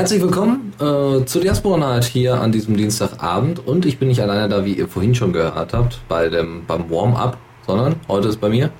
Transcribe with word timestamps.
Herzlich 0.00 0.22
willkommen 0.22 0.72
äh, 0.80 1.26
zur 1.26 1.42
Diaspora 1.42 1.76
Night 1.76 2.04
hier 2.04 2.40
an 2.40 2.52
diesem 2.52 2.74
Dienstagabend. 2.74 3.66
Und 3.66 3.84
ich 3.84 3.98
bin 3.98 4.08
nicht 4.08 4.22
alleine 4.22 4.48
da, 4.48 4.64
wie 4.64 4.72
ihr 4.72 4.88
vorhin 4.88 5.14
schon 5.14 5.34
gehört 5.34 5.74
habt, 5.74 6.00
bei 6.08 6.30
dem, 6.30 6.64
beim 6.66 6.88
Warm-up, 6.88 7.36
sondern 7.66 7.96
heute 8.08 8.28
ist 8.28 8.40
bei 8.40 8.48
mir. 8.48 8.70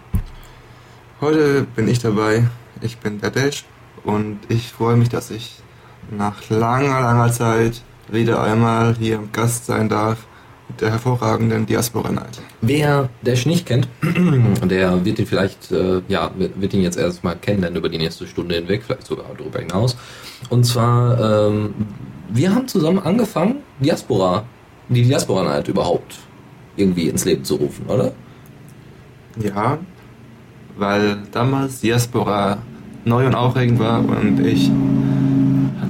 Heute 1.21 1.67
bin 1.77 1.89
ich 1.89 1.99
dabei, 1.99 2.49
ich 2.81 2.97
bin 2.97 3.21
der 3.21 3.31
Dash 3.31 3.67
und 4.03 4.39
ich 4.49 4.73
freue 4.73 4.97
mich, 4.97 5.11
dass 5.11 5.31
ich 5.31 5.57
nach 6.11 6.49
langer, 6.49 7.03
langer 7.03 7.31
Zeit 7.31 7.83
wieder 8.09 8.43
einmal 8.43 8.95
hier 8.99 9.17
im 9.17 9.31
Gast 9.31 9.67
sein 9.67 9.91
darf 9.91 10.21
der 10.81 10.91
hervorragenden 10.91 11.67
Diaspora 11.67 12.11
Night. 12.13 12.41
Wer 12.61 13.09
Dash 13.23 13.47
nicht 13.47 13.67
kennt, 13.67 13.89
der 14.65 15.05
wird 15.05 15.19
ihn 15.19 15.27
vielleicht, 15.27 15.73
äh, 15.73 16.03
ja, 16.09 16.31
wird 16.37 16.75
ihn 16.75 16.83
jetzt 16.83 16.99
erstmal 16.99 17.37
kennenlernen 17.37 17.79
über 17.79 17.89
die 17.89 17.99
nächste 17.99 18.27
Stunde 18.27 18.57
hinweg, 18.57 18.83
vielleicht 18.85 19.07
sogar 19.07 19.27
darüber 19.37 19.59
hinaus. 19.59 19.97
Und 20.49 20.65
zwar, 20.65 21.49
ähm, 21.49 21.75
wir 22.29 22.55
haben 22.55 22.69
zusammen 22.69 22.99
angefangen, 22.99 23.57
Diaspora, 23.81 24.45
die 24.89 25.03
Diaspora 25.03 25.45
Night 25.45 25.69
überhaupt 25.69 26.19
irgendwie 26.77 27.09
ins 27.09 27.25
Leben 27.25 27.45
zu 27.45 27.57
rufen, 27.57 27.87
oder? 27.87 28.13
Ja, 29.43 29.79
weil 30.77 31.19
damals 31.33 31.81
Diaspora 31.81 32.59
neu 33.05 33.27
und 33.27 33.35
aufregend 33.35 33.79
war 33.79 33.99
und 34.01 34.41
ich 34.41 34.71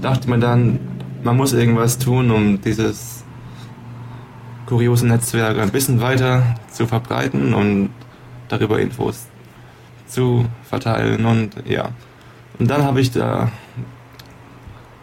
dachte 0.00 0.28
mir 0.30 0.38
dann, 0.38 0.78
man 1.22 1.36
muss 1.36 1.52
irgendwas 1.52 1.98
tun, 1.98 2.30
um 2.30 2.60
dieses 2.60 3.19
kuriose 4.70 5.04
Netzwerk 5.04 5.58
ein 5.58 5.70
bisschen 5.70 6.00
weiter 6.00 6.54
zu 6.70 6.86
verbreiten 6.86 7.54
und 7.54 7.90
darüber 8.48 8.78
Infos 8.78 9.26
zu 10.06 10.46
verteilen 10.62 11.26
und 11.26 11.50
ja. 11.66 11.90
Und 12.56 12.70
dann 12.70 12.84
habe 12.84 13.00
ich 13.00 13.10
da 13.10 13.50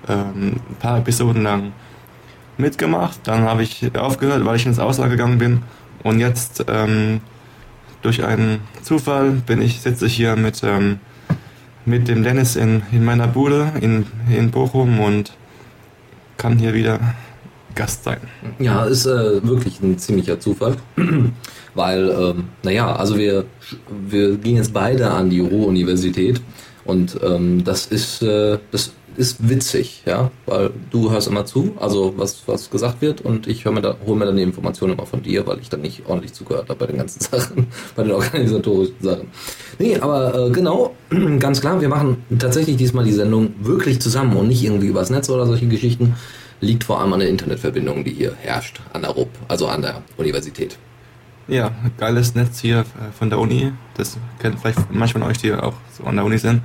ähm, 0.07 0.61
ein 0.69 0.75
paar 0.79 0.99
Episoden 0.99 1.43
lang 1.43 1.73
mitgemacht, 2.57 3.19
dann 3.25 3.41
habe 3.41 3.61
ich 3.63 3.93
aufgehört, 3.97 4.45
weil 4.45 4.55
ich 4.55 4.65
ins 4.65 4.79
Ausland 4.79 5.11
gegangen 5.11 5.37
bin 5.37 5.63
und 6.01 6.21
jetzt 6.21 6.63
ähm, 6.69 7.19
durch 8.01 8.23
einen 8.23 8.61
Zufall 8.83 9.31
bin 9.31 9.61
ich 9.61 9.81
sitze 9.81 10.05
ich 10.05 10.15
hier 10.15 10.37
mit 10.37 10.63
ähm, 10.63 11.01
mit 11.83 12.07
dem 12.07 12.23
Dennis 12.23 12.55
in, 12.55 12.83
in 12.93 13.03
meiner 13.03 13.27
Bude 13.27 13.73
in, 13.81 14.05
in 14.29 14.49
Bochum 14.49 15.01
und 15.01 15.33
kann 16.37 16.57
hier 16.57 16.73
wieder 16.73 16.99
Gast 17.77 18.03
sein. 18.03 18.19
Ja, 18.59 18.85
ist 18.85 19.05
äh, 19.05 19.47
wirklich 19.47 19.79
ein 19.81 19.97
ziemlicher 19.97 20.39
Zufall, 20.39 20.75
weil, 21.75 22.09
ähm, 22.09 22.49
naja, 22.63 22.95
also 22.95 23.17
wir, 23.17 23.45
wir 23.89 24.35
gehen 24.37 24.57
jetzt 24.57 24.73
beide 24.73 25.11
an 25.11 25.29
die 25.29 25.39
Ruhr-Universität 25.39 26.41
und 26.85 27.17
ähm, 27.23 27.63
das 27.63 27.85
ist, 27.85 28.21
äh, 28.23 28.57
das 28.71 28.93
ist 29.17 29.49
witzig, 29.49 30.03
ja, 30.05 30.31
weil 30.45 30.69
du 30.91 31.11
hörst 31.11 31.27
immer 31.27 31.45
zu, 31.45 31.75
also 31.79 32.13
was, 32.17 32.43
was 32.47 32.69
gesagt 32.69 33.01
wird 33.01 33.21
und 33.21 33.47
ich 33.47 33.65
hör 33.65 33.71
mir 33.71 33.81
da, 33.81 33.95
hole 34.05 34.17
mir 34.17 34.25
dann 34.25 34.37
die 34.37 34.43
Informationen 34.43 34.93
immer 34.93 35.07
von 35.07 35.23
dir, 35.23 35.45
weil 35.47 35.59
ich 35.59 35.69
dann 35.69 35.81
nicht 35.81 36.03
ordentlich 36.07 36.33
zugehört 36.33 36.69
habe 36.69 36.79
bei 36.79 36.85
den 36.85 36.97
ganzen 36.97 37.19
Sachen, 37.31 37.67
bei 37.95 38.03
den 38.03 38.11
organisatorischen 38.11 38.95
Sachen. 39.01 39.27
Nee, 39.79 39.97
aber 39.97 40.47
äh, 40.47 40.49
genau, 40.51 40.95
ganz 41.39 41.61
klar, 41.61 41.81
wir 41.81 41.89
machen 41.89 42.17
tatsächlich 42.37 42.77
diesmal 42.77 43.05
die 43.05 43.11
Sendung 43.11 43.53
wirklich 43.61 43.99
zusammen 43.99 44.35
und 44.37 44.47
nicht 44.47 44.63
irgendwie 44.63 44.87
übers 44.87 45.09
Netz 45.09 45.29
oder 45.29 45.45
solche 45.45 45.67
Geschichten, 45.67 46.15
liegt 46.61 46.83
vor 46.83 46.99
allem 46.99 47.13
an 47.13 47.19
der 47.19 47.29
Internetverbindung, 47.29 48.03
die 48.03 48.11
hier 48.11 48.35
herrscht, 48.41 48.81
an 48.93 49.01
der 49.01 49.11
RUP, 49.11 49.29
also 49.47 49.67
an 49.67 49.81
der 49.81 50.01
Universität. 50.17 50.77
Ja, 51.47 51.71
geiles 51.97 52.35
Netz 52.35 52.59
hier 52.59 52.79
äh, 52.79 53.11
von 53.17 53.29
der 53.29 53.39
Uni. 53.39 53.71
Das 53.95 54.17
kennt 54.39 54.59
vielleicht 54.59 54.91
manche 54.91 55.13
von 55.13 55.23
euch, 55.23 55.37
die 55.37 55.53
auch 55.53 55.75
so 55.97 56.03
an 56.03 56.17
der 56.17 56.25
Uni 56.25 56.37
sind. 56.37 56.61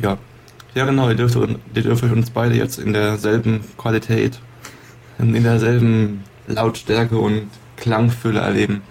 Ja, 0.00 0.18
ja 0.74 0.84
genau, 0.84 1.08
ihr 1.08 1.16
dürft, 1.16 1.36
ihr 1.36 1.82
dürft 1.82 2.04
uns 2.04 2.30
beide 2.30 2.54
jetzt 2.54 2.78
in 2.78 2.92
derselben 2.92 3.64
Qualität, 3.76 4.38
in 5.18 5.42
derselben 5.42 6.22
Lautstärke 6.46 7.18
und 7.18 7.48
Klangfülle 7.76 8.40
erleben. 8.40 8.82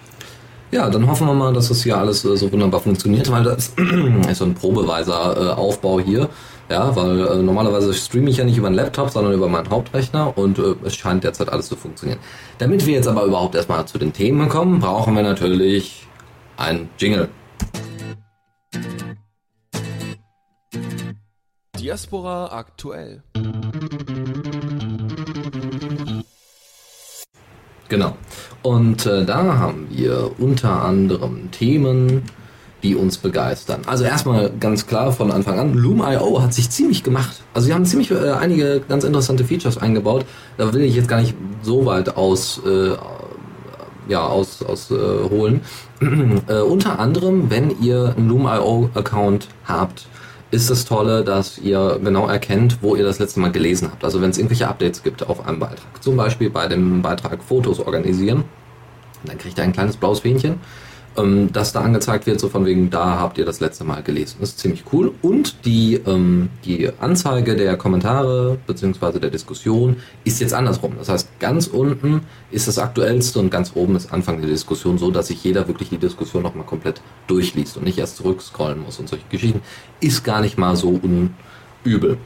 Ja, 0.74 0.90
dann 0.90 1.06
hoffen 1.06 1.28
wir 1.28 1.34
mal, 1.34 1.52
dass 1.52 1.68
das 1.68 1.84
hier 1.84 1.96
alles 1.96 2.24
äh, 2.24 2.36
so 2.36 2.50
wunderbar 2.50 2.80
funktioniert, 2.80 3.30
weil 3.30 3.44
das 3.44 3.68
ist 4.28 4.38
so 4.38 4.44
ein 4.44 4.54
probeweiser 4.54 5.56
Aufbau 5.56 6.00
hier. 6.00 6.28
Ja, 6.68 6.96
weil 6.96 7.20
äh, 7.28 7.36
normalerweise 7.36 7.94
streame 7.94 8.28
ich 8.30 8.38
ja 8.38 8.44
nicht 8.44 8.58
über 8.58 8.66
einen 8.66 8.74
Laptop, 8.74 9.10
sondern 9.10 9.34
über 9.34 9.48
meinen 9.48 9.70
Hauptrechner 9.70 10.36
und 10.36 10.58
äh, 10.58 10.74
es 10.82 10.96
scheint 10.96 11.22
derzeit 11.22 11.48
alles 11.48 11.68
zu 11.68 11.76
funktionieren. 11.76 12.18
Damit 12.58 12.86
wir 12.86 12.94
jetzt 12.94 13.06
aber 13.06 13.22
überhaupt 13.22 13.54
erstmal 13.54 13.86
zu 13.86 13.98
den 13.98 14.12
Themen 14.12 14.48
kommen, 14.48 14.80
brauchen 14.80 15.14
wir 15.14 15.22
natürlich 15.22 16.08
ein 16.56 16.88
Jingle. 16.98 17.28
Diaspora 21.78 22.46
aktuell. 22.46 23.22
Genau. 27.88 28.16
Und 28.62 29.06
äh, 29.06 29.24
da 29.24 29.58
haben 29.58 29.88
wir 29.90 30.30
unter 30.38 30.82
anderem 30.82 31.50
Themen, 31.50 32.22
die 32.82 32.94
uns 32.94 33.18
begeistern. 33.18 33.82
Also 33.86 34.04
erstmal 34.04 34.50
ganz 34.60 34.86
klar 34.86 35.12
von 35.12 35.30
Anfang 35.32 35.58
an, 35.58 35.74
Loom.io 35.74 36.42
hat 36.42 36.52
sich 36.54 36.70
ziemlich 36.70 37.02
gemacht. 37.02 37.42
Also 37.54 37.66
sie 37.66 37.74
haben 37.74 37.84
ziemlich 37.86 38.10
äh, 38.10 38.32
einige 38.32 38.80
ganz 38.88 39.04
interessante 39.04 39.44
Features 39.44 39.78
eingebaut. 39.78 40.24
Da 40.58 40.72
will 40.72 40.82
ich 40.82 40.94
jetzt 40.94 41.08
gar 41.08 41.20
nicht 41.20 41.34
so 41.62 41.86
weit 41.86 42.16
aus 42.16 42.60
äh, 42.66 42.96
ja, 44.08 44.26
aus, 44.26 44.62
aus 44.62 44.90
äh, 44.90 44.94
holen. 45.30 45.62
äh, 46.48 46.60
unter 46.60 46.98
anderem, 46.98 47.50
wenn 47.50 47.80
ihr 47.80 48.14
einen 48.16 48.28
Loom.io-Account 48.28 49.48
habt, 49.64 50.06
ist 50.54 50.70
das 50.70 50.84
Tolle, 50.84 51.24
dass 51.24 51.58
ihr 51.58 52.00
genau 52.02 52.28
erkennt, 52.28 52.78
wo 52.80 52.94
ihr 52.94 53.04
das 53.04 53.18
letzte 53.18 53.40
Mal 53.40 53.50
gelesen 53.50 53.88
habt. 53.90 54.04
Also 54.04 54.22
wenn 54.22 54.30
es 54.30 54.38
irgendwelche 54.38 54.68
Updates 54.68 55.02
gibt 55.02 55.28
auf 55.28 55.46
einem 55.46 55.58
Beitrag. 55.58 56.02
Zum 56.02 56.16
Beispiel 56.16 56.48
bei 56.48 56.68
dem 56.68 57.02
Beitrag 57.02 57.42
Fotos 57.42 57.80
organisieren. 57.80 58.44
Dann 59.24 59.36
kriegt 59.36 59.58
ihr 59.58 59.64
ein 59.64 59.72
kleines 59.72 59.96
blaues 59.96 60.20
Fähnchen 60.20 60.60
ähm, 61.16 61.50
das 61.52 61.72
da 61.72 61.80
angezeigt 61.80 62.26
wird, 62.26 62.40
so 62.40 62.48
von 62.48 62.64
wegen, 62.66 62.90
da 62.90 63.18
habt 63.18 63.38
ihr 63.38 63.44
das 63.44 63.60
letzte 63.60 63.84
Mal 63.84 64.02
gelesen. 64.02 64.36
Das 64.40 64.50
ist 64.50 64.58
ziemlich 64.58 64.84
cool. 64.92 65.12
Und 65.22 65.64
die, 65.64 65.94
ähm, 66.06 66.50
die 66.64 66.90
Anzeige 67.00 67.56
der 67.56 67.76
Kommentare 67.76 68.58
bzw. 68.66 69.18
der 69.18 69.30
Diskussion 69.30 69.96
ist 70.24 70.40
jetzt 70.40 70.54
andersrum. 70.54 70.94
Das 70.98 71.08
heißt, 71.08 71.40
ganz 71.40 71.66
unten 71.66 72.22
ist 72.50 72.68
das 72.68 72.78
Aktuellste 72.78 73.38
und 73.38 73.50
ganz 73.50 73.72
oben 73.74 73.96
ist 73.96 74.12
Anfang 74.12 74.40
der 74.40 74.50
Diskussion 74.50 74.98
so, 74.98 75.10
dass 75.10 75.28
sich 75.28 75.42
jeder 75.44 75.68
wirklich 75.68 75.90
die 75.90 75.98
Diskussion 75.98 76.42
nochmal 76.42 76.66
komplett 76.66 77.00
durchliest 77.26 77.76
und 77.76 77.84
nicht 77.84 77.98
erst 77.98 78.16
zurückscrollen 78.16 78.82
muss 78.82 78.98
und 78.98 79.08
solche 79.08 79.24
Geschichten. 79.28 79.62
Ist 80.00 80.24
gar 80.24 80.40
nicht 80.40 80.58
mal 80.58 80.76
so 80.76 81.00
unübel. 81.00 82.18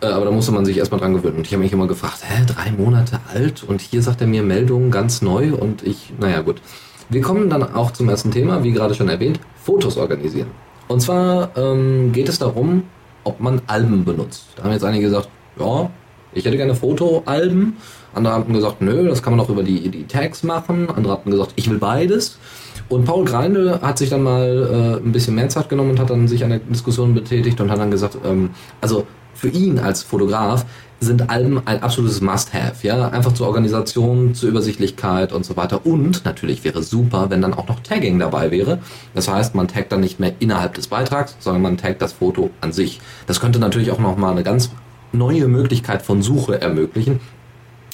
Äh, 0.00 0.06
aber 0.06 0.26
da 0.26 0.30
musste 0.30 0.52
man 0.52 0.64
sich 0.64 0.76
erstmal 0.76 1.00
dran 1.00 1.14
gewöhnen. 1.14 1.38
Und 1.38 1.46
ich 1.46 1.52
habe 1.52 1.62
mich 1.62 1.72
immer 1.72 1.86
gefragt, 1.86 2.18
hä, 2.22 2.44
drei 2.46 2.70
Monate 2.72 3.20
alt? 3.32 3.64
Und 3.64 3.80
hier 3.80 4.02
sagt 4.02 4.20
er 4.20 4.26
mir 4.26 4.42
Meldungen 4.42 4.90
ganz 4.90 5.22
neu 5.22 5.54
und 5.54 5.82
ich, 5.82 6.12
naja 6.18 6.42
gut. 6.42 6.60
Wir 7.08 7.20
kommen 7.20 7.48
dann 7.48 7.62
auch 7.74 7.92
zum 7.92 8.08
ersten 8.08 8.30
Thema, 8.30 8.64
wie 8.64 8.72
gerade 8.72 8.94
schon 8.94 9.08
erwähnt, 9.08 9.40
Fotos 9.62 9.96
organisieren. 9.96 10.48
Und 10.88 11.00
zwar 11.00 11.56
ähm, 11.56 12.12
geht 12.12 12.28
es 12.28 12.38
darum, 12.38 12.84
ob 13.24 13.40
man 13.40 13.60
Alben 13.66 14.04
benutzt. 14.04 14.46
Da 14.56 14.64
haben 14.64 14.72
jetzt 14.72 14.84
einige 14.84 15.04
gesagt, 15.06 15.28
ja, 15.58 15.90
ich 16.32 16.44
hätte 16.44 16.56
gerne 16.56 16.74
Fotoalben. 16.74 17.76
Andere 18.14 18.34
haben 18.34 18.52
gesagt, 18.52 18.80
nö, 18.80 19.08
das 19.08 19.22
kann 19.22 19.36
man 19.36 19.44
auch 19.44 19.48
über 19.48 19.62
die, 19.62 19.88
die 19.88 20.04
Tags 20.04 20.42
machen. 20.42 20.88
Andere 20.90 21.14
hatten 21.14 21.30
gesagt, 21.30 21.52
ich 21.56 21.68
will 21.70 21.78
beides. 21.78 22.38
Und 22.88 23.04
Paul 23.04 23.24
Greindl 23.24 23.80
hat 23.82 23.98
sich 23.98 24.10
dann 24.10 24.22
mal 24.22 25.00
äh, 25.02 25.04
ein 25.04 25.12
bisschen 25.12 25.34
mehr 25.34 25.48
Zeit 25.48 25.68
genommen 25.68 25.90
und 25.90 26.00
hat 26.00 26.10
dann 26.10 26.28
sich 26.28 26.44
an 26.44 26.50
der 26.50 26.60
Diskussion 26.60 27.14
betätigt 27.14 27.60
und 27.60 27.70
hat 27.70 27.78
dann 27.78 27.90
gesagt, 27.90 28.18
ähm, 28.24 28.50
also 28.80 29.06
für 29.34 29.48
ihn 29.48 29.78
als 29.78 30.02
Fotograf 30.02 30.64
sind 31.00 31.28
Alben 31.28 31.60
ein 31.66 31.82
absolutes 31.82 32.20
Must-Have, 32.20 32.86
ja, 32.86 33.08
einfach 33.08 33.32
zur 33.34 33.46
Organisation, 33.46 34.34
zur 34.34 34.48
Übersichtlichkeit 34.48 35.32
und 35.32 35.44
so 35.44 35.56
weiter. 35.56 35.84
Und 35.84 36.24
natürlich 36.24 36.64
wäre 36.64 36.82
super, 36.82 37.28
wenn 37.28 37.42
dann 37.42 37.54
auch 37.54 37.68
noch 37.68 37.80
Tagging 37.80 38.18
dabei 38.18 38.50
wäre. 38.50 38.78
Das 39.14 39.28
heißt, 39.28 39.54
man 39.54 39.68
taggt 39.68 39.92
dann 39.92 40.00
nicht 40.00 40.20
mehr 40.20 40.34
innerhalb 40.38 40.74
des 40.74 40.88
Beitrags, 40.88 41.36
sondern 41.38 41.62
man 41.62 41.76
taggt 41.76 42.00
das 42.00 42.14
Foto 42.14 42.50
an 42.60 42.72
sich. 42.72 43.00
Das 43.26 43.40
könnte 43.40 43.58
natürlich 43.58 43.90
auch 43.90 43.98
noch 43.98 44.16
mal 44.16 44.30
eine 44.30 44.42
ganz 44.42 44.70
neue 45.12 45.48
Möglichkeit 45.48 46.02
von 46.02 46.22
Suche 46.22 46.60
ermöglichen 46.60 47.20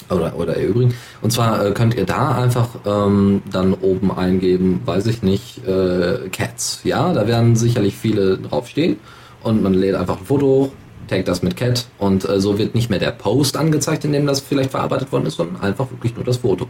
oder, 0.09 0.35
oder 0.37 0.57
erübrigen. 0.57 0.93
Und 1.21 1.31
zwar 1.31 1.65
äh, 1.65 1.71
könnt 1.71 1.95
ihr 1.95 2.05
da 2.05 2.35
einfach 2.35 2.69
ähm, 2.85 3.41
dann 3.51 3.73
oben 3.73 4.11
eingeben, 4.11 4.81
weiß 4.85 5.07
ich 5.07 5.23
nicht, 5.23 5.65
äh, 5.67 6.29
Cats. 6.29 6.81
Ja, 6.83 7.13
da 7.13 7.27
werden 7.27 7.55
sicherlich 7.55 7.95
viele 7.95 8.37
draufstehen 8.37 8.97
und 9.41 9.61
man 9.61 9.73
lädt 9.73 9.95
einfach 9.95 10.19
ein 10.19 10.25
Foto 10.25 10.45
hoch, 10.45 10.71
tag 11.17 11.25
das 11.25 11.43
mit 11.43 11.55
Cat 11.55 11.85
und 11.97 12.27
äh, 12.27 12.39
so 12.39 12.57
wird 12.57 12.75
nicht 12.75 12.89
mehr 12.89 12.99
der 12.99 13.11
Post 13.11 13.57
angezeigt, 13.57 14.05
in 14.05 14.13
dem 14.13 14.25
das 14.25 14.39
vielleicht 14.39 14.71
verarbeitet 14.71 15.11
worden 15.11 15.25
ist, 15.25 15.37
sondern 15.37 15.61
einfach 15.61 15.89
wirklich 15.91 16.15
nur 16.15 16.25
das 16.25 16.37
Foto. 16.37 16.67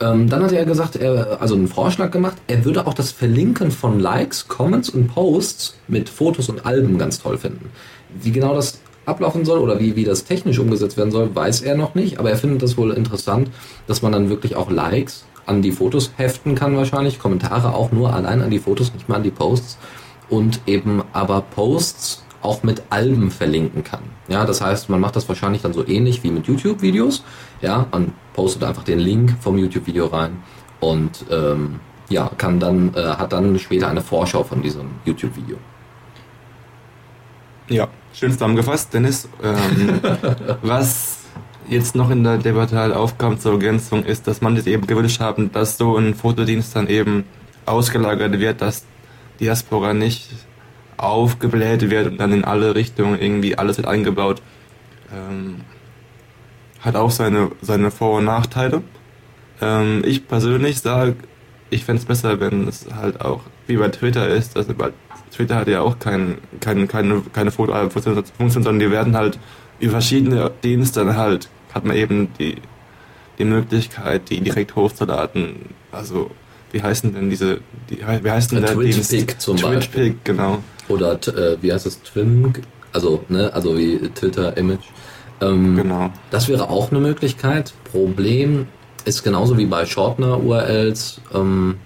Ähm, 0.00 0.28
dann 0.28 0.42
hat 0.42 0.52
er 0.52 0.64
gesagt, 0.64 0.96
er, 0.96 1.40
also 1.40 1.54
einen 1.54 1.68
Vorschlag 1.68 2.10
gemacht, 2.10 2.36
er 2.46 2.64
würde 2.64 2.86
auch 2.86 2.94
das 2.94 3.12
Verlinken 3.12 3.70
von 3.70 4.00
Likes, 4.00 4.48
Comments 4.48 4.88
und 4.88 5.08
Posts 5.08 5.76
mit 5.88 6.08
Fotos 6.08 6.48
und 6.48 6.64
Alben 6.64 6.98
ganz 6.98 7.20
toll 7.20 7.36
finden. 7.36 7.70
Wie 8.20 8.32
genau 8.32 8.54
das 8.54 8.80
ablaufen 9.04 9.44
soll 9.44 9.58
oder 9.58 9.78
wie, 9.78 9.96
wie 9.96 10.04
das 10.04 10.24
technisch 10.24 10.58
umgesetzt 10.58 10.96
werden 10.96 11.10
soll, 11.10 11.34
weiß 11.34 11.62
er 11.62 11.76
noch 11.76 11.94
nicht, 11.94 12.18
aber 12.18 12.30
er 12.30 12.36
findet 12.36 12.62
das 12.62 12.76
wohl 12.76 12.92
interessant, 12.92 13.50
dass 13.86 14.02
man 14.02 14.12
dann 14.12 14.30
wirklich 14.30 14.56
auch 14.56 14.70
Likes 14.70 15.24
an 15.46 15.62
die 15.62 15.72
Fotos 15.72 16.12
heften 16.16 16.54
kann 16.54 16.76
wahrscheinlich, 16.76 17.18
Kommentare 17.18 17.74
auch 17.74 17.92
nur 17.92 18.14
allein 18.14 18.40
an 18.40 18.50
die 18.50 18.58
Fotos, 18.58 18.94
nicht 18.94 19.08
mal 19.08 19.16
an 19.16 19.22
die 19.22 19.30
Posts 19.30 19.78
und 20.28 20.60
eben 20.66 21.02
aber 21.12 21.40
Posts 21.42 22.22
auch 22.42 22.62
mit 22.62 22.82
Alben 22.90 23.30
verlinken 23.30 23.84
kann. 23.84 24.02
Ja, 24.28 24.44
das 24.44 24.60
heißt, 24.60 24.88
man 24.88 25.00
macht 25.00 25.16
das 25.16 25.28
wahrscheinlich 25.28 25.62
dann 25.62 25.72
so 25.72 25.86
ähnlich 25.86 26.22
wie 26.22 26.30
mit 26.30 26.46
YouTube-Videos. 26.46 27.24
Ja, 27.60 27.86
man 27.90 28.12
postet 28.32 28.64
einfach 28.64 28.84
den 28.84 28.98
Link 28.98 29.34
vom 29.40 29.58
YouTube-Video 29.58 30.06
rein 30.06 30.42
und 30.80 31.24
ähm, 31.30 31.80
ja, 32.08 32.30
kann 32.36 32.58
dann, 32.58 32.94
äh, 32.94 33.02
hat 33.02 33.32
dann 33.32 33.58
später 33.58 33.88
eine 33.88 34.00
Vorschau 34.00 34.42
von 34.42 34.62
diesem 34.62 34.86
YouTube-Video. 35.04 35.58
Ja, 37.68 37.88
schön 38.12 38.32
zusammengefasst, 38.32 38.92
Dennis. 38.92 39.28
Ähm, 39.42 40.00
was 40.62 41.18
jetzt 41.68 41.94
noch 41.94 42.10
in 42.10 42.24
der 42.24 42.38
Debatte 42.38 42.76
halt 42.76 42.94
aufkam 42.94 43.38
zur 43.38 43.52
Ergänzung 43.52 44.04
ist, 44.04 44.26
dass 44.26 44.40
man 44.40 44.56
sich 44.56 44.66
eben 44.66 44.86
gewünscht 44.86 45.20
haben, 45.20 45.52
dass 45.52 45.78
so 45.78 45.96
ein 45.96 46.14
Fotodienst 46.14 46.74
dann 46.74 46.88
eben 46.88 47.24
ausgelagert 47.66 48.40
wird, 48.40 48.60
dass 48.60 48.84
Diaspora 49.38 49.94
nicht 49.94 50.30
aufgebläht 51.02 51.90
wird 51.90 52.06
und 52.06 52.18
dann 52.18 52.32
in 52.32 52.44
alle 52.44 52.74
Richtungen 52.74 53.20
irgendwie 53.20 53.56
alles 53.56 53.76
wird 53.76 53.86
eingebaut. 53.86 54.42
Ähm, 55.12 55.62
hat 56.80 56.96
auch 56.96 57.10
seine, 57.10 57.50
seine 57.60 57.90
Vor- 57.90 58.18
und 58.18 58.24
Nachteile. 58.24 58.82
Ähm, 59.60 60.02
ich 60.04 60.26
persönlich 60.26 60.80
sage, 60.80 61.16
ich 61.70 61.84
fände 61.84 62.00
es 62.00 62.06
besser, 62.06 62.40
wenn 62.40 62.66
es 62.68 62.86
halt 62.94 63.20
auch 63.20 63.42
wie 63.66 63.76
bei 63.76 63.88
Twitter 63.88 64.28
ist. 64.28 64.56
Also 64.56 64.74
bei 64.74 64.90
Twitter 65.30 65.56
hat 65.56 65.68
ja 65.68 65.80
auch 65.80 65.98
kein, 65.98 66.38
kein, 66.60 66.88
keine, 66.88 67.22
keine 67.32 67.50
Fotofunktion, 67.50 68.50
sondern 68.50 68.78
die 68.78 68.90
werden 68.90 69.16
halt 69.16 69.38
über 69.78 69.92
verschiedene 69.92 70.50
Dienste 70.62 71.16
halt, 71.16 71.48
hat 71.72 71.84
man 71.84 71.96
eben 71.96 72.32
die, 72.38 72.56
die 73.38 73.44
Möglichkeit, 73.44 74.30
die 74.30 74.40
direkt 74.40 74.76
hochzuladen. 74.76 75.74
Also, 75.92 76.30
wie 76.72 76.82
heißen 76.82 77.14
denn 77.14 77.30
diese, 77.30 77.60
die, 77.88 77.98
wie 77.98 78.30
heißt 78.30 78.52
denn 78.52 78.62
der 78.62 78.74
Dienst? 78.76 79.10
Twitch-Pick 79.10 79.40
zum 79.40 79.56
Beispiel. 79.56 79.78
Twitch-Pick, 79.78 80.24
genau. 80.24 80.58
Oder 80.90 81.12
äh, 81.14 81.56
wie 81.62 81.72
heißt 81.72 81.86
es, 81.86 82.02
Twim, 82.02 82.52
also, 82.92 83.24
ne, 83.28 83.50
also 83.54 83.76
wie 83.78 83.98
Twitter-Image. 84.14 84.84
Ähm, 85.40 85.76
Genau. 85.76 86.10
Das 86.30 86.48
wäre 86.48 86.68
auch 86.68 86.90
eine 86.90 87.00
Möglichkeit. 87.00 87.72
Problem 87.90 88.66
ist 89.04 89.22
genauso 89.22 89.56
wie 89.56 89.66
bei 89.66 89.86
Shortener-URLs. 89.86 91.20
Ähm, 91.34 91.76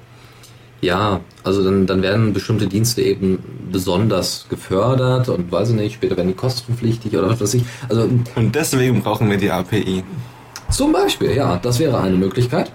ja, 0.81 1.21
also 1.45 1.62
dann, 1.65 1.87
dann 1.87 2.03
werden 2.03 2.33
bestimmte 2.33 2.67
Dienste 2.67 3.01
eben 3.03 3.39
besonders 3.73 4.47
gefördert 4.51 5.29
und 5.29 5.51
weiß 5.51 5.71
ich 5.71 5.77
nicht, 5.77 5.95
später 5.95 6.17
werden 6.17 6.29
die 6.29 6.35
kostenpflichtig 6.35 7.17
oder 7.17 7.31
was 7.31 7.41
weiß 7.41 7.55
ich. 7.55 7.65
Also 7.89 8.09
Und 8.35 8.55
deswegen 8.55 9.03
brauchen 9.03 9.31
wir 9.31 9.39
die 9.39 9.51
API. 9.51 10.05
zum 10.71 10.93
Beispiel, 10.93 11.33
ja, 11.35 11.56
das 11.62 11.79
wäre 11.79 11.99
eine 12.01 12.17
Möglichkeit, 12.17 12.71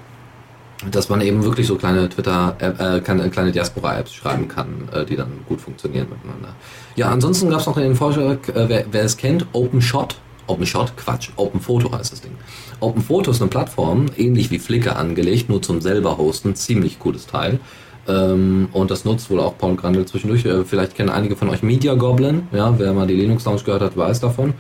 dass 0.92 1.10
man 1.10 1.22
eben 1.22 1.44
wirklich 1.44 1.68
so 1.68 1.76
kleine 1.76 2.08
Twitter, 2.08 2.56
äh, 2.60 3.00
kleine, 3.02 3.30
kleine 3.30 3.52
Diaspora-Apps 3.52 4.14
schreiben 4.14 4.48
kann, 4.48 4.88
äh, 4.94 5.06
die 5.06 5.16
dann 5.16 5.32
gut 5.48 5.60
funktionieren 5.60 6.08
miteinander. 6.10 6.56
Ja, 6.96 7.10
ansonsten 7.10 7.50
gab 7.50 7.60
es 7.60 7.66
noch 7.66 7.76
den 7.76 7.96
Vorschlag, 7.96 8.38
äh, 8.50 8.70
wer, 8.70 8.86
wer 8.92 9.04
es 9.04 9.18
kennt, 9.18 9.46
OpenShot. 9.52 10.16
OpenShot, 10.48 10.96
Quatsch, 10.98 11.30
Open 11.36 11.60
Photo 11.60 11.92
heißt 11.92 12.12
das 12.12 12.22
Ding. 12.22 12.32
Open 12.80 13.02
Photo 13.02 13.32
ist 13.32 13.42
eine 13.42 13.50
Plattform, 13.50 14.08
ähnlich 14.18 14.50
wie 14.52 14.60
Flickr 14.60 14.96
angelegt, 14.96 15.50
nur 15.50 15.62
zum 15.62 15.82
selber 15.82 16.18
hosten, 16.18 16.56
ziemlich 16.56 16.98
cooles 16.98 17.28
Teil. 17.28 17.60
Ähm, 18.08 18.70
und 18.72 18.90
das 18.90 19.06
nutzt 19.06 19.30
wohl 19.30 19.40
auch 19.42 19.58
Paul 19.58 19.76
Grandel 19.76 20.06
zwischendurch. 20.06 20.46
Äh, 20.46 20.64
vielleicht 20.64 20.96
kennen 20.96 21.10
einige 21.10 21.36
von 21.36 21.50
euch 21.50 21.62
Media 21.62 21.94
Goblin, 21.94 22.48
ja, 22.52 22.74
wer 22.80 22.94
mal 22.94 23.06
die 23.06 23.16
Linux 23.16 23.46
Lounge 23.46 23.64
gehört 23.64 23.82
hat, 23.82 23.98
weiß 23.98 24.22
davon. 24.22 24.54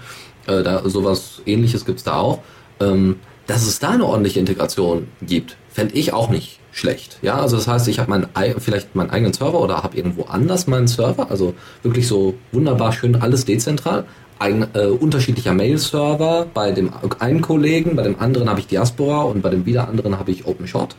Äh, 0.48 0.64
da, 0.64 0.88
sowas 0.88 1.42
ähnliches 1.46 1.86
gibt's 1.86 2.04
da 2.04 2.18
auch. 2.18 2.40
Ähm, 2.80 3.16
dass 3.50 3.64
es 3.66 3.80
da 3.80 3.90
eine 3.90 4.06
ordentliche 4.06 4.40
Integration 4.40 5.08
gibt, 5.22 5.58
fände 5.72 5.96
ich 5.96 6.14
auch 6.14 6.30
nicht 6.30 6.60
schlecht. 6.72 7.18
Ja, 7.22 7.40
also 7.40 7.58
das 7.58 7.68
heißt, 7.68 7.88
ich 7.88 8.00
habe 8.00 8.10
mein, 8.12 8.28
ei- 8.36 8.56
vielleicht 8.58 8.96
meinen 8.96 9.10
eigenen 9.10 9.34
Server 9.34 9.60
oder 9.60 9.82
habe 9.84 9.98
irgendwo 9.98 10.24
anders 10.26 10.68
meinen 10.68 10.88
Server, 10.88 11.30
also 11.32 11.54
wirklich 11.84 12.08
so 12.08 12.36
wunderbar 12.52 12.94
schön 12.94 13.16
alles 13.22 13.46
dezentral. 13.46 14.06
Ein 14.38 14.68
äh, 14.74 14.86
unterschiedlicher 14.86 15.54
Mail-Server 15.54 16.46
bei 16.54 16.72
dem 16.72 16.92
einen 17.20 17.42
Kollegen, 17.42 17.96
bei 17.96 18.04
dem 18.04 18.20
anderen 18.22 18.50
habe 18.50 18.60
ich 18.62 18.68
Diaspora 18.68 19.24
und 19.24 19.42
bei 19.42 19.50
dem 19.50 19.66
wieder 19.66 19.88
anderen 19.90 20.18
habe 20.20 20.32
ich 20.32 20.46
OpenShot. 20.46 20.96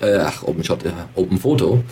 Äh, 0.00 0.16
ach, 0.18 0.42
OpenShot, 0.42 0.84
äh, 0.84 0.90
OpenPhoto. 1.14 1.82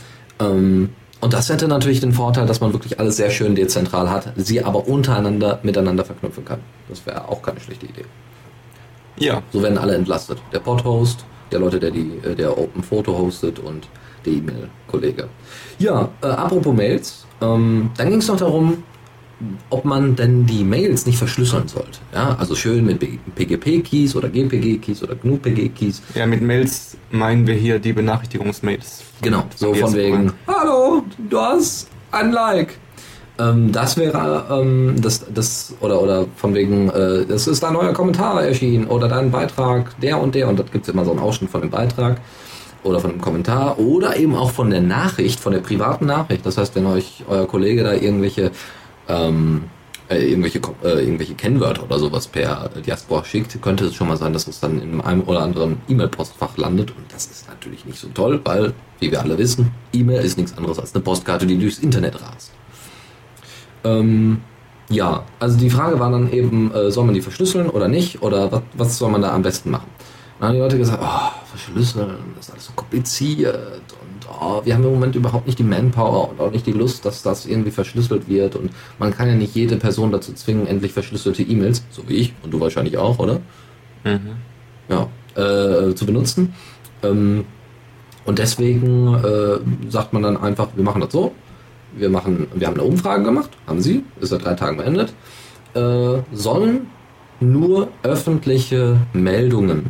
Ähm, 0.41 0.91
und 1.21 1.33
das 1.33 1.49
hätte 1.49 1.69
natürlich 1.69 2.01
den 2.01 2.13
Vorteil, 2.13 2.47
dass 2.47 2.61
man 2.61 2.73
wirklich 2.73 2.99
alles 2.99 3.17
sehr 3.17 3.31
schön 3.31 3.55
dezentral 3.55 4.11
hat, 4.11 4.33
sie 4.37 4.63
aber 4.65 4.89
untereinander 4.89 5.61
miteinander 5.63 6.05
verknüpfen 6.05 6.45
kann. 6.45 6.61
Das 6.89 7.07
wäre 7.07 7.29
auch 7.29 7.41
keine 7.43 7.61
schlechte 7.61 7.87
Idee. 7.87 8.05
Ja, 9.21 9.43
So 9.53 9.63
werden 9.63 9.79
alle 9.79 9.95
entlastet. 9.95 10.39
Der 10.53 10.59
Pod-Host, 10.61 11.25
der 11.53 11.61
Leute, 11.61 11.79
der 11.79 11.91
die, 11.91 12.11
äh, 12.25 12.35
der 12.35 12.57
Open 12.59 12.83
Photo 12.83 13.17
hostet 13.17 13.59
und 13.59 13.87
der 14.25 14.33
E-Mail-Kollege. 14.33 15.29
Ja, 15.79 16.09
äh, 16.23 16.27
apropos 16.27 16.75
Mails, 16.75 17.27
ähm, 17.41 17.91
dann 17.97 18.11
ging 18.11 18.19
es 18.19 18.29
noch 18.29 18.39
darum, 18.39 18.83
ob 19.71 19.85
man 19.85 20.17
denn 20.17 20.45
die 20.47 20.65
Mails 20.65 21.07
nicht 21.07 21.17
verschlüsseln 21.19 21.69
sollte. 21.69 21.99
Ja, 22.15 22.37
also 22.39 22.55
schön 22.55 22.85
mit 22.85 22.99
PGP-Keys 23.35 24.15
oder 24.17 24.29
GPG-Keys 24.29 25.03
oder 25.03 25.15
GNU-PG-Keys. 25.15 26.03
ja, 26.15 26.27
mit 26.27 26.43
Mails 26.43 26.97
meinen 27.11 27.47
wir 27.47 27.55
hier 27.55 27.79
die 27.79 27.93
Benachrichtigungsmails. 27.93 29.03
Genau, 29.23 29.45
so 29.57 29.73
von 29.75 29.95
wegen, 29.95 30.33
hallo, 30.47 31.05
du 31.31 31.41
hast 31.41 31.89
ein 32.11 32.33
Like. 32.33 32.79
Ähm, 33.41 33.73
das 33.73 33.97
wäre, 33.97 34.45
ähm, 34.51 34.97
das, 35.01 35.25
das, 35.33 35.75
oder, 35.81 36.03
oder 36.03 36.27
von 36.37 36.55
wegen, 36.55 36.91
äh, 36.91 37.23
es 37.33 37.47
ist 37.47 37.65
ein 37.65 37.73
neuer 37.73 37.93
Kommentar 37.93 38.43
erschienen 38.45 38.87
oder 38.87 39.09
dein 39.09 39.31
Beitrag, 39.31 39.99
der 40.01 40.21
und 40.21 40.35
der, 40.35 40.49
und 40.49 40.59
das 40.59 40.71
gibt 40.71 40.87
es 40.87 40.93
immer 40.93 41.05
so 41.05 41.13
einen 41.13 41.21
Ausschnitt 41.21 41.51
von 41.51 41.63
dem 41.63 41.71
Beitrag 41.71 42.21
oder 42.83 43.01
von 43.01 43.11
dem 43.11 43.21
Kommentar 43.21 43.79
oder 43.79 44.17
eben 44.17 44.35
auch 44.35 44.51
von 44.51 44.71
der 44.71 44.83
Nachricht, 44.83 45.41
von 45.41 45.53
der 45.53 45.61
privaten 45.61 46.07
Nachricht. 46.07 46.45
Das 46.45 46.59
heißt, 46.59 46.75
wenn 46.75 46.87
euch 46.87 47.25
euer 47.29 47.47
Kollege 47.47 47.83
da 47.83 47.95
irgendwelche, 47.95 48.51
ähm, 49.09 49.65
äh, 50.09 50.29
irgendwelche, 50.29 50.61
äh, 50.83 51.05
irgendwelche 51.05 51.35
Kennwörter 51.35 51.85
oder 51.85 51.99
sowas 51.99 52.27
per 52.27 52.69
Diaspora 52.85 53.25
schickt, 53.25 53.61
könnte 53.63 53.87
es 53.87 53.95
schon 53.95 54.09
mal 54.09 54.17
sein, 54.17 54.33
dass 54.33 54.49
es 54.49 54.61
dann 54.61 54.83
in 54.83 55.01
einem 55.01 55.23
oder 55.23 55.41
anderen 55.41 55.79
E-Mail-Postfach 55.89 56.57
landet. 56.57 56.91
Und 56.91 57.05
das 57.13 57.27
ist 57.27 57.49
natürlich 57.49 57.87
nicht 57.87 57.99
so 57.99 58.09
toll, 58.09 58.41
weil, 58.45 58.75
wie 58.99 59.11
wir 59.11 59.21
alle 59.21 59.39
wissen, 59.39 59.71
E-Mail 59.93 60.25
ist 60.25 60.37
nichts 60.37 60.57
anderes 60.57 60.79
als 60.79 60.95
eine 60.95 61.05
Postkarte, 61.05 61.47
die 61.47 61.59
durchs 61.59 61.79
Internet 61.79 62.21
rast. 62.21 62.51
Ähm, 63.85 64.41
ja, 64.89 65.25
also 65.39 65.59
die 65.59 65.71
Frage 65.71 66.01
war 66.01 66.11
dann 66.11 66.33
eben, 66.33 66.73
äh, 66.75 66.91
soll 66.91 67.05
man 67.05 67.15
die 67.15 67.21
verschlüsseln 67.21 67.71
oder 67.71 67.89
nicht? 67.89 68.23
Oder 68.23 68.51
was, 68.51 68.63
was 68.75 68.99
soll 68.99 69.11
man 69.11 69.23
da 69.23 69.33
am 69.33 69.43
besten 69.43 69.71
machen? 69.71 69.89
Dann 70.39 70.49
haben 70.49 70.55
die 70.55 70.61
Leute 70.61 70.79
gesagt, 70.79 71.03
oh, 71.03 71.47
verschlüsseln, 71.51 72.17
das 72.35 72.47
ist 72.47 72.53
alles 72.53 72.67
so 72.67 72.73
kompliziert 72.75 73.55
und 73.55 74.27
oh, 74.41 74.63
wir 74.65 74.75
haben 74.75 74.85
im 74.85 74.91
Moment 74.91 75.15
überhaupt 75.15 75.47
nicht 75.47 75.59
die 75.59 75.65
Manpower 75.65 76.31
und 76.31 76.41
auch 76.41 76.51
nicht 76.51 76.67
die 76.67 76.73
Lust, 76.73 77.05
dass 77.05 77.23
das 77.23 77.47
irgendwie 77.47 77.71
verschlüsselt 77.71 78.29
wird 78.29 78.57
und 78.57 78.71
man 78.99 79.15
kann 79.15 79.29
ja 79.29 79.35
nicht 79.35 79.55
jede 79.55 79.77
Person 79.77 80.11
dazu 80.11 80.33
zwingen, 80.33 80.67
endlich 80.67 80.93
verschlüsselte 80.93 81.43
E-Mails, 81.43 81.85
so 81.91 82.03
wie 82.09 82.15
ich 82.15 82.35
und 82.43 82.53
du 82.53 82.59
wahrscheinlich 82.59 82.97
auch, 82.97 83.19
oder? 83.19 83.41
Mhm. 84.03 84.31
ja, 84.89 85.09
äh, 85.35 85.95
zu 85.95 86.07
benutzen. 86.07 86.55
Ähm, 87.03 87.45
und 88.25 88.39
deswegen 88.39 89.15
äh, 89.15 89.91
sagt 89.91 90.13
man 90.13 90.23
dann 90.23 90.37
einfach, 90.37 90.69
wir 90.75 90.85
machen 90.85 91.01
das 91.03 91.13
so. 91.13 91.33
Wir 91.97 92.09
machen, 92.09 92.49
wir 92.55 92.67
haben 92.67 92.75
eine 92.75 92.85
Umfrage 92.85 93.25
gemacht, 93.25 93.51
haben 93.67 93.81
sie, 93.81 94.05
ist 94.21 94.31
seit 94.31 94.45
drei 94.45 94.55
Tagen 94.55 94.77
beendet. 94.77 95.13
Äh, 95.75 96.19
sollen 96.33 96.87
nur 97.41 97.89
öffentliche 98.03 98.99
Meldungen 99.13 99.87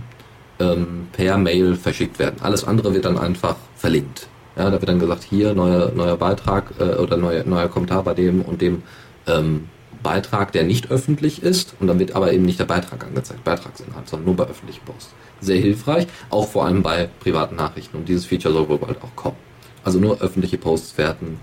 ähm, 0.59 1.09
per 1.13 1.37
Mail 1.39 1.77
verschickt 1.77 2.19
werden. 2.19 2.37
Alles 2.41 2.65
andere 2.65 2.95
wird 2.95 3.05
dann 3.05 3.19
einfach 3.19 3.57
verlinkt. 3.77 4.29
Ja, 4.57 4.67
da 4.67 4.73
wird 4.73 4.89
dann 4.89 4.99
gesagt, 4.99 5.25
hier 5.25 5.55
neuer 5.55 5.93
neuer 5.95 6.17
Beitrag 6.17 6.73
äh, 6.79 6.97
oder 6.97 7.17
neuer 7.17 7.45
neuer 7.45 7.69
Kommentar 7.69 8.03
bei 8.03 8.15
dem 8.15 8.43
und 8.43 8.61
dem 8.61 8.83
ähm, 9.27 9.69
Beitrag, 10.03 10.53
der 10.53 10.65
nicht 10.65 10.91
öffentlich 10.91 11.43
ist. 11.43 11.75
Und 11.81 11.87
dann 11.87 11.99
wird 11.99 12.15
aber 12.15 12.33
eben 12.33 12.45
nicht 12.45 12.59
der 12.59 12.65
Beitrag 12.65 13.05
angezeigt, 13.05 13.45
Beitragsinhalt, 13.45 14.09
sondern 14.09 14.27
nur 14.27 14.37
bei 14.37 14.45
öffentlichen 14.45 14.85
Posts. 14.85 15.13
Sehr 15.41 15.59
hilfreich, 15.59 16.07
auch 16.31 16.49
vor 16.49 16.65
allem 16.65 16.83
bei 16.83 17.09
privaten 17.21 17.57
Nachrichten. 17.57 17.97
Und 17.97 18.09
dieses 18.09 18.27
Feature 18.27 18.53
soll 18.55 18.69
wohl 18.69 18.79
bald 18.79 18.99
auch 19.03 19.15
kommen. 19.17 19.37
Also 19.85 19.99
nur 19.99 20.21
öffentliche 20.21 20.59
Posts 20.59 20.99
werden 20.99 21.41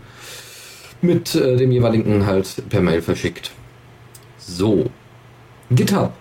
mit 1.02 1.36
äh, 1.36 1.58
dem 1.58 1.72
jeweiligen 1.72 2.26
halt 2.26 2.64
per 2.70 2.82
Mail 2.82 3.02
verschickt. 3.02 3.52
So. 4.38 4.86
GitHub 5.70 6.14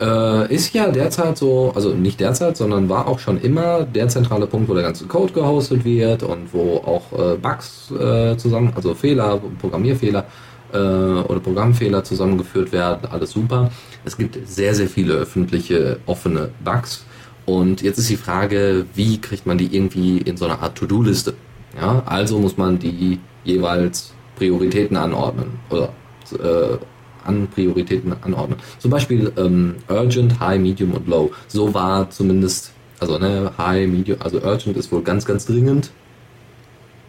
äh, 0.00 0.54
ist 0.54 0.74
ja 0.74 0.90
derzeit 0.90 1.38
so, 1.38 1.72
also 1.74 1.90
nicht 1.94 2.20
derzeit, 2.20 2.56
sondern 2.56 2.88
war 2.88 3.06
auch 3.06 3.18
schon 3.18 3.40
immer 3.40 3.84
der 3.84 4.08
zentrale 4.08 4.46
Punkt, 4.46 4.68
wo 4.68 4.74
der 4.74 4.82
ganze 4.82 5.06
Code 5.06 5.32
gehostet 5.32 5.84
wird 5.84 6.22
und 6.22 6.52
wo 6.52 6.76
auch 6.76 7.12
äh, 7.12 7.36
Bugs 7.36 7.90
äh, 7.92 8.36
zusammen, 8.36 8.72
also 8.74 8.94
Fehler, 8.94 9.40
Programmierfehler 9.60 10.26
äh, 10.72 10.76
oder 10.76 11.40
Programmfehler 11.40 12.04
zusammengeführt 12.04 12.72
werden. 12.72 13.08
Alles 13.10 13.30
super. 13.30 13.70
Es 14.04 14.16
gibt 14.16 14.38
sehr, 14.46 14.74
sehr 14.74 14.88
viele 14.88 15.14
öffentliche 15.14 15.98
offene 16.06 16.50
Bugs 16.64 17.04
Und 17.46 17.82
jetzt 17.82 17.98
ist 17.98 18.10
die 18.10 18.16
Frage, 18.16 18.86
wie 18.94 19.20
kriegt 19.20 19.46
man 19.46 19.56
die 19.58 19.74
irgendwie 19.74 20.18
in 20.18 20.36
so 20.36 20.44
eine 20.44 20.60
Art 20.60 20.76
To-Do-Liste? 20.76 21.34
Ja, 21.80 22.02
also 22.06 22.38
muss 22.38 22.56
man 22.56 22.78
die 22.78 23.18
jeweils 23.46 24.12
Prioritäten 24.36 24.96
anordnen 24.96 25.58
oder 25.70 25.88
äh, 26.32 26.76
an 27.24 27.48
Prioritäten 27.48 28.14
anordnen. 28.22 28.58
Zum 28.78 28.90
Beispiel 28.90 29.32
ähm, 29.36 29.76
Urgent, 29.88 30.38
High, 30.40 30.60
Medium 30.60 30.92
und 30.92 31.08
Low. 31.08 31.32
So 31.48 31.72
war 31.74 32.10
zumindest, 32.10 32.72
also 33.00 33.18
ne, 33.18 33.50
High, 33.58 33.88
Medium, 33.88 34.18
also 34.20 34.38
Urgent 34.40 34.76
ist 34.76 34.92
wohl 34.92 35.02
ganz, 35.02 35.24
ganz 35.24 35.46
dringend. 35.46 35.90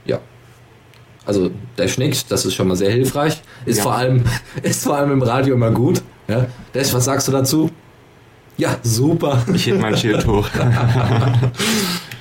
Ja. 0.06 0.20
Also 1.26 1.52
der 1.78 1.88
Schnick, 1.90 2.16
das 2.30 2.46
ist 2.46 2.54
schon 2.56 2.68
mal 2.70 2.78
sehr 2.78 2.92
hilfreich. 2.92 3.42
Ist 3.66 3.78
Ja. 3.78 3.84
vor 3.84 3.96
allem, 3.96 4.24
ist 4.64 4.84
vor 4.84 4.96
allem 4.98 5.12
im 5.12 5.22
Radio 5.22 5.56
immer 5.56 5.72
gut. 5.72 6.02
Ja. 6.28 6.46
Dash, 6.74 6.94
was 6.94 7.06
sagst 7.06 7.28
du 7.28 7.32
dazu? 7.34 7.70
Ja, 8.58 8.78
super. 8.82 9.44
Ich 9.54 9.68
heb 9.68 9.80
mein 9.82 9.98
Schild 9.98 10.26
hoch. 10.26 10.48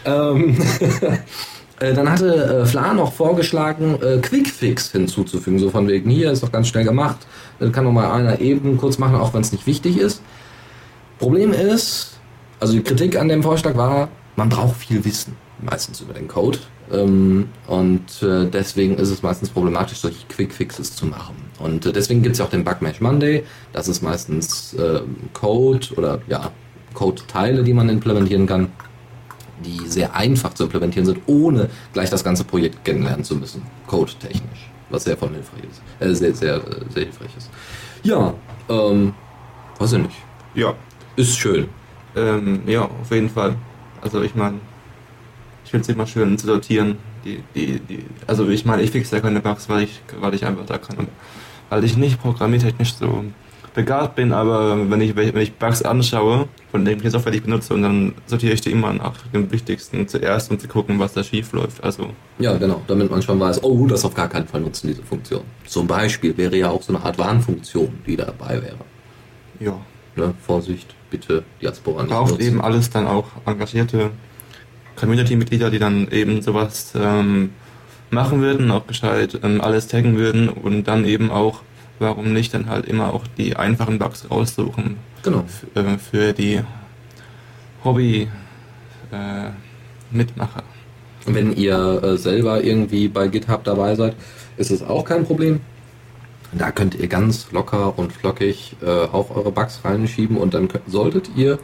Ähm, 0.08 0.56
äh, 1.80 1.92
dann 1.92 2.11
hatte 2.11 2.62
äh, 2.62 2.66
Fla 2.66 2.95
noch 2.95 3.12
vorgeschlagen, 3.12 3.99
äh, 4.02 4.18
Quickfix 4.18 4.92
hinzuzufügen. 4.92 5.59
So 5.59 5.71
von 5.71 5.88
wegen, 5.88 6.11
hier 6.11 6.30
ist 6.30 6.42
doch 6.42 6.52
ganz 6.52 6.68
schnell 6.68 6.85
gemacht. 6.85 7.18
Äh, 7.61 7.68
kann 7.71 7.85
noch 7.85 7.92
mal 7.92 8.11
einer 8.12 8.40
eben 8.40 8.78
kurz 8.78 8.99
machen, 8.99 9.16
auch 9.16 9.35
wenn 9.35 9.42
es 9.42 9.52
nicht 9.52 9.66
wichtig 9.66 9.99
ist. 9.99 10.23
Problem 11.18 11.52
ist, 11.52 12.18
also 12.61 12.73
die 12.73 12.83
Kritik 12.83 13.18
an 13.18 13.28
dem 13.28 13.42
Vorschlag 13.42 13.76
war, 13.76 14.09
man 14.37 14.49
braucht 14.49 14.76
viel 14.76 15.04
Wissen, 15.04 15.35
meistens 15.62 16.00
über 16.00 16.14
den 16.14 16.28
Code. 16.28 16.59
Ähm, 16.92 17.49
und 17.66 18.23
äh, 18.23 18.47
deswegen 18.47 18.97
ist 18.97 19.11
es 19.11 19.23
meistens 19.23 19.50
problematisch, 19.50 19.99
solche 19.99 20.26
Quickfixes 20.28 20.95
zu 20.95 21.04
machen. 21.06 21.35
Und 21.59 21.85
äh, 21.85 21.92
deswegen 21.92 22.23
gibt 22.23 22.35
es 22.35 22.38
ja 22.38 22.47
auch 22.47 22.50
den 22.50 22.64
Bugmash 22.64 23.00
Monday. 23.00 23.45
Das 23.73 23.88
ist 23.88 24.02
meistens 24.02 24.73
äh, 24.75 25.00
Code 25.35 25.88
oder 25.97 26.21
ja, 26.28 26.52
Code-Teile, 26.95 27.64
die 27.64 27.75
man 27.75 27.90
implementieren 27.90 28.47
kann 28.47 28.71
die 29.65 29.87
sehr 29.89 30.15
einfach 30.15 30.55
zu 30.55 30.65
implementieren 30.65 31.07
sind, 31.07 31.21
ohne 31.27 31.69
gleich 31.93 32.11
das 32.11 32.25
ganze 32.25 32.45
Projekt 32.45 32.85
kennenlernen 32.85 33.25
zu 33.25 33.37
müssen, 33.37 33.63
code-technisch, 33.87 34.71
was 34.91 35.05
sehr 35.05 35.17
von 35.17 35.33
hilfreich 35.33 35.63
ist, 35.71 35.83
äh, 36.01 36.15
sehr, 36.15 36.35
sehr, 36.35 36.57
äh, 36.57 36.93
sehr 36.93 37.05
hilfreich 37.05 37.31
ist. 37.37 37.51
Ja, 38.03 38.35
ähm, 38.69 39.15
weiß 39.79 39.95
ich 39.95 40.03
nicht, 40.03 40.17
ja, 40.55 40.75
ist 41.17 41.37
schön. 41.37 41.69
ähm, 42.15 42.63
ja, 42.67 42.83
auf 42.83 43.11
jeden 43.11 43.31
Fall. 43.31 43.57
Also 44.01 44.23
ich 44.23 44.35
meine, 44.35 44.59
ich 45.65 45.71
finde 45.71 45.83
es 45.83 45.89
immer 45.89 46.07
schön 46.07 46.39
zu 46.39 46.47
sortieren. 46.47 46.99
Die, 47.25 47.43
die, 47.55 47.81
die, 47.81 48.05
also 48.27 48.49
ich 48.49 48.65
meine, 48.65 48.83
ich 48.83 48.93
fixe 48.93 49.17
ja 49.17 49.23
keine 49.23 49.41
Bugs, 49.41 49.69
weil 49.69 49.83
ich, 49.83 50.01
weil 50.21 50.35
ich 50.35 50.47
einfach 50.47 50.65
da 50.65 50.79
kann. 50.79 51.09
Weil 51.69 51.83
ich 51.85 51.97
nicht 51.97 52.21
programmiertechnisch 52.23 52.95
so 52.95 53.25
begabt 53.76 54.16
bin, 54.16 54.33
aber 54.33 54.90
wenn 54.90 55.00
ich, 55.00 55.14
wenn 55.14 55.37
ich 55.37 55.54
Bugs 55.54 55.83
anschaue, 55.83 56.49
von 56.73 56.85
der 56.85 56.99
Software, 57.11 57.30
die 57.30 57.38
ich 57.38 57.45
benutze, 57.45 57.75
und 57.75 57.83
dann 57.83 58.14
sortiere 58.26 58.54
ich 58.54 58.61
die 58.61 58.73
immer 58.73 58.92
nach 58.92 59.14
dem 59.33 59.52
Wichtigsten 59.52 60.09
zuerst, 60.09 60.50
um 60.50 60.59
zu 60.59 60.66
gucken, 60.66 60.99
was 60.99 61.12
da 61.12 61.23
schief 61.23 61.52
läuft. 61.52 61.85
Also 61.85 62.11
Ja, 62.38 62.56
genau, 62.56 62.83
damit 62.88 63.11
man 63.11 63.23
schon 63.23 63.38
weiß, 63.38 63.62
oh, 63.62 63.87
das 63.87 64.04
auf 64.04 64.14
gar 64.14 64.28
keinen 64.28 64.49
Fall 64.49 64.62
nutzen, 64.62 64.88
diese 64.88 65.02
Funktion. 65.02 65.42
Zum 65.66 65.87
Beispiel 65.87 66.37
wäre 66.37 66.56
ja 66.56 66.71
auch 66.71 66.83
so 66.83 66.92
eine 66.95 67.04
Art 67.04 67.18
Warnfunktion, 67.18 68.00
die 68.06 68.16
dabei 68.16 68.61
wäre. 68.62 68.78
ja, 69.61 69.78
Ne? 70.16 70.33
Vorsicht, 70.47 70.95
bitte 71.11 71.45
Diaspora 71.61 72.02
nicht 72.02 72.11
braucht 72.11 72.30
nutzen. 72.33 72.47
eben 72.47 72.61
alles 72.62 72.88
dann 72.88 73.06
auch 73.06 73.26
engagierte 73.45 74.11
Community-Mitglieder, 74.97 75.71
die 75.71 75.78
dann 75.78 76.09
eben 76.11 76.40
sowas 76.40 76.95
ähm, 76.99 77.50
machen 78.11 78.40
würden, 78.40 78.71
auch 78.71 78.87
gescheit 78.87 79.38
ähm, 79.42 79.61
alles 79.61 79.88
taggen 79.88 80.16
würden 80.16 80.49
und 80.49 80.85
dann 80.85 81.04
eben 81.04 81.30
auch, 81.30 81.61
warum 81.99 82.33
nicht, 82.33 82.55
dann 82.55 82.69
halt 82.69 82.87
immer 82.87 83.12
auch 83.12 83.25
die 83.38 83.57
einfachen 83.57 83.99
Bugs 83.99 84.26
raussuchen 84.31 84.97
Genau. 85.23 85.45
äh, 85.75 85.99
für 85.99 86.33
die 86.33 86.61
Hobby 87.85 88.29
äh, 89.12 89.50
Mitmacher. 90.11 90.62
Wenn 91.26 91.55
ihr 91.57 92.03
äh, 92.03 92.17
selber 92.17 92.62
irgendwie 92.62 93.09
bei 93.09 93.26
GitHub 93.29 93.65
dabei 93.65 93.95
seid, 93.97 94.15
ist 94.57 94.71
es 94.71 94.83
auch 94.83 95.05
kein 95.05 95.25
Problem. 95.25 95.61
Da 96.53 96.71
könnt 96.71 96.95
ihr 96.95 97.09
ganz 97.09 97.50
locker 97.50 97.99
und 97.99 98.12
flockig 98.12 98.76
äh, 98.81 98.87
auch 98.88 99.35
eure 99.35 99.50
Bugs 99.50 99.81
reinschieben 99.85 100.37
und 100.37 100.55
dann 100.55 100.69
könnt, 100.69 100.88
solltet 100.88 101.31
ihr, 101.35 101.59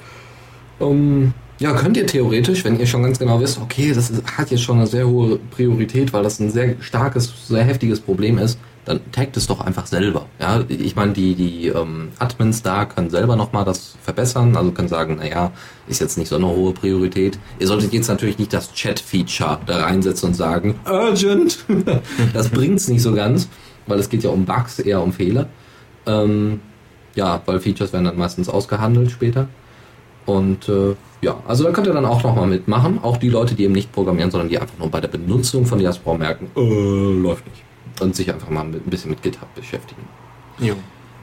ähm, 0.81 1.33
ja, 1.61 1.73
könnt 1.75 1.97
ihr 1.97 2.07
theoretisch, 2.07 2.65
wenn 2.65 2.79
ihr 2.81 2.87
schon 2.87 3.05
ganz 3.05 3.21
genau 3.21 3.41
wisst, 3.41 3.61
okay, 3.61 3.93
das 3.95 4.11
ist, 4.11 4.37
hat 4.37 4.51
jetzt 4.51 4.62
schon 4.62 4.79
eine 4.79 4.89
sehr 4.89 5.07
hohe 5.07 5.39
Priorität, 5.39 6.12
weil 6.12 6.25
das 6.25 6.41
ein 6.41 6.51
sehr 6.51 6.75
starkes, 6.81 7.33
sehr 7.47 7.62
heftiges 7.62 8.01
Problem 8.01 8.39
ist, 8.39 8.59
dann 8.85 9.01
taggt 9.12 9.37
es 9.37 9.47
doch 9.47 9.61
einfach 9.61 9.87
selber. 9.87 10.27
Ja, 10.41 10.65
ich 10.69 10.97
meine, 10.97 11.12
die, 11.12 11.35
die 11.35 11.69
ähm, 11.69 12.09
Admins 12.19 12.62
da 12.62 12.85
können 12.85 13.11
selber 13.11 13.37
nochmal 13.37 13.65
das 13.65 13.97
verbessern, 14.03 14.57
also 14.57 14.73
können 14.73 14.89
sagen, 14.89 15.17
naja, 15.17 15.53
ist 15.87 16.01
jetzt 16.01 16.19
nicht 16.19 16.29
so 16.29 16.37
eine 16.37 16.49
hohe 16.49 16.73
Priorität. 16.73 17.39
Ihr 17.61 17.69
solltet 17.69 17.93
jetzt 17.93 18.09
natürlich 18.09 18.39
nicht 18.39 18.53
das 18.53 18.73
Chat-Feature 18.73 19.61
da 19.67 19.83
reinsetzen 19.85 20.31
und 20.31 20.35
sagen, 20.35 20.81
urgent. 20.85 21.65
das 22.33 22.49
bringt's 22.49 22.89
nicht 22.89 23.03
so 23.03 23.15
ganz, 23.15 23.49
weil 23.87 24.01
es 24.01 24.09
geht 24.09 24.25
ja 24.25 24.31
um 24.31 24.45
Bugs, 24.47 24.81
eher 24.81 25.01
um 25.01 25.12
Fehler. 25.12 25.49
Ähm, 26.07 26.61
ja, 27.15 27.41
weil 27.47 27.61
Features 27.61 27.93
werden 27.93 28.07
dann 28.07 28.19
meistens 28.19 28.49
ausgehandelt 28.49 29.12
später. 29.12 29.49
Und 30.27 30.69
äh, 30.69 30.95
ja, 31.21 31.41
also 31.47 31.65
da 31.65 31.71
könnt 31.71 31.87
ihr 31.87 31.93
dann 31.93 32.05
auch 32.05 32.23
nochmal 32.25 32.49
mitmachen. 32.49 32.99
Auch 33.03 33.17
die 33.17 33.29
Leute, 33.29 33.55
die 33.55 33.65
eben 33.65 33.75
nicht 33.75 33.93
programmieren, 33.93 34.31
sondern 34.33 34.49
die 34.49 34.59
einfach 34.59 34.79
nur 34.79 34.91
bei 34.91 35.01
der 35.01 35.09
Benutzung 35.09 35.67
von 35.67 35.79
Diaspora 35.79 36.19
merken, 36.19 36.51
äh, 36.57 37.21
läuft 37.21 37.47
nicht. 37.47 37.62
Und 38.02 38.16
sich 38.16 38.32
einfach 38.32 38.50
mal 38.50 38.64
mit, 38.64 38.87
ein 38.87 38.90
bisschen 38.90 39.11
mit 39.11 39.23
GitHub 39.23 39.54
beschäftigen. 39.54 40.02
Jo. 40.59 40.75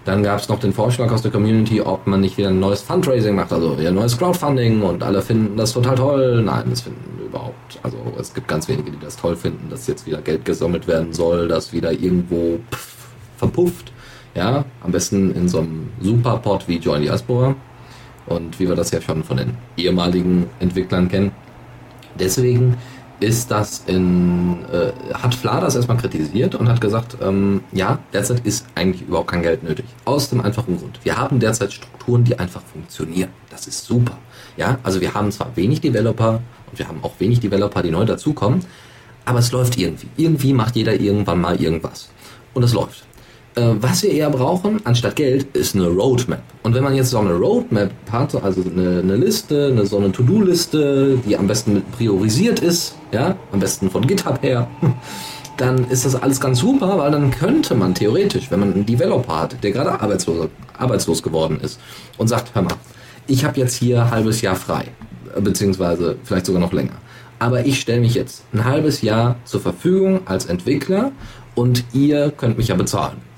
Dann 0.05 0.23
gab 0.23 0.39
es 0.39 0.47
noch 0.47 0.59
den 0.59 0.73
Vorschlag 0.73 1.11
aus 1.11 1.21
der 1.21 1.31
Community, 1.31 1.81
ob 1.81 2.07
man 2.07 2.21
nicht 2.21 2.37
wieder 2.37 2.49
ein 2.49 2.59
neues 2.59 2.81
Fundraising 2.81 3.35
macht, 3.35 3.51
also 3.51 3.77
wieder 3.77 3.91
neues 3.91 4.17
Crowdfunding 4.17 4.81
und 4.81 5.03
alle 5.03 5.21
finden 5.21 5.57
das 5.57 5.73
total 5.73 5.95
toll. 5.95 6.41
Nein, 6.41 6.63
das 6.69 6.81
finden 6.81 7.19
überhaupt. 7.23 7.79
Also 7.83 7.97
es 8.17 8.33
gibt 8.33 8.47
ganz 8.47 8.67
wenige, 8.67 8.91
die 8.91 8.99
das 8.99 9.17
toll 9.17 9.35
finden, 9.35 9.69
dass 9.69 9.87
jetzt 9.87 10.07
wieder 10.07 10.21
Geld 10.21 10.45
gesammelt 10.45 10.87
werden 10.87 11.13
soll, 11.13 11.47
dass 11.47 11.73
wieder 11.73 11.91
irgendwo 11.91 12.59
pff, 12.71 13.07
verpufft. 13.37 13.91
Ja, 14.35 14.63
am 14.83 14.91
besten 14.91 15.33
in 15.35 15.49
so 15.49 15.59
einem 15.59 15.89
Superpod 16.01 16.67
wie 16.67 16.77
Join 16.77 17.01
Diaspora. 17.01 17.55
Und 18.25 18.59
wie 18.59 18.67
wir 18.67 18.75
das 18.75 18.91
ja 18.91 19.01
schon 19.01 19.23
von 19.23 19.37
den 19.37 19.57
ehemaligen 19.75 20.47
Entwicklern 20.59 21.09
kennen. 21.09 21.31
Deswegen 22.19 22.77
ist 23.19 23.51
das 23.51 23.83
in, 23.87 24.65
äh, 24.71 24.91
hat 25.13 25.35
Fla 25.35 25.59
das 25.59 25.75
erstmal 25.75 25.97
kritisiert 25.97 26.55
und 26.55 26.69
hat 26.69 26.79
gesagt, 26.79 27.17
ähm, 27.21 27.61
ja, 27.71 27.99
derzeit 28.13 28.45
ist 28.45 28.65
eigentlich 28.75 29.07
überhaupt 29.07 29.31
kein 29.31 29.41
Geld 29.41 29.63
nötig. 29.63 29.85
Aus 30.05 30.29
dem 30.29 30.41
einfachen 30.41 30.77
Grund. 30.77 30.99
Wir 31.03 31.17
haben 31.17 31.39
derzeit 31.39 31.73
Strukturen, 31.73 32.23
die 32.23 32.39
einfach 32.39 32.61
funktionieren. 32.61 33.29
Das 33.49 33.67
ist 33.67 33.85
super. 33.85 34.17
Ja, 34.57 34.77
also 34.83 35.01
wir 35.01 35.13
haben 35.13 35.31
zwar 35.31 35.55
wenig 35.55 35.81
Developer 35.81 36.41
und 36.69 36.79
wir 36.79 36.87
haben 36.87 37.03
auch 37.03 37.19
wenig 37.19 37.39
Developer, 37.39 37.81
die 37.81 37.91
neu 37.91 38.05
dazukommen, 38.05 38.65
aber 39.25 39.39
es 39.39 39.51
läuft 39.51 39.77
irgendwie. 39.77 40.07
Irgendwie 40.17 40.53
macht 40.53 40.75
jeder 40.75 40.99
irgendwann 40.99 41.41
mal 41.41 41.61
irgendwas. 41.61 42.09
Und 42.53 42.63
es 42.63 42.73
läuft. 42.73 43.05
Äh, 43.55 43.75
was 43.81 44.03
wir 44.03 44.11
eher 44.11 44.29
brauchen, 44.29 44.79
anstatt 44.85 45.15
Geld, 45.15 45.55
ist 45.55 45.75
eine 45.75 45.87
Roadmap. 45.87 46.41
Und 46.63 46.75
wenn 46.75 46.83
man 46.83 46.95
jetzt 46.95 47.09
so 47.09 47.19
eine 47.19 47.33
Roadmap 47.33 47.91
hat, 48.11 48.35
also 48.43 48.61
eine, 48.61 48.99
eine 48.99 49.15
Liste, 49.15 49.69
eine, 49.71 49.85
so 49.85 49.97
eine 49.97 50.11
To-Do-Liste, 50.11 51.19
die 51.25 51.35
am 51.35 51.47
besten 51.47 51.81
priorisiert 51.97 52.59
ist, 52.59 52.95
ja, 53.11 53.35
am 53.51 53.59
besten 53.59 53.89
von 53.89 54.05
GitHub 54.05 54.41
her, 54.43 54.67
dann 55.57 55.89
ist 55.89 56.05
das 56.05 56.15
alles 56.15 56.39
ganz 56.39 56.59
super, 56.59 56.97
weil 56.99 57.11
dann 57.11 57.31
könnte 57.31 57.75
man 57.75 57.95
theoretisch, 57.95 58.51
wenn 58.51 58.59
man 58.59 58.73
einen 58.73 58.85
Developer 58.85 59.41
hat, 59.41 59.63
der 59.63 59.71
gerade 59.71 59.99
arbeitslos, 59.99 60.47
arbeitslos 60.77 61.23
geworden 61.23 61.59
ist 61.61 61.79
und 62.17 62.27
sagt, 62.27 62.55
hör 62.55 62.61
mal, 62.61 62.75
ich 63.27 63.43
habe 63.43 63.59
jetzt 63.59 63.75
hier 63.75 64.03
ein 64.03 64.11
halbes 64.11 64.41
Jahr 64.41 64.55
frei, 64.55 64.85
beziehungsweise 65.39 66.17
vielleicht 66.23 66.45
sogar 66.45 66.61
noch 66.61 66.71
länger. 66.71 66.93
Aber 67.39 67.65
ich 67.65 67.79
stelle 67.79 68.01
mich 68.01 68.15
jetzt 68.15 68.43
ein 68.53 68.63
halbes 68.63 69.01
Jahr 69.01 69.35
zur 69.45 69.61
Verfügung 69.61 70.21
als 70.25 70.45
Entwickler 70.45 71.11
und 71.55 71.83
ihr 71.93 72.31
könnt 72.31 72.57
mich 72.57 72.69
ja 72.69 72.75
bezahlen. 72.75 73.28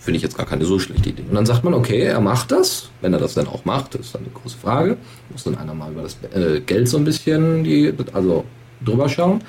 Finde 0.00 0.16
ich 0.16 0.22
jetzt 0.22 0.36
gar 0.36 0.46
keine 0.46 0.64
so 0.64 0.78
schlechte 0.78 1.10
Idee. 1.10 1.24
Und 1.28 1.34
dann 1.34 1.44
sagt 1.44 1.62
man, 1.62 1.74
okay, 1.74 2.00
er 2.00 2.20
macht 2.20 2.50
das. 2.50 2.88
Wenn 3.02 3.12
er 3.12 3.20
das 3.20 3.34
dann 3.34 3.46
auch 3.46 3.66
macht, 3.66 3.94
ist 3.94 4.14
dann 4.14 4.22
eine 4.22 4.32
große 4.32 4.56
Frage. 4.56 4.96
Muss 5.28 5.44
dann 5.44 5.58
einer 5.58 5.74
mal 5.74 5.92
über 5.92 6.02
das 6.02 6.16
äh, 6.34 6.60
Geld 6.60 6.88
so 6.88 6.96
ein 6.96 7.04
bisschen 7.04 7.64
die, 7.64 7.92
also 8.14 8.44
drüber 8.82 9.10
schauen. 9.10 9.42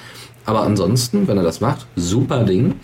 Aber 0.45 0.63
ansonsten, 0.63 1.27
wenn 1.27 1.37
er 1.37 1.43
das 1.43 1.61
macht, 1.61 1.87
super 1.95 2.43
Ding. 2.43 2.75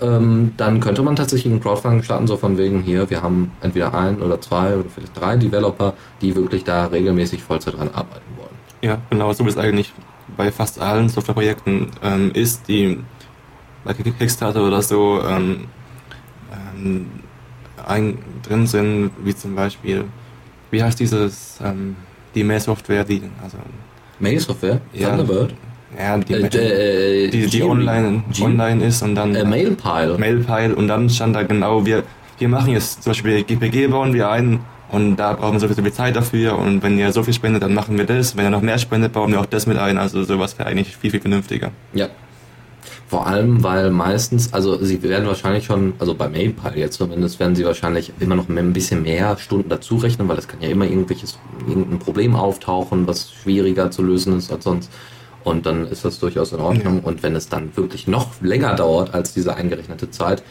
Ähm, 0.00 0.52
dann 0.56 0.80
könnte 0.80 1.02
man 1.02 1.16
tatsächlich 1.16 1.52
einen 1.52 1.60
Crowdfunding 1.60 2.02
starten, 2.04 2.26
so 2.28 2.36
von 2.36 2.56
wegen 2.56 2.82
hier, 2.82 3.10
wir 3.10 3.20
haben 3.20 3.50
entweder 3.60 3.92
ein 3.92 4.22
oder 4.22 4.40
zwei 4.40 4.76
oder 4.76 4.88
vielleicht 4.88 5.20
drei 5.20 5.36
Developer, 5.36 5.94
die 6.20 6.36
wirklich 6.36 6.62
da 6.62 6.86
regelmäßig 6.86 7.42
Vollzeit 7.42 7.76
dran 7.76 7.88
arbeiten 7.88 8.24
wollen. 8.36 8.54
Ja, 8.80 8.98
genau, 9.10 9.32
so 9.32 9.44
wie 9.44 9.48
es 9.48 9.58
eigentlich 9.58 9.92
bei 10.36 10.52
fast 10.52 10.80
allen 10.80 11.08
Softwareprojekten 11.08 11.88
ähm, 12.02 12.30
ist, 12.32 12.68
die 12.68 13.00
bei 13.84 13.92
Kick- 13.92 14.16
Kickstarter 14.18 14.64
oder 14.64 14.80
so 14.82 15.20
ähm, 15.20 15.64
ein, 17.86 18.18
drin 18.46 18.66
sind, 18.66 19.10
wie 19.24 19.34
zum 19.34 19.54
Beispiel, 19.54 20.04
wie 20.70 20.82
heißt 20.82 20.98
dieses, 21.00 21.58
ähm, 21.64 21.96
die 22.34 22.44
Mail-Software, 22.44 23.04
die, 23.04 23.22
also, 23.42 23.58
Mail-Software, 24.18 24.80
Ja. 24.92 25.10
Thunderbird, 25.10 25.54
ja, 25.98 26.16
die, 26.18 26.32
äh, 26.32 27.26
äh, 27.26 27.30
die, 27.30 27.46
die 27.46 27.62
online, 27.62 28.22
online 28.40 28.84
ist 28.84 29.02
und 29.02 29.14
dann 29.14 29.34
äh, 29.34 29.44
Mailpile. 29.44 30.16
Mailpile 30.18 30.74
und 30.74 30.88
dann 30.88 31.10
stand 31.10 31.36
da 31.36 31.42
genau, 31.42 31.84
wir, 31.84 32.04
wir 32.38 32.48
machen 32.48 32.72
jetzt 32.72 33.02
zum 33.02 33.10
Beispiel 33.10 33.42
GPG 33.42 33.88
bauen 33.88 34.14
wir 34.14 34.30
ein 34.30 34.60
Und 34.90 35.16
da 35.16 35.32
brauchen 35.32 35.54
wir 35.54 35.60
so 35.60 35.66
viel, 35.68 35.76
so 35.76 35.82
viel 35.82 35.92
Zeit 35.92 36.16
dafür. 36.16 36.58
Und 36.58 36.82
wenn 36.82 36.98
ihr 36.98 37.12
so 37.12 37.22
viel 37.22 37.32
spendet, 37.32 37.62
dann 37.62 37.72
machen 37.72 37.96
wir 37.96 38.04
das. 38.04 38.36
Wenn 38.36 38.44
ihr 38.44 38.50
noch 38.50 38.60
mehr 38.60 38.78
spendet, 38.78 39.12
bauen 39.12 39.32
wir 39.32 39.40
auch 39.40 39.46
das 39.46 39.66
mit 39.66 39.78
ein. 39.78 39.96
Also 39.96 40.22
sowas 40.22 40.58
wäre 40.58 40.68
eigentlich 40.68 40.96
viel, 40.96 41.10
viel 41.10 41.20
vernünftiger. 41.20 41.70
Ja. 41.94 42.08
Vor 43.12 43.26
allem, 43.26 43.62
weil 43.62 43.90
meistens, 43.90 44.54
also 44.54 44.82
sie 44.82 45.02
werden 45.02 45.26
wahrscheinlich 45.26 45.66
schon, 45.66 45.92
also 45.98 46.14
bei 46.14 46.28
PayPal 46.28 46.78
jetzt 46.78 46.96
zumindest, 46.96 47.38
werden 47.40 47.54
sie 47.54 47.66
wahrscheinlich 47.66 48.10
immer 48.20 48.36
noch 48.36 48.48
ein 48.48 48.72
bisschen 48.72 49.02
mehr 49.02 49.36
Stunden 49.36 49.68
dazu 49.68 49.96
rechnen, 49.96 50.28
weil 50.28 50.38
es 50.38 50.48
kann 50.48 50.62
ja 50.62 50.70
immer 50.70 50.86
irgendwelches, 50.86 51.38
irgendein 51.68 51.98
Problem 51.98 52.34
auftauchen, 52.34 53.06
was 53.06 53.30
schwieriger 53.30 53.90
zu 53.90 54.02
lösen 54.02 54.38
ist 54.38 54.50
als 54.50 54.64
sonst. 54.64 54.90
Und 55.44 55.66
dann 55.66 55.86
ist 55.88 56.06
das 56.06 56.20
durchaus 56.20 56.52
in 56.52 56.60
Ordnung. 56.60 57.02
Ja. 57.02 57.06
Und 57.06 57.22
wenn 57.22 57.36
es 57.36 57.50
dann 57.50 57.76
wirklich 57.76 58.06
noch 58.06 58.28
länger 58.40 58.74
dauert 58.76 59.12
als 59.12 59.34
diese 59.34 59.54
eingerechnete 59.56 60.10
Zeit, 60.10 60.42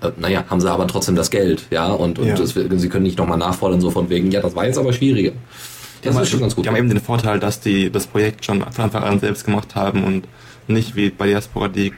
äh, 0.00 0.08
naja, 0.16 0.44
haben 0.48 0.62
sie 0.62 0.70
aber 0.70 0.86
trotzdem 0.86 1.16
das 1.16 1.30
Geld, 1.30 1.66
ja, 1.70 1.88
und, 1.88 2.18
und 2.18 2.28
Ja. 2.28 2.34
Das, 2.34 2.54
sie 2.54 2.88
können 2.88 3.04
nicht 3.04 3.18
nochmal 3.18 3.36
nachfordern, 3.36 3.82
so 3.82 3.90
von 3.90 4.08
wegen, 4.08 4.30
ja, 4.30 4.40
das 4.40 4.56
war 4.56 4.64
jetzt 4.64 4.78
aber 4.78 4.94
schwieriger. 4.94 5.32
Die 5.32 6.06
Das 6.06 6.14
haben, 6.14 6.22
ist 6.22 6.30
schon 6.30 6.40
ganz 6.40 6.56
gut. 6.56 6.64
die 6.64 6.70
haben 6.70 6.76
eben 6.76 6.88
den 6.88 7.02
Vorteil, 7.02 7.38
dass 7.40 7.60
die 7.60 7.90
das 7.92 8.06
Projekt 8.06 8.42
schon 8.42 8.62
von 8.62 8.84
Anfang 8.84 9.02
an 9.02 9.20
selbst 9.20 9.44
gemacht 9.44 9.74
haben 9.74 10.02
und 10.02 10.26
nicht 10.66 10.96
wie 10.96 11.10
bei 11.10 11.26
Diaspora 11.26 11.68
die 11.68 11.92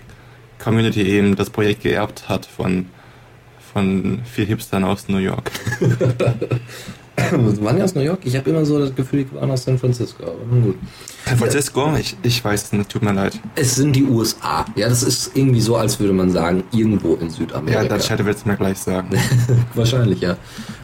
Community 0.63 1.03
eben 1.03 1.37
das 1.37 1.51
Projekt 1.51 1.83
geerbt 1.83 2.29
hat 2.29 2.47
von, 2.47 2.87
von 3.73 4.21
vier 4.25 4.45
Hipstern 4.47 4.85
aus 4.85 5.09
New 5.09 5.19
York. 5.19 5.51
Waren 7.61 7.77
die 7.77 7.83
aus 7.83 7.95
New 7.97 8.01
York? 8.01 8.21
Ich 8.25 8.37
habe 8.37 8.49
immer 8.51 8.65
so 8.65 8.79
das 8.79 8.95
Gefühl, 8.95 9.25
die 9.25 9.35
waren 9.35 9.51
aus 9.51 9.65
San 9.65 9.77
Francisco, 9.77 10.23
aber 10.23 10.37
nun 10.49 10.63
gut. 10.63 10.77
San 11.27 11.37
Francisco? 11.37 11.97
Ich, 11.99 12.17
ich 12.23 12.45
weiß 12.45 12.63
es 12.65 12.73
nicht, 12.73 12.89
tut 12.91 13.03
mir 13.03 13.13
leid. 13.13 13.39
Es 13.57 13.75
sind 13.75 13.95
die 13.97 14.05
USA. 14.05 14.65
Ja, 14.77 14.89
das 14.89 15.03
ist 15.03 15.33
irgendwie 15.37 15.61
so, 15.61 15.77
als 15.77 15.99
würde 15.99 16.13
man 16.13 16.31
sagen, 16.31 16.63
irgendwo 16.73 17.15
in 17.17 17.27
Ja, 17.27 17.31
Südamerika. 17.31 17.85
der 17.85 17.99
Chat 17.99 18.25
wird 18.25 18.37
es 18.37 18.47
mir 18.47 18.57
gleich 18.57 18.79
sagen. 18.79 19.09
Wahrscheinlich, 19.75 20.21
ja. 20.21 20.37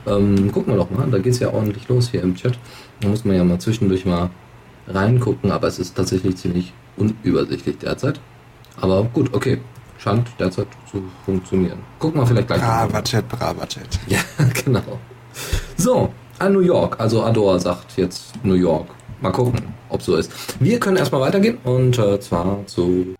Ähm, 0.06 0.50
gucken 0.50 0.72
wir 0.74 0.78
doch 0.78 0.90
mal, 0.90 1.08
da 1.08 1.18
geht's 1.18 1.38
ja 1.38 1.52
ordentlich 1.52 1.86
los 1.88 2.10
hier 2.10 2.22
im 2.22 2.34
Chat. 2.34 2.58
Da 3.00 3.08
muss 3.08 3.24
man 3.24 3.36
ja 3.36 3.44
mal 3.44 3.60
zwischendurch 3.60 4.04
mal 4.04 4.30
reingucken, 4.88 5.52
aber 5.52 5.68
es 5.68 5.78
ist 5.78 5.96
tatsächlich 5.96 6.36
ziemlich 6.36 6.72
unübersichtlich 6.96 7.78
derzeit. 7.78 8.20
Aber 8.80 9.04
gut, 9.04 9.32
okay. 9.34 9.60
Scheint 9.98 10.28
derzeit 10.38 10.66
zu 10.90 11.02
funktionieren. 11.24 11.78
Gucken 11.98 12.20
wir 12.20 12.26
vielleicht 12.26 12.48
gleich 12.48 12.60
mal. 12.60 12.86
Braver 12.86 13.04
Chat, 13.04 13.28
braver 13.28 13.68
Chat. 13.68 13.88
Ja, 14.06 14.20
genau. 14.64 14.98
So, 15.76 16.12
an 16.38 16.52
New 16.52 16.60
York. 16.60 17.00
Also 17.00 17.22
Ador 17.22 17.58
sagt 17.58 17.96
jetzt 17.96 18.32
New 18.44 18.54
York. 18.54 18.88
Mal 19.20 19.32
gucken, 19.32 19.60
ob 19.88 20.02
so 20.02 20.16
ist. 20.16 20.30
Wir 20.60 20.78
können 20.78 20.96
erstmal 20.96 21.22
weitergehen 21.22 21.58
und 21.64 21.98
äh, 21.98 22.20
zwar 22.20 22.66
zu 22.66 23.14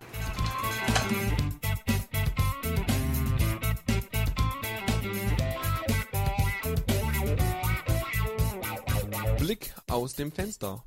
Blick 9.39 9.73
aus 9.89 10.13
dem 10.13 10.31
Fenster. 10.31 10.83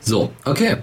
So, 0.00 0.30
okay. 0.44 0.76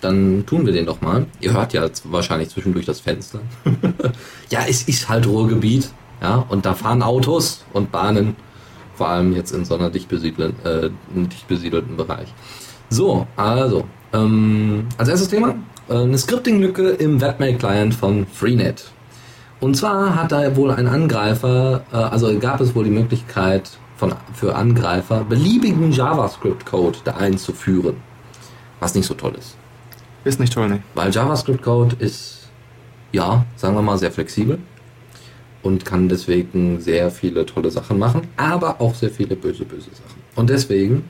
Dann 0.00 0.44
tun 0.46 0.64
wir 0.66 0.72
den 0.72 0.86
doch 0.86 1.00
mal. 1.00 1.26
Ihr 1.40 1.52
hört 1.52 1.72
ja 1.72 1.86
wahrscheinlich 2.04 2.48
zwischendurch 2.48 2.86
das 2.86 3.00
Fenster. 3.00 3.40
ja, 4.50 4.60
es 4.68 4.82
ist 4.84 5.08
halt 5.08 5.26
Ruhrgebiet. 5.26 5.90
Ja, 6.22 6.44
und 6.48 6.66
da 6.66 6.74
fahren 6.74 7.02
Autos 7.02 7.64
und 7.72 7.92
Bahnen. 7.92 8.36
Vor 8.94 9.08
allem 9.08 9.34
jetzt 9.34 9.52
in 9.52 9.64
so 9.64 9.74
einer 9.74 9.88
dicht 9.90 10.08
besiedelten, 10.08 10.64
äh, 10.64 10.90
dicht 11.14 11.48
besiedelten 11.48 11.96
Bereich. 11.96 12.28
So, 12.90 13.26
also. 13.36 13.84
Ähm, 14.12 14.86
als 14.98 15.08
erstes 15.08 15.28
Thema. 15.28 15.54
Äh, 15.88 15.94
eine 15.94 16.18
Scripting-Lücke 16.18 16.90
im 16.90 17.20
Webmail-Client 17.20 17.94
von 17.94 18.26
Freenet. 18.26 18.90
Und 19.60 19.76
zwar 19.76 20.14
hat 20.14 20.32
da 20.32 20.56
wohl 20.56 20.70
ein 20.70 20.86
Angreifer, 20.86 21.82
äh, 21.92 21.96
also 21.96 22.38
gab 22.38 22.60
es 22.60 22.74
wohl 22.74 22.84
die 22.84 22.90
Möglichkeit 22.90 23.70
von, 23.96 24.14
für 24.34 24.54
Angreifer, 24.54 25.24
beliebigen 25.24 25.92
JavaScript-Code 25.92 26.98
da 27.04 27.16
einzuführen. 27.16 27.96
Was 28.80 28.94
nicht 28.94 29.06
so 29.06 29.14
toll 29.14 29.34
ist. 29.38 29.56
Ist 30.24 30.40
nicht 30.40 30.52
toll, 30.52 30.68
ne? 30.68 30.82
Weil 30.94 31.10
JavaScript-Code 31.10 31.96
ist, 31.98 32.48
ja, 33.12 33.44
sagen 33.56 33.74
wir 33.74 33.82
mal, 33.82 33.98
sehr 33.98 34.12
flexibel 34.12 34.58
und 35.62 35.84
kann 35.84 36.08
deswegen 36.08 36.80
sehr 36.80 37.10
viele 37.10 37.46
tolle 37.46 37.70
Sachen 37.70 37.98
machen, 37.98 38.22
aber 38.36 38.80
auch 38.80 38.94
sehr 38.94 39.10
viele 39.10 39.36
böse, 39.36 39.64
böse 39.64 39.90
Sachen. 39.90 40.20
Und 40.36 40.50
deswegen 40.50 41.04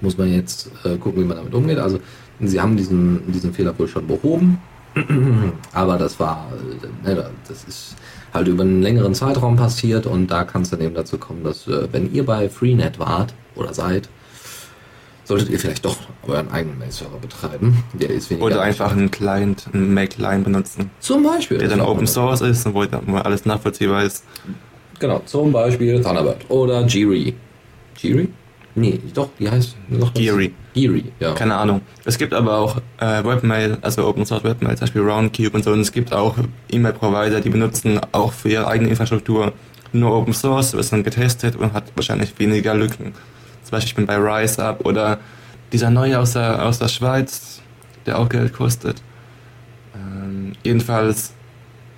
muss 0.00 0.16
man 0.16 0.32
jetzt 0.32 0.70
äh, 0.84 0.96
gucken, 0.96 1.22
wie 1.22 1.26
man 1.26 1.36
damit 1.36 1.54
umgeht. 1.54 1.78
Also, 1.78 1.98
sie 2.40 2.60
haben 2.60 2.76
diesen, 2.76 3.32
diesen 3.32 3.52
Fehler 3.52 3.76
wohl 3.78 3.88
schon 3.88 4.06
behoben, 4.06 4.58
aber 5.72 5.98
das 5.98 6.18
war, 6.20 6.48
äh, 7.04 7.16
das 7.46 7.64
ist 7.64 7.96
halt 8.32 8.48
über 8.48 8.62
einen 8.62 8.82
längeren 8.82 9.14
Zeitraum 9.14 9.56
passiert 9.56 10.06
und 10.06 10.28
da 10.28 10.44
kann 10.44 10.62
es 10.62 10.70
dann 10.70 10.80
eben 10.80 10.94
dazu 10.94 11.18
kommen, 11.18 11.44
dass, 11.44 11.66
äh, 11.66 11.88
wenn 11.92 12.12
ihr 12.12 12.24
bei 12.24 12.48
Freenet 12.48 12.98
wart 12.98 13.34
oder 13.54 13.74
seid, 13.74 14.08
solltet 15.28 15.50
ihr 15.50 15.58
vielleicht 15.60 15.84
doch 15.84 15.96
euren 16.26 16.50
eigenen 16.50 16.78
Mail-Server 16.78 17.18
betreiben. 17.18 17.84
Der 17.92 18.10
ist 18.10 18.30
weniger 18.30 18.46
Oder 18.46 18.62
einfach 18.62 18.92
einen 18.92 19.10
Client, 19.10 19.66
einen 19.72 19.92
Make-Line 19.92 20.42
benutzen, 20.42 20.90
Zum 21.00 21.22
Beispiel. 21.22 21.58
der 21.58 21.68
dann 21.68 21.80
auch 21.82 21.90
Open 21.90 22.06
Source 22.06 22.40
ist 22.40 22.64
und 22.66 22.74
wo, 22.74 22.84
wo 23.06 23.16
alles 23.18 23.44
nachvollziehbar 23.44 24.04
ist. 24.04 24.24
Genau, 24.98 25.20
zum 25.26 25.52
Beispiel 25.52 26.00
Thunderbird 26.00 26.50
oder 26.50 26.84
Jiri. 26.86 27.34
Jiri? 27.98 28.28
Nee, 28.74 29.00
doch, 29.12 29.28
die 29.38 29.50
heißt 29.50 29.76
noch? 29.88 30.14
Geary. 30.14 30.54
Geary, 30.72 31.04
ja. 31.20 31.32
Keine 31.34 31.56
Ahnung. 31.56 31.80
Es 32.04 32.16
gibt 32.16 32.32
aber 32.32 32.56
auch 32.58 32.76
äh, 32.98 33.24
Webmail, 33.24 33.78
also 33.82 34.06
Open 34.06 34.24
Source 34.24 34.44
Webmail, 34.44 34.76
zum 34.76 34.86
Beispiel 34.86 35.02
Roundcube 35.02 35.50
und 35.50 35.64
so. 35.64 35.72
Und 35.72 35.80
es 35.80 35.90
gibt 35.92 36.12
auch 36.12 36.36
E-Mail-Provider, 36.70 37.40
die 37.40 37.50
benutzen 37.50 38.00
auch 38.12 38.32
für 38.32 38.48
ihre 38.50 38.68
eigene 38.68 38.90
Infrastruktur 38.90 39.52
nur 39.92 40.14
Open 40.14 40.32
Source, 40.32 40.74
ist 40.74 40.92
dann 40.92 41.02
getestet 41.02 41.56
und 41.56 41.72
hat 41.72 41.84
wahrscheinlich 41.96 42.38
weniger 42.38 42.74
Lücken. 42.74 43.14
Zum 43.68 43.76
Beispiel 43.76 43.88
ich 43.90 43.96
bin 43.96 44.06
bei 44.06 44.16
RiseUp 44.16 44.86
oder 44.86 45.18
dieser 45.72 45.90
neue 45.90 46.18
aus 46.18 46.32
der, 46.32 46.64
aus 46.64 46.78
der 46.78 46.88
Schweiz, 46.88 47.60
der 48.06 48.18
auch 48.18 48.30
Geld 48.30 48.54
kostet. 48.54 49.02
Ähm, 49.94 50.54
jedenfalls 50.62 51.34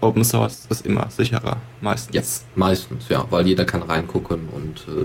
Open 0.01 0.25
Source 0.25 0.67
ist 0.69 0.85
immer 0.85 1.09
sicherer, 1.11 1.59
meistens. 1.81 2.13
Ja, 2.17 2.23
meistens, 2.57 3.09
ja, 3.09 3.25
weil 3.31 3.47
jeder 3.47 3.65
kann 3.65 3.83
reingucken 3.83 4.49
und 4.49 4.79
äh, 4.89 5.05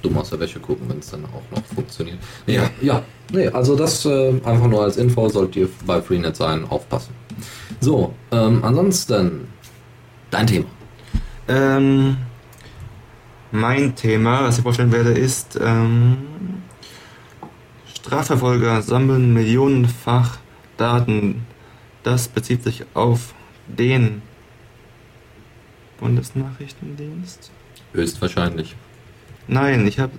dumm 0.00 0.16
aus 0.16 0.30
der 0.30 0.40
Wäsche 0.40 0.58
gucken, 0.58 0.88
wenn 0.88 1.00
es 1.00 1.10
dann 1.10 1.26
auch 1.26 1.54
noch 1.54 1.62
funktioniert. 1.66 2.16
Nee, 2.46 2.54
ja, 2.54 2.70
ja, 2.80 3.02
nee, 3.30 3.48
also 3.48 3.76
das 3.76 4.06
äh, 4.06 4.40
einfach 4.42 4.68
nur 4.68 4.84
als 4.84 4.96
Info, 4.96 5.28
sollt 5.28 5.54
ihr 5.54 5.68
bei 5.84 6.00
Freenet 6.00 6.34
sein, 6.34 6.64
aufpassen. 6.66 7.12
So, 7.80 8.14
ähm, 8.32 8.64
ansonsten 8.64 9.48
dein 10.30 10.46
Thema. 10.46 10.66
Ähm, 11.46 12.16
mein 13.54 13.94
Thema, 13.94 14.42
was 14.42 14.58
ich 14.58 14.64
vorstellen 14.64 14.90
werde, 14.90 15.12
ist 15.12 15.58
ähm, 15.62 16.16
Strafverfolger 17.94 18.82
sammeln 18.82 19.32
millionenfach 19.32 20.38
Daten. 20.76 21.46
Das 22.02 22.26
bezieht 22.26 22.64
sich 22.64 22.84
auf 22.94 23.32
den 23.68 24.22
Bundesnachrichtendienst. 26.00 27.52
Höchstwahrscheinlich. 27.92 28.74
Nein, 29.46 29.86
ich 29.86 30.00
habe 30.00 30.12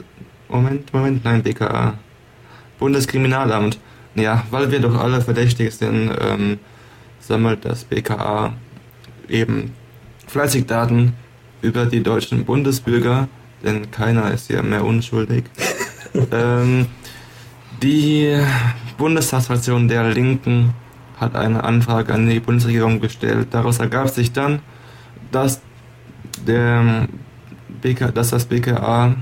Moment, 0.48 0.94
Moment, 0.94 1.26
nein, 1.26 1.44
BKA. 1.44 1.96
Bundeskriminalamt. 2.80 3.80
Ja, 4.16 4.46
weil 4.50 4.72
wir 4.72 4.80
doch 4.80 4.96
alle 4.96 5.20
verdächtig 5.20 5.74
sind, 5.74 6.10
ähm, 6.22 6.58
sammelt 7.20 7.66
das 7.66 7.84
BKA 7.84 8.54
eben 9.28 9.74
fleißig 10.28 10.68
Daten 10.68 11.14
über 11.66 11.86
die 11.86 12.04
deutschen 12.04 12.46
Bundesbürger, 12.46 13.28
denn 13.64 13.90
keiner 13.92 14.32
ist 14.32 14.50
ja 14.50 14.62
mehr 14.62 14.86
unschuldig. 14.86 15.46
ähm, 16.32 16.86
die 17.82 18.38
Bundestagsfraktion 18.98 19.88
der 19.88 20.14
Linken 20.14 20.74
hat 21.20 21.36
eine 21.36 21.64
Anfrage 21.64 22.14
an 22.14 22.30
die 22.30 22.40
Bundesregierung 22.40 23.00
gestellt. 23.00 23.48
Daraus 23.52 23.80
ergab 23.80 24.10
sich 24.10 24.32
dann, 24.32 24.60
dass 25.32 25.62
der 26.46 27.08
BK, 27.82 28.12
dass 28.12 28.30
das 28.30 28.46
BKA 28.46 29.16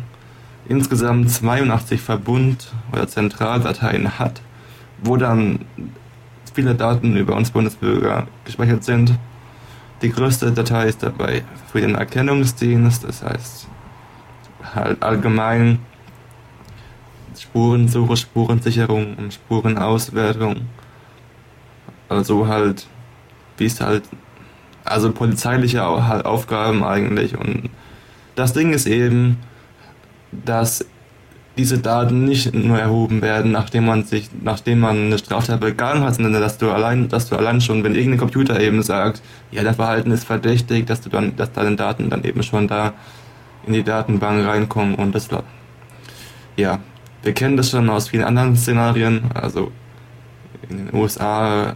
insgesamt 0.68 1.30
82 1.30 2.02
Verbund- 2.02 2.74
oder 2.92 3.08
Zentraldateien 3.08 4.20
hat, 4.20 4.42
wo 5.04 5.18
dann 5.18 5.60
viele 6.54 6.76
Daten 6.76 7.16
über 7.16 7.36
uns 7.36 7.52
Bundesbürger 7.52 8.28
gespeichert 8.46 8.84
sind. 8.84 9.14
Die 10.04 10.12
größte 10.12 10.52
Datei 10.52 10.88
ist 10.88 11.02
dabei 11.02 11.44
für 11.72 11.80
den 11.80 11.96
Erkennungsdienst, 11.96 13.06
das 13.06 13.24
heißt 13.24 13.68
halt 14.76 15.02
allgemein 15.02 15.80
Spurensuche, 17.40 18.18
Spurensicherung 18.18 19.16
und 19.16 19.34
Spurenauswertung. 19.34 20.68
Also 22.10 22.48
halt, 22.48 22.86
wie 23.58 23.66
es 23.66 23.80
halt, 23.80 24.04
also 24.84 25.12
polizeiliche 25.12 25.82
halt 25.82 26.26
Aufgaben 26.26 26.84
eigentlich. 26.84 27.38
Und 27.38 27.70
das 28.36 28.52
Ding 28.52 28.74
ist 28.74 28.88
eben, 28.88 29.40
dass 30.32 30.86
diese 31.58 31.78
Daten 31.78 32.26
nicht 32.26 32.54
nur 32.54 32.80
erhoben 32.80 33.22
werden, 33.22 33.52
nachdem 33.52 33.86
man 33.86 34.04
sich, 34.04 34.30
nachdem 34.42 34.80
man 34.80 35.06
eine 35.06 35.18
Straftat 35.20 35.60
begangen 35.60 36.04
hat, 36.04 36.16
sondern 36.16 36.42
dass 36.42 36.58
du 36.58 36.72
allein, 36.72 37.10
dass 37.10 37.30
du 37.30 37.36
allein 37.36 37.62
schon, 37.62 37.84
wenn 37.84 37.94
irgendein 37.94 38.20
Computer 38.20 38.60
eben 38.60 38.82
sagt, 38.82 39.22
ja, 39.52 39.64
dein 39.64 39.76
Verhalten 39.76 40.12
ist 40.12 40.24
verdächtig, 40.24 40.88
dass 40.88 41.02
du 41.02 41.10
dann, 41.10 41.36
dass 41.36 41.52
deine 41.52 41.76
Daten 41.76 42.10
dann 42.10 42.24
eben 42.24 42.42
schon 42.42 42.68
da 42.68 42.94
in 43.68 43.74
die 43.74 43.84
Datenbank 43.84 44.46
reinkommen 44.46 44.96
und 44.96 45.14
das 45.14 45.30
ja, 46.56 46.80
wir 47.22 47.34
kennen 47.34 47.58
das 47.58 47.70
schon 47.70 47.90
aus 47.90 48.10
vielen 48.10 48.24
anderen 48.24 48.56
Szenarien, 48.56 49.24
also 49.34 49.72
in 50.70 50.88
den 50.88 50.94
USA, 50.96 51.76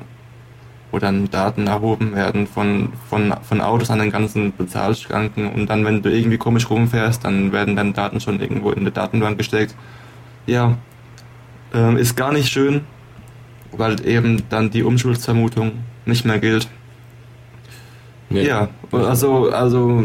wo 0.91 1.00
dann 1.00 1.30
Daten 1.30 1.67
erhoben 1.67 2.15
werden 2.15 2.47
von, 2.47 2.89
von, 3.10 3.34
von 3.41 3.62
Autos 3.62 3.89
an 3.89 4.00
den 4.00 4.12
ganzen 4.12 4.56
Bezahlschranken 4.56 5.52
und 5.52 5.69
dann, 5.69 5.84
wenn 5.86 6.02
du 6.02 6.10
irgendwie 6.10 6.38
komisch 6.38 6.69
rumfährst, 6.69 7.26
dann 7.26 7.52
werden 7.52 7.76
dann 7.76 7.93
Daten 7.93 8.19
schon 8.19 8.39
irgendwo 8.39 8.71
in 8.71 8.86
die 8.86 8.91
Datenbank 8.91 9.38
gesteckt. 9.38 9.76
Ja, 10.45 10.78
ähm, 11.73 11.97
ist 11.97 12.15
gar 12.15 12.32
nicht 12.32 12.50
schön, 12.50 12.82
weil 13.71 14.06
eben 14.08 14.43
dann 14.50 14.69
die 14.69 14.84
Umschuldsvermutung 14.84 15.73
nicht 16.06 16.26
mehr 16.26 16.39
gilt. 16.39 16.69
Nee. 18.30 18.45
Ja, 18.45 18.69
also, 18.91 19.50
also 19.52 20.04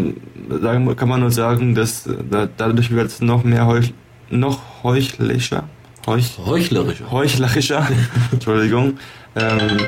kann 0.97 1.09
man 1.09 1.21
nur 1.21 1.31
sagen, 1.31 1.75
dass 1.75 2.09
da, 2.31 2.49
dadurch 2.57 2.91
wird 2.91 3.09
es 3.09 3.21
noch 3.21 3.43
mehr 3.43 3.67
heuch, 3.67 3.93
noch 4.31 4.61
heuchlicher, 4.83 5.65
heuch, 6.07 6.39
Heuchlerischer. 6.45 7.11
heuchlerischer, 7.11 7.89
Entschuldigung, 8.33 8.99
ähm, 9.35 9.79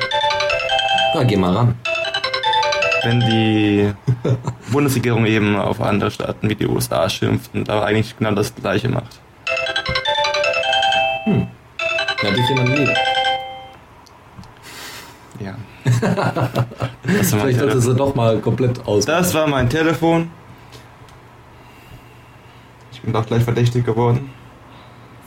Ja, 1.15 1.23
geh 1.23 1.37
mal 1.37 1.55
ran. 1.55 1.75
wenn 3.03 3.19
die 3.21 3.93
Bundesregierung 4.73 5.25
eben 5.25 5.55
auf 5.55 5.79
andere 5.79 6.11
Staaten 6.11 6.49
wie 6.49 6.55
die 6.55 6.67
USA 6.67 7.07
schimpft 7.09 7.51
und 7.53 7.69
aber 7.69 7.85
eigentlich 7.85 8.17
genau 8.17 8.31
das 8.31 8.53
Gleiche 8.53 8.89
macht. 8.89 9.21
Da 11.25 12.27
hat 12.27 12.35
dich 12.35 12.49
jemand 12.49 12.69
lieb. 12.77 12.89
Ja. 15.39 15.55
Das 17.07 17.31
Vielleicht 17.33 17.59
sollte 17.59 17.79
sie 17.79 17.95
doch 17.95 18.15
mal 18.15 18.39
komplett 18.39 18.85
aus. 18.87 19.05
das 19.05 19.33
war 19.35 19.47
mein 19.47 19.69
Telefon. 19.69 20.31
Ich 22.91 22.99
bin 23.01 23.13
doch 23.13 23.25
gleich 23.27 23.43
verdächtig 23.43 23.85
geworden. 23.85 24.31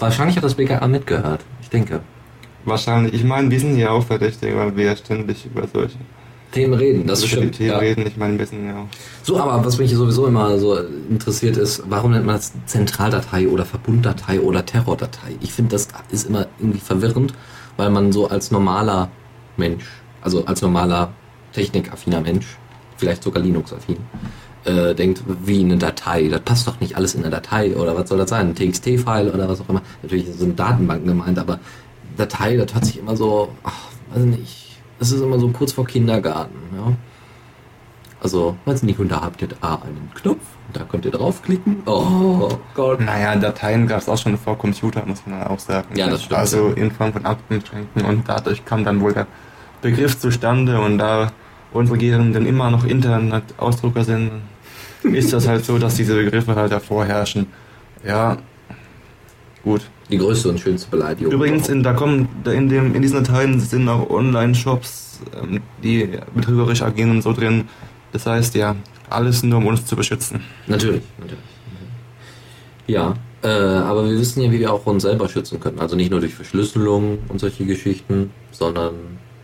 Wahrscheinlich 0.01 0.37
hat 0.37 0.43
das 0.45 0.55
BKA 0.55 0.87
mitgehört. 0.89 1.41
Ich 1.63 1.71
denke. 1.71 2.01
Wahrscheinlich. 2.69 3.15
Ich 3.15 3.25
meine, 3.25 3.51
wir 3.51 3.59
sind 3.61 3.77
ja 3.79 3.91
auch 3.91 4.05
verdächtig, 4.05 4.55
weil 4.55 4.77
wir 4.77 4.85
ja 4.87 4.97
ständig 4.97 5.45
über 5.47 5.67
solche 5.73 5.97
Themen 6.53 6.75
reden, 6.75 7.07
das 7.07 7.21
über 7.21 7.29
stimmt. 7.29 7.57
Themen 7.57 7.71
Ja. 7.71 7.79
reden. 7.79 8.07
Ich 8.07 8.17
meine, 8.17 8.39
wir 8.39 8.47
sind 8.47 8.67
ja 8.67 8.77
auch 8.83 8.87
So, 9.23 9.39
aber 9.39 9.65
was 9.65 9.79
mich 9.79 9.93
sowieso 9.95 10.27
immer 10.27 10.59
so 10.59 10.77
interessiert 11.11 11.57
ist, 11.57 11.83
warum 11.89 12.13
nennt 12.13 12.25
man 12.27 12.37
das 12.37 12.53
Zentraldatei 12.67 13.49
oder 13.49 13.65
Verbunddatei 13.67 14.41
oder 14.41 14.65
Terrordatei? 14.65 15.33
Ich 15.41 15.53
finde, 15.53 15.73
das 15.73 15.89
ist 16.11 16.29
immer 16.29 16.47
irgendwie 16.59 16.81
verwirrend, 16.81 17.35
weil 17.77 17.91
man 17.91 18.13
so 18.13 18.29
als 18.29 18.51
normaler 18.51 19.11
Mensch, 19.57 19.85
also 20.23 20.45
als 20.47 20.63
normaler 20.63 21.11
technikaffiner 21.53 22.21
Mensch, 22.21 22.47
vielleicht 22.97 23.23
sogar 23.23 23.43
Linux-affin, 23.43 23.99
äh, 24.65 24.95
denkt, 24.95 25.23
wie 25.45 25.61
eine 25.61 25.77
Datei. 25.77 26.29
Das 26.29 26.41
passt 26.41 26.67
doch 26.67 26.81
nicht 26.81 26.97
alles 26.97 27.15
in 27.15 27.23
eine 27.23 27.31
Datei 27.31 27.77
oder 27.77 27.97
was 27.97 28.09
soll 28.09 28.19
das 28.19 28.31
sein? 28.31 28.49
Ein 28.49 28.55
TXT-File 28.55 29.31
oder 29.33 29.49
was 29.49 29.61
auch 29.61 29.69
immer. 29.69 29.83
Natürlich 30.03 30.27
sind 30.33 30.59
Datenbanken 30.59 31.07
gemeint, 31.07 31.39
aber 31.39 31.61
Datei, 32.19 32.57
das 32.57 32.75
hört 32.75 32.85
sich 32.85 32.99
immer 32.99 33.17
so, 33.17 33.53
ach, 33.63 33.87
weiß 34.13 34.25
nicht, 34.25 34.81
das 34.99 35.13
ist 35.13 35.21
immer 35.21 35.39
so 35.39 35.49
kurz 35.49 35.73
vor 35.73 35.87
Kindergarten, 35.87 36.59
ja. 36.77 36.93
Also, 38.21 38.57
weiß 38.65 38.83
nicht, 38.83 38.99
und 38.99 39.13
da 39.13 39.21
habt 39.21 39.41
ihr 39.43 39.49
da 39.49 39.75
einen 39.77 40.11
Knopf, 40.15 40.41
und 40.67 40.77
da 40.77 40.83
könnt 40.83 41.05
ihr 41.05 41.13
draufklicken. 41.13 41.83
Oh 41.87 42.51
Gott. 42.75 43.01
Naja, 43.01 43.37
Dateien 43.37 43.87
gab 43.87 44.01
es 44.01 44.09
auch 44.09 44.19
schon 44.19 44.37
vor 44.37 44.59
Computer, 44.59 45.05
muss 45.07 45.23
man 45.25 45.45
auch 45.45 45.61
sagen. 45.61 45.97
Ja, 45.97 46.09
das 46.09 46.25
stimmt, 46.25 46.39
Also 46.39 46.71
in 46.71 46.91
Form 46.91 47.13
von 47.13 47.25
Aktenschränken 47.25 48.05
und 48.05 48.29
dadurch 48.29 48.65
kam 48.65 48.85
dann 48.85 49.01
wohl 49.01 49.13
der 49.13 49.29
Begriff 49.83 50.19
zustande 50.19 50.81
und 50.81 50.99
da 50.99 51.31
unsere 51.73 51.95
Regierenden 51.95 52.45
immer 52.45 52.71
noch 52.71 52.85
Internet-Ausdrucker 52.85 54.03
sind, 54.03 54.33
ist 55.05 55.33
das 55.33 55.47
halt 55.47 55.65
so, 55.65 55.79
dass 55.79 55.95
diese 55.95 56.15
Begriffe 56.17 56.57
halt 56.57 56.73
davor 56.73 57.05
herrschen. 57.05 57.47
Ja, 58.05 58.37
gut. 59.63 59.83
Die 60.11 60.19
größte 60.19 60.49
und 60.49 60.59
schönste 60.59 60.91
Beleidigung. 60.91 61.33
Übrigens, 61.33 61.69
in, 61.69 61.83
da 61.83 61.93
kommen, 61.93 62.29
in, 62.45 62.69
dem, 62.69 62.95
in 62.95 63.03
diesen 63.03 63.23
Dateien 63.23 63.61
sind 63.61 63.89
auch 63.89 64.09
Online-Shops, 64.09 65.21
ähm, 65.41 65.61
die 65.83 66.09
betrügerisch 66.35 66.83
agieren 66.83 67.11
und 67.11 67.23
so 67.23 67.33
drin. 67.33 67.65
Das 68.13 68.27
heißt 68.27 68.55
ja, 68.55 68.77
alles 69.11 69.43
nur 69.43 69.59
um 69.59 69.67
uns 69.67 69.85
zu 69.85 69.97
beschützen. 69.97 70.41
Natürlich, 70.67 71.03
natürlich. 71.19 71.45
Ja, 72.87 73.15
äh, 73.43 73.49
aber 73.49 74.09
wir 74.09 74.19
wissen 74.19 74.43
ja, 74.43 74.51
wie 74.51 74.61
wir 74.61 74.73
auch 74.73 74.85
uns 74.87 75.03
selber 75.03 75.29
schützen 75.29 75.61
können. 75.61 75.79
Also 75.79 75.95
nicht 75.95 76.11
nur 76.11 76.21
durch 76.21 76.35
Verschlüsselung 76.35 77.19
und 77.29 77.39
solche 77.39 77.67
Geschichten, 77.67 78.31
sondern 78.51 78.95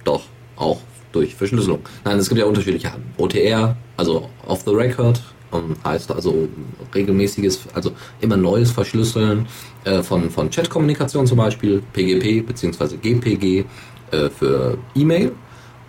doch 0.04 0.22
auch 0.56 0.80
durch 1.12 1.34
Verschlüsselung. 1.34 1.80
Nein, 2.04 2.18
es 2.18 2.28
gibt 2.28 2.40
ja 2.40 2.46
unterschiedliche 2.46 2.90
Arten. 2.90 3.04
OTR, 3.18 3.76
also 3.96 4.28
off 4.46 4.62
the 4.64 4.72
record, 4.72 5.20
ähm, 5.54 5.76
heißt 5.84 6.10
also 6.12 6.48
regelmäßiges, 6.94 7.60
also 7.74 7.92
immer 8.20 8.36
neues 8.36 8.70
Verschlüsseln 8.70 9.46
äh, 9.84 10.02
von, 10.02 10.30
von 10.30 10.50
Chat-Kommunikation 10.50 11.26
zum 11.26 11.38
Beispiel, 11.38 11.82
PGP 11.92 12.46
bzw. 12.46 12.96
GPG 12.96 13.64
äh, 14.10 14.30
für 14.30 14.78
E-Mail. 14.94 15.32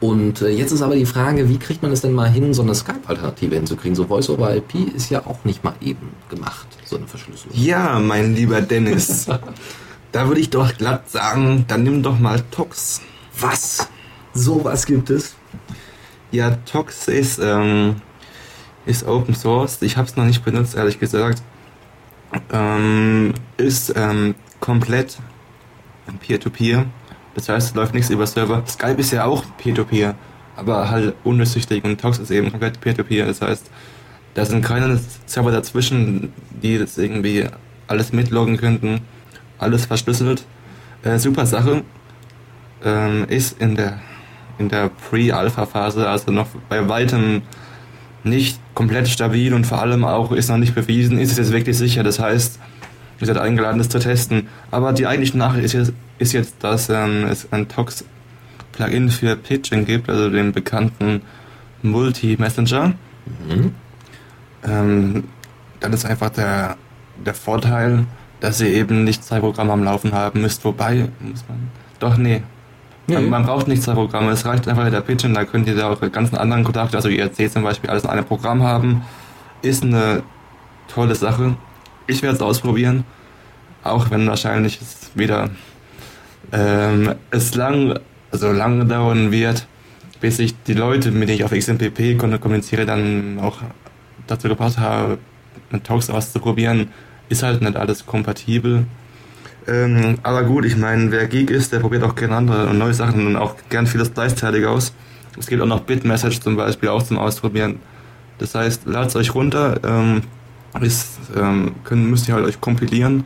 Und 0.01 0.41
äh, 0.41 0.49
jetzt 0.49 0.71
ist 0.71 0.81
aber 0.81 0.95
die 0.95 1.05
Frage, 1.05 1.49
wie 1.49 1.57
kriegt 1.57 1.81
man 1.81 1.91
es 1.91 2.01
denn 2.01 2.13
mal 2.13 2.29
hin, 2.29 2.53
so 2.53 2.61
eine 2.61 2.75
Skype-Alternative 2.75 3.55
hinzukriegen? 3.55 3.95
So 3.95 4.05
Voice-over-IP 4.05 4.93
ist 4.95 5.09
ja 5.09 5.25
auch 5.25 5.43
nicht 5.45 5.63
mal 5.63 5.73
eben 5.81 6.09
gemacht, 6.29 6.67
so 6.83 6.97
eine 6.97 7.07
Verschlüsselung. 7.07 7.57
Ja, 7.57 7.99
mein 7.99 8.35
lieber 8.35 8.61
Dennis. 8.61 9.25
da 10.11 10.27
würde 10.27 10.41
ich 10.41 10.49
doch 10.49 10.77
glatt 10.77 11.09
sagen, 11.09 11.65
dann 11.67 11.83
nimm 11.83 12.03
doch 12.03 12.19
mal 12.19 12.41
Tox. 12.51 13.01
Was? 13.39 13.87
Sowas 14.33 14.85
gibt 14.85 15.09
es? 15.09 15.35
Ja, 16.31 16.51
Tox 16.65 17.07
ist, 17.07 17.39
ähm, 17.41 17.95
ist 18.85 19.05
Open 19.07 19.35
Source. 19.35 19.81
Ich 19.81 19.97
habe 19.97 20.07
es 20.07 20.15
noch 20.15 20.25
nicht 20.25 20.43
benutzt, 20.43 20.75
ehrlich 20.75 20.99
gesagt. 20.99 21.41
Ähm, 22.51 23.33
ist 23.57 23.93
ähm, 23.95 24.35
komplett 24.59 25.17
Peer-to-Peer. 26.19 26.85
Das 27.33 27.49
heißt, 27.49 27.75
läuft 27.75 27.93
nichts 27.93 28.09
über 28.09 28.27
Server. 28.27 28.63
Skype 28.67 28.99
ist 28.99 29.11
ja 29.11 29.25
auch 29.25 29.43
Peer-to-Peer, 29.57 30.15
aber 30.55 30.89
halt 30.89 31.15
undurchsichtig 31.23 31.83
und 31.83 31.99
Tox 31.99 32.19
ist 32.19 32.31
eben 32.31 32.51
komplett 32.51 32.79
Peer-to-Peer. 32.79 33.25
Das 33.25 33.41
heißt, 33.41 33.69
da 34.33 34.45
sind 34.45 34.63
keine 34.63 34.99
Server 35.25 35.51
dazwischen, 35.51 36.33
die 36.49 36.77
das 36.77 36.97
irgendwie 36.97 37.47
alles 37.87 38.13
mitloggen 38.13 38.57
könnten. 38.57 39.01
Alles 39.57 39.85
verschlüsselt. 39.85 40.45
Äh, 41.03 41.19
super 41.19 41.45
Sache. 41.45 41.83
Ähm, 42.83 43.25
ist 43.29 43.59
in 43.61 43.75
der 43.75 43.99
in 44.57 44.69
der 44.69 44.89
Pre-Alpha-Phase, 45.09 46.07
also 46.07 46.31
noch 46.31 46.47
bei 46.69 46.87
weitem 46.87 47.41
nicht 48.25 48.59
komplett 48.73 49.07
stabil 49.07 49.53
und 49.53 49.65
vor 49.65 49.81
allem 49.81 50.03
auch 50.03 50.31
ist 50.31 50.49
noch 50.49 50.57
nicht 50.57 50.75
bewiesen, 50.75 51.19
ist 51.19 51.31
es 51.31 51.37
jetzt 51.37 51.51
wirklich 51.51 51.77
sicher. 51.77 52.03
Das 52.03 52.19
heißt, 52.19 52.59
ihr 53.19 53.27
seid 53.27 53.37
eingeladen, 53.37 53.77
das 53.77 53.89
zu 53.89 53.99
testen. 53.99 54.47
Aber 54.71 54.93
die 54.93 55.07
eigentliche 55.07 55.37
Nachricht 55.37 55.65
ist 55.65 55.73
jetzt, 55.73 55.93
ist 56.17 56.33
jetzt 56.33 56.55
dass 56.63 56.89
ähm, 56.89 57.25
es 57.29 57.51
ein 57.51 57.67
Tox-Plugin 57.67 59.09
für 59.09 59.35
Pitching 59.35 59.85
gibt, 59.85 60.09
also 60.09 60.29
den 60.29 60.51
bekannten 60.51 61.21
Multi-Messenger. 61.83 62.93
Mhm. 63.47 63.71
Ähm, 64.67 65.23
dann 65.79 65.93
ist 65.93 66.05
einfach 66.05 66.29
der, 66.31 66.77
der 67.23 67.33
Vorteil, 67.33 68.05
dass 68.39 68.59
ihr 68.59 68.69
eben 68.69 69.03
nicht 69.03 69.23
zwei 69.23 69.39
Programme 69.39 69.73
am 69.73 69.83
Laufen 69.83 70.13
haben 70.13 70.41
müsst. 70.41 70.65
Wobei, 70.65 71.09
muss 71.19 71.45
man. 71.47 71.69
Doch, 71.99 72.17
nee. 72.17 72.41
Nee. 73.07 73.19
Man, 73.19 73.45
braucht 73.45 73.67
nicht 73.67 73.83
zwei 73.83 73.93
Programme. 73.93 74.31
Es 74.31 74.45
reicht 74.45 74.67
einfach 74.67 74.89
der 74.89 75.03
und 75.07 75.33
da 75.35 75.45
könnt 75.45 75.67
ihr 75.67 75.75
da 75.75 75.91
auch 75.91 76.01
ganzen 76.11 76.37
anderen 76.37 76.63
Kontakte, 76.63 76.97
also 76.97 77.09
IRC 77.09 77.51
zum 77.51 77.63
Beispiel, 77.63 77.89
alles 77.89 78.03
in 78.03 78.09
einem 78.09 78.25
Programm 78.25 78.63
haben. 78.63 79.03
Ist 79.61 79.83
eine 79.83 80.23
tolle 80.87 81.15
Sache. 81.15 81.55
Ich 82.07 82.21
werde 82.23 82.35
es 82.35 82.41
ausprobieren. 82.41 83.03
Auch 83.83 84.09
wenn 84.09 84.27
wahrscheinlich 84.27 84.81
es 84.81 85.11
wieder 85.13 85.51
ähm, 86.51 87.13
es 87.31 87.53
lang, 87.55 87.99
also 88.31 88.51
lange 88.51 88.85
dauern 88.85 89.31
wird, 89.31 89.67
bis 90.19 90.39
ich 90.39 90.55
die 90.63 90.73
Leute, 90.73 91.11
mit 91.11 91.29
denen 91.29 91.37
ich 91.37 91.43
auf 91.43 91.51
XMPP 91.51 92.17
kommuniziere, 92.17 92.85
dann 92.85 93.39
auch 93.39 93.57
dazu 94.27 94.47
gebracht 94.47 94.77
habe, 94.77 95.19
Talks 95.83 96.09
auszuprobieren, 96.09 96.89
ist 97.29 97.43
halt 97.43 97.61
nicht 97.61 97.75
alles 97.75 98.05
kompatibel. 98.05 98.85
Ähm, 99.67 100.19
aber 100.21 100.43
gut, 100.43 100.65
ich 100.65 100.77
meine, 100.77 101.11
wer 101.11 101.27
Geek 101.27 101.49
ist, 101.49 101.73
der 101.73 101.79
probiert 101.79 102.03
auch 102.03 102.15
gerne 102.15 102.35
andere 102.35 102.67
und 102.67 102.77
neue 102.77 102.93
Sachen 102.93 103.25
und 103.25 103.35
auch 103.35 103.55
gern 103.69 103.87
vieles 103.87 104.13
gleichzeitig 104.13 104.65
aus. 104.65 104.93
Es 105.37 105.47
gibt 105.47 105.61
auch 105.61 105.67
noch 105.67 105.81
Bitmessage 105.81 106.39
zum 106.39 106.55
Beispiel 106.55 106.89
auch 106.89 107.03
zum 107.03 107.17
Ausprobieren. 107.17 107.79
Das 108.37 108.53
heißt, 108.53 108.85
ladet 108.85 109.15
euch 109.15 109.33
runter, 109.33 109.79
ähm, 109.83 110.21
ist, 110.81 111.19
ähm, 111.35 111.75
können, 111.83 112.09
müsst 112.09 112.27
ihr 112.27 112.35
halt 112.35 112.45
euch 112.45 112.61
kompilieren. 112.61 113.25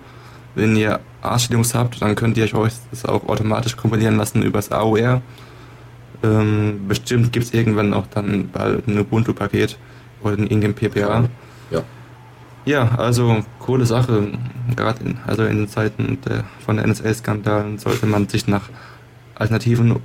Wenn 0.56 0.75
ihr 0.75 0.99
Arschlinks 1.21 1.75
habt, 1.75 2.02
dann 2.02 2.15
könnt 2.15 2.38
ihr 2.38 2.54
euch 2.56 2.73
das 2.91 3.06
auch 3.06 3.28
automatisch 3.28 3.75
kompilieren 3.75 4.17
lassen 4.17 4.41
übers 4.41 4.71
AOR. 4.71 5.21
Ähm, 6.23 6.82
bestimmt 6.88 7.32
gibt 7.32 7.45
es 7.45 7.54
irgendwann 7.54 7.93
auch 7.93 8.08
dann 8.08 8.49
bald 8.49 8.88
ein 8.88 8.99
Ubuntu-Paket 8.99 9.78
oder 10.21 10.38
ein 10.38 10.47
Ingame 10.47 10.73
PPA. 10.73 11.30
Ja. 11.71 11.84
Ja, 12.65 12.89
also 12.98 13.43
coole 13.60 13.86
Sache. 13.86 14.28
Gerade 14.76 15.04
in, 15.04 15.17
also 15.26 15.43
in 15.43 15.67
Zeiten 15.67 16.19
der, 16.28 16.43
von 16.65 16.78
der 16.78 16.86
NSA-Skandalen 16.88 17.78
sollte 17.80 18.06
man 18.06 18.28
sich 18.28 18.48
nach 18.48 18.69
Alternativen 19.36 19.95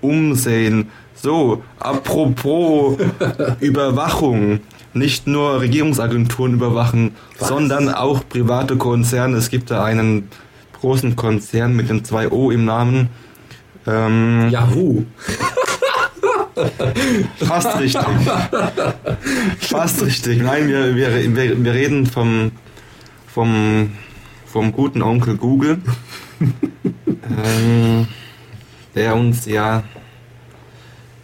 umsehen. 0.00 0.88
So, 1.14 1.62
apropos 1.78 2.98
Überwachung. 3.60 4.60
nicht 4.94 5.26
nur 5.26 5.60
Regierungsagenturen 5.60 6.54
überwachen, 6.54 7.14
Was? 7.38 7.48
sondern 7.48 7.88
auch 7.88 8.22
private 8.28 8.76
Konzerne. 8.76 9.36
Es 9.36 9.50
gibt 9.50 9.70
da 9.70 9.84
einen 9.84 10.28
großen 10.80 11.16
Konzern 11.16 11.76
mit 11.76 11.88
dem 11.90 12.02
2O 12.02 12.52
im 12.52 12.64
Namen. 12.64 13.08
Ähm, 13.86 14.48
Yahoo! 14.50 15.04
Fast 17.38 17.80
richtig. 17.80 18.02
Fast 19.60 20.02
richtig. 20.02 20.42
Nein, 20.42 20.68
wir, 20.68 20.94
wir, 20.94 21.34
wir, 21.34 21.64
wir 21.64 21.72
reden 21.72 22.06
vom, 22.06 22.52
vom, 23.26 23.92
vom 24.46 24.72
guten 24.72 25.02
Onkel 25.02 25.36
Google, 25.36 25.78
ähm, 27.44 28.06
der 28.94 29.14
uns 29.14 29.46
ja, 29.46 29.82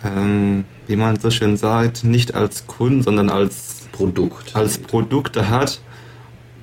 ähm, 0.04 0.64
wie 0.86 0.96
man 0.96 1.18
so 1.18 1.30
schön 1.30 1.56
sagt, 1.56 2.04
nicht 2.04 2.34
als 2.34 2.66
Kunden, 2.66 3.02
sondern 3.02 3.28
als, 3.28 3.88
Produkt. 3.92 4.56
als 4.56 4.78
Produkte 4.78 5.50
hat. 5.50 5.80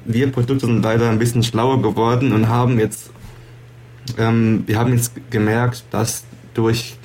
Wir 0.05 0.31
Produkte 0.31 0.65
sind 0.67 0.83
leider 0.83 1.09
ein 1.09 1.19
bisschen 1.19 1.43
schlauer 1.43 1.81
geworden 1.81 2.31
und 2.31 2.47
haben 2.47 2.79
jetzt, 2.79 3.11
ähm, 4.17 4.63
wir 4.65 4.79
haben 4.79 4.93
jetzt 4.93 5.13
gemerkt, 5.29 5.83
dass 5.91 6.23
durch 6.53 6.97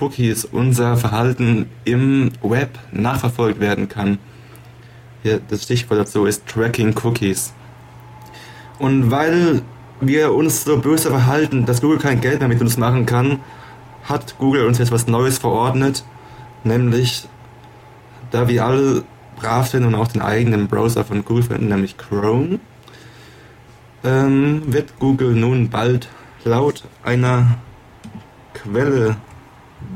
Cookies 0.00 0.44
unser 0.44 0.96
Verhalten 0.96 1.68
im 1.84 2.30
Web 2.42 2.78
nachverfolgt 2.92 3.60
werden 3.60 3.88
kann. 3.88 4.18
Hier, 5.22 5.40
das 5.48 5.64
Stichwort 5.64 6.00
dazu 6.00 6.26
ist 6.26 6.46
Tracking 6.46 6.94
Cookies. 7.02 7.52
Und 8.78 9.10
weil 9.10 9.62
wir 10.00 10.34
uns 10.34 10.64
so 10.64 10.78
böse 10.78 11.08
verhalten, 11.08 11.64
dass 11.64 11.80
Google 11.80 11.98
kein 11.98 12.20
Geld 12.20 12.40
mehr 12.40 12.48
mit 12.48 12.60
uns 12.60 12.76
machen 12.76 13.06
kann, 13.06 13.40
hat 14.04 14.38
Google 14.38 14.66
uns 14.66 14.78
jetzt 14.78 14.92
was 14.92 15.06
Neues 15.06 15.38
verordnet, 15.38 16.04
nämlich 16.64 17.28
da 18.30 18.48
wir 18.48 18.64
alle 18.64 19.04
brav 19.36 19.68
sind 19.68 19.84
und 19.84 19.94
auch 19.94 20.08
den 20.08 20.22
eigenen 20.22 20.68
Browser 20.68 21.04
von 21.04 21.24
Google 21.24 21.44
verwenden, 21.44 21.68
nämlich 21.68 21.96
Chrome, 21.96 22.60
ähm, 24.04 24.62
wird 24.66 24.98
Google 24.98 25.34
nun 25.34 25.68
bald 25.68 26.08
laut 26.44 26.84
einer 27.02 27.58
Quelle, 28.54 29.16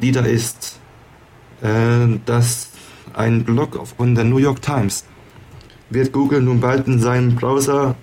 die 0.00 0.12
da 0.12 0.20
ist, 0.20 0.78
äh, 1.62 2.18
dass 2.26 2.70
ein 3.14 3.44
Blog 3.44 3.86
von 3.96 4.14
der 4.14 4.24
New 4.24 4.38
York 4.38 4.62
Times, 4.62 5.04
wird 5.90 6.12
Google 6.12 6.42
nun 6.42 6.60
bald 6.60 6.86
in 6.86 7.00
seinem 7.00 7.34
Browser 7.34 7.96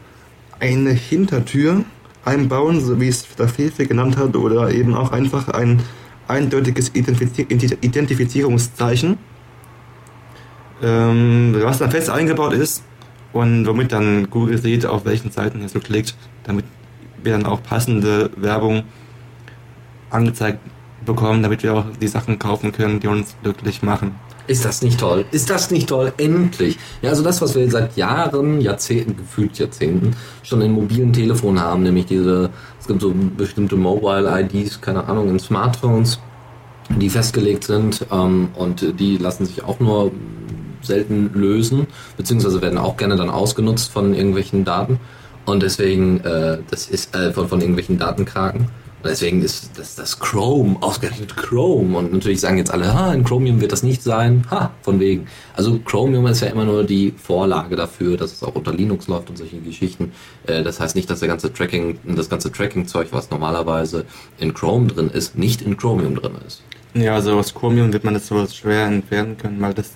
eine 0.59 0.91
Hintertür 0.91 1.85
einbauen, 2.25 2.81
so 2.81 2.99
wie 2.99 3.07
es 3.07 3.25
der 3.35 3.47
Fefe 3.47 3.85
genannt 3.85 4.17
hat, 4.17 4.35
oder 4.35 4.71
eben 4.71 4.93
auch 4.93 5.11
einfach 5.11 5.47
ein 5.49 5.81
eindeutiges 6.27 6.93
Identifiz 6.93 7.37
Identifizierungszeichen, 7.39 9.17
ähm, 10.83 11.55
was 11.61 11.77
dann 11.77 11.91
fest 11.91 12.09
eingebaut 12.09 12.53
ist 12.53 12.83
und 13.31 13.65
womit 13.65 13.93
dann 13.93 14.29
Google 14.29 14.57
sieht, 14.57 14.85
auf 14.85 15.05
welchen 15.05 15.31
Seiten 15.31 15.61
er 15.61 15.69
so 15.69 15.79
klickt, 15.79 16.15
damit 16.43 16.65
wir 17.23 17.31
dann 17.31 17.45
auch 17.45 17.63
passende 17.63 18.29
Werbung 18.35 18.83
angezeigt 20.09 20.59
bekommen, 21.07 21.41
damit 21.41 21.63
wir 21.63 21.73
auch 21.73 21.85
die 21.99 22.07
Sachen 22.07 22.37
kaufen 22.37 22.71
können, 22.71 22.99
die 22.99 23.07
uns 23.07 23.35
glücklich 23.41 23.81
machen. 23.81 24.15
Ist 24.45 24.63
das 24.63 24.81
nicht 24.81 24.99
toll? 24.99 25.25
Ist 25.31 25.49
das 25.49 25.71
nicht 25.71 25.89
toll? 25.89 26.13
Endlich! 26.17 26.77
Ja, 27.01 27.09
also 27.09 27.23
das, 27.23 27.41
was 27.41 27.55
wir 27.55 27.69
seit 27.69 27.97
Jahren, 27.97 28.61
Jahrzehnten, 28.61 29.17
gefühlt 29.17 29.57
Jahrzehnten, 29.59 30.15
schon 30.43 30.61
in 30.61 30.71
mobilen 30.71 31.11
Telefonen 31.11 31.59
haben, 31.59 31.83
nämlich 31.83 32.05
diese, 32.05 32.49
es 32.79 32.87
gibt 32.87 33.01
so 33.01 33.13
bestimmte 33.35 33.75
Mobile-IDs, 33.75 34.79
keine 34.79 35.05
Ahnung, 35.05 35.29
in 35.29 35.39
Smartphones, 35.39 36.19
die 36.89 37.09
festgelegt 37.09 37.65
sind 37.65 38.05
ähm, 38.11 38.49
und 38.55 38.99
die 38.99 39.17
lassen 39.17 39.45
sich 39.45 39.63
auch 39.63 39.79
nur 39.81 40.11
selten 40.81 41.31
lösen, 41.33 41.87
beziehungsweise 42.15 42.61
werden 42.61 42.77
auch 42.77 42.95
gerne 42.95 43.17
dann 43.17 43.29
ausgenutzt 43.29 43.91
von 43.91 44.13
irgendwelchen 44.13 44.63
Daten 44.63 44.99
und 45.47 45.63
deswegen, 45.63 46.19
äh, 46.21 46.59
das 46.69 46.87
ist 46.87 47.15
äh, 47.15 47.31
von, 47.31 47.47
von 47.47 47.61
irgendwelchen 47.61 47.97
Datenkraken. 47.97 48.69
Deswegen 49.07 49.41
ist 49.41 49.71
das, 49.77 49.95
das 49.95 50.19
Chrome, 50.19 50.77
ausgerechnet 50.81 51.35
Chrome. 51.35 51.97
Und 51.97 52.13
natürlich 52.13 52.41
sagen 52.41 52.57
jetzt 52.57 52.71
alle, 52.71 52.93
ha, 52.93 53.13
in 53.13 53.23
Chromium 53.23 53.61
wird 53.61 53.71
das 53.71 53.83
nicht 53.83 54.03
sein. 54.03 54.45
Ha, 54.51 54.71
von 54.81 54.99
wegen. 54.99 55.27
Also 55.55 55.79
Chromium 55.79 56.27
ist 56.27 56.41
ja 56.41 56.47
immer 56.47 56.65
nur 56.65 56.83
die 56.83 57.13
Vorlage 57.17 57.75
dafür, 57.75 58.17
dass 58.17 58.33
es 58.33 58.43
auch 58.43 58.55
unter 58.55 58.73
Linux 58.73 59.07
läuft 59.07 59.29
und 59.29 59.37
solche 59.37 59.57
Geschichten. 59.57 60.11
Äh, 60.45 60.63
das 60.63 60.79
heißt 60.79 60.95
nicht, 60.95 61.09
dass 61.09 61.19
der 61.19 61.29
ganze 61.29 61.51
Tracking, 61.51 61.97
das 62.03 62.29
ganze 62.29 62.51
Tracking-Zeug, 62.51 63.07
was 63.11 63.29
normalerweise 63.31 64.05
in 64.37 64.53
Chrome 64.53 64.87
drin 64.87 65.09
ist, 65.09 65.37
nicht 65.37 65.61
in 65.61 65.77
Chromium 65.77 66.15
drin 66.15 66.33
ist. 66.45 66.61
Ja, 66.93 67.15
also 67.15 67.37
aus 67.37 67.53
Chromium 67.53 67.93
wird 67.93 68.03
man 68.03 68.15
das 68.15 68.27
so 68.27 68.45
schwer 68.47 68.85
entfernen 68.87 69.37
können, 69.37 69.61
weil 69.61 69.73
das, 69.73 69.91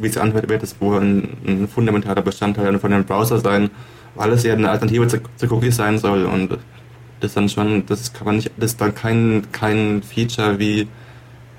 wie 0.00 0.06
es 0.06 0.16
anhört, 0.16 0.48
wird 0.48 0.62
das 0.62 0.80
wohl 0.80 0.98
ein, 0.98 1.36
ein 1.46 1.68
fundamentaler 1.68 2.22
Bestandteil 2.22 2.78
von 2.78 2.90
dem 2.90 3.04
Browser 3.04 3.40
sein, 3.40 3.70
weil 4.14 4.32
es 4.32 4.42
ja 4.42 4.54
eine 4.54 4.70
Alternative 4.70 5.06
zu, 5.06 5.20
zu 5.36 5.46
Cookies 5.52 5.76
sein 5.76 5.98
soll 5.98 6.24
und 6.24 6.56
das 7.20 7.34
dann 7.34 7.48
schon, 7.48 7.86
das 7.86 8.12
kann 8.12 8.26
man 8.26 8.36
nicht, 8.36 8.50
das 8.56 8.72
ist 8.72 8.80
dann 8.80 8.94
kein, 8.94 9.46
kein 9.52 10.02
Feature 10.02 10.58
wie, 10.58 10.88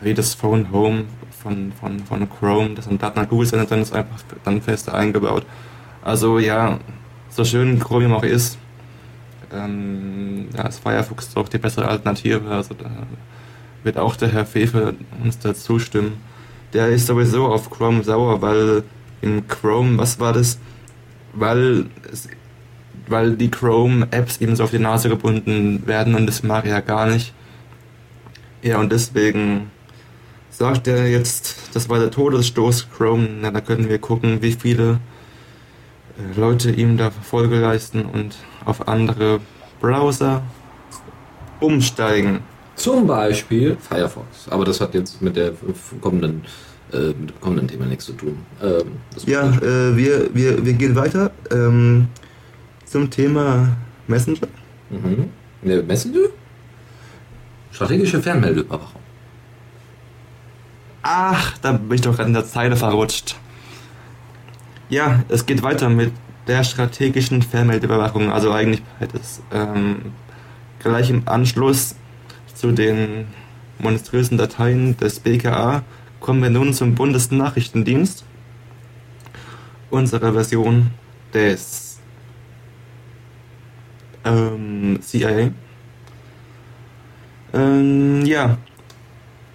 wie 0.02 0.14
das 0.14 0.34
Phone 0.34 0.72
Home 0.72 1.06
von, 1.42 1.72
von, 1.80 2.00
von 2.00 2.30
Chrome, 2.30 2.76
das 2.76 2.88
dann 2.88 2.98
Daten 2.98 3.20
an 3.20 3.30
Google 3.30 3.48
sendet, 3.48 3.72
dann 3.72 3.82
ist 3.82 3.94
einfach 3.94 4.22
dann 4.44 4.62
fest 4.62 4.90
eingebaut. 4.90 5.46
Also 6.04 6.40
ja, 6.40 6.80
so 7.30 7.44
schön 7.44 7.80
Chromium 7.80 8.14
auch 8.14 8.24
ist, 8.24 8.58
ähm, 9.54 10.50
ja, 10.56 10.68
ist 10.68 10.80
Firefox 10.80 11.34
doch 11.34 11.50
die 11.50 11.58
bessere 11.58 11.88
Alternative, 11.88 12.50
also 12.50 12.74
da 12.74 12.90
wird 13.84 13.98
auch 13.98 14.16
der 14.16 14.30
Herr 14.30 14.46
Fefe 14.46 14.96
uns 15.24 15.40
da 15.40 15.54
zustimmen. 15.54 16.18
Der 16.74 16.90
ist 16.90 17.08
sowieso 17.08 17.48
auf 17.48 17.70
Chrome 17.70 18.04
sauer, 18.04 18.42
weil 18.42 18.84
in 19.22 19.48
Chrome, 19.48 19.98
was 19.98 20.20
war 20.20 20.34
das? 20.34 20.60
Weil, 21.34 21.86
es, 22.12 22.28
weil 23.10 23.36
die 23.36 23.50
Chrome-Apps 23.50 24.42
eben 24.42 24.56
so 24.56 24.64
auf 24.64 24.72
die 24.72 24.80
Nase 24.80 25.10
gebunden 25.10 25.86
werden 25.86 26.16
und 26.16 26.26
das 26.26 26.44
mag 26.44 26.66
er 26.66 26.72
ja 26.72 26.80
gar 26.82 27.08
nicht. 27.08 27.34
Ja, 28.62 28.80
und 28.80 28.92
deswegen 28.92 29.72
sagt 30.50 30.88
er 30.88 31.08
jetzt, 31.08 31.56
das 31.74 31.90
war 31.90 32.00
der 32.00 32.12
Todesstoß 32.12 32.88
Chrome, 32.96 33.28
na, 33.42 33.52
da 33.52 33.62
können 33.62 33.90
wir 33.90 34.00
gucken, 34.00 34.42
wie 34.42 34.54
viele 34.54 35.00
äh, 36.18 36.40
Leute 36.40 36.72
ihm 36.72 36.98
da 36.98 37.12
Folge 37.12 37.60
leisten 37.60 38.06
und 38.06 38.36
auf 38.66 38.88
andere 38.88 39.40
Browser 39.80 40.42
umsteigen. 41.60 42.40
Zum 42.76 43.08
Beispiel 43.08 43.78
Firefox. 43.80 44.48
Aber 44.50 44.66
das 44.66 44.82
hat 44.82 44.94
jetzt 44.94 45.22
mit 45.22 45.36
der 45.36 45.52
kommenden, 46.02 46.44
äh, 46.92 47.08
mit 47.08 47.30
dem 47.30 47.42
kommenden 47.42 47.68
Thema 47.68 47.86
nichts 47.86 48.06
zu 48.06 48.14
tun. 48.14 48.38
Ähm, 48.62 48.94
Ja, 49.26 49.50
äh, 49.50 49.96
wir, 49.96 50.34
wir, 50.34 50.66
wir 50.66 50.74
gehen 50.74 50.96
weiter 50.96 51.32
ähm, 51.52 52.08
zum 52.88 53.10
Thema 53.10 53.78
Messenger. 54.08 54.48
Mhm. 54.90 55.30
Ne, 55.62 55.84
Messenger? 55.84 56.30
Strategische 57.72 58.22
Fernmeldeüberwachung. 58.22 59.02
Ach, 61.04 61.58
da 61.60 61.74
bin 61.74 61.94
ich 61.94 62.02
doch 62.02 62.16
gerade 62.16 62.28
in 62.28 62.34
der 62.34 62.46
Zeile 62.46 62.76
verrutscht. 62.76 63.36
Ja, 64.90 65.24
es 65.30 65.46
geht 65.46 65.64
weiter 65.64 65.90
mit 65.90 66.12
der 66.48 66.64
strategischen 66.64 67.42
Fernmeldeüberwachung. 67.42 68.32
Also 68.32 68.52
eigentlich 68.52 68.82
beides. 69.00 69.42
Ähm, 69.52 70.14
gleich 70.80 71.10
im 71.10 71.24
Anschluss 71.28 71.96
zu 72.56 72.72
den 72.72 73.28
monströsen 73.80 74.38
Dateien 74.38 74.98
des 74.98 75.20
BKA 75.20 75.84
kommen 76.20 76.42
wir 76.42 76.50
nun 76.50 76.74
zum 76.74 76.96
Bundesnachrichtendienst. 76.96 78.24
Unsere 79.90 80.34
Version 80.34 80.92
des 81.34 81.87
ähm, 84.28 85.00
CIA. 85.02 85.52
Ähm, 87.54 88.26
ja, 88.26 88.58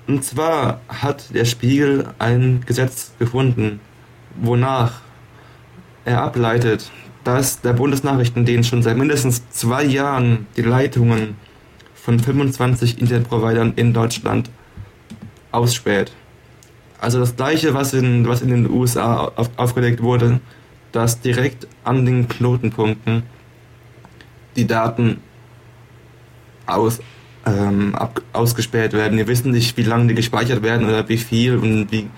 und 0.07 0.25
zwar 0.25 0.81
hat 0.89 1.35
der 1.35 1.45
Spiegel 1.45 2.09
ein 2.19 2.63
Gesetz 2.67 3.13
gefunden, 3.19 3.81
wonach 4.37 5.01
er 6.05 6.23
ableitet, 6.23 6.91
dass 7.23 7.61
der 7.61 7.75
Bundesnachrichtendienst 7.75 8.69
schon 8.69 8.83
seit 8.83 8.97
mindestens 8.97 9.49
zwei 9.51 9.85
Jahren 9.85 10.47
die 10.57 10.63
Leitungen 10.63 11.37
von 11.95 12.19
25 12.19 13.01
Internetprovidern 13.01 13.75
in 13.77 13.93
Deutschland 13.93 14.51
ausspäht. 15.53 16.13
Also 16.99 17.21
das 17.21 17.37
gleiche, 17.37 17.75
was 17.75 17.95
in, 17.95 18.27
was 18.27 18.43
in 18.43 18.49
den 18.49 18.71
USA 18.71 19.33
auf, 19.37 19.51
aufgelegt 19.57 20.03
wurde, 20.03 20.41
dass 20.91 21.21
direkt 21.21 21.69
an 21.85 22.05
den 22.05 22.29
Knotenpunkten 22.29 23.23
die 24.57 24.67
Daten 24.67 25.21
aus, 26.67 27.01
ähm, 27.47 27.95
ab, 27.95 28.23
ausgespäht 28.33 28.93
werden. 28.93 29.19
Wir 29.19 29.27
wissen 29.27 29.53
nicht, 29.53 29.77
wie 29.77 29.83
lange 29.83 30.09
die 30.09 30.15
gespeichert 30.15 30.63
werden 30.63 30.87
oder 30.87 31.09
wie 31.09 31.19
viel 31.19 31.57
und 31.57 31.91
wie. 31.91 32.09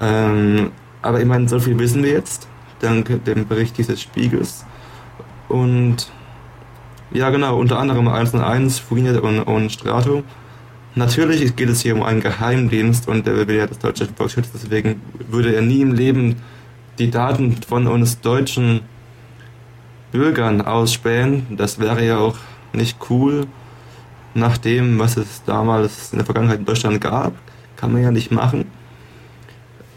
Ähm, 0.00 0.70
aber 1.02 1.20
immerhin 1.20 1.48
so 1.48 1.58
viel 1.60 1.78
wissen 1.78 2.02
wir 2.02 2.12
jetzt, 2.12 2.48
dank 2.80 3.24
dem 3.24 3.46
Bericht 3.46 3.78
dieses 3.78 4.00
Spiegels. 4.00 4.64
Und 5.48 6.10
ja, 7.12 7.30
genau, 7.30 7.58
unter 7.58 7.78
anderem 7.78 8.08
101, 8.08 8.80
Freenet 8.80 9.20
und, 9.20 9.40
und 9.40 9.70
Strato. 9.70 10.24
Natürlich 10.94 11.54
geht 11.56 11.68
es 11.68 11.82
hier 11.82 11.94
um 11.94 12.02
einen 12.02 12.20
Geheimdienst 12.20 13.06
und 13.06 13.26
der 13.26 13.46
will 13.46 13.56
ja 13.56 13.66
das 13.66 13.78
deutsche 13.78 14.08
Volk 14.16 14.30
schützen, 14.30 14.52
deswegen 14.54 15.02
würde 15.28 15.54
er 15.54 15.60
nie 15.60 15.82
im 15.82 15.92
Leben 15.92 16.36
die 16.98 17.10
Daten 17.10 17.56
von 17.68 17.86
uns 17.86 18.20
deutschen 18.20 18.80
Bürgern 20.12 20.62
ausspähen. 20.62 21.46
Das 21.56 21.78
wäre 21.78 22.04
ja 22.04 22.18
auch 22.18 22.36
nicht 22.72 22.98
cool. 23.10 23.46
Nach 24.34 24.58
dem, 24.58 24.98
was 24.98 25.16
es 25.16 25.42
damals 25.44 26.12
in 26.12 26.18
der 26.18 26.26
Vergangenheit 26.26 26.58
in 26.58 26.64
Deutschland 26.66 27.00
gab, 27.00 27.32
kann 27.76 27.92
man 27.92 28.02
ja 28.02 28.10
nicht 28.10 28.30
machen. 28.30 28.66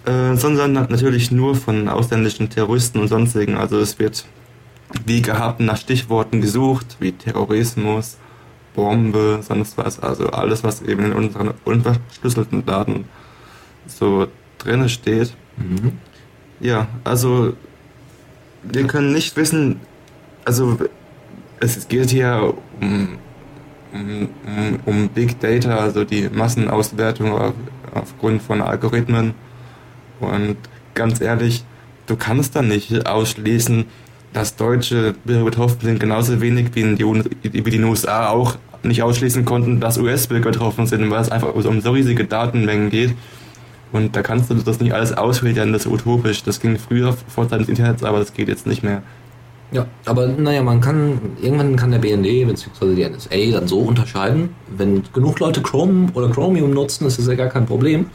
Äh, 0.06 0.36
sondern 0.36 0.74
natürlich 0.74 1.30
nur 1.30 1.56
von 1.56 1.90
ausländischen 1.90 2.50
Terroristen 2.50 3.00
und 3.00 3.10
sonstigen. 3.10 3.58
Also 3.58 3.80
es 3.80 4.00
wird 4.00 4.26
wie 5.06 5.22
gehabt 5.22 5.60
nach 5.60 5.78
Stichworten 5.78 6.42
gesucht, 6.42 6.98
wie 7.00 7.12
Terrorismus, 7.12 8.18
Bombe, 8.74 9.40
sonst 9.42 9.78
was. 9.78 10.00
Also 10.00 10.28
alles, 10.30 10.64
was 10.64 10.82
eben 10.82 11.06
in 11.06 11.14
unseren 11.14 11.54
unverschlüsselten 11.66 12.66
Daten 12.66 13.06
so 13.88 14.28
drin 14.58 14.88
steht. 14.90 15.36
Mhm. 15.58 15.94
Ja, 16.60 16.88
also 17.04 17.54
wir 18.64 18.88
können 18.88 19.12
nicht 19.12 19.36
wissen, 19.38 19.80
also 20.46 20.78
es 21.60 21.88
geht 21.88 22.10
hier 22.10 22.54
um, 22.82 23.18
um, 23.94 24.30
um, 24.86 25.10
Big 25.10 25.40
Data, 25.40 25.78
also 25.78 26.04
die 26.04 26.30
Massenauswertung 26.30 27.34
auf, 27.34 27.54
aufgrund 27.94 28.42
von 28.42 28.62
Algorithmen. 28.62 29.34
Und 30.20 30.58
ganz 30.94 31.22
ehrlich, 31.22 31.64
du 32.08 32.16
kannst 32.16 32.56
da 32.56 32.62
nicht 32.62 33.06
ausschließen, 33.08 33.86
dass 34.34 34.56
deutsche 34.56 35.16
betroffen 35.26 35.80
sind, 35.82 36.00
genauso 36.00 36.40
wenig 36.40 36.70
wie, 36.76 36.82
in 36.82 36.96
die, 36.96 37.06
wie 37.66 37.72
die 37.72 37.84
USA 37.84 38.30
auch 38.30 38.58
nicht 38.84 39.04
ausschließen 39.04 39.44
konnten, 39.44 39.80
dass 39.80 39.98
US-Bürger 39.98 40.52
betroffen 40.52 40.86
sind, 40.86 41.10
weil 41.10 41.22
es 41.22 41.32
einfach 41.32 41.54
um 41.54 41.82
so 41.82 41.92
riesige 41.92 42.26
Datenmengen 42.26 42.90
geht. 42.90 43.16
Und 43.92 44.16
da 44.16 44.22
kannst 44.22 44.52
du 44.52 44.54
das 44.54 44.80
nicht 44.80 44.94
alles 44.94 45.18
ausfiltern, 45.18 45.74
das 45.74 45.86
ist 45.86 45.92
utopisch. 45.92 46.44
Das 46.44 46.60
ging 46.60 46.78
früher 46.78 47.16
vor 47.28 47.50
Zeit 47.50 47.62
des 47.62 47.70
Internets, 47.70 48.04
aber 48.04 48.20
das 48.20 48.34
geht 48.34 48.48
jetzt 48.48 48.68
nicht 48.68 48.84
mehr. 48.84 49.02
Ja, 49.72 49.86
aber 50.06 50.28
naja, 50.28 50.64
man 50.64 50.82
kann, 50.82 51.20
irgendwann 51.42 51.76
kann 51.76 51.92
der 51.92 52.00
BND 52.00 52.48
bzw. 52.48 52.96
die 52.96 53.08
NSA 53.08 53.60
dann 53.60 53.68
so 53.68 53.80
unterscheiden, 53.80 54.56
wenn 54.76 55.04
genug 55.14 55.40
Leute 55.40 55.62
Chrome 55.62 56.08
oder 56.16 56.30
Chromium 56.30 56.72
nutzen, 56.72 57.06
ist 57.06 57.20
das 57.20 57.28
ja 57.28 57.36
gar 57.36 57.50
kein 57.50 57.68
Problem, 57.68 58.08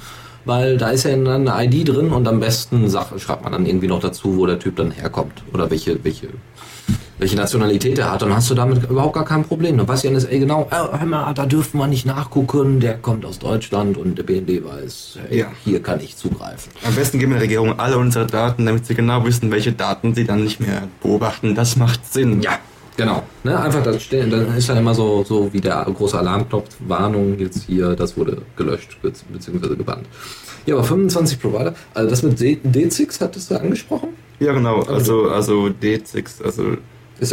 weil 0.45 0.77
da 0.77 0.91
ist 0.91 1.05
ja 1.05 1.17
dann 1.17 1.49
eine 1.49 1.65
ID 1.65 1.89
drin 1.89 2.11
und 2.11 2.27
am 2.27 2.41
besten 2.41 2.91
schreibt 2.91 3.45
man 3.45 3.53
dann 3.53 3.67
irgendwie 3.67 3.87
noch 3.87 4.01
dazu, 4.01 4.37
wo 4.37 4.47
der 4.47 4.59
Typ 4.59 4.77
dann 4.77 4.91
herkommt 4.91 5.45
oder 5.53 5.71
welche, 5.71 6.03
welche 6.03 6.29
welche 7.19 7.37
Nationalität 7.37 7.99
er 7.99 8.11
hat, 8.13 8.23
dann 8.23 8.35
hast 8.35 8.51
du 8.51 8.55
damit 8.55 8.89
überhaupt 8.91 9.15
gar 9.15 9.25
kein 9.25 9.45
Problem. 9.45 9.77
Dann 9.79 9.87
weiß 9.87 10.03
die 10.03 10.11
NSA 10.11 10.29
genau, 10.31 10.69
äh, 10.71 10.99
hör 10.99 11.07
mal, 11.07 11.33
da 11.33 11.47
dürfen 11.47 11.79
wir 11.79 11.87
nicht 11.87 12.07
nachgucken, 12.07 12.81
der 12.81 12.95
kommt 12.99 13.25
aus 13.25 13.39
Deutschland 13.39 13.97
und 13.97 14.17
der 14.19 14.25
BND 14.25 14.65
weiß, 14.65 15.19
hey, 15.29 15.39
Ja. 15.41 15.47
hier 15.65 15.83
kann 15.83 16.01
ich 16.01 16.17
zugreifen. 16.17 16.73
Am 16.85 16.95
besten 16.95 17.19
geben 17.19 17.33
wir 17.33 17.37
der 17.39 17.45
Regierung 17.45 17.79
alle 17.79 17.99
unsere 17.99 18.27
Daten, 18.27 18.67
damit 18.67 18.87
sie 18.87 18.95
genau 18.95 19.25
wissen, 19.25 19.51
welche 19.51 19.73
Daten 19.73 20.15
sie 20.15 20.25
dann 20.25 20.43
nicht 20.43 20.61
mehr 20.61 20.89
beobachten. 21.03 21.55
Das 21.55 21.77
macht 21.77 22.13
Sinn. 22.13 22.43
Ja, 22.43 22.59
genau. 22.97 23.23
Ne, 23.45 23.61
einfach 23.61 23.83
das 23.83 24.03
stellen, 24.03 24.31
dann 24.31 24.57
ist 24.57 24.69
dann 24.69 24.79
immer 24.79 24.95
so, 24.95 25.23
so 25.25 25.53
wie 25.53 25.61
der 25.61 25.85
große 25.85 26.19
Alarmknopf, 26.19 26.69
Warnung 26.81 27.39
jetzt 27.39 27.63
hier, 27.65 27.95
das 27.95 28.17
wurde 28.17 28.39
gelöscht 28.57 28.99
beziehungsweise 29.03 29.77
gebannt. 29.77 30.07
Ja, 30.67 30.75
aber 30.77 30.85
25 30.85 31.41
Provider, 31.41 31.75
also 31.93 32.09
das 32.11 32.23
mit 32.23 32.41
D- 32.41 32.59
D6 32.65 33.21
hattest 33.21 33.51
du 33.51 33.61
angesprochen? 33.61 34.09
Ja, 34.41 34.53
genau. 34.53 34.81
Also, 34.83 35.29
also 35.29 35.67
D6, 35.81 36.43
also 36.43 36.79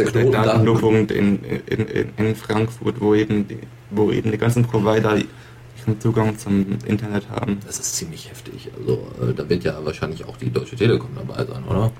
der 0.00 0.12
der 0.12 0.22
Knoten 0.22 0.32
da? 0.32 0.44
Datenknotenpunkt 0.44 1.10
in, 1.12 1.38
in, 1.66 1.86
in, 2.16 2.36
Frankfurt, 2.36 3.00
wo 3.00 3.14
eben, 3.14 3.46
die, 3.48 3.58
wo 3.90 4.10
eben 4.10 4.30
die 4.32 4.38
ganzen 4.38 4.64
Provider 4.64 5.16
ihren 5.16 6.00
Zugang 6.00 6.38
zum 6.38 6.66
Internet 6.86 7.28
haben. 7.30 7.58
Das 7.66 7.78
ist 7.78 7.96
ziemlich 7.96 8.28
heftig. 8.30 8.70
Also 8.78 9.06
äh, 9.20 9.34
da 9.34 9.48
wird 9.48 9.64
ja 9.64 9.78
wahrscheinlich 9.84 10.24
auch 10.24 10.36
die 10.36 10.50
Deutsche 10.50 10.76
Telekom 10.76 11.10
dabei 11.14 11.44
sein, 11.44 11.64
oder? 11.68 11.90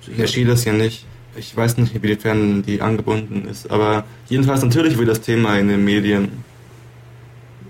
Hier 0.00 0.26
steht 0.26 0.48
das 0.48 0.64
ja 0.64 0.72
nicht. 0.72 1.06
Ich 1.36 1.56
weiß 1.56 1.78
nicht, 1.78 1.94
inwiefern 1.94 2.62
die 2.62 2.82
angebunden 2.82 3.48
ist, 3.48 3.70
aber 3.70 4.04
jedenfalls 4.28 4.62
natürlich 4.62 4.98
wird 4.98 5.08
das 5.08 5.22
Thema 5.22 5.58
in 5.58 5.68
den 5.68 5.82
Medien 5.84 6.44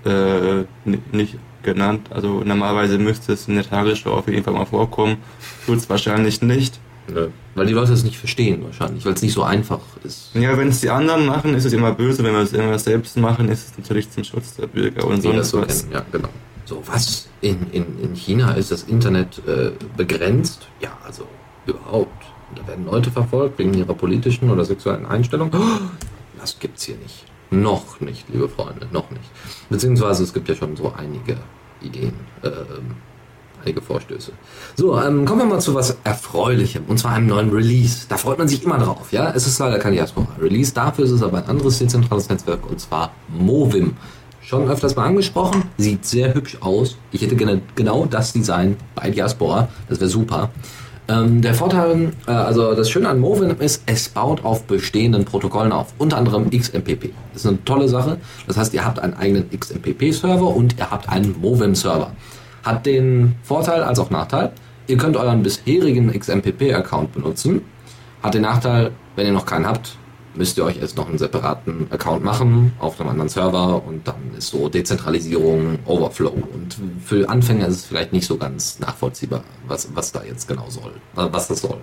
äh, 0.05 0.65
ni- 0.85 0.99
nicht 1.13 1.37
genannt. 1.63 2.09
Also 2.11 2.43
normalerweise 2.45 2.99
müsste 2.99 3.33
es 3.35 3.47
in 3.47 3.55
der 3.55 3.69
Tagesschau 3.69 4.15
auf 4.15 4.27
jeden 4.27 4.43
Fall 4.43 4.55
mal 4.55 4.65
vorkommen. 4.67 5.19
Tut 5.67 5.77
es 5.79 5.89
wahrscheinlich 5.89 6.43
nicht. 6.43 6.81
Nö. 7.09 7.29
Weil 7.55 7.67
die 7.67 7.73
Leute 7.73 7.93
es 7.93 8.05
nicht 8.05 8.17
verstehen 8.17 8.63
wahrscheinlich, 8.65 9.05
weil 9.05 9.13
es 9.15 9.23
nicht 9.23 9.33
so 9.35 9.43
einfach 9.43 9.81
ist. 10.05 10.31
Ja, 10.35 10.57
wenn 10.57 10.69
es 10.69 10.81
die 10.81 10.91
anderen 10.91 11.27
machen, 11.27 11.55
ist 11.55 11.65
es 11.65 11.73
immer 11.73 11.93
böse. 11.93 12.23
Wenn 12.25 12.33
wir 12.33 12.41
es 12.41 12.53
immer 12.53 12.79
selbst 12.79 13.17
machen, 13.17 13.49
ist 13.49 13.73
es 13.73 13.79
natürlich 13.79 14.11
zum 14.11 14.25
Schutz 14.25 14.57
der 14.57 14.67
Bürger 14.67 15.07
und 15.07 15.21
sonst 15.23 15.51
so 15.51 15.61
was. 15.61 15.83
kennen. 15.83 15.93
Ja, 15.93 16.05
genau. 16.11 16.29
So, 16.65 16.83
was? 16.87 17.29
In, 17.41 17.67
in, 17.73 17.99
in 18.03 18.15
China 18.15 18.53
ist 18.53 18.71
das 18.71 18.85
Internet 18.85 19.43
äh, 19.47 19.73
begrenzt? 19.97 20.69
Ja, 20.81 20.97
also 21.05 21.27
überhaupt. 21.67 22.25
Da 22.55 22.67
werden 22.67 22.85
Leute 22.87 23.11
verfolgt 23.11 23.59
wegen 23.59 23.75
ihrer 23.75 23.95
politischen 23.95 24.51
oder 24.51 24.65
sexuellen 24.65 25.07
Einstellung. 25.07 25.51
Oh, 25.55 25.59
Das 26.41 26.59
gibt's 26.59 26.85
hier 26.85 26.97
nicht. 26.97 27.25
Noch 27.51 28.01
nicht, 28.01 28.25
liebe 28.31 28.49
Freunde, 28.49 28.89
noch 28.91 29.11
nicht. 29.11 29.31
Beziehungsweise 29.69 30.25
es 30.25 30.33
gibt 30.33 30.49
ja 30.49 30.55
schon 30.55 30.75
so 30.75 30.93
einige 30.97 31.37
Ideen, 31.83 32.15
ähm, 32.43 32.97
einige 33.63 33.81
Vorstöße. 33.81 34.33
So, 34.77 34.99
ähm, 34.99 35.25
kommen 35.25 35.41
wir 35.41 35.47
mal 35.47 35.61
zu 35.61 35.75
was 35.75 35.97
Erfreulichem, 36.05 36.85
und 36.89 36.99
zwar 36.99 37.13
einem 37.13 37.27
neuen 37.27 37.51
Release. 37.51 38.07
Da 38.09 38.17
freut 38.17 38.39
man 38.39 38.49
sich 38.49 38.63
immer 38.65 38.79
drauf, 38.79 39.13
ja. 39.13 39.33
Es 39.35 39.47
ist 39.47 39.59
leider 39.59 39.79
kein 39.79 39.93
Diaspora-Release, 39.93 40.75
dafür 40.75 41.05
ist 41.05 41.11
es 41.13 41.23
aber 41.23 41.39
ein 41.39 41.47
anderes 41.47 41.79
dezentrales 41.79 42.29
Netzwerk, 42.29 42.69
und 42.69 42.81
zwar 42.81 43.13
Movim. 43.29 43.97
Schon 44.41 44.69
öfters 44.69 44.97
mal 44.97 45.07
angesprochen, 45.07 45.63
sieht 45.79 46.05
sehr 46.05 46.35
hübsch 46.35 46.59
aus. 46.61 46.97
Ich 47.13 47.23
hätte 47.23 47.37
gerne 47.37 47.63
genau 47.75 48.07
das 48.07 48.33
Design 48.33 48.77
bei 48.95 49.11
Diaspora, 49.11 49.69
das 49.89 50.01
wäre 50.01 50.11
super. 50.11 50.51
Ähm, 51.09 51.43
der 51.43 51.55
Vorteil, 51.55 52.13
äh, 52.27 52.31
also 52.31 52.75
das 52.75 52.89
Schöne 52.89 53.09
an 53.09 53.19
Movin 53.19 53.51
ist, 53.51 53.83
es 53.87 54.09
baut 54.09 54.45
auf 54.45 54.65
bestehenden 54.65 55.25
Protokollen 55.25 55.73
auf, 55.73 55.95
unter 55.99 56.17
anderem 56.17 56.51
XMPP. 56.51 57.13
Das 57.33 57.45
ist 57.45 57.47
eine 57.47 57.65
tolle 57.65 57.89
Sache. 57.89 58.19
Das 58.47 58.57
heißt, 58.57 58.73
ihr 58.73 58.85
habt 58.85 59.01
einen 59.01 59.15
eigenen 59.15 59.51
XMPP-Server 59.51 60.47
und 60.47 60.79
ihr 60.79 60.91
habt 60.91 61.09
einen 61.09 61.35
Movim-Server. 61.41 62.13
Hat 62.63 62.87
den 62.87 63.37
Vorteil 63.43 63.83
als 63.83 63.99
auch 63.99 64.11
Nachteil. 64.11 64.53
Ihr 64.87 64.97
könnt 64.97 65.17
euren 65.17 65.43
bisherigen 65.43 66.13
XMPP-Account 66.13 67.13
benutzen. 67.13 67.63
Hat 68.23 68.35
den 68.35 68.43
Nachteil, 68.43 68.93
wenn 69.17 69.27
ihr 69.27 69.33
noch 69.33 69.47
keinen 69.47 69.67
habt, 69.67 69.97
müsst 70.35 70.57
ihr 70.59 70.65
euch 70.65 70.81
erst 70.81 70.97
noch 70.97 71.09
einen 71.09 71.19
separaten 71.19 71.89
Account 71.91 72.25
machen 72.25 72.73
auf 72.79 73.01
einem 73.01 73.11
anderen 73.11 73.29
Server 73.29 73.83
und 73.87 74.07
dann 74.09 74.35
ist 74.37 74.49
so 74.49 74.69
Dezentralisierung, 74.69 75.79
Overflow. 75.85 76.31
Und 76.31 76.77
für 77.05 77.29
Anfänger 77.29 77.67
ist 77.69 77.77
es 77.77 77.85
vielleicht 77.85 78.13
nicht 78.13 78.27
so 78.27 78.37
ganz 78.37 78.79
nachvollziehbar, 78.79 79.43
was, 79.67 79.89
was 79.95 80.13
da 80.13 80.23
jetzt 80.23 80.49
genau 80.49 80.69
soll, 80.69 80.93
äh, 81.17 81.29
was 81.31 81.49
das 81.49 81.61
soll. 81.61 81.79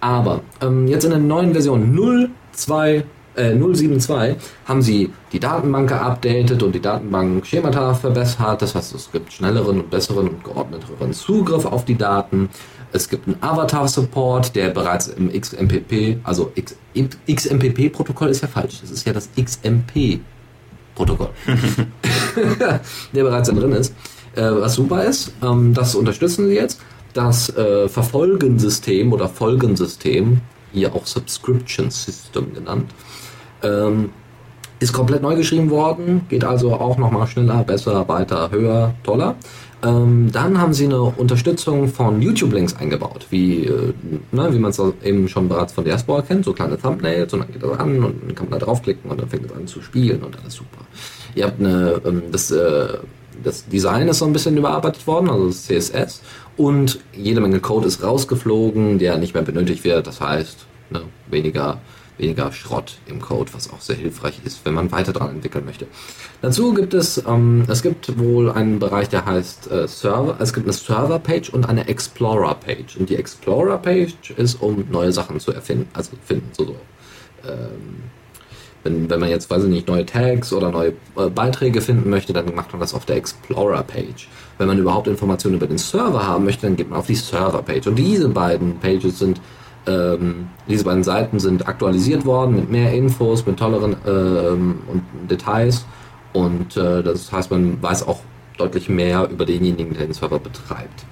Aber 0.00 0.42
ähm, 0.60 0.86
jetzt 0.86 1.04
in 1.04 1.10
der 1.10 1.18
neuen 1.18 1.52
Version 1.52 1.96
0.2, 1.96 3.04
äh, 3.36 3.54
072 3.54 4.36
haben 4.66 4.82
sie 4.82 5.12
die 5.32 5.40
Datenbank 5.40 5.88
geupdatet 5.88 6.62
und 6.62 6.74
die 6.74 6.80
Datenbank-Schemata 6.80 7.94
verbessert. 7.94 8.62
Das 8.62 8.74
heißt, 8.74 8.94
es 8.94 9.10
gibt 9.10 9.32
schnelleren 9.32 9.80
und 9.80 9.90
besseren 9.90 10.28
und 10.28 10.44
geordneteren 10.44 11.12
Zugriff 11.12 11.64
auf 11.64 11.84
die 11.84 11.96
Daten. 11.96 12.48
Es 12.92 13.08
gibt 13.08 13.26
einen 13.26 13.36
Avatar-Support, 13.40 14.54
der 14.54 14.70
bereits 14.70 15.08
im 15.08 15.32
XMPP, 15.32 16.18
also 16.22 16.52
X, 16.54 16.76
XMPP-Protokoll 17.28 18.28
ist 18.28 18.42
ja 18.42 18.48
falsch. 18.48 18.80
Das 18.80 18.90
ist 18.90 19.04
ja 19.04 19.12
das 19.12 19.28
XMP-Protokoll, 19.36 21.30
der 23.12 23.22
bereits 23.22 23.48
drin 23.48 23.72
ist. 23.72 23.94
Äh, 24.36 24.50
was 24.50 24.74
super 24.74 25.04
ist, 25.04 25.32
ähm, 25.42 25.74
das 25.74 25.94
unterstützen 25.94 26.48
sie 26.48 26.54
jetzt. 26.54 26.80
Das 27.12 27.48
äh, 27.56 27.88
Verfolgensystem 27.88 29.12
oder 29.12 29.28
Folgensystem, 29.28 30.40
hier 30.72 30.94
auch 30.94 31.06
Subscription 31.06 31.90
System 31.90 32.52
genannt, 32.52 32.90
ähm, 33.64 34.10
ist 34.80 34.92
komplett 34.92 35.22
neu 35.22 35.34
geschrieben 35.36 35.70
worden, 35.70 36.22
geht 36.28 36.44
also 36.44 36.74
auch 36.74 36.98
nochmal 36.98 37.26
schneller, 37.26 37.64
besser, 37.64 38.06
weiter, 38.08 38.50
höher, 38.50 38.94
toller. 39.02 39.36
Ähm, 39.82 40.30
dann 40.32 40.60
haben 40.60 40.72
sie 40.72 40.86
eine 40.86 41.00
Unterstützung 41.02 41.88
von 41.88 42.20
YouTube-Links 42.22 42.76
eingebaut, 42.76 43.26
wie, 43.30 43.66
äh, 43.66 43.92
ne, 44.32 44.52
wie 44.52 44.58
man 44.58 44.70
es 44.70 44.80
eben 45.02 45.28
schon 45.28 45.48
bereits 45.48 45.72
von 45.72 45.84
Diaspora 45.84 46.22
kennt, 46.22 46.44
so 46.44 46.52
kleine 46.52 46.78
Thumbnails 46.78 47.32
und 47.34 47.40
dann 47.40 47.52
geht 47.52 47.62
das 47.62 47.78
an 47.78 48.02
und 48.02 48.22
dann 48.26 48.34
kann 48.34 48.48
man 48.48 48.58
da 48.58 48.64
draufklicken 48.64 49.10
und 49.10 49.20
dann 49.20 49.28
fängt 49.28 49.46
es 49.46 49.52
an 49.52 49.66
zu 49.66 49.82
spielen 49.82 50.22
und 50.22 50.38
alles 50.40 50.54
super. 50.54 50.84
Ihr 51.34 51.44
habt 51.44 51.60
eine, 51.60 52.00
ähm, 52.06 52.22
das, 52.32 52.50
äh, 52.50 52.98
das 53.42 53.66
Design 53.66 54.08
ist 54.08 54.20
so 54.20 54.24
ein 54.24 54.32
bisschen 54.32 54.56
überarbeitet 54.56 55.06
worden, 55.06 55.28
also 55.28 55.48
das 55.48 55.64
CSS 55.64 56.22
und 56.56 57.00
jede 57.12 57.40
Menge 57.40 57.60
Code 57.60 57.86
ist 57.86 58.02
rausgeflogen, 58.02 58.98
der 58.98 59.18
nicht 59.18 59.34
mehr 59.34 59.42
benötigt 59.42 59.84
wird, 59.84 60.06
das 60.06 60.20
heißt 60.20 60.66
ne, 60.90 61.02
weniger 61.30 61.78
weniger 62.18 62.52
Schrott 62.52 62.98
im 63.06 63.20
Code, 63.20 63.52
was 63.54 63.70
auch 63.72 63.80
sehr 63.80 63.96
hilfreich 63.96 64.40
ist, 64.44 64.60
wenn 64.64 64.74
man 64.74 64.92
weiter 64.92 65.12
dran 65.12 65.30
entwickeln 65.30 65.64
möchte. 65.64 65.86
Dazu 66.42 66.72
gibt 66.74 66.94
es, 66.94 67.22
ähm, 67.26 67.64
es 67.68 67.82
gibt 67.82 68.18
wohl 68.18 68.50
einen 68.50 68.78
Bereich, 68.78 69.08
der 69.08 69.24
heißt 69.24 69.70
äh, 69.70 69.88
Server, 69.88 70.36
es 70.38 70.52
gibt 70.52 70.66
eine 70.66 70.72
Server-Page 70.72 71.50
und 71.50 71.68
eine 71.68 71.88
Explorer-Page. 71.88 72.96
Und 72.98 73.10
die 73.10 73.16
Explorer-Page 73.16 74.30
ist, 74.36 74.62
um 74.62 74.84
neue 74.90 75.12
Sachen 75.12 75.40
zu 75.40 75.52
erfinden, 75.52 75.88
also 75.92 76.12
finden, 76.24 76.50
so, 76.52 76.66
so 76.66 76.76
ähm, 77.46 78.10
Wenn, 78.84 79.08
wenn 79.08 79.18
man 79.18 79.30
jetzt, 79.30 79.50
weiß 79.50 79.64
ich 79.64 79.70
nicht, 79.70 79.88
neue 79.88 80.04
Tags 80.04 80.52
oder 80.52 80.70
neue 80.70 80.92
äh, 81.16 81.30
Beiträge 81.30 81.80
finden 81.80 82.10
möchte, 82.10 82.32
dann 82.32 82.54
macht 82.54 82.72
man 82.72 82.80
das 82.80 82.92
auf 82.94 83.06
der 83.06 83.16
Explorer-Page. 83.16 84.28
Wenn 84.58 84.68
man 84.68 84.78
überhaupt 84.78 85.08
Informationen 85.08 85.56
über 85.56 85.66
den 85.66 85.78
Server 85.78 86.22
haben 86.26 86.44
möchte, 86.44 86.66
dann 86.66 86.76
geht 86.76 86.90
man 86.90 86.98
auf 86.98 87.06
die 87.06 87.16
Server-Page. 87.16 87.88
Und 87.88 87.96
diese 87.96 88.28
beiden 88.28 88.78
Pages 88.78 89.18
sind, 89.18 89.40
ähm, 89.86 90.48
diese 90.68 90.84
beiden 90.84 91.04
Seiten 91.04 91.38
sind 91.38 91.68
aktualisiert 91.68 92.24
worden 92.24 92.56
mit 92.56 92.70
mehr 92.70 92.92
Infos, 92.92 93.46
mit 93.46 93.58
tolleren 93.58 93.96
ähm, 94.06 94.78
und 94.86 95.02
Details. 95.30 95.84
Und 96.32 96.76
äh, 96.76 97.02
das 97.02 97.30
heißt, 97.30 97.50
man 97.50 97.82
weiß 97.82 98.06
auch 98.08 98.20
deutlich 98.58 98.88
mehr 98.88 99.28
über 99.30 99.44
denjenigen, 99.44 99.94
der 99.94 100.06
den 100.06 100.14
Server 100.14 100.38
betreibt. 100.38 101.04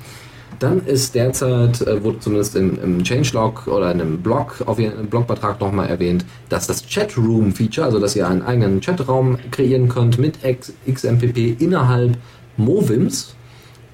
Dann 0.59 0.85
ist 0.87 1.15
derzeit, 1.15 1.81
äh, 1.83 2.03
wurde 2.05 2.21
zumindest 2.21 2.57
im, 2.57 2.81
im 2.83 3.05
Changelog 3.05 3.67
oder 3.67 3.91
in 3.91 4.01
einem 4.01 4.23
Blog, 4.23 4.63
auf 4.67 4.79
Ihrem 4.79 5.07
Blogbeitrag 5.07 5.61
nochmal 5.61 5.89
erwähnt, 5.89 6.25
dass 6.49 6.67
das 6.67 6.87
Chatroom-Feature, 6.87 7.87
also 7.87 7.99
dass 7.99 8.15
ihr 8.15 8.29
einen 8.29 8.43
eigenen 8.43 8.81
Chatraum 8.81 9.39
kreieren 9.51 9.89
könnt 9.89 10.19
mit 10.19 10.39
XMPP 10.43 11.61
innerhalb 11.61 12.17
Movims, 12.57 13.35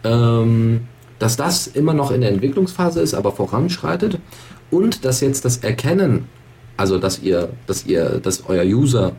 ähm, 0.05 0.83
dass 1.19 1.37
das 1.37 1.67
immer 1.67 1.95
noch 1.95 2.11
in 2.11 2.21
der 2.21 2.31
Entwicklungsphase 2.31 3.01
ist, 3.01 3.15
aber 3.15 3.33
voranschreitet 3.33 4.19
und 4.71 5.05
dass 5.05 5.21
jetzt 5.21 5.45
das 5.45 5.59
Erkennen, 5.59 6.29
also 6.77 6.99
dass 6.99 7.21
ihr, 7.21 7.51
dass 7.67 7.87
ihr, 7.87 8.21
dass 8.21 8.45
euer 8.47 8.65
User, 8.65 9.13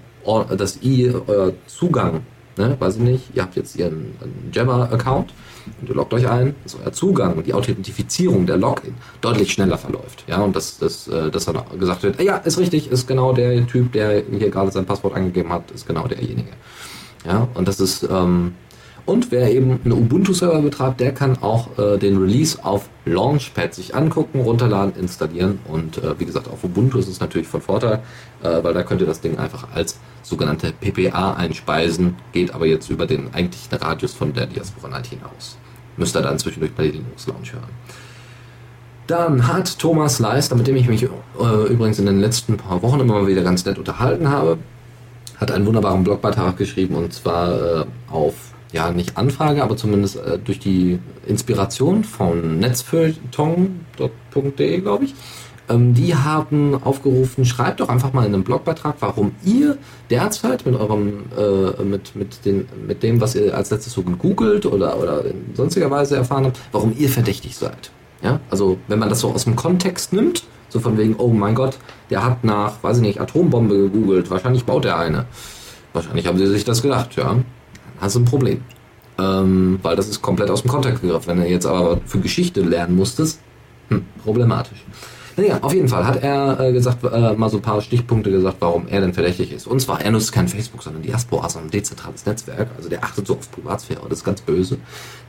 dass 0.56 0.82
ihr 0.82 1.22
euer 1.28 1.54
Zugang, 1.68 2.22
ne, 2.58 2.76
weiß 2.80 2.98
ich 2.98 3.02
nicht, 3.02 3.24
ihr 3.36 3.44
habt 3.44 3.56
jetzt 3.56 3.76
ihren 3.76 4.16
Jabber-Account 4.52 5.34
und 5.82 5.90
ihr 5.90 5.96
loggt 5.96 6.14
euch 6.14 6.30
ein, 6.30 6.56
dass 6.64 6.76
euer 6.76 6.92
Zugang 6.92 7.36
und 7.36 7.48
die 7.48 7.54
Authentifizierung 7.54 8.46
der 8.46 8.58
Login 8.58 8.96
deutlich 9.22 9.52
schneller 9.52 9.78
verläuft. 9.78 10.24
Ja, 10.28 10.42
und 10.42 10.56
dass, 10.56 10.78
dass, 10.78 11.08
äh, 11.08 11.32
dass 11.32 11.46
dann 11.46 11.62
gesagt 11.80 12.04
wird, 12.04 12.22
ja, 12.22 12.38
ist 12.38 12.58
richtig, 12.60 12.92
ist 12.92 13.08
genau 13.08 13.34
der 13.34 13.66
Typ, 13.68 13.92
der 13.94 14.24
hier 14.30 14.50
gerade 14.50 14.72
sein 14.72 14.86
Passwort 14.86 15.16
angegeben 15.16 15.52
hat, 15.52 15.72
ist 15.72 15.88
genau 15.88 16.08
derjenige. 16.08 16.50
Ja, 17.26 17.48
und 17.54 17.68
das 17.68 17.80
ist, 17.80 18.04
ähm, 18.04 18.54
und 19.06 19.32
wer 19.32 19.52
eben 19.52 19.80
einen 19.84 19.94
Ubuntu-Server 19.94 20.62
betreibt, 20.62 21.00
der 21.00 21.14
kann 21.14 21.38
auch 21.42 21.78
äh, 21.78 21.98
den 21.98 22.18
Release 22.18 22.64
auf 22.64 22.90
Launchpad 23.06 23.74
sich 23.74 23.96
angucken, 23.96 24.42
runterladen, 24.42 24.94
installieren. 24.96 25.60
Und 25.68 25.98
äh, 25.98 26.20
wie 26.20 26.26
gesagt, 26.26 26.48
auf 26.48 26.64
Ubuntu 26.64 26.98
ist 27.00 27.08
es 27.08 27.20
natürlich 27.20 27.48
von 27.48 27.62
Vorteil, 27.62 28.02
äh, 28.44 28.64
weil 28.64 28.74
da 28.74 28.84
könnt 28.84 29.02
ihr 29.02 29.08
das 29.08 29.22
Ding 29.22 29.38
einfach 29.38 29.68
als 29.74 30.00
sogenannte 30.24 30.72
PPA 30.72 31.34
einspeisen, 31.34 32.16
geht 32.32 32.54
aber 32.54 32.66
jetzt 32.66 32.90
über 32.90 33.06
den 33.06 33.34
eigentlichen 33.34 33.78
Radius 33.78 34.14
von 34.14 34.34
der 34.34 34.48
Diaspora 34.48 34.90
Night 34.90 35.08
hinaus. 35.08 35.58
Müsst 35.98 36.16
ihr 36.16 36.22
dann 36.22 36.40
zwischendurch 36.40 36.74
bei 36.74 36.88
Linux 36.88 37.28
Launch 37.28 37.54
hören. 37.54 37.70
Dann 39.08 39.48
hat 39.48 39.80
Thomas 39.80 40.20
Leister, 40.20 40.56
mit 40.56 40.68
dem 40.68 40.76
ich 40.76 40.88
mich 40.88 41.04
äh, 41.04 41.08
übrigens 41.68 41.98
in 41.98 42.06
den 42.06 42.20
letzten 42.20 42.58
paar 42.58 42.82
Wochen 42.84 43.00
immer 43.00 43.16
mal 43.16 43.28
wieder 43.28 43.42
ganz 43.42 43.66
nett 43.66 43.80
unterhalten 43.80 44.30
habe, 44.30 44.60
hat 45.40 45.52
einen 45.52 45.66
wunderbaren 45.66 46.04
Blogbeitrag 46.04 46.58
geschrieben 46.58 46.96
und 46.96 47.14
zwar 47.14 47.82
äh, 47.82 47.86
auf 48.12 48.49
ja, 48.72 48.92
nicht 48.92 49.18
Anfrage, 49.18 49.64
aber 49.64 49.76
zumindest 49.78 50.18
äh, 50.18 50.38
durch 50.38 50.60
die 50.60 51.00
Inspiration 51.26 52.04
von 52.04 52.60
netzfeuilleton.de, 52.60 54.82
glaube 54.82 55.06
ich. 55.06 55.16
Ähm, 55.70 55.96
die 55.96 56.16
haben 56.16 56.82
aufgerufen, 56.84 57.46
schreibt 57.46 57.80
doch 57.80 57.88
einfach 57.90 58.14
mal 58.14 58.26
in 58.26 58.34
einem 58.34 58.44
Blogbeitrag, 58.44 58.96
warum 59.00 59.34
ihr 59.44 59.78
derzeit 60.10 60.66
mit 60.66 60.76
eurem, 60.76 61.26
äh, 61.38 61.84
mit, 61.84 62.16
mit, 62.16 62.46
den, 62.46 62.68
mit 62.88 63.04
dem, 63.04 63.22
was 63.22 63.36
ihr 63.36 63.56
als 63.56 63.70
letztes 63.72 63.94
so 63.94 64.04
gegoogelt 64.04 64.66
oder, 64.66 65.00
oder 65.00 65.26
in 65.26 65.56
sonstiger 65.56 65.90
Weise 65.90 66.16
erfahren 66.16 66.46
habt, 66.46 66.60
warum 66.72 66.94
ihr 66.98 67.10
verdächtig 67.10 67.56
seid. 67.56 67.92
Ja, 68.22 68.40
also 68.50 68.78
wenn 68.88 69.00
man 69.00 69.10
das 69.10 69.22
so 69.22 69.32
aus 69.32 69.46
dem 69.46 69.56
Kontext 69.56 70.14
nimmt, 70.14 70.44
so 70.68 70.80
von 70.80 70.98
wegen, 70.98 71.16
oh 71.16 71.30
mein 71.30 71.56
Gott, 71.56 71.78
der 72.10 72.24
hat 72.24 72.44
nach, 72.44 72.84
weiß 72.84 72.98
ich 72.98 73.04
nicht, 73.04 73.22
Atombombe 73.22 73.76
gegoogelt, 73.76 74.30
wahrscheinlich 74.30 74.66
baut 74.66 74.86
er 74.86 75.00
eine. 75.00 75.26
Wahrscheinlich 75.94 76.28
haben 76.28 76.38
sie 76.38 76.46
sich 76.46 76.66
das 76.66 76.84
gedacht, 76.84 77.16
ja 77.16 77.38
hast 78.00 78.16
du 78.16 78.20
ein 78.20 78.26
Problem. 78.26 78.62
Ähm, 79.18 79.80
weil 79.82 79.96
das 79.96 80.08
ist 80.08 80.22
komplett 80.22 80.50
aus 80.50 80.62
dem 80.62 80.72
Kontext 80.72 81.02
gegriffen. 81.02 81.28
Wenn 81.28 81.42
du 81.42 81.48
jetzt 81.48 81.66
aber 81.66 82.00
für 82.06 82.20
Geschichte 82.20 82.62
lernen 82.62 82.96
musstest, 82.96 83.40
hm, 83.90 84.06
problematisch. 84.24 84.86
Naja, 85.40 85.60
auf 85.62 85.74
jeden 85.74 85.88
Fall 85.88 86.06
hat 86.06 86.22
er 86.22 86.60
äh, 86.60 86.74
gesagt, 86.74 87.04
äh, 87.04 87.34
mal 87.34 87.50
so 87.50 87.58
ein 87.58 87.62
paar 87.62 87.82
Stichpunkte 87.82 88.30
gesagt, 88.30 88.58
warum 88.60 88.88
er 88.90 89.00
denn 89.00 89.14
verdächtig 89.14 89.54
ist. 89.54 89.68
Und 89.68 89.80
zwar, 89.80 90.02
er 90.02 90.12
nutzt 90.12 90.34
kein 90.34 90.50
Facebook, 90.50 90.84
sondern 90.84 91.02
Diaspora, 91.02 91.48
sondern 91.48 91.70
ein 91.70 91.72
dezentrales 91.72 92.26
Netzwerk. 92.26 92.70
Also 92.76 92.90
der 92.90 93.04
achtet 93.06 93.26
so 93.26 93.38
auf 93.38 93.50
Privatsphäre, 93.50 94.02
das 94.10 94.20
ist 94.20 94.26
ganz 94.26 94.42
böse. 94.42 94.78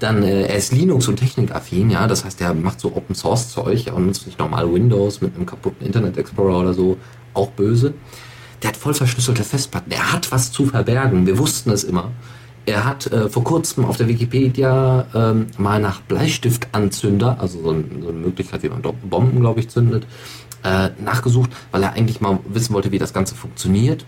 Dann, 0.00 0.24
äh, 0.24 0.46
er 0.46 0.56
ist 0.56 0.72
Linux- 0.72 1.06
und 1.06 1.16
Technikaffin, 1.16 1.90
ja, 1.90 2.08
das 2.08 2.24
heißt, 2.24 2.40
er 2.40 2.54
macht 2.54 2.80
so 2.80 2.88
Open-Source-Zeug 2.88 3.84
ja, 3.86 3.92
und 3.92 4.06
nutzt 4.06 4.26
nicht 4.26 4.38
normal 4.38 4.72
Windows 4.72 5.20
mit 5.20 5.36
einem 5.36 5.46
kaputten 5.46 5.86
Internet 5.86 6.16
Explorer 6.16 6.58
oder 6.58 6.74
so, 6.74 6.96
auch 7.34 7.50
böse. 7.50 7.94
Der 8.62 8.70
hat 8.70 8.76
voll 8.76 8.94
verschlüsselte 8.94 9.44
Festplatten, 9.44 9.92
er 9.92 10.12
hat 10.12 10.32
was 10.32 10.50
zu 10.50 10.66
verbergen, 10.66 11.24
wir 11.24 11.38
wussten 11.38 11.70
es 11.70 11.84
immer. 11.84 12.10
Er 12.66 12.84
hat 12.84 13.06
äh, 13.06 13.28
vor 13.28 13.42
kurzem 13.42 13.84
auf 13.84 13.96
der 13.96 14.08
Wikipedia 14.08 15.06
ähm, 15.14 15.46
mal 15.56 15.80
nach 15.80 16.00
Bleistiftanzünder, 16.02 17.40
also 17.40 17.62
so, 17.62 17.70
ein, 17.70 18.00
so, 18.02 18.08
eine 18.08 18.18
Möglichkeit, 18.18 18.62
wie 18.62 18.68
man 18.68 18.82
Bomben, 18.82 19.40
glaube 19.40 19.60
ich, 19.60 19.68
zündet, 19.68 20.06
äh, 20.62 20.90
nachgesucht, 21.02 21.50
weil 21.70 21.82
er 21.82 21.94
eigentlich 21.94 22.20
mal 22.20 22.38
wissen 22.48 22.74
wollte, 22.74 22.92
wie 22.92 22.98
das 22.98 23.12
Ganze 23.14 23.34
funktioniert. 23.34 24.04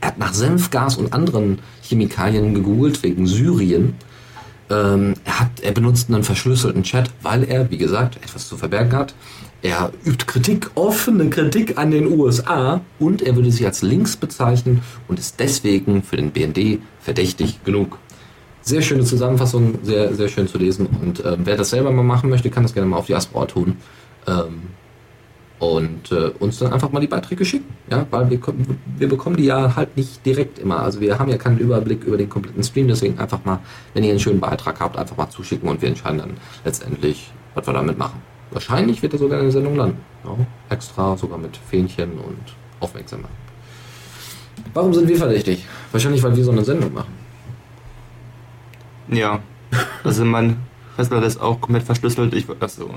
Er 0.00 0.08
hat 0.08 0.18
nach 0.18 0.32
Senfgas 0.32 0.96
und 0.96 1.12
anderen 1.12 1.58
Chemikalien 1.82 2.54
gegoogelt 2.54 3.02
wegen 3.02 3.26
Syrien. 3.26 3.94
Ähm, 4.70 5.14
er, 5.24 5.40
hat, 5.40 5.60
er 5.60 5.72
benutzt 5.72 6.08
einen 6.08 6.24
verschlüsselten 6.24 6.82
Chat, 6.82 7.10
weil 7.22 7.44
er, 7.44 7.70
wie 7.70 7.76
gesagt, 7.76 8.16
etwas 8.16 8.48
zu 8.48 8.56
verbergen 8.56 8.92
hat. 8.94 9.14
Er 9.62 9.92
übt 10.06 10.24
Kritik, 10.26 10.70
offene 10.74 11.28
Kritik 11.28 11.76
an 11.76 11.90
den 11.90 12.06
USA 12.06 12.80
und 12.98 13.20
er 13.20 13.36
würde 13.36 13.50
sich 13.50 13.66
als 13.66 13.82
links 13.82 14.16
bezeichnen 14.16 14.80
und 15.06 15.18
ist 15.18 15.38
deswegen 15.38 16.02
für 16.02 16.16
den 16.16 16.30
BND 16.30 16.80
verdächtig 17.00 17.62
genug. 17.64 17.98
Sehr 18.62 18.80
schöne 18.80 19.04
Zusammenfassung, 19.04 19.78
sehr, 19.82 20.14
sehr 20.14 20.28
schön 20.28 20.48
zu 20.48 20.56
lesen. 20.56 20.86
Und 20.86 21.24
äh, 21.24 21.36
wer 21.44 21.56
das 21.56 21.70
selber 21.70 21.90
mal 21.90 22.02
machen 22.02 22.30
möchte, 22.30 22.50
kann 22.50 22.62
das 22.62 22.72
gerne 22.72 22.88
mal 22.88 22.96
auf 22.96 23.06
die 23.06 23.12
Diaspora 23.12 23.46
tun. 23.46 23.76
Ähm, 24.26 24.62
und 25.58 26.10
äh, 26.10 26.30
uns 26.38 26.58
dann 26.58 26.72
einfach 26.72 26.90
mal 26.90 27.00
die 27.00 27.06
Beiträge 27.06 27.44
schicken. 27.44 27.74
Ja, 27.90 28.06
weil 28.10 28.30
wir, 28.30 28.40
wir 28.96 29.08
bekommen 29.08 29.36
die 29.36 29.44
ja 29.44 29.76
halt 29.76 29.94
nicht 29.94 30.24
direkt 30.24 30.58
immer. 30.58 30.80
Also 30.80 31.02
wir 31.02 31.18
haben 31.18 31.30
ja 31.30 31.36
keinen 31.36 31.58
Überblick 31.58 32.04
über 32.04 32.16
den 32.16 32.30
kompletten 32.30 32.62
Stream, 32.62 32.88
deswegen 32.88 33.18
einfach 33.18 33.44
mal, 33.44 33.60
wenn 33.92 34.02
ihr 34.02 34.10
einen 34.10 34.20
schönen 34.20 34.40
Beitrag 34.40 34.80
habt, 34.80 34.96
einfach 34.96 35.18
mal 35.18 35.28
zuschicken 35.28 35.68
und 35.68 35.82
wir 35.82 35.90
entscheiden 35.90 36.18
dann 36.18 36.32
letztendlich, 36.64 37.30
was 37.54 37.66
wir 37.66 37.74
damit 37.74 37.98
machen. 37.98 38.22
Wahrscheinlich 38.50 39.00
wird 39.02 39.12
er 39.12 39.18
sogar 39.18 39.38
in 39.38 39.44
der 39.44 39.52
Sendung 39.52 39.76
landen. 39.76 39.98
Ja, 40.24 40.36
extra, 40.68 41.16
sogar 41.16 41.38
mit 41.38 41.56
Fähnchen 41.56 42.12
und 42.12 42.54
Aufmerksamkeit. 42.80 43.30
Warum 44.74 44.92
sind 44.92 45.08
wir 45.08 45.16
verdächtig? 45.16 45.66
Wahrscheinlich, 45.92 46.22
weil 46.22 46.36
wir 46.36 46.44
so 46.44 46.50
eine 46.50 46.64
Sendung 46.64 46.92
machen. 46.92 47.12
Ja. 49.08 49.40
Also 50.04 50.24
mein 50.24 50.56
Festplatte 50.96 51.26
ist 51.26 51.40
auch 51.40 51.60
komplett 51.60 51.84
verschlüsselt. 51.84 52.34
Ich 52.34 52.46
also, 52.60 52.90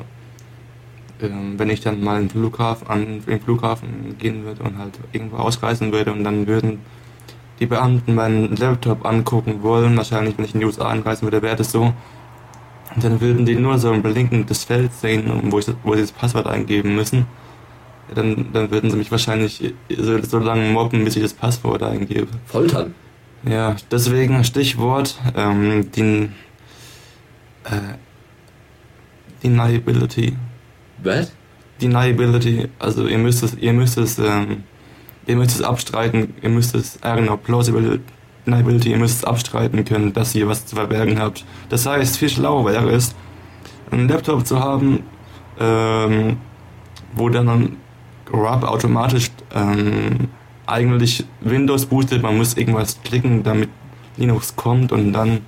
ähm, 1.22 1.58
wenn 1.58 1.70
ich 1.70 1.82
dann 1.82 2.04
mal 2.04 2.20
in 2.20 2.28
den 2.28 2.30
Flughafen, 2.30 2.88
an 2.88 3.22
den 3.26 3.41
Flughafen 3.41 4.18
gehen 4.18 4.43
würde 4.45 4.64
und 4.64 4.78
halt 4.78 4.99
irgendwo 5.12 5.38
ausreisen 5.38 5.91
würde 5.91 6.12
und 6.12 6.24
dann 6.24 6.47
würden 6.47 6.80
die 7.60 7.66
Beamten 7.66 8.16
meinen 8.16 8.56
Laptop 8.56 9.06
angucken 9.06 9.62
wollen, 9.62 9.95
wahrscheinlich 9.95 10.38
wenn 10.38 10.45
ich 10.45 10.54
in 10.54 10.60
die 10.60 10.66
USA 10.66 10.89
einreisen 10.89 11.26
würde, 11.26 11.41
wäre 11.41 11.56
das 11.56 11.72
so, 11.72 11.93
und 12.96 13.04
dann 13.04 13.22
würden 13.22 13.46
die 13.46 13.56
nur 13.56 13.80
so 13.80 13.91
ein 13.91 14.04
blinkendes 14.04 14.64
Feld 14.64 14.94
sehen, 14.94 15.52
wo, 15.52 15.60
ich, 15.60 15.68
wo 15.84 15.96
sie 15.96 16.02
das 16.02 16.12
Passwort 16.12 16.48
eingeben 16.48 16.96
müssen. 16.96 17.26
Dann, 18.14 18.52
dann 18.54 18.70
würden 18.70 18.91
sie 18.91 18.98
mich 18.98 19.12
wahrscheinlich 19.12 19.74
so, 19.89 20.22
so 20.22 20.39
lange 20.39 20.70
mobben, 20.70 21.04
bis 21.04 21.16
ich 21.16 21.24
das 21.24 21.34
Passwort 21.34 21.82
eingebe. 21.82 22.28
Foltern. 22.46 22.94
Ja, 23.48 23.76
deswegen 23.91 24.44
Stichwort 24.44 25.18
ähm, 25.36 25.91
den 25.91 26.34
äh, 27.64 27.98
Deniability. 29.44 30.36
Was? 31.02 31.32
Deniability. 31.82 32.70
Also 32.80 33.08
ihr 33.08 33.18
müsst 33.18 33.44
es, 33.44 33.56
ihr 33.56 33.74
müsst 33.74 33.98
es, 33.98 34.20
ähm, 34.20 34.64
ihr 35.26 35.36
müsst 35.36 35.56
es 35.60 35.62
abstreiten, 35.62 36.34
ihr 36.41 36.50
müsst 36.50 36.76
es, 36.76 36.98
äh, 37.02 37.16
genau, 37.16 37.38
plausible 37.38 38.00
Liability, 38.46 38.91
ihr 38.91 38.98
müsst 38.98 39.26
abstreiten 39.26 39.86
können, 39.86 40.14
dass 40.14 40.36
ihr 40.36 40.48
was 40.48 40.66
zu 40.66 40.76
verbergen 40.76 41.20
habt. 41.20 41.46
Das 41.70 41.86
heißt, 41.86 42.18
viel 42.18 42.30
schlauer 42.30 42.66
wäre 42.66 42.89
es, 42.91 43.16
einen 43.91 44.08
Laptop 44.08 44.46
zu 44.46 44.60
haben, 44.60 45.04
ähm, 45.60 46.38
wo 47.16 47.30
dann 47.30 47.78
RAP 48.32 48.64
automatisch 48.64 49.30
ähm, 49.54 50.30
eigentlich 50.66 51.26
Windows 51.41 51.86
boostet, 51.86 52.22
man 52.22 52.38
muss 52.38 52.56
irgendwas 52.56 53.02
klicken, 53.04 53.44
damit 53.44 53.70
Linux 54.18 54.56
kommt 54.56 54.91
und 54.91 55.14
dann, 55.14 55.41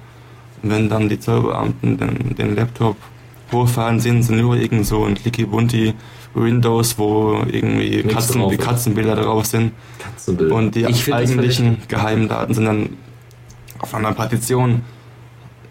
wenn 0.62 0.89
dann 0.89 1.10
die 1.10 1.20
Zollbeamten 1.20 1.98
den, 1.98 2.36
den 2.36 2.56
Laptop 2.56 2.98
hochfahren, 3.56 3.99
sehen 3.99 4.24
sie 4.24 4.34
nur 4.34 4.56
irgend 4.56 4.86
so 4.86 5.03
ein 5.03 5.16
Clicky 5.16 5.45
Bunti 5.45 5.93
Windows, 6.34 6.97
wo 6.97 7.43
irgendwie 7.49 8.03
Katzen, 8.03 8.47
die 8.49 8.58
Katzenbilder 8.58 9.16
drauf 9.16 9.45
sind. 9.45 9.72
Katzenbilder. 9.99 10.56
Und 10.56 10.76
die 10.76 10.86
eigentlichen 10.86 11.78
geheimen 11.88 12.28
Daten 12.28 12.53
sind 12.53 12.66
dann 12.66 12.89
auf 13.80 13.93
einer 13.95 14.12
Partition. 14.12 14.82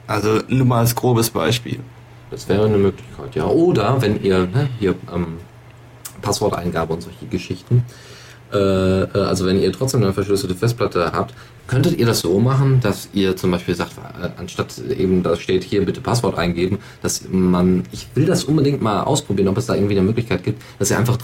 Also 0.06 0.40
nur 0.48 0.66
mal 0.66 0.80
als 0.80 0.94
grobes 0.94 1.30
Beispiel. 1.30 1.80
Das 2.30 2.48
wäre 2.48 2.66
eine 2.66 2.78
Möglichkeit, 2.78 3.34
ja. 3.34 3.46
Oder 3.46 4.00
wenn 4.00 4.22
ihr 4.22 4.40
ne, 4.40 4.68
hier 4.78 4.94
ähm, 5.14 5.38
Passworteingabe 6.20 6.94
und 6.94 7.02
solche 7.02 7.26
Geschichten, 7.26 7.84
äh, 8.54 9.02
äh, 9.02 9.18
also 9.18 9.46
wenn 9.46 9.60
ihr 9.60 9.72
trotzdem 9.72 10.02
eine 10.02 10.12
verschlüsselte 10.12 10.54
Festplatte 10.54 11.12
habt, 11.12 11.34
könntet 11.66 11.98
ihr 11.98 12.06
das 12.06 12.20
so 12.20 12.38
machen, 12.38 12.80
dass 12.80 13.08
ihr 13.12 13.36
zum 13.36 13.50
Beispiel 13.50 13.74
sagt, 13.74 13.92
äh, 13.98 14.28
anstatt 14.38 14.78
eben 14.98 15.22
da 15.22 15.36
steht 15.36 15.64
hier 15.64 15.84
bitte 15.84 16.00
Passwort 16.00 16.38
eingeben, 16.38 16.78
dass 17.02 17.24
man, 17.30 17.84
ich 17.92 18.08
will 18.14 18.26
das 18.26 18.44
unbedingt 18.44 18.82
mal 18.82 19.02
ausprobieren, 19.02 19.48
ob 19.48 19.58
es 19.58 19.66
da 19.66 19.74
irgendwie 19.74 19.96
eine 19.96 20.06
Möglichkeit 20.06 20.44
gibt, 20.44 20.62
dass 20.78 20.90
ihr 20.90 20.98
einfach 20.98 21.18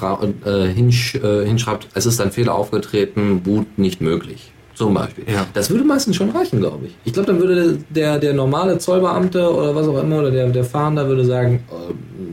äh, 0.44 0.68
hinsch, 0.68 1.14
äh, 1.16 1.44
hinschreibt, 1.46 1.88
es 1.94 2.06
ist 2.06 2.20
ein 2.20 2.32
Fehler 2.32 2.54
aufgetreten, 2.54 3.42
Boot 3.42 3.78
nicht 3.78 4.00
möglich. 4.00 4.52
Zum 4.74 4.94
Beispiel. 4.94 5.24
Ja. 5.30 5.46
Das 5.52 5.68
würde 5.68 5.84
meistens 5.84 6.16
schon 6.16 6.30
reichen, 6.30 6.58
glaube 6.58 6.86
ich. 6.86 6.96
Ich 7.04 7.12
glaube, 7.12 7.26
dann 7.26 7.38
würde 7.38 7.76
der, 7.90 8.18
der 8.18 8.32
normale 8.32 8.78
Zollbeamte 8.78 9.52
oder 9.54 9.74
was 9.74 9.86
auch 9.86 10.00
immer 10.02 10.20
oder 10.20 10.30
der, 10.30 10.48
der 10.48 10.64
Fahnder 10.64 11.06
würde 11.06 11.26
sagen, 11.26 11.64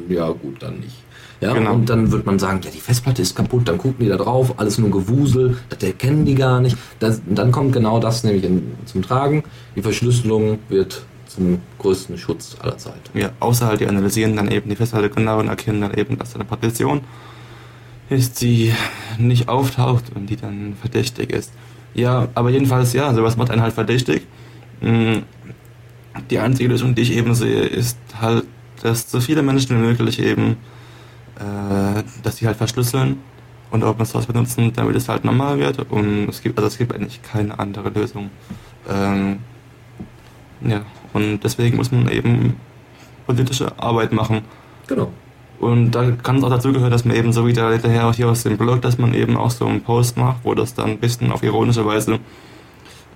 äh, 0.09 0.13
ja 0.13 0.29
gut, 0.29 0.63
dann 0.63 0.79
nicht. 0.79 0.95
Ja, 1.39 1.53
Genau. 1.53 1.73
und 1.73 1.87
dann 1.89 2.11
wird 2.11 2.25
man 2.25 2.39
sagen, 2.39 2.61
ja, 2.63 2.71
die 2.71 2.79
Festplatte 2.79 3.21
ist 3.21 3.35
kaputt, 3.35 3.67
dann 3.67 3.77
gucken 3.77 3.97
die 4.03 4.07
da 4.09 4.17
drauf, 4.17 4.55
alles 4.57 4.77
nur 4.79 4.89
Gewusel, 4.89 5.57
das 5.69 5.83
erkennen 5.83 6.25
die 6.25 6.33
gar 6.35 6.59
nicht. 6.61 6.75
Das, 6.99 7.21
dann 7.27 7.51
kommt 7.51 7.73
genau 7.73 7.99
das 7.99 8.23
nämlich 8.23 8.43
in, 8.43 8.73
zum 8.85 9.03
Tragen. 9.03 9.43
Die 9.75 9.81
Verschlüsselung 9.83 10.57
wird 10.69 11.03
zum 11.27 11.59
größten 11.77 12.17
Schutz 12.17 12.55
aller 12.59 12.77
Zeiten. 12.77 13.17
Ja, 13.19 13.29
außer 13.39 13.67
halt 13.67 13.81
die 13.81 13.87
analysieren 13.87 14.35
dann 14.35 14.49
eben 14.49 14.69
die 14.69 14.75
Festplatte 14.75 15.09
genau 15.11 15.39
und 15.39 15.47
erkennen 15.47 15.81
dann 15.81 15.93
eben, 15.93 16.17
dass 16.17 16.31
da 16.33 16.35
eine 16.39 16.45
Partition 16.45 17.01
ist, 18.09 18.41
die 18.41 18.73
nicht 19.19 19.47
auftaucht 19.49 20.05
und 20.15 20.27
die 20.29 20.37
dann 20.37 20.73
verdächtig 20.79 21.31
ist. 21.31 21.51
Ja, 21.93 22.29
aber 22.33 22.49
jedenfalls, 22.49 22.93
ja, 22.93 23.13
sowas 23.13 23.37
macht 23.37 23.51
einen 23.51 23.61
halt 23.61 23.73
verdächtig. 23.73 24.23
Mm, 24.81 25.17
Die 26.31 26.39
einzige 26.39 26.69
Lösung, 26.69 26.95
die 26.95 27.01
ich 27.03 27.15
eben 27.15 27.35
sehe, 27.35 27.61
ist 27.61 27.97
halt, 28.19 28.45
dass 28.81 29.11
so 29.11 29.19
viele 29.19 29.43
Menschen 29.43 29.77
wie 29.77 29.85
möglich 29.87 30.19
eben, 30.19 30.55
äh, 31.37 32.03
dass 32.23 32.37
sie 32.37 32.47
halt 32.47 32.57
verschlüsseln 32.57 33.17
und 33.71 33.83
Open 33.83 34.05
Source 34.05 34.25
benutzen, 34.25 34.71
damit 34.73 34.95
es 34.95 35.09
halt 35.09 35.23
normal 35.23 35.59
wird. 35.59 35.91
Und 35.91 36.29
es 36.29 36.41
gibt, 36.41 36.57
also 36.57 36.67
es 36.67 36.77
gibt 36.77 36.93
eigentlich 36.93 37.21
keine 37.21 37.57
andere 37.59 37.89
Lösung. 37.89 38.29
Ähm, 38.89 39.39
ja, 40.61 40.81
und 41.13 41.39
deswegen 41.43 41.77
muss 41.77 41.91
man 41.91 42.09
eben 42.09 42.55
politische 43.25 43.77
Arbeit 43.79 44.11
machen. 44.13 44.41
Genau. 44.87 45.11
Und 45.59 45.91
da 45.91 46.11
kann 46.11 46.37
es 46.37 46.43
auch 46.43 46.49
dazugehören, 46.49 46.91
dass 46.91 47.03
man 47.03 47.15
eben 47.15 47.33
so 47.33 47.45
wie 47.45 47.53
der 47.53 47.71
hinterher 47.71 48.11
hier 48.13 48.29
aus 48.29 48.43
dem 48.43 48.57
Blog, 48.57 48.81
dass 48.81 48.97
man 48.97 49.13
eben 49.13 49.37
auch 49.37 49.51
so 49.51 49.65
einen 49.65 49.81
Post 49.81 50.17
macht, 50.17 50.37
wo 50.43 50.53
das 50.53 50.73
dann 50.73 50.91
ein 50.91 50.99
bisschen 50.99 51.31
auf 51.31 51.43
ironische 51.43 51.85
Weise 51.85 52.19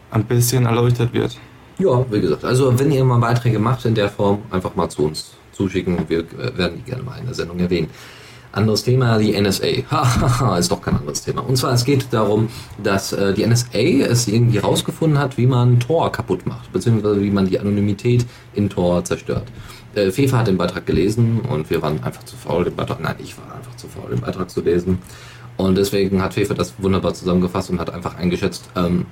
ein 0.09 0.25
bisschen 0.25 0.65
erleuchtet 0.65 1.13
wird. 1.13 1.37
Ja, 1.77 2.03
wie 2.11 2.19
gesagt, 2.19 2.43
also 2.43 2.77
wenn 2.77 2.91
ihr 2.91 3.03
mal 3.05 3.19
Beiträge 3.19 3.59
macht 3.59 3.85
in 3.85 3.95
der 3.95 4.09
Form, 4.09 4.39
einfach 4.51 4.75
mal 4.75 4.89
zu 4.89 5.05
uns 5.05 5.35
zuschicken. 5.61 5.97
Wir 6.07 6.19
äh, 6.19 6.57
werden 6.57 6.77
die 6.77 6.89
gerne 6.89 7.03
mal 7.03 7.17
in 7.19 7.25
der 7.25 7.35
Sendung 7.35 7.59
erwähnen. 7.59 7.89
Anderes 8.51 8.83
Thema, 8.83 9.17
die 9.17 9.39
NSA. 9.39 9.67
Hahaha, 9.91 10.57
ist 10.57 10.71
doch 10.71 10.81
kein 10.81 10.97
anderes 10.97 11.23
Thema. 11.23 11.41
Und 11.41 11.55
zwar, 11.55 11.73
es 11.73 11.85
geht 11.85 12.07
darum, 12.11 12.49
dass 12.83 13.13
äh, 13.13 13.33
die 13.33 13.45
NSA 13.45 13.79
es 14.09 14.27
irgendwie 14.27 14.57
rausgefunden 14.57 15.19
hat, 15.19 15.37
wie 15.37 15.47
man 15.47 15.79
Tor 15.79 16.11
kaputt 16.11 16.45
macht, 16.45 16.71
beziehungsweise 16.73 17.21
wie 17.21 17.31
man 17.31 17.45
die 17.47 17.59
Anonymität 17.59 18.25
in 18.53 18.69
Tor 18.69 19.05
zerstört. 19.05 19.47
Äh, 19.95 20.11
Fefa 20.11 20.39
hat 20.39 20.47
den 20.47 20.57
Beitrag 20.57 20.85
gelesen 20.85 21.41
und 21.41 21.69
wir 21.69 21.81
waren 21.81 22.03
einfach 22.03 22.23
zu 22.23 22.35
faul, 22.35 22.65
den 22.65 22.75
Beitrag, 22.75 22.99
nein, 22.99 23.15
ich 23.19 23.37
war 23.37 23.55
einfach 23.55 23.75
zu 23.77 23.87
faul, 23.87 24.09
den 24.09 24.21
Beitrag 24.21 24.49
zu 24.49 24.61
lesen. 24.61 24.99
Und 25.57 25.77
deswegen 25.77 26.21
hat 26.21 26.33
Fefa 26.33 26.53
das 26.53 26.73
wunderbar 26.79 27.13
zusammengefasst 27.13 27.69
und 27.69 27.79
hat 27.79 27.93
einfach 27.93 28.17
eingeschätzt, 28.17 28.69
ähm, 28.75 29.05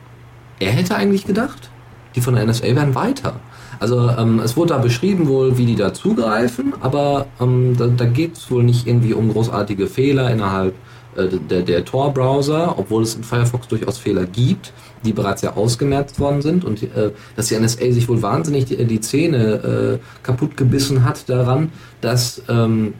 er 0.59 0.71
hätte 0.71 0.95
eigentlich 0.95 1.25
gedacht, 1.25 1.69
die 2.15 2.21
von 2.21 2.35
der 2.35 2.45
NSA 2.45 2.75
wären 2.75 2.95
weiter. 2.95 3.39
Also 3.79 4.09
ähm, 4.09 4.39
es 4.39 4.57
wurde 4.57 4.73
da 4.73 4.77
beschrieben 4.79 5.27
wohl, 5.27 5.57
wie 5.57 5.65
die 5.65 5.75
da 5.75 5.93
zugreifen, 5.93 6.73
aber 6.81 7.27
ähm, 7.39 7.75
da, 7.77 7.87
da 7.87 8.05
geht 8.05 8.37
es 8.37 8.51
wohl 8.51 8.63
nicht 8.63 8.87
irgendwie 8.87 9.13
um 9.13 9.31
großartige 9.31 9.87
Fehler 9.87 10.29
innerhalb 10.31 10.73
äh, 11.15 11.27
der, 11.27 11.61
der 11.61 11.85
Tor-Browser, 11.85 12.77
obwohl 12.77 13.03
es 13.03 13.15
in 13.15 13.23
Firefox 13.23 13.67
durchaus 13.67 13.97
Fehler 13.97 14.25
gibt, 14.25 14.73
die 15.05 15.13
bereits 15.13 15.41
ja 15.41 15.55
ausgemerzt 15.55 16.19
worden 16.19 16.41
sind 16.41 16.65
und 16.65 16.83
äh, 16.83 17.11
dass 17.35 17.47
die 17.47 17.57
NSA 17.57 17.91
sich 17.91 18.09
wohl 18.09 18.21
wahnsinnig 18.21 18.65
die, 18.65 18.83
die 18.83 18.99
Zähne 18.99 19.99
äh, 19.99 20.23
kaputt 20.23 20.57
gebissen 20.57 21.05
hat 21.05 21.29
daran, 21.29 21.71
dass 22.01 22.41
ähm, 22.49 22.93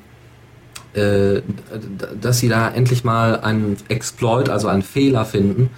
äh, 0.94 1.42
dass 2.20 2.40
sie 2.40 2.50
da 2.50 2.70
endlich 2.70 3.04
mal 3.04 3.40
einen 3.42 3.78
Exploit, 3.90 4.50
also 4.50 4.70
einen 4.70 4.82
Fehler 4.82 5.24
finden, 5.24 5.70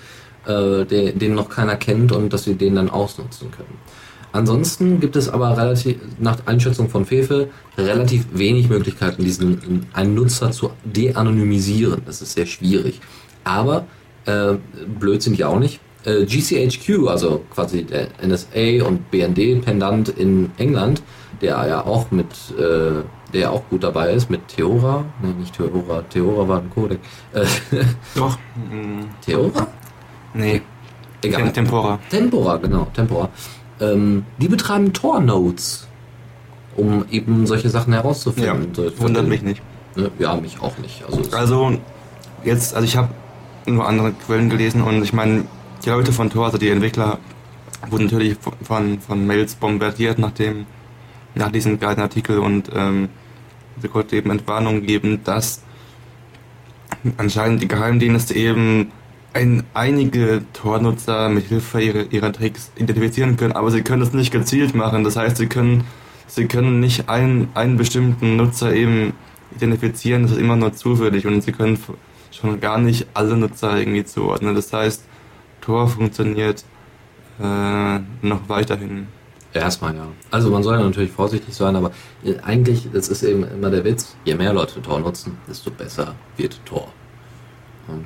äh, 0.46 0.86
den, 0.86 1.20
den 1.20 1.36
noch 1.36 1.50
keiner 1.50 1.76
kennt 1.76 2.12
und 2.12 2.34
dass 2.34 2.44
sie 2.44 2.56
den 2.56 2.76
dann 2.76 2.90
ausnutzen 2.90 3.52
können. 3.52 3.78
Ansonsten 4.34 5.00
gibt 5.00 5.16
es 5.16 5.28
aber 5.28 5.58
relativ, 5.58 5.98
nach 6.18 6.38
Einschätzung 6.46 6.90
von 6.90 7.06
Fefe, 7.06 7.50
relativ 7.78 8.28
wenig 8.34 8.70
Möglichkeiten, 8.70 9.26
diesen 9.26 9.88
einen 9.94 10.16
Nutzer 10.16 10.52
zu 10.52 10.72
de-anonymisieren. 10.86 12.02
Das 12.06 12.22
ist 12.22 12.34
sehr 12.34 12.46
schwierig. 12.46 13.02
Aber 13.44 13.88
äh, 14.26 14.54
blöd 15.00 15.22
sind 15.22 15.38
die 15.38 15.44
auch 15.44 15.60
nicht. 15.60 15.82
Äh, 16.06 16.26
GCHQ, 16.26 17.08
also 17.08 17.44
quasi 17.54 17.84
der 17.84 18.08
NSA 18.26 18.86
und 18.88 19.12
BND-Pendant 19.12 20.10
in 20.10 20.50
England, 20.58 21.04
der 21.42 21.68
ja 21.68 21.86
auch 21.86 22.10
mit, 22.12 22.28
äh, 22.58 23.04
der 23.34 23.52
auch 23.52 23.68
gut 23.70 23.84
dabei 23.84 24.14
ist, 24.14 24.30
mit 24.30 24.48
Theora, 24.48 25.06
ne, 25.22 25.34
nicht 25.40 25.56
Theora, 25.56 26.04
Theora 26.04 26.48
war 26.48 26.60
ein 26.60 26.70
Codec. 26.70 27.00
Äh, 27.34 27.46
Doch. 28.16 28.38
Theora? 29.26 29.68
Nee. 30.34 30.62
Egal. 31.24 31.44
Tem- 31.44 31.54
Tempora. 31.54 32.00
Tempora, 32.10 32.58
genau, 32.58 32.88
Tempora. 32.94 33.30
Ähm, 33.80 34.26
die 34.40 34.48
betreiben 34.48 34.92
Tor-Nodes, 34.92 35.88
um 36.76 37.06
eben 37.12 37.46
solche 37.46 37.70
Sachen 37.70 37.94
Ja, 37.94 38.00
herauszufinden. 38.00 38.74
So- 38.74 39.00
wundert 39.00 39.28
mich 39.28 39.42
nicht. 39.44 39.62
Ne? 39.96 40.10
Ja, 40.20 40.36
mich 40.36 40.60
auch 40.62 40.78
nicht. 40.80 41.04
Also, 41.06 41.22
Also, 41.38 41.78
jetzt, 42.44 42.74
also 42.74 42.86
ich 42.86 42.98
habe 42.98 43.10
nur 43.68 43.88
andere 43.88 44.14
Quellen 44.14 44.50
gelesen 44.50 44.82
und 44.82 45.04
ich 45.04 45.14
meine, 45.14 45.46
die 45.86 45.90
Leute 45.90 46.12
von 46.12 46.30
Tor, 46.30 46.46
also 46.46 46.58
die 46.58 46.70
Entwickler, 46.70 47.20
wurden 47.90 48.06
natürlich 48.06 48.38
von, 48.40 48.54
von, 48.64 49.00
von 49.00 49.28
Mails 49.28 49.56
bombardiert 49.56 50.18
nach 50.18 50.32
dem, 50.32 50.66
nach 51.36 51.52
diesem 51.52 51.80
geilen 51.80 52.00
Artikel 52.00 52.40
und 52.40 52.70
ähm, 52.74 53.10
sie 53.82 53.88
konnten 53.88 54.16
eben 54.16 54.32
Entwarnung 54.32 54.82
geben, 54.84 55.22
dass 55.24 55.62
anscheinend 57.18 57.62
die 57.62 57.68
Geheimdienste 57.68 58.34
eben 58.36 58.92
ein, 59.34 59.64
einige 59.74 60.44
Tor-Nutzer 60.54 61.30
mit 61.30 61.46
Hilfe 61.46 61.82
ihrer, 61.82 62.12
ihrer 62.12 62.34
Tricks 62.34 62.72
identifizieren 62.76 63.38
können, 63.38 63.54
aber 63.54 63.72
sie 63.72 63.82
können 63.82 64.02
es 64.02 64.14
nicht 64.14 64.32
gezielt 64.32 64.76
machen. 64.76 65.04
Das 65.04 65.16
heißt, 65.16 65.38
sie 65.38 65.48
können, 65.48 65.86
sie 66.28 66.48
können 66.48 66.80
nicht 66.80 67.10
einen, 67.10 67.50
einen 67.54 67.78
bestimmten 67.78 68.36
Nutzer 68.36 68.74
eben 68.74 69.14
identifizieren, 69.56 70.24
das 70.24 70.32
ist 70.32 70.38
immer 70.38 70.56
nur 70.56 70.74
zufällig 70.74 71.28
und 71.28 71.42
sie 71.42 71.52
können 71.52 71.78
schon 72.32 72.60
gar 72.60 72.78
nicht 72.78 73.08
alle 73.14 73.38
Nutzer 73.38 73.78
irgendwie 73.78 74.06
zuordnen. 74.06 74.56
Das 74.56 74.72
heißt, 74.72 75.04
Tor 75.62 75.88
funktioniert 75.88 76.64
äh, 77.40 78.00
noch 78.22 78.48
weiterhin. 78.48 79.08
erstmal 79.54 79.96
ja. 79.96 80.08
Also 80.30 80.50
man 80.50 80.64
soll 80.64 80.78
ja 80.78 80.84
natürlich 80.84 81.12
vorsichtig 81.12 81.54
sein, 81.54 81.76
aber 81.76 81.92
äh, 82.24 82.36
eigentlich, 82.44 82.90
das 82.92 83.10
ist 83.10 83.24
eben 83.24 83.44
immer 83.44 83.70
der 83.70 83.84
Witz, 83.84 84.16
je 84.26 84.36
mehr 84.36 84.54
Leute 84.54 84.82
Tor 84.82 85.00
nutzen, 85.00 85.38
desto 85.48 85.72
besser 85.72 86.16
wird 86.38 86.60
Tor. 86.66 86.92
Ähm, 87.90 88.06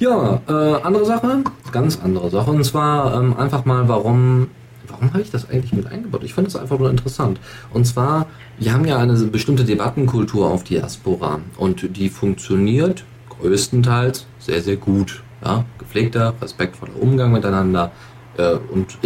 Ja, 0.00 0.40
äh, 0.48 0.82
andere 0.82 1.04
Sache, 1.04 1.44
ganz 1.72 2.00
andere 2.02 2.30
Sache, 2.30 2.50
und 2.50 2.64
zwar 2.64 3.20
ähm, 3.20 3.36
einfach 3.36 3.66
mal, 3.66 3.86
warum, 3.86 4.48
warum 4.88 5.12
habe 5.12 5.20
ich 5.20 5.30
das 5.30 5.50
eigentlich 5.50 5.74
mit 5.74 5.88
eingebaut? 5.88 6.22
Ich 6.24 6.32
fand 6.32 6.48
es 6.48 6.56
einfach 6.56 6.78
nur 6.78 6.88
interessant. 6.88 7.38
Und 7.74 7.84
zwar, 7.86 8.26
wir 8.58 8.72
haben 8.72 8.86
ja 8.86 8.96
eine 8.96 9.12
bestimmte 9.24 9.62
Debattenkultur 9.62 10.50
auf 10.50 10.64
Diaspora 10.64 11.40
und 11.58 11.98
die 11.98 12.08
funktioniert 12.08 13.04
größtenteils 13.28 14.26
sehr, 14.38 14.62
sehr 14.62 14.76
gut. 14.76 15.22
Ja? 15.44 15.66
Gepflegter, 15.76 16.32
respektvoller 16.40 16.96
Umgang 16.98 17.32
miteinander 17.32 17.92
äh, 18.38 18.54
und 18.72 18.96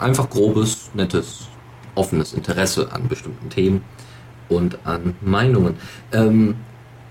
einfach 0.00 0.28
grobes, 0.28 0.90
nettes, 0.92 1.48
offenes 1.94 2.34
Interesse 2.34 2.92
an 2.92 3.08
bestimmten 3.08 3.48
Themen 3.48 3.82
und 4.50 4.78
an 4.84 5.14
Meinungen. 5.22 5.76
Ähm, 6.12 6.56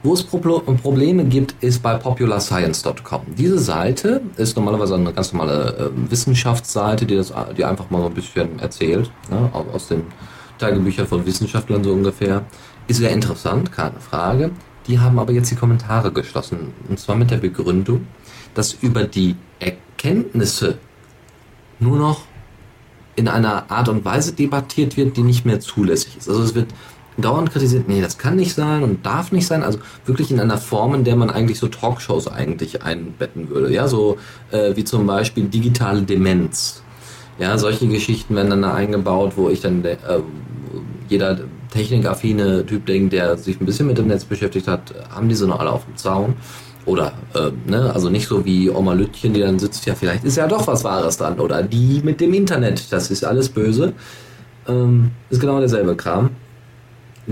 wo 0.03 0.13
es 0.13 0.23
Pro 0.23 0.37
Probleme 0.37 1.25
gibt, 1.25 1.55
ist 1.63 1.83
bei 1.83 1.95
popularscience.com. 1.95 3.21
Diese 3.37 3.59
Seite 3.59 4.21
ist 4.37 4.55
normalerweise 4.55 4.95
eine 4.95 5.13
ganz 5.13 5.31
normale 5.33 5.77
äh, 5.77 6.11
Wissenschaftsseite, 6.11 7.05
die 7.05 7.15
das 7.15 7.31
die 7.57 7.63
einfach 7.65 7.89
mal 7.89 8.01
so 8.01 8.07
ein 8.07 8.13
bisschen 8.13 8.59
erzählt, 8.59 9.11
ne, 9.29 9.49
au- 9.53 9.65
aus 9.73 9.87
den 9.87 10.03
Tagebüchern 10.57 11.07
von 11.07 11.25
Wissenschaftlern 11.25 11.83
so 11.83 11.91
ungefähr. 11.91 12.43
Ist 12.87 12.97
sehr 12.97 13.11
interessant, 13.11 13.71
keine 13.71 13.99
Frage. 13.99 14.51
Die 14.87 14.99
haben 14.99 15.19
aber 15.19 15.31
jetzt 15.33 15.51
die 15.51 15.55
Kommentare 15.55 16.11
geschlossen. 16.11 16.73
Und 16.89 16.99
zwar 16.99 17.15
mit 17.15 17.29
der 17.29 17.37
Begründung, 17.37 18.07
dass 18.55 18.73
über 18.73 19.03
die 19.03 19.35
Erkenntnisse 19.59 20.77
nur 21.79 21.97
noch 21.97 22.21
in 23.15 23.27
einer 23.27 23.69
Art 23.69 23.87
und 23.89 24.03
Weise 24.03 24.33
debattiert 24.33 24.97
wird, 24.97 25.17
die 25.17 25.21
nicht 25.21 25.45
mehr 25.45 25.59
zulässig 25.59 26.17
ist. 26.17 26.27
Also 26.29 26.41
es 26.43 26.55
wird 26.55 26.69
dauernd 27.17 27.51
kritisiert, 27.51 27.87
nee, 27.87 28.01
das 28.01 28.17
kann 28.17 28.35
nicht 28.35 28.53
sein 28.53 28.83
und 28.83 29.05
darf 29.05 29.31
nicht 29.31 29.47
sein. 29.47 29.63
Also 29.63 29.79
wirklich 30.05 30.31
in 30.31 30.39
einer 30.39 30.57
Form, 30.57 30.95
in 30.95 31.03
der 31.03 31.15
man 31.15 31.29
eigentlich 31.29 31.59
so 31.59 31.67
Talkshows 31.67 32.27
eigentlich 32.27 32.83
einbetten 32.83 33.49
würde. 33.49 33.73
Ja, 33.73 33.87
so 33.87 34.17
äh, 34.51 34.75
wie 34.75 34.83
zum 34.83 35.05
Beispiel 35.07 35.45
digitale 35.45 36.01
Demenz. 36.01 36.83
Ja, 37.39 37.57
solche 37.57 37.87
Geschichten 37.87 38.35
werden 38.35 38.49
dann 38.49 38.61
da 38.61 38.73
eingebaut, 38.73 39.33
wo 39.35 39.49
ich 39.49 39.61
dann 39.61 39.83
äh, 39.83 39.97
jeder 41.09 41.39
technikaffine 41.71 42.65
Typ 42.65 42.85
denkt, 42.85 43.13
der 43.13 43.37
sich 43.37 43.59
ein 43.59 43.65
bisschen 43.65 43.87
mit 43.87 43.97
dem 43.97 44.07
Netz 44.07 44.25
beschäftigt 44.25 44.67
hat, 44.67 44.93
haben 45.09 45.29
die 45.29 45.35
so 45.35 45.47
noch 45.47 45.59
alle 45.59 45.71
auf 45.71 45.85
dem 45.85 45.95
Zaun. 45.95 46.35
Oder, 46.85 47.13
äh, 47.35 47.51
ne, 47.69 47.91
also 47.93 48.09
nicht 48.09 48.27
so 48.27 48.43
wie 48.43 48.69
Oma 48.69 48.93
Lütchen, 48.93 49.33
die 49.33 49.39
dann 49.39 49.59
sitzt, 49.59 49.85
ja, 49.85 49.93
vielleicht 49.93 50.23
ist 50.23 50.37
ja 50.37 50.47
doch 50.47 50.67
was 50.67 50.83
Wahres 50.83 51.17
dran. 51.17 51.39
Oder 51.39 51.63
die 51.63 52.01
mit 52.03 52.19
dem 52.19 52.33
Internet, 52.33 52.91
das 52.91 53.11
ist 53.11 53.23
alles 53.23 53.49
böse. 53.49 53.93
Ähm, 54.67 55.11
ist 55.29 55.39
genau 55.39 55.59
derselbe 55.59 55.95
Kram. 55.95 56.31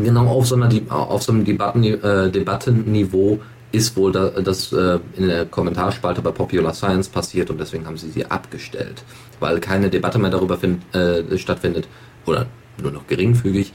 Genau 0.03 0.27
auf 0.27 0.47
so, 0.47 0.55
einer, 0.55 0.69
auf 0.89 1.23
so 1.23 1.31
einem 1.31 1.45
Debatten, 1.45 1.83
äh, 1.83 2.29
Debattenniveau 2.29 3.39
ist 3.71 3.95
wohl 3.95 4.11
da, 4.11 4.29
das 4.29 4.73
äh, 4.73 4.99
in 5.15 5.27
der 5.27 5.45
Kommentarspalte 5.45 6.21
bei 6.21 6.31
Popular 6.31 6.73
Science 6.73 7.07
passiert 7.07 7.49
und 7.49 7.59
deswegen 7.59 7.85
haben 7.85 7.97
sie 7.97 8.09
sie 8.09 8.25
abgestellt. 8.25 9.03
Weil 9.39 9.59
keine 9.59 9.89
Debatte 9.89 10.17
mehr 10.17 10.31
darüber 10.31 10.57
find, 10.57 10.83
äh, 10.95 11.37
stattfindet, 11.37 11.87
oder 12.25 12.47
nur 12.81 12.91
noch 12.91 13.07
geringfügig, 13.07 13.73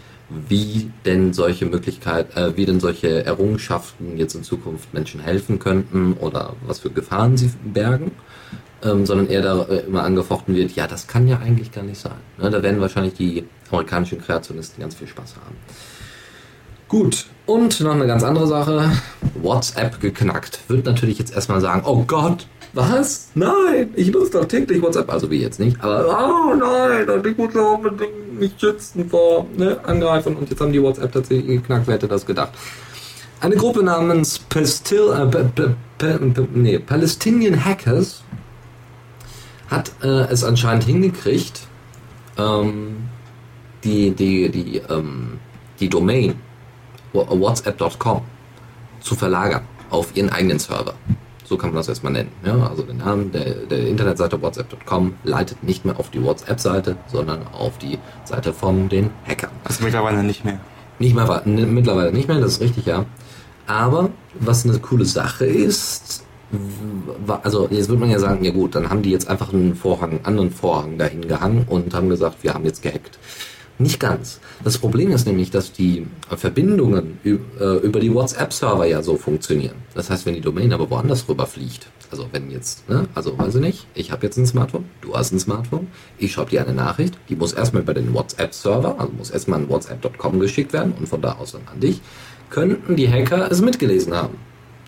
wie 0.49 0.91
denn 1.05 1.33
solche 1.33 1.67
Möglichkeiten, 1.67 2.37
äh, 2.37 2.57
wie 2.57 2.65
denn 2.65 2.81
solche 2.81 3.25
Errungenschaften 3.25 4.17
jetzt 4.17 4.35
in 4.35 4.43
Zukunft 4.43 4.93
Menschen 4.95 5.21
helfen 5.21 5.59
könnten 5.59 6.15
oder 6.15 6.55
was 6.67 6.81
für 6.81 6.91
Gefahren 6.91 7.37
sie 7.37 7.51
bergen, 7.65 8.13
ähm, 8.83 9.07
sondern 9.07 9.29
eher 9.29 9.43
da 9.43 9.63
äh, 9.65 9.81
immer 9.87 10.03
angefochten 10.03 10.55
wird, 10.55 10.73
ja, 10.73 10.87
das 10.87 11.07
kann 11.07 11.29
ja 11.29 11.39
eigentlich 11.39 11.73
gar 11.73 11.85
nicht 11.85 12.01
sein. 12.01 12.17
Ne, 12.39 12.51
da 12.51 12.63
werden 12.63 12.81
wahrscheinlich 12.81 13.15
die 13.15 13.45
amerikanischen 13.71 14.21
Kreationisten 14.21 14.81
ganz 14.81 14.95
viel 14.95 15.09
Spaß 15.09 15.37
haben. 15.37 15.57
Gut, 16.89 17.27
und 17.47 17.81
noch 17.81 17.93
eine 17.93 18.07
ganz 18.07 18.23
andere 18.23 18.47
Sache. 18.47 18.91
WhatsApp 19.43 20.01
geknackt. 20.01 20.61
Wird 20.69 20.87
natürlich 20.87 21.19
jetzt 21.19 21.35
erstmal 21.35 21.61
sagen, 21.61 21.83
oh 21.85 22.05
Gott, 22.07 22.47
was? 22.73 23.29
Nein, 23.35 23.91
ich 23.95 24.11
nutze 24.11 24.33
doch 24.33 24.47
täglich 24.47 24.83
WhatsApp. 24.83 25.11
Also 25.11 25.31
wie 25.31 25.41
jetzt 25.41 25.61
nicht, 25.61 25.83
aber 25.83 26.07
oh 26.09 26.55
nein, 26.55 27.09
und 27.09 27.27
ich 27.27 27.37
muss 27.37 27.55
ja 27.55 27.63
unbedingt 27.63 28.41
mich 28.41 28.53
schützen 28.59 29.09
vor 29.09 29.47
ne, 29.57 29.79
Angreifern. 29.85 30.37
Und 30.37 30.51
jetzt 30.51 30.61
haben 30.61 30.73
die 30.73 30.83
WhatsApp 30.83 31.13
tatsächlich 31.13 31.47
geknackt. 31.47 31.87
Wer 31.87 31.95
hätte 31.95 32.09
das 32.09 32.27
gedacht? 32.27 32.53
Eine 33.41 33.57
Gruppe 33.57 33.83
namens 33.83 34.39
Pastil, 34.39 35.11
äh, 36.03 36.19
nee, 36.55 36.79
Palestinian 36.79 37.65
Hackers 37.65 38.23
hat 39.69 39.93
äh, 40.03 40.07
es 40.31 40.45
anscheinend 40.45 40.85
hingekriegt, 40.85 41.67
ähm, 42.39 42.97
die, 43.85 44.13
die, 44.13 44.49
die, 44.49 44.79
ähm, 44.89 45.39
die 45.79 45.89
Domain 45.89 46.37
whatsapp.com 47.15 48.23
zu 49.01 49.15
verlagern 49.15 49.63
auf 49.91 50.17
ihren 50.17 50.31
eigenen 50.31 50.59
Server. 50.59 50.95
So 51.45 51.59
kann 51.59 51.71
man 51.71 51.77
das 51.77 51.89
erstmal 51.89 52.13
nennen. 52.13 52.31
Ja, 52.45 52.67
also 52.67 52.83
den 52.83 52.99
Namen 52.99 53.31
der, 53.31 53.55
der 53.55 53.87
Internetseite 53.87 54.41
whatsapp.com 54.41 55.15
leitet 55.25 55.63
nicht 55.63 55.85
mehr 55.85 55.99
auf 56.01 56.11
die 56.11 56.23
WhatsApp-Seite, 56.23 56.97
sondern 57.07 57.47
auf 57.49 57.77
die 57.79 57.99
Seite 58.25 58.53
von 58.53 58.89
den 58.89 59.11
Hackern. 59.27 59.51
Also 59.63 59.85
mittlerweile 59.85 60.23
nicht 60.25 60.45
mehr. 60.45 60.59
Nicht 60.99 61.15
mehr, 61.15 61.43
mittlerweile 61.45 62.13
nicht 62.13 62.29
mehr, 62.29 62.41
das 62.41 62.53
ist 62.53 62.61
richtig, 62.61 62.87
ja. 62.87 63.05
Aber 63.67 64.11
was 64.41 64.65
eine 64.65 64.79
coole 64.79 65.05
Sache 65.05 65.45
ist, 65.45 66.25
also 67.43 67.69
jetzt 67.71 67.89
würde 67.89 68.01
man 68.01 68.11
ja 68.11 68.19
sagen, 68.19 68.45
ja 68.45 68.53
gut, 68.53 68.75
dann 68.75 68.91
haben 68.91 69.03
die 69.03 69.11
jetzt 69.11 69.29
einfach 69.29 69.53
einen 69.53 69.75
Vorhang, 69.75 70.11
einen 70.11 70.25
anderen 70.25 70.51
Vorhang 70.51 70.99
dahin 70.99 71.27
gehangen 71.27 71.67
und 71.69 71.95
haben 71.95 72.09
gesagt, 72.09 72.43
wir 72.43 72.55
haben 72.55 72.65
jetzt 72.65 72.83
gehackt. 72.83 73.19
Nicht 73.79 73.99
ganz. 73.99 74.39
Das 74.63 74.79
Problem 74.79 75.11
ist 75.11 75.27
nämlich, 75.27 75.51
dass 75.51 75.73
die 75.73 76.07
Verbindungen 76.29 77.19
äh, 77.25 77.31
über 77.83 77.99
die 77.99 78.15
WhatsApp-Server 78.15 78.87
ja 78.87 79.03
so 79.03 79.17
funktionieren. 79.17 79.75
Das 79.95 80.11
heißt, 80.11 80.27
wenn 80.27 80.35
die 80.35 80.41
Domain 80.41 80.73
aber 80.73 80.89
woanders 80.91 81.29
rüberfliegt, 81.29 81.89
also 82.13 82.29
wenn 82.31 82.53
jetzt, 82.53 82.89
ne, 82.89 83.09
also 83.17 83.37
weiß 83.37 83.57
ich 83.57 83.61
nicht, 83.61 83.87
ich 83.95 84.13
habe 84.13 84.27
jetzt 84.27 84.37
ein 84.37 84.47
Smartphone, 84.47 84.85
du 85.01 85.17
hast 85.17 85.33
ein 85.33 85.41
Smartphone, 85.41 85.89
ich 86.19 86.33
schreibe 86.33 86.51
dir 86.51 86.63
eine 86.63 86.73
Nachricht, 86.73 87.19
die 87.29 87.35
muss 87.35 87.53
erstmal 87.53 87.83
über 87.83 87.95
den 87.95 88.15
WhatsApp-Server, 88.15 89.01
also 89.01 89.13
muss 89.13 89.31
erstmal 89.31 89.59
an 89.59 89.69
WhatsApp.com 89.69 90.39
geschickt 90.39 90.73
werden 90.73 90.95
und 90.97 91.09
von 91.09 91.21
da 91.21 91.33
aus 91.33 91.53
dann 91.53 91.63
an 91.67 91.81
dich, 91.81 92.01
könnten 92.51 92.95
die 92.95 93.11
Hacker 93.11 93.51
es 93.51 93.61
mitgelesen 93.61 94.15
haben. 94.15 94.39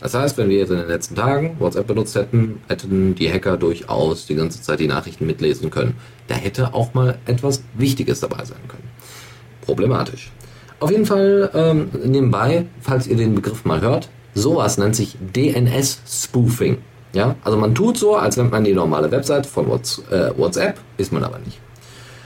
Das 0.07 0.15
heißt, 0.15 0.39
wenn 0.39 0.49
wir 0.49 0.59
jetzt 0.59 0.71
in 0.71 0.77
den 0.77 0.87
letzten 0.87 1.17
Tagen 1.17 1.57
WhatsApp 1.59 1.89
benutzt 1.89 2.15
hätten, 2.15 2.61
hätten 2.69 3.17
die 3.17 3.29
Hacker 3.29 3.57
durchaus 3.57 4.25
die 4.27 4.37
ganze 4.37 4.63
Zeit 4.63 4.79
die 4.79 4.87
Nachrichten 4.87 5.27
mitlesen 5.27 5.69
können. 5.69 5.97
Da 6.29 6.37
hätte 6.37 6.75
auch 6.75 6.95
mal 6.95 7.19
etwas 7.27 7.65
Wichtiges 7.75 8.21
dabei 8.21 8.45
sein 8.45 8.61
können. 8.69 8.89
Problematisch. 9.63 10.31
Auf 10.79 10.93
jeden 10.93 11.07
Fall 11.07 11.51
ähm, 11.55 11.89
nebenbei, 12.05 12.67
falls 12.81 13.09
ihr 13.09 13.17
den 13.17 13.35
Begriff 13.35 13.65
mal 13.65 13.81
hört, 13.81 14.09
sowas 14.33 14.79
nennt 14.79 14.95
sich 14.95 15.17
DNS-Spoofing. 15.35 16.79
Ja, 17.13 17.35
also 17.43 17.59
man 17.59 17.75
tut 17.75 17.99
so, 17.99 18.15
als 18.15 18.37
wenn 18.37 18.49
man 18.49 18.63
die 18.63 18.75
normale 18.75 19.11
Website 19.11 19.45
von 19.45 19.67
äh, 19.67 20.39
WhatsApp, 20.39 20.79
ist 20.99 21.13
man 21.13 21.25
aber 21.25 21.41
nicht. 21.41 21.59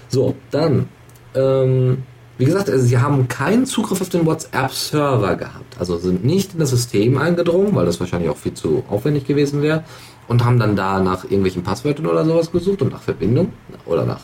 So, 0.09 0.35
dann, 0.51 0.87
ähm, 1.35 2.03
wie 2.41 2.47
gesagt, 2.47 2.70
also 2.70 2.86
sie 2.86 2.97
haben 2.97 3.28
keinen 3.28 3.66
Zugriff 3.66 4.01
auf 4.01 4.09
den 4.09 4.24
WhatsApp-Server 4.24 5.36
gehabt. 5.36 5.78
Also 5.78 5.99
sind 5.99 6.24
nicht 6.24 6.55
in 6.55 6.61
das 6.61 6.70
System 6.70 7.18
eingedrungen, 7.18 7.74
weil 7.74 7.84
das 7.84 8.01
wahrscheinlich 8.01 8.30
auch 8.30 8.38
viel 8.38 8.55
zu 8.55 8.82
aufwendig 8.88 9.26
gewesen 9.26 9.61
wäre. 9.61 9.84
Und 10.26 10.43
haben 10.43 10.59
dann 10.59 10.74
da 10.74 11.01
nach 11.01 11.24
irgendwelchen 11.24 11.62
Passwörtern 11.62 12.07
oder 12.07 12.24
sowas 12.24 12.51
gesucht 12.51 12.80
und 12.80 12.93
nach 12.93 13.03
Verbindung 13.03 13.53
oder 13.84 14.07
nach 14.07 14.20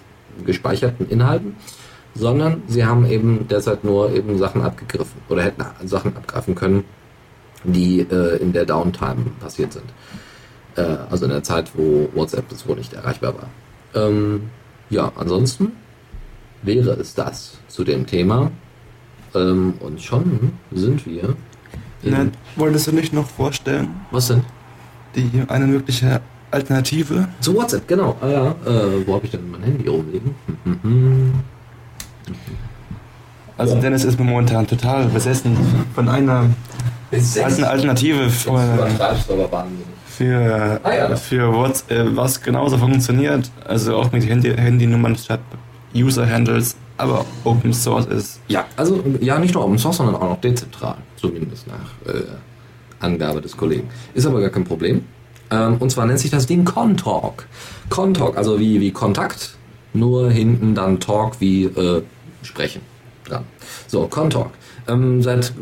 gespeicherten 0.47 1.07
Inhalten. 1.11 1.57
Sondern 2.15 2.63
sie 2.69 2.87
haben 2.87 3.05
eben 3.05 3.49
derzeit 3.49 3.85
nur 3.85 4.11
eben 4.11 4.39
Sachen 4.39 4.63
abgegriffen 4.63 5.21
oder 5.29 5.43
hätten 5.43 5.63
Sachen 5.87 6.17
abgreifen 6.17 6.55
können, 6.55 6.85
die 7.65 8.01
äh, 8.01 8.37
in 8.39 8.55
der 8.55 8.65
Downtime 8.65 9.27
passiert 9.41 9.75
sind. 9.75 9.93
Äh, 10.77 10.97
also 11.11 11.27
in 11.27 11.33
der 11.33 11.43
Zeit, 11.43 11.73
wo 11.75 12.09
WhatsApp 12.15 12.47
so 12.55 12.75
nicht 12.75 12.95
erreichbar 12.95 13.35
war. 13.35 14.03
Ähm, 14.03 14.49
ja, 14.89 15.13
ansonsten 15.17 15.73
wäre 16.63 16.91
es 16.93 17.15
das 17.15 17.59
zu 17.69 17.85
dem 17.85 18.07
Thema. 18.07 18.51
Ähm, 19.35 19.75
und 19.81 20.01
schon 20.01 20.53
sind 20.73 21.05
wir. 21.07 21.35
in- 22.03 22.11
Ne, 22.13 22.31
wolltest 22.57 22.87
du 22.87 22.93
nicht 22.93 23.13
noch 23.13 23.27
vorstellen, 23.27 23.89
Was 24.11 24.29
denn? 24.29 24.43
die 25.15 25.43
eine 25.49 25.67
mögliche 25.67 26.21
Alternative? 26.51 27.29
Zu 27.41 27.55
WhatsApp, 27.57 27.87
genau. 27.89 28.17
Ah, 28.21 28.29
ja. 28.29 28.47
Äh, 28.65 29.07
wo 29.07 29.15
habe 29.15 29.25
ich 29.25 29.33
denn 29.33 29.51
mein 29.51 29.63
Handy 29.63 29.89
rumliegen? 29.89 30.35
Also 33.59 33.75
Ja. 33.75 33.81
Dennis 33.81 34.05
ist 34.05 34.19
momentan 34.19 34.67
total 34.67 35.07
besessen 35.07 35.57
von 35.95 36.09
einer 36.09 36.45
eine 37.11 37.69
Alternative 37.69 38.29
für, 38.31 38.59
für, 40.07 40.81
Ah, 40.83 40.93
ja. 40.95 41.17
für 41.17 41.53
WhatsApp, 41.53 42.09
was 42.17 42.41
genauso 42.43 42.77
funktioniert. 42.79 43.51
Also 43.67 43.97
auch 43.97 44.13
mit 44.13 44.29
Handy, 44.29 44.53
Handynummern 44.55 45.17
statt 45.17 45.41
User-Handles, 45.97 46.77
aber 46.97 47.25
Open 47.45 47.73
Source 47.73 48.07
ist. 48.07 48.41
Ja, 48.49 48.65
also 48.77 49.03
ja, 49.21 49.39
nicht 49.39 49.55
nur 49.55 49.65
Open 49.65 49.79
Source, 49.79 49.99
sondern 49.99 50.17
auch 50.17 50.31
noch 50.31 50.41
dezentral, 50.41 50.97
zumindest 51.17 51.67
nach 51.67 52.13
äh, 52.13 52.23
Angabe 53.01 53.41
des 53.41 53.57
Kollegen. 53.57 53.89
Ist 54.15 54.27
aber 54.27 54.41
gar 54.41 54.51
kein 54.51 54.65
Problem. 54.65 55.05
Ähm, 55.51 55.77
und 55.79 55.91
zwar 55.91 56.07
nennt 56.07 56.19
sich 56.19 56.31
das 56.31 56.47
Ding 56.47 56.65
Contalk. 56.65 57.47
Contalk, 57.91 58.37
also 58.37 58.59
wie, 58.59 58.81
wie 58.81 58.91
Kontakt, 58.91 59.57
nur 59.93 60.31
hinten 60.31 60.75
dann 60.75 61.01
Talk 61.01 61.41
wie 61.41 61.65
äh, 61.65 62.03
sprechen 62.43 62.83
dran. 63.25 63.45
So, 63.87 64.07
Contalk. 64.07 64.51
Ähm, 64.89 65.21
seit 65.21 65.53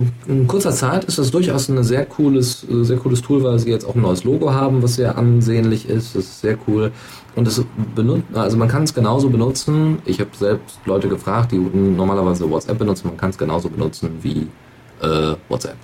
kurzer 0.49 0.73
Zeit 0.73 1.05
ist 1.05 1.19
das 1.19 1.31
durchaus 1.31 1.69
ein 1.69 1.83
sehr 1.83 2.05
cooles, 2.05 2.67
äh, 2.71 2.85
sehr 2.85 2.99
cooles 2.99 3.23
Tool, 3.23 3.43
weil 3.43 3.59
sie 3.59 3.71
jetzt 3.71 3.87
auch 3.87 3.95
ein 3.95 4.03
neues 4.03 4.25
Logo 4.25 4.53
haben, 4.53 4.83
was 4.83 4.97
sehr 4.97 5.17
ansehnlich 5.17 5.89
ist. 5.89 6.15
Das 6.15 6.25
ist 6.25 6.41
sehr 6.41 6.59
cool. 6.69 6.93
Und 7.35 7.49
es 7.49 7.63
also 8.35 8.57
man 8.57 8.69
kann 8.69 8.85
es 8.85 8.95
genauso 8.95 9.31
benutzen. 9.31 9.99
Ich 10.05 10.21
habe 10.21 10.31
selbst 10.39 10.79
Leute 10.85 11.09
gefragt, 11.09 11.53
die 11.53 11.59
normalerweise 11.59 12.49
WhatsApp 12.49 12.79
benutzen. 12.79 13.09
Man 13.09 13.17
kann 13.17 13.31
es 13.31 13.39
genauso 13.39 13.69
benutzen 13.69 14.11
wie 14.23 14.47
äh, 15.01 15.35
WhatsApp. 15.49 15.77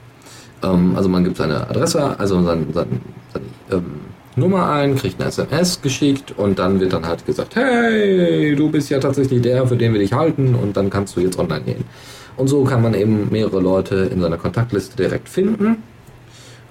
Ähm, 0.62 0.94
also 0.96 1.08
man 1.08 1.24
gibt 1.24 1.36
seine 1.36 1.68
Adresse, 1.68 2.18
also 2.18 2.42
sein, 2.42 2.66
sein, 2.72 3.00
seine 3.32 3.44
ähm, 3.70 4.00
Nummer 4.36 4.70
ein, 4.70 4.96
kriegt 4.96 5.20
eine 5.20 5.28
SMS 5.28 5.82
geschickt 5.82 6.34
und 6.36 6.58
dann 6.58 6.78
wird 6.78 6.92
dann 6.92 7.06
halt 7.06 7.26
gesagt, 7.26 7.56
hey, 7.56 8.54
du 8.54 8.70
bist 8.70 8.90
ja 8.90 9.00
tatsächlich 9.00 9.42
der, 9.42 9.66
für 9.66 9.76
den 9.76 9.92
wir 9.92 10.00
dich 10.00 10.12
halten 10.12 10.54
und 10.54 10.76
dann 10.76 10.88
kannst 10.88 11.16
du 11.16 11.20
jetzt 11.20 11.38
online 11.38 11.62
gehen. 11.62 11.84
Und 12.40 12.48
so 12.48 12.64
kann 12.64 12.80
man 12.80 12.94
eben 12.94 13.28
mehrere 13.30 13.60
Leute 13.60 13.96
in 13.96 14.22
seiner 14.22 14.38
Kontaktliste 14.38 14.96
direkt 14.96 15.28
finden 15.28 15.82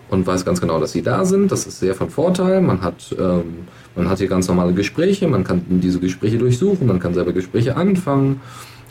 und 0.09 0.25
weiß 0.25 0.43
ganz 0.43 0.59
genau, 0.59 0.79
dass 0.79 0.93
sie 0.93 1.03
da 1.03 1.25
sind. 1.25 1.51
Das 1.51 1.67
ist 1.67 1.79
sehr 1.79 1.93
von 1.93 2.09
Vorteil. 2.09 2.59
Man 2.59 2.81
hat, 2.81 3.15
ähm, 3.19 3.67
man 3.95 4.09
hat 4.09 4.17
hier 4.17 4.27
ganz 4.27 4.47
normale 4.47 4.73
Gespräche, 4.73 5.27
man 5.27 5.43
kann 5.43 5.61
diese 5.69 5.99
Gespräche 5.99 6.39
durchsuchen, 6.39 6.87
man 6.87 6.99
kann 6.99 7.13
selber 7.13 7.33
Gespräche 7.33 7.75
anfangen. 7.77 8.41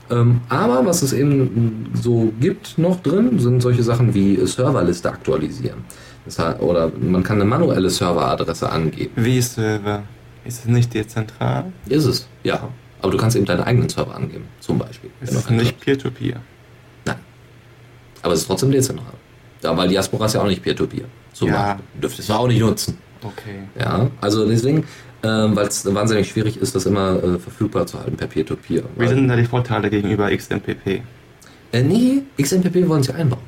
Ähm, 0.09 0.41
aber 0.49 0.87
was 0.87 1.03
es 1.03 1.13
eben 1.13 1.91
so 2.01 2.33
gibt 2.41 2.79
noch 2.79 3.03
drin, 3.03 3.41
sind 3.41 3.61
solche 3.61 3.83
Sachen 3.83 4.15
wie 4.15 4.37
Serverliste 4.47 5.11
aktualisieren. 5.11 5.79
Das 6.27 6.39
heißt, 6.39 6.61
oder 6.61 6.93
man 7.01 7.25
kann 7.25 7.39
eine 7.39 7.45
manuelle 7.45 7.91
Serveradresse 7.91 8.71
angeben. 8.71 9.11
Wie 9.17 9.43
Server? 9.43 10.05
Ist 10.45 10.61
es 10.61 10.67
nicht 10.67 10.95
dezentral? 10.95 11.73
Ist 11.89 12.05
es, 12.05 12.29
ja. 12.45 12.69
Aber 13.03 13.11
du 13.11 13.19
kannst 13.19 13.37
eben 13.37 13.47
deinen 13.47 13.63
eigenen 13.63 13.89
Server 13.89 14.15
angeben, 14.15 14.45
zum 14.61 14.79
Beispiel. 14.79 15.11
Ist 15.21 15.35
es 15.35 15.51
nicht 15.51 15.81
Peer-to-Peer? 15.81 16.35
Nein. 16.35 16.58
Aber 18.23 18.35
es 18.35 18.41
ist 18.41 18.47
trotzdem 18.47 18.71
dezentral. 18.71 19.13
Ja, 19.63 19.77
weil 19.77 19.89
Diaspora 19.89 20.27
ist 20.27 20.35
ja 20.35 20.41
auch 20.43 20.47
nicht 20.47 20.63
Peer-to-Peer. 20.63 21.05
Zum 21.33 21.49
Ja. 21.49 21.55
Beispiel. 21.75 21.85
Dürftest 22.03 22.29
du 22.29 22.33
auch 22.35 22.47
nicht 22.49 22.61
nutzen. 22.61 22.99
Okay. 23.23 23.63
Ja, 23.79 24.09
also 24.21 24.47
deswegen, 24.49 24.85
ähm, 25.25 25.57
weil 25.57 25.67
es 25.67 25.85
wahnsinnig 25.93 26.29
schwierig 26.29 26.57
ist, 26.59 26.75
das 26.77 26.87
immer 26.87 27.17
äh, 27.23 27.39
verfügbar 27.39 27.87
zu 27.87 27.99
halten 27.99 28.17
per 28.17 28.29
Peer-to-Peer. 28.29 28.83
Wie 28.95 29.01
Weil- 29.01 29.09
sind 29.09 29.19
denn 29.19 29.29
da 29.29 29.37
die 29.37 29.45
Vorteile 29.45 29.91
gegenüber 29.91 30.31
XMPP? 30.31 31.03
Äh, 31.73 31.83
nee, 31.83 32.23
XMPP 32.41 32.89
wollen 32.89 33.03
sie 33.03 33.13
einbauen. 33.13 33.43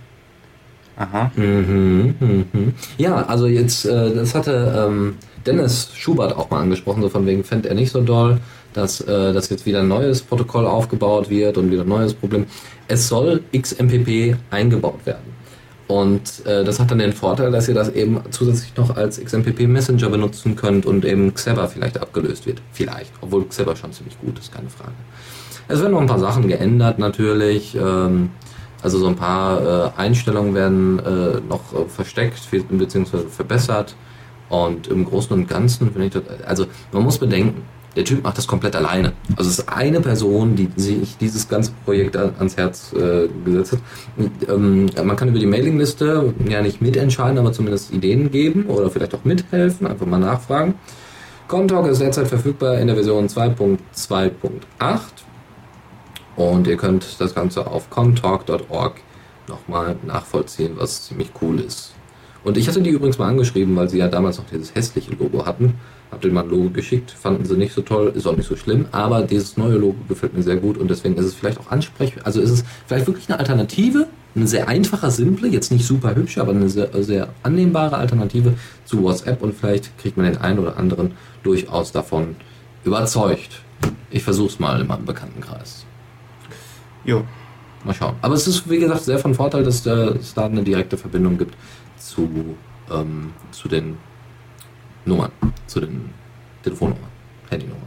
Aha. 0.96 1.30
Mhm, 1.36 2.14
mhm. 2.20 2.74
Ja, 2.98 3.24
also 3.26 3.46
jetzt, 3.46 3.86
äh, 3.86 4.14
das 4.14 4.34
hatte 4.34 4.86
ähm, 4.88 5.16
Dennis 5.46 5.90
Schubert 5.94 6.36
auch 6.36 6.50
mal 6.50 6.60
angesprochen, 6.60 7.00
so 7.02 7.08
von 7.08 7.24
wegen 7.26 7.42
fände 7.44 7.70
er 7.70 7.74
nicht 7.74 7.90
so 7.90 8.02
doll, 8.02 8.38
dass, 8.72 9.00
äh, 9.00 9.32
dass 9.32 9.48
jetzt 9.48 9.66
wieder 9.66 9.80
ein 9.80 9.88
neues 9.88 10.22
Protokoll 10.22 10.66
aufgebaut 10.66 11.30
wird 11.30 11.58
und 11.58 11.70
wieder 11.70 11.82
ein 11.82 11.88
neues 11.88 12.14
Problem. 12.14 12.46
Es 12.88 13.08
soll 13.08 13.42
XMPP 13.56 14.36
eingebaut 14.50 15.04
werden. 15.04 15.30
Und 15.88 16.46
äh, 16.46 16.62
das 16.62 16.78
hat 16.78 16.90
dann 16.92 17.00
den 17.00 17.12
Vorteil, 17.12 17.50
dass 17.50 17.68
ihr 17.68 17.74
das 17.74 17.88
eben 17.88 18.20
zusätzlich 18.30 18.76
noch 18.76 18.96
als 18.96 19.20
XMPP 19.20 19.66
Messenger 19.66 20.08
benutzen 20.08 20.54
könnt 20.54 20.86
und 20.86 21.04
eben 21.04 21.34
Xeber 21.34 21.66
vielleicht 21.66 22.00
abgelöst 22.00 22.46
wird. 22.46 22.62
Vielleicht. 22.72 23.12
Obwohl 23.20 23.44
Xeber 23.46 23.74
schon 23.74 23.92
ziemlich 23.92 24.16
gut 24.20 24.38
ist, 24.38 24.54
keine 24.54 24.70
Frage. 24.70 24.92
Es 25.66 25.80
werden 25.80 25.92
noch 25.92 26.00
ein 26.00 26.06
paar 26.06 26.20
Sachen 26.20 26.46
geändert 26.46 27.00
natürlich. 27.00 27.74
Ähm, 27.74 28.30
also 28.82 28.98
so 28.98 29.08
ein 29.08 29.16
paar 29.16 29.90
äh, 29.96 30.00
Einstellungen 30.00 30.54
werden 30.54 30.98
äh, 31.00 31.40
noch 31.48 31.72
äh, 31.72 31.88
versteckt 31.88 32.40
bzw. 32.50 33.28
verbessert. 33.28 33.96
Und 34.48 34.86
im 34.88 35.04
Großen 35.04 35.32
und 35.32 35.48
Ganzen 35.48 35.92
finde 35.92 36.06
ich 36.06 36.12
das, 36.12 36.22
also 36.46 36.66
man 36.92 37.02
muss 37.02 37.18
bedenken, 37.18 37.62
der 37.97 38.05
Typ 38.05 38.22
macht 38.22 38.38
das 38.38 38.47
komplett 38.47 38.76
alleine. 38.76 39.12
Also 39.36 39.51
es 39.51 39.59
ist 39.59 39.68
eine 39.68 40.01
Person, 40.01 40.55
die 40.55 40.68
sich 40.76 41.16
dieses 41.16 41.49
ganze 41.49 41.72
Projekt 41.84 42.16
ans 42.16 42.57
Herz 42.57 42.93
äh, 42.93 43.28
gesetzt 43.45 43.72
hat. 43.72 43.80
Ähm, 44.49 44.86
man 45.03 45.16
kann 45.16 45.28
über 45.28 45.38
die 45.38 45.47
Mailingliste 45.47 46.32
ja 46.49 46.62
nicht 46.62 46.80
mitentscheiden, 46.80 47.38
aber 47.38 47.53
zumindest 47.53 47.93
Ideen 47.93 48.30
geben 48.30 48.66
oder 48.66 48.91
vielleicht 48.91 49.14
auch 49.14 49.24
mithelfen, 49.24 49.86
einfach 49.86 50.07
mal 50.07 50.18
nachfragen. 50.18 50.74
Contalk 51.49 51.88
ist 51.88 52.01
derzeit 52.01 52.28
verfügbar 52.28 52.78
in 52.78 52.86
der 52.86 52.95
Version 52.95 53.26
2.2.8 53.26 55.01
und 56.36 56.68
ihr 56.68 56.76
könnt 56.76 57.20
das 57.20 57.34
Ganze 57.34 57.66
auf 57.66 57.91
contalk.org 57.91 58.95
nochmal 59.49 59.97
nachvollziehen, 60.07 60.74
was 60.76 61.07
ziemlich 61.09 61.32
cool 61.43 61.59
ist. 61.59 61.95
Und 62.43 62.57
ich 62.57 62.68
hatte 62.68 62.80
die 62.80 62.91
übrigens 62.91 63.18
mal 63.18 63.28
angeschrieben, 63.28 63.76
weil 63.76 63.88
sie 63.88 63.99
ja 63.99 64.09
damals 64.09 64.38
noch 64.38 64.47
dieses 64.47 64.74
hässliche 64.74 65.12
Logo 65.12 65.45
hatten. 65.45 65.74
Hab 66.11 66.22
denen 66.22 66.34
mal 66.34 66.45
ein 66.45 66.51
Logo 66.51 66.70
geschickt, 66.70 67.11
fanden 67.11 67.45
sie 67.45 67.57
nicht 67.57 67.72
so 67.72 67.82
toll, 67.82 68.12
ist 68.14 68.26
auch 68.26 68.36
nicht 68.36 68.49
so 68.49 68.57
schlimm, 68.57 68.86
aber 68.91 69.22
dieses 69.22 69.57
neue 69.57 69.76
Logo 69.76 69.99
gefällt 70.09 70.34
mir 70.34 70.43
sehr 70.43 70.57
gut 70.57 70.76
und 70.76 70.91
deswegen 70.91 71.16
ist 71.16 71.24
es 71.24 71.34
vielleicht 71.34 71.61
auch 71.61 71.70
ansprechend, 71.70 72.26
also 72.26 72.41
ist 72.41 72.51
es 72.51 72.64
vielleicht 72.88 73.07
wirklich 73.07 73.28
eine 73.28 73.38
Alternative, 73.38 74.09
eine 74.34 74.49
sehr 74.49 74.66
einfache, 74.66 75.09
simple, 75.12 75.47
jetzt 75.49 75.70
nicht 75.70 75.86
super 75.86 76.16
hübsch, 76.16 76.38
aber 76.38 76.51
eine 76.51 76.68
sehr, 76.68 76.88
sehr 77.05 77.28
annehmbare 77.45 77.97
Alternative 77.97 78.55
zu 78.84 79.05
WhatsApp 79.05 79.41
und 79.41 79.55
vielleicht 79.55 79.97
kriegt 79.99 80.16
man 80.16 80.26
den 80.26 80.38
einen 80.38 80.59
oder 80.59 80.76
anderen 80.78 81.12
durchaus 81.45 81.93
davon 81.93 82.34
überzeugt. 82.82 83.62
Ich 84.11 84.24
versuch's 84.24 84.59
mal 84.59 84.80
in 84.80 84.88
meinem 84.88 85.05
Bekanntenkreis. 85.05 85.84
Jo. 87.05 87.22
Mal 87.84 87.95
schauen. 87.95 88.16
Aber 88.20 88.34
es 88.34 88.47
ist, 88.47 88.68
wie 88.68 88.78
gesagt, 88.78 89.05
sehr 89.05 89.18
von 89.18 89.34
Vorteil, 89.34 89.62
dass 89.64 89.86
es 89.86 90.34
da 90.34 90.45
eine 90.45 90.62
direkte 90.62 90.99
Verbindung 90.99 91.38
gibt 91.38 91.55
zu, 92.11 92.56
ähm, 92.90 93.32
zu 93.52 93.68
den 93.68 93.96
Nummern, 95.04 95.30
zu 95.66 95.80
den 95.80 96.12
Telefonnummern, 96.62 97.08
Handynummern. 97.48 97.86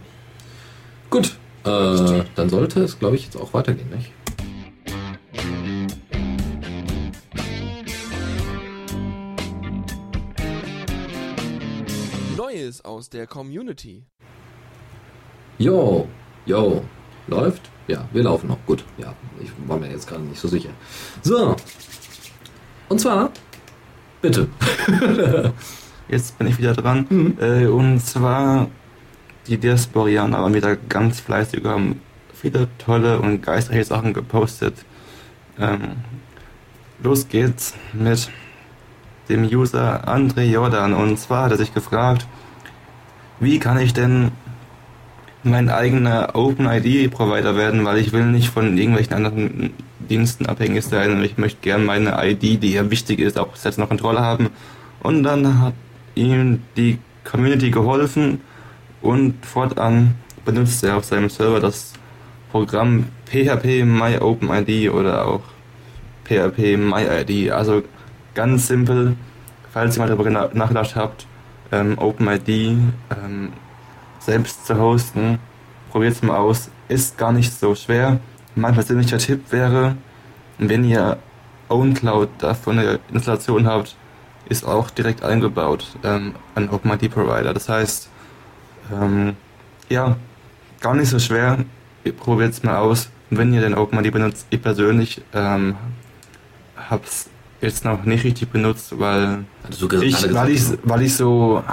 Gut, 1.09 1.37
äh, 1.65 2.23
dann 2.35 2.49
sollte 2.49 2.81
es, 2.81 2.97
glaube 2.97 3.17
ich, 3.17 3.25
jetzt 3.25 3.35
auch 3.35 3.53
weitergehen, 3.53 3.89
nicht? 3.89 4.11
Neues 12.37 12.83
aus 12.85 13.09
der 13.09 13.27
Community. 13.27 14.05
Jo, 15.57 16.07
jo, 16.45 16.83
läuft? 17.27 17.69
Ja, 17.87 18.07
wir 18.13 18.23
laufen 18.23 18.47
noch. 18.47 18.65
Gut, 18.65 18.85
ja, 18.97 19.13
ich 19.41 19.51
war 19.67 19.77
mir 19.77 19.91
jetzt 19.91 20.07
gerade 20.07 20.23
nicht 20.23 20.39
so 20.39 20.47
sicher. 20.47 20.69
So, 21.21 21.55
und 22.87 22.99
zwar, 22.99 23.31
bitte. 24.23 24.47
Jetzt 26.07 26.37
bin 26.39 26.47
ich 26.47 26.57
wieder 26.57 26.73
dran. 26.73 27.05
Mhm. 27.09 27.37
Äh, 27.39 27.67
und 27.67 27.99
zwar 27.99 28.67
die 29.47 29.57
Diasporianer 29.57 30.41
waren 30.41 30.53
wieder 30.53 30.75
ganz 30.75 31.19
fleißig, 31.19 31.63
haben 31.65 32.01
viele 32.33 32.67
tolle 32.77 33.19
und 33.19 33.43
geistreiche 33.43 33.83
Sachen 33.83 34.13
gepostet. 34.13 34.73
Ähm, 35.59 35.97
los 37.03 37.27
geht's 37.27 37.73
mit 37.91 38.29
dem 39.29 39.43
User 39.43 40.07
André 40.07 40.43
Jordan. 40.43 40.93
Und 40.93 41.19
zwar 41.19 41.45
hat 41.45 41.51
er 41.51 41.57
sich 41.57 41.73
gefragt, 41.73 42.25
wie 43.39 43.59
kann 43.59 43.77
ich 43.79 43.93
denn 43.93 44.31
mein 45.43 45.69
eigener 45.69 46.35
OpenID-Provider 46.35 47.57
werden, 47.57 47.83
weil 47.83 47.97
ich 47.97 48.13
will 48.13 48.25
nicht 48.25 48.49
von 48.49 48.77
irgendwelchen 48.77 49.13
anderen 49.13 49.73
Diensten 50.03 50.45
abhängig 50.45 50.83
sein 50.83 51.11
und 51.11 51.23
ich 51.23 51.37
möchte 51.37 51.61
gerne 51.61 51.83
meine 51.83 52.17
ID, 52.23 52.61
die 52.61 52.73
ja 52.73 52.89
wichtig 52.89 53.19
ist, 53.19 53.37
auch 53.37 53.55
selbst 53.55 53.77
noch 53.77 53.87
Kontrolle 53.89 54.19
haben. 54.19 54.49
Und 55.01 55.23
dann 55.23 55.61
hat 55.61 55.73
ihm 56.15 56.61
die 56.77 56.99
Community 57.23 57.71
geholfen 57.71 58.41
und 59.01 59.45
fortan 59.45 60.15
benutzt 60.45 60.83
er 60.83 60.97
auf 60.97 61.05
seinem 61.05 61.29
Server 61.29 61.59
das 61.59 61.93
Programm 62.51 63.07
PHP 63.25 63.83
MyOpenID 63.83 64.91
oder 64.91 65.27
auch 65.27 65.41
PHP 66.25 66.77
MyID. 66.77 67.51
Also 67.51 67.83
ganz 68.33 68.67
simpel, 68.67 69.15
falls 69.71 69.97
ihr 69.97 70.01
mal 70.01 70.09
darüber 70.09 70.29
nachgedacht 70.29 70.95
habt, 70.95 71.25
ähm, 71.71 71.97
OpenID 71.97 72.49
ähm, 72.49 73.53
selbst 74.19 74.65
zu 74.65 74.77
hosten, 74.77 75.39
probiert 75.91 76.13
es 76.13 76.21
mal 76.21 76.37
aus. 76.37 76.69
Ist 76.87 77.17
gar 77.17 77.31
nicht 77.31 77.51
so 77.51 77.75
schwer. 77.75 78.19
Mein 78.55 78.73
persönlicher 78.73 79.17
Tipp 79.17 79.51
wäre, 79.51 79.95
wenn 80.57 80.83
ihr 80.83 81.17
OwnCloud 81.69 82.29
davon 82.39 82.79
eine 82.79 82.99
Installation 83.11 83.65
habt, 83.65 83.95
ist 84.49 84.65
auch 84.65 84.89
direkt 84.89 85.23
eingebaut, 85.23 85.87
ähm, 86.03 86.33
ein 86.55 86.69
OpenID 86.69 87.11
Provider. 87.11 87.53
Das 87.53 87.69
heißt, 87.69 88.09
ähm, 88.91 89.35
ja, 89.89 90.17
gar 90.81 90.93
nicht 90.95 91.09
so 91.09 91.19
schwer. 91.19 91.59
Probiert 92.19 92.51
es 92.51 92.63
mal 92.63 92.77
aus. 92.77 93.09
Und 93.31 93.37
wenn 93.37 93.53
ihr 93.53 93.61
den 93.61 93.73
OpenID 93.73 94.11
benutzt, 94.11 94.45
ich 94.49 94.61
persönlich 94.61 95.21
ähm, 95.33 95.75
habe 96.75 97.03
es 97.05 97.29
jetzt 97.61 97.85
noch 97.85 98.03
nicht 98.03 98.25
richtig 98.25 98.49
benutzt, 98.49 98.99
weil 98.99 99.45
Also 99.63 99.87
du 99.87 100.01
ich, 100.01 100.33
weil 100.33 100.49
ich, 100.49 100.63
weil 100.83 101.01
ich 101.01 101.15
so, 101.15 101.63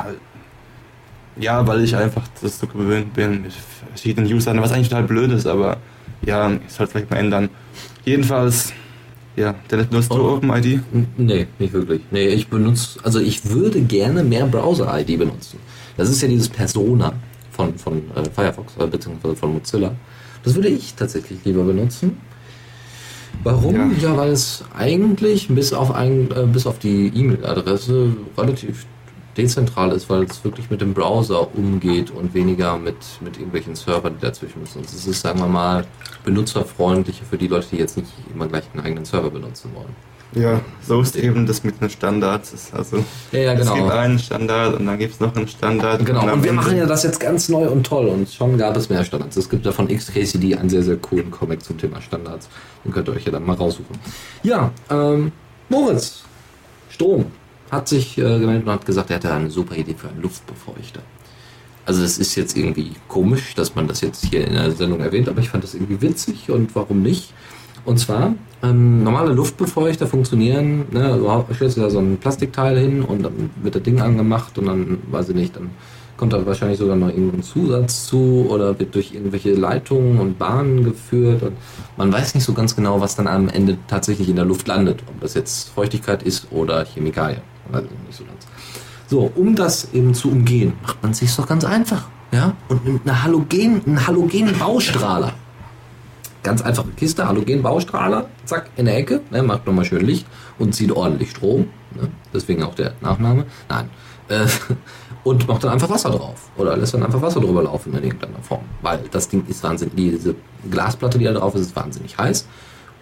ja, 1.36 1.66
weil 1.66 1.82
ich 1.82 1.96
einfach 1.96 2.22
das 2.40 2.60
so 2.60 2.66
gewöhnt 2.68 3.12
bin 3.14 3.42
mit 3.42 3.52
verschiedenen 3.88 4.32
Usern, 4.32 4.62
was 4.62 4.72
eigentlich 4.72 4.88
total 4.88 5.04
blöd 5.04 5.32
ist, 5.32 5.46
aber 5.46 5.78
ja, 6.26 6.50
ich 6.50 6.72
soll 6.72 6.86
es 6.86 6.92
vielleicht 6.92 7.10
mal 7.10 7.16
ändern. 7.18 7.48
Jedenfalls, 8.04 8.72
ja, 9.36 9.54
Dennis, 9.70 9.86
benutzt 9.86 10.10
du 10.10 10.16
Oh. 10.20 10.34
OpenID? 10.36 10.80
Nee, 11.16 11.46
nicht 11.58 11.72
wirklich. 11.72 12.02
Nee, 12.10 12.28
ich 12.28 12.48
benutze, 12.48 12.98
also 13.04 13.20
ich 13.20 13.48
würde 13.48 13.80
gerne 13.80 14.22
mehr 14.22 14.46
Browser-ID 14.46 15.18
benutzen. 15.18 15.58
Das 15.96 16.08
ist 16.10 16.20
ja 16.22 16.28
dieses 16.28 16.48
Persona 16.48 17.12
von, 17.50 17.76
von 17.78 17.98
äh, 18.14 18.28
Firefox, 18.34 18.74
äh, 18.78 18.86
beziehungsweise 18.86 19.36
von 19.36 19.52
Mozilla. 19.54 19.94
Das 20.42 20.54
würde 20.54 20.68
ich 20.68 20.94
tatsächlich 20.94 21.38
lieber 21.44 21.62
benutzen. 21.64 22.18
Warum? 23.42 23.74
Ja. 23.74 24.10
Ja, 24.10 24.16
weil 24.16 24.30
es 24.32 24.64
eigentlich 24.76 25.48
bis 25.48 25.72
auf, 25.72 25.92
ein, 25.94 26.30
äh, 26.32 26.46
bis 26.46 26.66
auf 26.66 26.78
die 26.78 27.08
E-Mail-Adresse 27.14 28.12
relativ 28.36 28.86
dezentral 29.36 29.92
ist, 29.92 30.10
weil 30.10 30.24
es 30.24 30.44
wirklich 30.44 30.70
mit 30.70 30.80
dem 30.80 30.94
Browser 30.94 31.54
umgeht 31.54 32.10
und 32.10 32.34
weniger 32.34 32.76
mit, 32.78 32.96
mit 33.20 33.36
irgendwelchen 33.36 33.74
Servern, 33.74 34.14
die 34.16 34.26
dazwischen 34.26 34.60
müssen. 34.60 34.78
Und 34.78 34.86
es 34.86 35.06
ist, 35.06 35.20
sagen 35.20 35.38
wir 35.38 35.46
mal, 35.46 35.84
benutzerfreundlicher 36.24 37.24
für 37.28 37.38
die 37.38 37.48
Leute, 37.48 37.68
die 37.72 37.76
jetzt 37.76 37.96
nicht 37.96 38.10
immer 38.34 38.46
gleich 38.46 38.64
einen 38.72 38.84
eigenen 38.84 39.04
Server 39.04 39.30
benutzen 39.30 39.70
wollen. 39.74 39.94
Ja, 40.32 40.60
so 40.86 41.00
ist 41.00 41.16
eben 41.16 41.44
das 41.44 41.64
mit 41.64 41.80
den 41.80 41.90
Standards. 41.90 42.72
Also, 42.72 42.98
Ja, 43.32 43.40
ja, 43.40 43.52
es 43.54 43.66
gibt 43.66 43.74
genau. 43.74 43.88
einen 43.88 44.18
Standard 44.18 44.78
und 44.78 44.86
dann 44.86 44.98
gibt 44.98 45.14
es 45.14 45.20
noch 45.20 45.34
einen 45.34 45.48
Standard. 45.48 46.06
Genau, 46.06 46.20
am 46.20 46.34
und 46.34 46.44
wir 46.44 46.52
machen 46.52 46.76
ja 46.76 46.86
das 46.86 47.02
jetzt 47.02 47.18
ganz 47.18 47.48
neu 47.48 47.68
und 47.68 47.84
toll 47.84 48.06
und 48.06 48.30
schon 48.30 48.56
gab 48.56 48.76
es 48.76 48.88
mehr 48.88 49.04
Standards. 49.04 49.36
Es 49.36 49.48
gibt 49.48 49.66
ja 49.66 49.72
von 49.72 49.88
XKCD 49.88 50.54
einen 50.54 50.70
sehr, 50.70 50.84
sehr 50.84 50.96
coolen 50.98 51.32
Comic 51.32 51.64
zum 51.64 51.78
Thema 51.78 52.00
Standards. 52.00 52.48
Den 52.84 52.92
könnt 52.92 53.08
ihr 53.08 53.14
euch 53.14 53.24
ja 53.24 53.32
dann 53.32 53.44
mal 53.44 53.56
raussuchen. 53.56 53.98
Ja, 54.44 54.70
ähm, 54.88 55.32
Moritz, 55.68 56.22
Strom, 56.90 57.26
hat 57.70 57.88
sich 57.88 58.18
äh, 58.18 58.38
gemeldet 58.38 58.66
und 58.66 58.72
hat 58.72 58.86
gesagt, 58.86 59.10
er 59.10 59.16
hätte 59.16 59.32
eine 59.32 59.50
super 59.50 59.76
Idee 59.76 59.94
für 59.94 60.08
einen 60.08 60.22
Luftbefeuchter. 60.22 61.00
Also 61.86 62.02
das 62.02 62.18
ist 62.18 62.36
jetzt 62.36 62.56
irgendwie 62.56 62.92
komisch, 63.08 63.54
dass 63.54 63.74
man 63.74 63.88
das 63.88 64.00
jetzt 64.00 64.24
hier 64.26 64.46
in 64.46 64.54
der 64.54 64.70
Sendung 64.72 65.00
erwähnt, 65.00 65.28
aber 65.28 65.40
ich 65.40 65.48
fand 65.48 65.64
das 65.64 65.74
irgendwie 65.74 66.00
witzig 66.00 66.50
und 66.50 66.74
warum 66.74 67.02
nicht? 67.02 67.32
Und 67.84 67.98
zwar, 67.98 68.34
ähm, 68.62 69.02
normale 69.02 69.32
Luftbefeuchter 69.32 70.06
funktionieren, 70.06 70.84
ne, 70.90 71.18
du 71.18 71.54
stellst 71.54 71.78
da 71.78 71.88
so 71.88 71.98
ein 71.98 72.18
Plastikteil 72.18 72.78
hin 72.78 73.02
und 73.02 73.22
dann 73.22 73.50
wird 73.62 73.74
das 73.74 73.82
Ding 73.82 74.00
angemacht 74.00 74.58
und 74.58 74.66
dann, 74.66 74.98
weiß 75.10 75.30
ich 75.30 75.34
nicht, 75.34 75.56
dann 75.56 75.70
kommt 76.18 76.34
da 76.34 76.44
wahrscheinlich 76.44 76.78
sogar 76.78 76.96
noch 76.96 77.08
irgendein 77.08 77.42
Zusatz 77.42 78.06
zu 78.06 78.46
oder 78.50 78.78
wird 78.78 78.94
durch 78.94 79.14
irgendwelche 79.14 79.54
Leitungen 79.54 80.18
und 80.18 80.38
Bahnen 80.38 80.84
geführt 80.84 81.42
und 81.42 81.54
man 81.96 82.12
weiß 82.12 82.34
nicht 82.34 82.44
so 82.44 82.52
ganz 82.52 82.76
genau, 82.76 83.00
was 83.00 83.16
dann 83.16 83.26
am 83.26 83.48
Ende 83.48 83.78
tatsächlich 83.88 84.28
in 84.28 84.36
der 84.36 84.44
Luft 84.44 84.68
landet, 84.68 85.02
ob 85.08 85.18
das 85.22 85.32
jetzt 85.32 85.70
Feuchtigkeit 85.70 86.22
ist 86.22 86.48
oder 86.52 86.84
Chemikalien. 86.84 87.49
Ich 87.78 88.06
nicht 88.06 88.18
so 88.18 88.24
ganz. 88.24 88.46
So, 89.08 89.30
um 89.34 89.56
das 89.56 89.92
eben 89.92 90.14
zu 90.14 90.30
umgehen, 90.30 90.74
macht 90.82 91.02
man 91.02 91.14
sich 91.14 91.34
doch 91.34 91.48
ganz 91.48 91.64
einfach. 91.64 92.06
Ja? 92.32 92.54
Und 92.68 92.84
nimmt 92.84 93.08
eine 93.08 93.22
Halogen, 93.22 93.82
einen 93.84 94.06
halogenen 94.06 94.56
Baustrahler. 94.58 95.32
ganz 96.42 96.62
einfache 96.62 96.90
Kiste, 96.90 97.26
Halogen-Baustrahler, 97.26 98.26
zack, 98.44 98.70
in 98.76 98.86
der 98.86 98.96
Ecke, 98.96 99.20
ne, 99.30 99.42
macht 99.42 99.66
nochmal 99.66 99.84
schön 99.84 100.06
Licht 100.06 100.26
und 100.58 100.74
zieht 100.74 100.92
ordentlich 100.92 101.30
Strom. 101.30 101.68
Ne, 101.94 102.08
deswegen 102.32 102.62
auch 102.62 102.74
der 102.74 102.94
Nachname. 103.00 103.46
Nein. 103.68 103.90
Äh, 104.28 104.46
und 105.24 105.46
macht 105.48 105.64
dann 105.64 105.72
einfach 105.72 105.90
Wasser 105.90 106.10
drauf. 106.10 106.48
Oder 106.56 106.76
lässt 106.76 106.94
dann 106.94 107.02
einfach 107.02 107.20
Wasser 107.20 107.40
drüber 107.40 107.64
laufen 107.64 107.92
in 107.94 108.04
irgendeiner 108.04 108.42
Form. 108.42 108.64
Weil 108.80 109.00
das 109.10 109.28
Ding 109.28 109.44
ist 109.48 109.62
wahnsinnig, 109.62 109.94
diese 109.96 110.34
Glasplatte, 110.70 111.18
die 111.18 111.24
da 111.24 111.32
drauf 111.32 111.54
ist, 111.54 111.62
ist 111.62 111.76
wahnsinnig 111.76 112.16
heiß. 112.16 112.46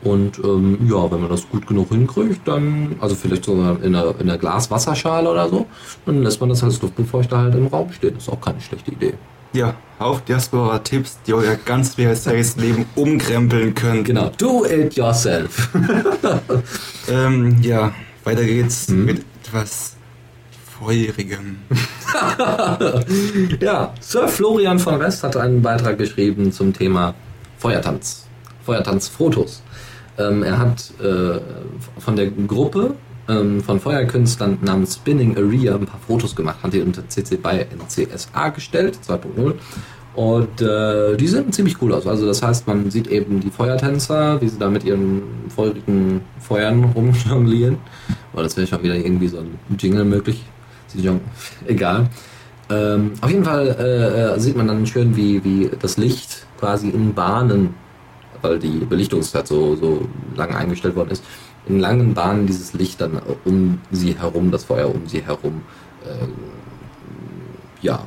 Und 0.05 0.39
ähm, 0.45 0.79
ja, 0.89 1.11
wenn 1.11 1.21
man 1.21 1.29
das 1.29 1.49
gut 1.49 1.67
genug 1.67 1.89
hinkriegt, 1.89 2.47
dann, 2.47 2.95
also 3.01 3.15
vielleicht 3.17 3.45
sogar 3.45 3.83
in 3.83 3.95
einer, 3.97 4.15
in 4.21 4.29
einer 4.29 4.39
Glaswasserschale 4.39 5.29
oder 5.29 5.49
so, 5.49 5.67
dann 6.07 6.23
lässt 6.23 6.41
man 6.41 6.51
das 6.51 6.63
als 6.63 6.81
Luftbefeuchter 6.81 7.39
halt 7.39 7.55
im 7.57 7.67
Raum 7.67 7.91
stehen. 7.93 8.15
Das 8.15 8.23
ist 8.25 8.29
auch 8.29 8.41
keine 8.41 8.61
schlechte 8.61 8.93
Idee. 8.93 9.15
Ja, 9.55 9.75
auch 9.99 10.21
Diaspora-Tipps, 10.21 11.19
die 11.27 11.33
euer 11.35 11.57
ganz 11.57 11.95
VSAs-Leben 11.95 12.85
umkrempeln 12.95 13.75
können. 13.75 14.05
Genau, 14.05 14.31
do 14.39 14.65
it 14.67 14.95
yourself. 14.95 15.71
Ähm, 17.11 17.57
ja, 17.63 17.93
weiter 18.25 18.45
geht's 18.45 18.89
Mhm. 18.89 19.05
mit 19.07 19.25
etwas 19.43 19.97
Feurigem. 20.79 21.57
ja, 23.61 23.95
Sir 24.01 24.29
Florian 24.29 24.79
von 24.79 25.01
West 25.01 25.25
hat 25.25 25.37
einen 25.37 25.63
Beitrag 25.63 25.97
geschrieben 25.99 26.53
zum 26.53 26.73
Thema 26.75 27.15
Feuertanz. 27.59 28.27
Feuertanzfotos. 28.69 29.63
Ähm, 30.19 30.43
er 30.43 30.59
hat 30.59 30.93
äh, 31.01 31.41
von 31.99 32.17
der 32.17 32.27
Gruppe 32.27 32.95
ähm, 33.27 33.63
von 33.63 33.81
Feuerkünstlern 33.81 34.59
namens 34.61 34.97
Spinning 34.97 35.39
Area 35.39 35.75
ein 35.75 35.87
paar 35.87 36.01
Fotos 36.07 36.37
gemacht, 36.37 36.59
hat 36.63 36.75
die 36.75 36.83
unter 36.83 37.09
CC 37.09 37.37
BY 37.37 37.67
NCSA 37.79 38.51
gestellt, 38.51 38.99
2.0. 39.07 39.55
Und 40.15 40.61
äh, 40.61 41.17
die 41.17 41.29
sehen 41.29 41.51
ziemlich 41.51 41.81
cool 41.81 41.95
aus. 41.95 42.07
Also 42.07 42.27
das 42.27 42.43
heißt, 42.43 42.67
man 42.67 42.91
sieht 42.91 43.07
eben 43.07 43.41
die 43.41 43.51
Feuertänzer, 43.51 44.39
wie 44.43 44.49
sie 44.49 44.59
da 44.59 44.69
mit 44.69 44.85
ihren 44.85 45.23
feurigen 45.49 46.21
Feuern 46.39 46.85
rumjonglieren. 46.85 47.79
Aber 48.35 48.43
das 48.43 48.55
wäre 48.59 48.67
schon 48.67 48.83
wieder 48.83 48.97
irgendwie 48.97 49.29
so 49.29 49.39
ein 49.39 49.57
Jingle 49.79 50.05
möglich. 50.05 50.45
Egal. 51.67 52.09
Ähm, 52.69 53.13
auf 53.23 53.31
jeden 53.31 53.45
Fall 53.45 53.69
äh, 53.79 54.35
äh, 54.35 54.41
sieht 54.41 54.57
man 54.57 54.69
dann 54.69 54.87
schön, 54.87 55.17
wie, 55.17 55.43
wie 55.43 55.71
das 55.81 55.97
Licht 55.97 56.47
quasi 56.59 56.91
in 56.91 57.15
Bahnen, 57.15 57.75
weil 58.43 58.59
die 58.59 58.79
Belichtungszeit 58.79 59.47
so, 59.47 59.77
so 59.77 60.09
lange 60.37 60.57
eingestellt 60.57 60.97
worden 60.97 61.11
ist, 61.11 61.25
in 61.67 61.81
langen 61.81 62.15
Bahnen 62.15 62.47
dieses 62.47 62.73
Licht 62.73 63.01
dann 63.01 63.21
um 63.45 63.81
sie 63.91 64.19
herum, 64.19 64.51
das 64.51 64.65
Feuer 64.65 64.89
um 64.93 65.07
sie 65.07 65.23
herum, 65.23 65.63
ähm, 66.05 66.33
ja, 67.83 68.01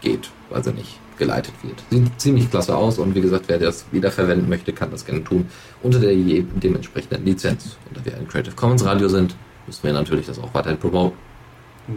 geht, 0.00 0.30
weiß 0.50 0.66
ich 0.68 0.74
nicht, 0.74 1.00
geleitet 1.18 1.54
wird. 1.62 1.82
Sieht 1.90 2.20
ziemlich 2.20 2.50
klasse 2.50 2.76
aus 2.76 2.98
und 2.98 3.14
wie 3.14 3.20
gesagt, 3.20 3.44
wer 3.48 3.58
das 3.58 3.86
wiederverwenden 3.92 4.48
möchte, 4.48 4.72
kann 4.72 4.90
das 4.90 5.04
gerne 5.04 5.24
tun 5.24 5.48
unter 5.82 5.98
der 5.98 6.14
dementsprechenden 6.14 7.24
Lizenz. 7.24 7.76
Und 7.88 7.96
da 7.96 8.04
wir 8.04 8.16
ein 8.16 8.28
Creative 8.28 8.54
Commons 8.54 8.84
Radio 8.84 9.08
sind, 9.08 9.36
müssen 9.66 9.82
wir 9.84 9.92
natürlich 9.92 10.26
das 10.26 10.38
auch 10.38 10.52
weiterhin 10.52 10.78
promoten. 10.78 11.16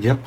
Yep. 0.01 0.19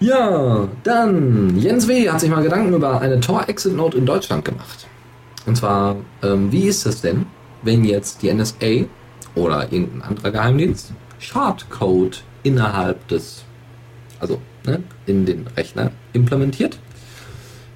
Ja, 0.00 0.68
dann 0.82 1.58
Jens 1.58 1.88
W. 1.88 2.08
hat 2.10 2.20
sich 2.20 2.30
mal 2.30 2.42
Gedanken 2.42 2.74
über 2.74 3.00
eine 3.00 3.20
Tor-Exit-Note 3.20 3.96
in 3.96 4.06
Deutschland 4.06 4.44
gemacht. 4.44 4.86
Und 5.46 5.56
zwar, 5.56 5.96
ähm, 6.22 6.50
wie 6.52 6.64
ist 6.64 6.86
es 6.86 7.00
denn, 7.00 7.26
wenn 7.62 7.84
jetzt 7.84 8.22
die 8.22 8.32
NSA 8.32 8.86
oder 9.34 9.72
irgendein 9.72 10.02
anderer 10.02 10.30
Geheimdienst 10.30 10.92
Schadcode 11.18 12.22
innerhalb 12.42 13.06
des, 13.08 13.44
also 14.20 14.40
ne, 14.66 14.82
in 15.06 15.26
den 15.26 15.46
Rechner 15.56 15.90
implementiert, 16.12 16.78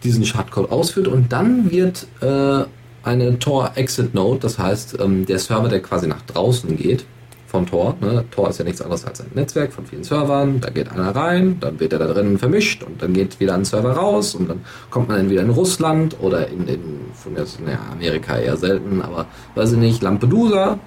diesen 0.04 0.24
Schadcode 0.24 0.70
ausführt 0.70 1.08
und 1.08 1.32
dann 1.32 1.70
wird 1.70 2.06
äh, 2.20 2.64
eine 3.02 3.38
Tor-Exit-Node, 3.38 4.40
das 4.40 4.58
heißt 4.58 4.98
ähm, 5.00 5.26
der 5.26 5.38
Server, 5.38 5.68
der 5.68 5.80
quasi 5.80 6.06
nach 6.06 6.22
draußen 6.22 6.76
geht, 6.76 7.04
von 7.48 7.66
Tor. 7.66 7.96
Ne? 8.00 8.24
Tor 8.30 8.50
ist 8.50 8.58
ja 8.58 8.64
nichts 8.64 8.82
anderes 8.82 9.06
als 9.06 9.22
ein 9.22 9.30
Netzwerk 9.34 9.72
von 9.72 9.86
vielen 9.86 10.04
Servern. 10.04 10.60
Da 10.60 10.68
geht 10.68 10.90
einer 10.90 11.16
rein, 11.16 11.58
dann 11.60 11.80
wird 11.80 11.94
er 11.94 11.98
da 11.98 12.06
drinnen 12.06 12.38
vermischt 12.38 12.82
und 12.82 13.02
dann 13.02 13.14
geht 13.14 13.40
wieder 13.40 13.54
ein 13.54 13.64
Server 13.64 13.92
raus 13.92 14.34
und 14.34 14.50
dann 14.50 14.60
kommt 14.90 15.08
man 15.08 15.20
entweder 15.20 15.42
in 15.42 15.50
Russland 15.50 16.16
oder 16.20 16.46
in, 16.48 16.68
in 16.68 17.00
von 17.14 17.32
mir 17.32 17.42
aus, 17.42 17.58
naja, 17.64 17.78
Amerika 17.90 18.36
eher 18.36 18.56
selten, 18.56 19.00
aber 19.00 19.26
weiß 19.54 19.72
ich 19.72 19.78
nicht, 19.78 20.02
Lampedusa, 20.02 20.78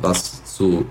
was 0.00 0.44
zu 0.44 0.84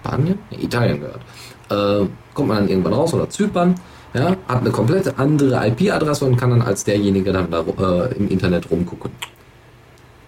Spanien, 0.00 0.38
nee, 0.50 0.58
Italien 0.62 1.00
gehört. 1.00 1.20
Äh, 1.68 2.06
kommt 2.32 2.48
man 2.48 2.58
dann 2.58 2.68
irgendwann 2.68 2.92
raus 2.92 3.12
oder 3.12 3.28
Zypern, 3.28 3.74
ja, 4.14 4.36
hat 4.46 4.60
eine 4.60 4.70
komplett 4.70 5.18
andere 5.18 5.66
IP-Adresse 5.66 6.24
und 6.24 6.36
kann 6.36 6.50
dann 6.50 6.62
als 6.62 6.84
derjenige 6.84 7.32
dann 7.32 7.50
da 7.50 7.62
äh, 7.62 8.14
im 8.14 8.28
Internet 8.28 8.70
rumgucken. 8.70 9.10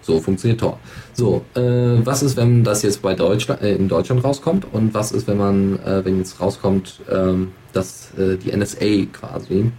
So 0.09 0.19
funktioniert 0.19 0.59
Tor. 0.59 0.79
So, 1.13 1.45
äh, 1.53 1.61
was 2.03 2.23
ist, 2.23 2.35
wenn 2.35 2.63
das 2.63 2.81
jetzt 2.81 3.03
bei 3.03 3.13
Deutschland, 3.13 3.61
äh, 3.61 3.75
in 3.75 3.87
Deutschland 3.87 4.23
rauskommt? 4.23 4.65
Und 4.71 4.95
was 4.95 5.11
ist, 5.11 5.27
wenn 5.27 5.37
man, 5.37 5.77
äh, 5.85 6.03
wenn 6.03 6.17
jetzt 6.17 6.41
rauskommt, 6.41 7.01
ähm, 7.11 7.51
dass 7.73 8.11
äh, 8.17 8.35
die 8.37 8.51
NSA 8.51 9.05
quasi 9.13 9.71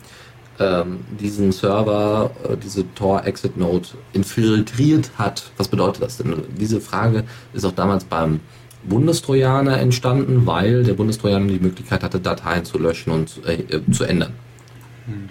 ähm, 0.61 1.01
diesen 1.19 1.51
Server, 1.51 2.31
äh, 2.49 2.57
diese 2.57 2.85
Tor 2.95 3.27
Exit 3.27 3.57
Node 3.57 3.89
infiltriert 4.13 5.11
hat? 5.19 5.51
Was 5.57 5.67
bedeutet 5.67 6.05
das 6.05 6.19
denn? 6.19 6.33
Diese 6.57 6.81
Frage 6.81 7.25
ist 7.53 7.65
auch 7.65 7.73
damals 7.73 8.05
beim 8.05 8.39
Bundestrojaner 8.85 9.81
entstanden, 9.81 10.47
weil 10.47 10.85
der 10.85 10.95
Bundestrojaner 10.95 11.49
die 11.49 11.59
Möglichkeit 11.59 12.05
hatte, 12.05 12.21
Dateien 12.21 12.65
zu 12.65 12.79
löschen 12.79 13.11
und 13.13 13.31
zu, 13.31 13.41
äh, 13.43 13.81
zu 13.91 14.05
ändern. 14.05 14.35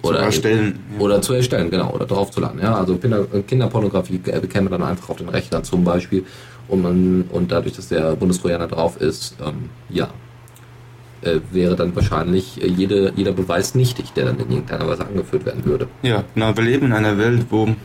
Zu 0.03 0.13
erstellen. 0.13 0.79
ja. 0.93 0.99
Oder 0.99 1.21
zu 1.21 1.33
erstellen, 1.33 1.69
genau, 1.69 1.91
oder 1.91 2.05
draufzuladen. 2.05 2.61
Ja, 2.61 2.75
also 2.75 2.97
Kinder, 2.97 3.25
Kinderpornografie 3.47 4.21
äh, 4.25 4.39
bekäme 4.39 4.69
dann 4.69 4.83
einfach 4.83 5.09
auf 5.09 5.17
den 5.17 5.29
Rechner 5.29 5.63
zum 5.63 5.83
Beispiel. 5.83 6.25
Und, 6.67 6.81
man, 6.81 7.25
und 7.31 7.51
dadurch, 7.51 7.75
dass 7.75 7.87
der 7.87 8.15
Bundestrojaner 8.15 8.67
drauf 8.67 9.01
ist, 9.01 9.35
ähm, 9.43 9.69
ja, 9.89 10.09
äh, 11.21 11.39
wäre 11.51 11.75
dann 11.75 11.95
wahrscheinlich 11.95 12.61
äh, 12.63 12.67
jede, 12.67 13.11
jeder 13.15 13.31
Beweis 13.31 13.75
nichtig, 13.75 14.13
der 14.13 14.25
dann 14.25 14.39
in 14.39 14.51
irgendeiner 14.51 14.87
Weise 14.87 15.05
angeführt 15.05 15.45
werden 15.45 15.65
würde. 15.65 15.87
Ja, 16.01 16.23
genau. 16.33 16.55
Wir 16.55 16.63
leben 16.63 16.87
in 16.87 16.93
einer 16.93 17.17
Welt, 17.17 17.47
wo 17.49 17.67
wir 17.67 17.75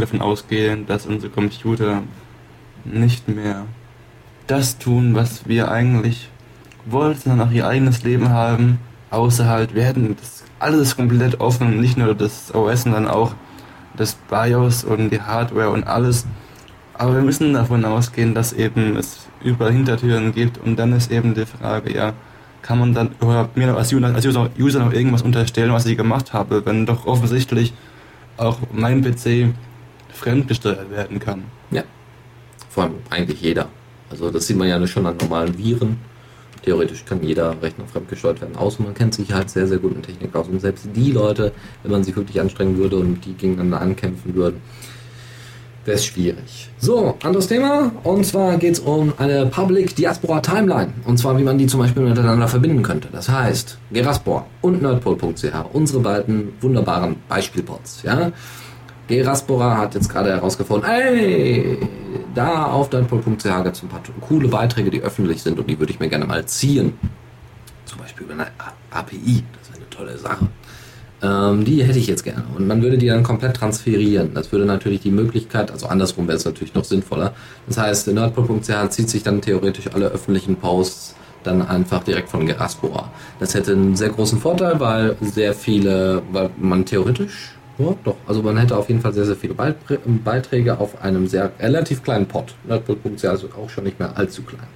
davon 0.00 0.20
ausgehen, 0.20 0.86
dass 0.86 1.06
unsere 1.06 1.30
Computer 1.30 2.02
nicht 2.84 3.28
mehr 3.28 3.66
das 4.46 4.78
tun, 4.78 5.14
was 5.14 5.46
wir 5.48 5.70
eigentlich 5.70 6.28
wollten, 6.86 7.30
sondern 7.30 7.48
auch 7.48 7.52
ihr 7.52 7.66
eigenes 7.66 8.02
Leben 8.02 8.28
haben. 8.28 8.78
Außer 9.10 9.46
halt 9.46 9.74
werden 9.74 10.16
das 10.18 10.44
alles 10.58 10.96
komplett 10.96 11.40
offen, 11.40 11.80
nicht 11.80 11.96
nur 11.96 12.14
das 12.14 12.54
OS, 12.54 12.82
sondern 12.82 13.08
auch 13.08 13.34
das 13.96 14.14
BIOS 14.30 14.84
und 14.84 15.10
die 15.10 15.20
Hardware 15.20 15.70
und 15.70 15.86
alles. 15.86 16.26
Aber 16.94 17.14
wir 17.14 17.22
müssen 17.22 17.52
davon 17.52 17.84
ausgehen, 17.84 18.34
dass 18.34 18.52
eben 18.52 18.96
es 18.96 19.26
überall 19.42 19.72
Hintertüren 19.72 20.32
gibt 20.32 20.58
und 20.58 20.76
dann 20.76 20.92
ist 20.92 21.10
eben 21.10 21.34
die 21.34 21.46
Frage, 21.46 21.94
ja, 21.94 22.12
kann 22.62 22.78
man 22.78 22.94
dann 22.94 23.10
mir 23.54 23.76
als 23.76 23.92
User, 23.92 24.14
als 24.14 24.24
User, 24.24 24.48
User 24.58 24.78
noch 24.78 24.92
irgendwas 24.92 25.22
unterstellen, 25.22 25.72
was 25.72 25.84
ich 25.86 25.96
gemacht 25.96 26.32
habe, 26.32 26.64
wenn 26.64 26.86
doch 26.86 27.06
offensichtlich 27.06 27.74
auch 28.36 28.58
mein 28.72 29.02
PC 29.02 29.54
fremdgesteuert 30.12 30.90
werden 30.90 31.18
kann. 31.18 31.44
Ja. 31.70 31.82
Vor 32.70 32.84
allem 32.84 32.94
eigentlich 33.10 33.40
jeder. 33.42 33.68
Also 34.10 34.30
das 34.30 34.46
sieht 34.46 34.56
man 34.56 34.68
ja 34.68 34.84
schon 34.86 35.06
an 35.06 35.16
normalen 35.18 35.56
Viren. 35.58 35.98
Theoretisch 36.64 37.04
kann 37.04 37.22
jeder 37.22 37.60
Rechner 37.60 37.84
fremdgesteuert 37.86 38.40
werden, 38.40 38.56
außer 38.56 38.82
man 38.82 38.94
kennt 38.94 39.14
sich 39.14 39.32
halt 39.32 39.50
sehr, 39.50 39.66
sehr 39.66 39.78
gut 39.78 39.94
in 39.94 40.02
Technik 40.02 40.34
aus. 40.34 40.48
Und 40.48 40.60
selbst 40.60 40.88
die 40.94 41.12
Leute, 41.12 41.52
wenn 41.82 41.92
man 41.92 42.04
sich 42.04 42.16
wirklich 42.16 42.40
anstrengen 42.40 42.78
würde 42.78 42.96
und 42.96 43.24
die 43.24 43.34
gegeneinander 43.34 43.82
ankämpfen 43.82 44.34
würden, 44.34 44.62
wäre 45.84 45.96
es 45.96 46.06
schwierig. 46.06 46.70
So, 46.78 47.16
anderes 47.22 47.48
Thema. 47.48 47.92
Und 48.02 48.24
zwar 48.24 48.56
geht 48.56 48.74
es 48.74 48.80
um 48.80 49.12
eine 49.18 49.46
Public 49.46 49.94
Diaspora 49.94 50.40
Timeline. 50.40 50.94
Und 51.04 51.18
zwar, 51.18 51.36
wie 51.38 51.42
man 51.42 51.58
die 51.58 51.66
zum 51.66 51.80
Beispiel 51.80 52.02
miteinander 52.02 52.48
verbinden 52.48 52.82
könnte. 52.82 53.08
Das 53.12 53.28
heißt, 53.28 53.78
Geraspor 53.92 54.46
und 54.62 54.80
Nerdpol.ch, 54.80 55.44
unsere 55.72 56.00
beiden 56.00 56.54
wunderbaren 56.60 57.16
Beispielpods. 57.28 58.02
Ja? 58.04 58.32
Geraspora 59.08 59.76
hat 59.78 59.94
jetzt 59.94 60.08
gerade 60.08 60.30
herausgefunden, 60.30 60.88
ey, 60.88 61.78
da 62.34 62.66
auf 62.66 62.90
Nerdpol.ch 62.90 63.24
gibt 63.24 63.76
es 63.76 63.82
ein 63.82 63.88
paar 63.88 64.00
coole 64.20 64.48
Beiträge, 64.48 64.90
die 64.90 65.00
öffentlich 65.00 65.42
sind 65.42 65.58
und 65.58 65.68
die 65.68 65.78
würde 65.78 65.92
ich 65.92 66.00
mir 66.00 66.08
gerne 66.08 66.24
mal 66.24 66.44
ziehen. 66.46 66.94
Zum 67.84 67.98
Beispiel 67.98 68.24
über 68.24 68.34
eine 68.34 68.46
API. 68.90 69.44
Das 69.58 69.68
ist 69.68 69.76
eine 69.76 69.90
tolle 69.90 70.18
Sache. 70.18 70.48
Ähm, 71.22 71.64
die 71.64 71.82
hätte 71.84 71.98
ich 71.98 72.06
jetzt 72.06 72.24
gerne. 72.24 72.44
Und 72.56 72.66
man 72.66 72.82
würde 72.82 72.98
die 72.98 73.06
dann 73.06 73.22
komplett 73.22 73.56
transferieren. 73.56 74.34
Das 74.34 74.52
würde 74.52 74.64
natürlich 74.64 75.00
die 75.00 75.10
Möglichkeit, 75.10 75.70
also 75.70 75.86
andersrum 75.86 76.26
wäre 76.26 76.36
es 76.36 76.44
natürlich 76.44 76.74
noch 76.74 76.84
sinnvoller. 76.84 77.34
Das 77.66 77.78
heißt, 77.78 78.08
nerdpol.ch 78.08 78.90
zieht 78.90 79.08
sich 79.08 79.22
dann 79.22 79.40
theoretisch 79.40 79.88
alle 79.92 80.06
öffentlichen 80.06 80.56
Posts 80.56 81.14
dann 81.44 81.62
einfach 81.62 82.02
direkt 82.02 82.30
von 82.30 82.46
Geraspora. 82.46 83.10
Das 83.38 83.54
hätte 83.54 83.72
einen 83.72 83.96
sehr 83.96 84.08
großen 84.08 84.38
Vorteil, 84.38 84.80
weil 84.80 85.16
sehr 85.20 85.54
viele, 85.54 86.22
weil 86.32 86.50
man 86.58 86.84
theoretisch, 86.86 87.54
ja, 87.78 87.94
doch, 88.04 88.16
also 88.26 88.42
man 88.42 88.56
hätte 88.56 88.76
auf 88.76 88.88
jeden 88.88 89.00
Fall 89.00 89.12
sehr, 89.12 89.24
sehr 89.24 89.36
viele 89.36 89.54
Beiträ- 89.54 89.98
Beiträge 90.24 90.78
auf 90.78 91.02
einem 91.02 91.26
sehr 91.26 91.52
relativ 91.58 92.02
kleinen 92.02 92.26
Pod. 92.26 92.54
Nerdpol.ch 92.68 93.22
ist 93.24 93.44
auch 93.56 93.68
schon 93.70 93.84
nicht 93.84 93.98
mehr 93.98 94.16
allzu 94.16 94.42
klein. 94.42 94.66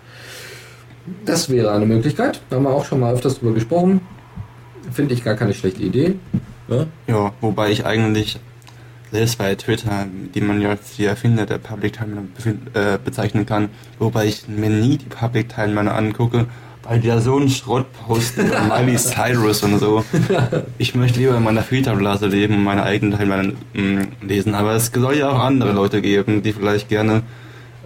Das 1.24 1.48
wäre 1.48 1.70
eine 1.72 1.86
Möglichkeit. 1.86 2.40
Da 2.50 2.56
haben 2.56 2.64
wir 2.64 2.70
auch 2.70 2.84
schon 2.84 3.00
mal 3.00 3.14
öfters 3.14 3.38
drüber 3.38 3.54
gesprochen. 3.54 4.00
Finde 4.92 5.14
ich 5.14 5.24
gar 5.24 5.34
keine 5.34 5.54
schlechte 5.54 5.82
Idee. 5.82 6.16
Ja, 6.68 6.86
Ja, 7.06 7.32
wobei 7.40 7.70
ich 7.70 7.86
eigentlich 7.86 8.38
selbst 9.10 9.38
bei 9.38 9.54
Twitter, 9.54 10.06
die 10.34 10.40
man 10.42 10.60
ja 10.60 10.70
als 10.70 10.96
die 10.96 11.06
Erfinder 11.06 11.46
der 11.46 11.56
Public 11.58 11.94
Timeline 11.94 12.28
äh, 12.74 12.98
bezeichnen 13.02 13.46
kann, 13.46 13.70
wobei 13.98 14.26
ich 14.26 14.48
mir 14.48 14.68
nie 14.68 14.98
die 14.98 15.06
Public 15.06 15.48
Timeline 15.48 15.92
angucke, 15.92 16.46
die 16.96 17.08
da 17.08 17.20
so 17.20 17.36
einen 17.36 17.50
Schrott 17.50 17.86
posten, 18.06 18.46
über 18.46 18.60
Miley 18.78 18.96
Cyrus 18.96 19.62
und 19.62 19.78
so. 19.78 20.04
Ich 20.78 20.94
möchte 20.94 21.20
lieber 21.20 21.36
in 21.36 21.42
meiner 21.42 21.62
Filterblase 21.62 22.26
leben 22.26 22.54
und 22.54 22.64
meine 22.64 22.82
eigene 22.82 23.16
Timeline 23.16 23.54
mh, 23.74 24.06
lesen, 24.22 24.54
aber 24.54 24.72
es 24.72 24.86
soll 24.86 25.16
ja 25.16 25.28
auch 25.28 25.40
andere 25.40 25.72
Leute 25.72 26.00
geben, 26.00 26.42
die 26.42 26.52
vielleicht 26.52 26.88
gerne 26.88 27.22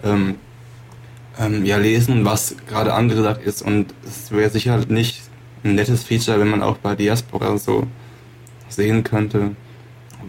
ähm, 0.03 0.35
ähm, 1.39 1.65
ja 1.65 1.77
lesen, 1.77 2.25
was 2.25 2.55
gerade 2.69 2.93
angesagt 2.93 3.45
ist. 3.45 3.61
Und 3.61 3.93
es 4.05 4.31
wäre 4.31 4.49
sicher 4.49 4.79
nicht 4.87 5.21
ein 5.63 5.75
nettes 5.75 6.03
Feature, 6.03 6.39
wenn 6.39 6.49
man 6.49 6.61
auch 6.61 6.77
bei 6.77 6.95
Diaspora 6.95 7.57
so 7.57 7.87
sehen 8.69 9.03
könnte, 9.03 9.51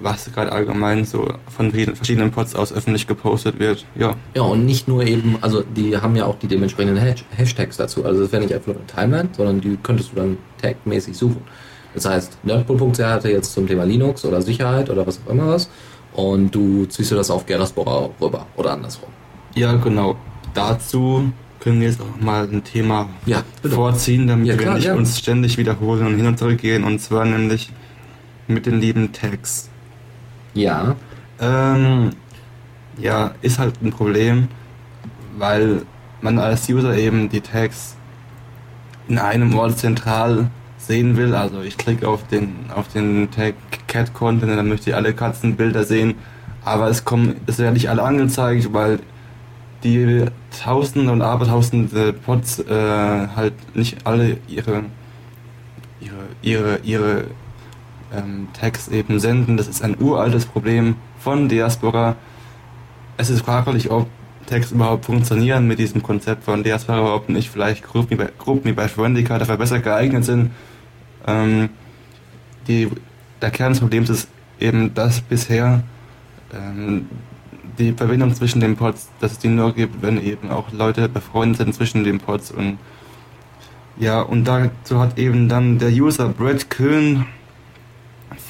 was 0.04 0.30
gerade 0.32 0.52
allgemein 0.52 1.04
so 1.04 1.28
von 1.48 1.72
verschiedenen 1.72 2.30
Pods 2.30 2.54
aus 2.54 2.72
öffentlich 2.72 3.06
gepostet 3.06 3.58
wird. 3.58 3.84
Ja, 3.96 4.14
Ja, 4.34 4.42
und 4.42 4.66
nicht 4.66 4.86
nur 4.86 5.04
eben, 5.04 5.38
also 5.40 5.62
die 5.62 5.96
haben 5.96 6.14
ja 6.14 6.26
auch 6.26 6.38
die 6.38 6.46
dementsprechenden 6.46 6.98
Hash 6.98 7.24
Hashtags 7.36 7.76
dazu. 7.78 8.04
Also 8.04 8.22
das 8.22 8.30
wäre 8.30 8.42
nicht 8.42 8.54
einfach 8.54 8.68
nur 8.68 8.76
eine 8.76 8.86
Timeline, 8.86 9.28
sondern 9.36 9.60
die 9.60 9.76
könntest 9.82 10.12
du 10.12 10.16
dann 10.16 10.38
tagmäßig 10.60 11.16
suchen. 11.16 11.40
Das 11.94 12.04
heißt, 12.04 12.38
nerdpool.ch 12.44 13.00
hatte 13.00 13.30
jetzt 13.30 13.52
zum 13.54 13.66
Thema 13.66 13.84
Linux 13.84 14.24
oder 14.24 14.42
Sicherheit 14.42 14.90
oder 14.90 15.06
was 15.06 15.20
auch 15.26 15.30
immer 15.30 15.48
was 15.48 15.70
und 16.12 16.54
du 16.54 16.84
ziehst 16.86 17.10
du 17.10 17.14
das 17.16 17.30
auf 17.30 17.46
Gerasbora 17.46 18.10
rüber 18.20 18.46
oder 18.56 18.72
andersrum. 18.72 19.08
ja 19.54 19.74
genau. 19.76 20.16
Dazu 20.52 21.32
können 21.60 21.80
wir 21.80 21.88
jetzt 21.88 22.00
auch 22.00 22.20
mal 22.22 22.46
ein 22.48 22.62
Thema 22.62 23.08
Ja, 23.26 23.42
vorziehen, 23.68 24.26
damit 24.26 24.46
Ja, 24.46 24.54
wir 24.54 24.62
klar, 24.62 24.74
nicht 24.76 24.84
ja. 24.86 24.94
uns 24.94 25.18
ständig 25.18 25.56
wiederholen 25.56 26.06
und 26.06 26.16
hin 26.16 26.26
und 26.26 26.38
zurück 26.38 26.58
gehen, 26.58 26.84
und 26.84 27.00
zwar 27.00 27.24
nämlich 27.24 27.70
mit 28.46 28.66
den 28.66 28.80
lieben 28.80 29.12
Tags. 29.12 29.70
Ja, 30.54 30.96
Ähm, 31.40 32.10
ja, 32.98 33.32
ist 33.42 33.58
halt 33.58 33.82
ein 33.82 33.90
Problem, 33.90 34.48
weil 35.36 35.82
man 36.20 36.38
als 36.38 36.68
User 36.68 36.96
eben 36.96 37.28
die 37.28 37.40
Tags 37.40 37.96
in 39.08 39.18
einem 39.18 39.54
Ort 39.58 39.78
zentral 39.78 40.50
sehen 40.78 41.16
will. 41.16 41.34
Also 41.34 41.60
ich 41.62 41.76
klicke 41.76 42.08
auf 42.08 42.26
den 42.28 42.70
auf 42.74 42.88
den 42.88 43.30
Tag 43.30 43.54
Cat 43.88 44.14
Content 44.14 44.56
dann 44.56 44.68
möchte 44.68 44.90
ich 44.90 44.96
alle 44.96 45.12
Katzenbilder 45.14 45.84
sehen, 45.84 46.14
aber 46.64 46.88
es 46.88 47.04
kommen 47.04 47.36
es 47.46 47.58
werden 47.58 47.74
nicht 47.74 47.90
alle 47.90 48.02
angezeigt, 48.02 48.72
weil 48.72 49.00
die 49.82 50.24
Tausende 50.62 51.12
und 51.12 51.20
Abertausende 51.22 52.12
Pods 52.12 52.60
äh, 52.60 53.28
halt 53.36 53.54
nicht 53.76 54.06
alle 54.06 54.38
ihre 54.48 54.84
ihre 56.00 56.26
ihre 56.42 56.78
ihre 56.84 57.24
ähm, 58.14 58.48
Tags 58.52 58.88
eben 58.88 59.18
senden. 59.20 59.56
Das 59.56 59.68
ist 59.68 59.82
ein 59.82 60.00
uraltes 60.00 60.46
Problem 60.46 60.96
von 61.18 61.48
Diaspora. 61.48 62.16
Es 63.16 63.30
ist 63.30 63.42
fraglich, 63.42 63.90
ob 63.90 64.08
Tags 64.46 64.72
überhaupt 64.72 65.06
funktionieren 65.06 65.66
mit 65.66 65.78
diesem 65.78 66.02
Konzept 66.02 66.44
von 66.44 66.62
Diaspora, 66.62 67.14
ob 67.14 67.28
nicht 67.28 67.50
vielleicht 67.50 67.82
Gruppen 67.84 68.10
wie 68.10 68.16
bei, 68.16 68.30
Gruppen 68.38 68.74
dafür 68.76 69.56
besser 69.56 69.78
geeignet 69.80 70.24
sind. 70.24 70.50
Ähm, 71.26 71.70
die, 72.68 72.90
der 73.40 73.50
Kern 73.50 73.72
des 73.72 73.80
Problems 73.80 74.10
ist 74.10 74.28
eben, 74.60 74.94
dass 74.94 75.20
bisher 75.20 75.82
ähm, 76.52 77.06
die 77.78 77.92
Verbindung 77.92 78.34
zwischen 78.34 78.60
den 78.60 78.76
Pods, 78.76 79.08
dass 79.20 79.32
es 79.32 79.38
die 79.38 79.48
nur 79.48 79.74
gibt, 79.74 80.02
wenn 80.02 80.22
eben 80.22 80.50
auch 80.50 80.72
Leute 80.72 81.08
befreundet 81.08 81.58
sind 81.58 81.74
zwischen 81.74 82.04
den 82.04 82.18
Pods 82.18 82.50
und 82.50 82.78
ja, 83.96 84.20
und 84.22 84.44
dazu 84.44 84.98
hat 84.98 85.18
eben 85.18 85.48
dann 85.48 85.78
der 85.78 85.90
User 85.90 86.28
Brett 86.28 86.68
Köhn 86.68 87.26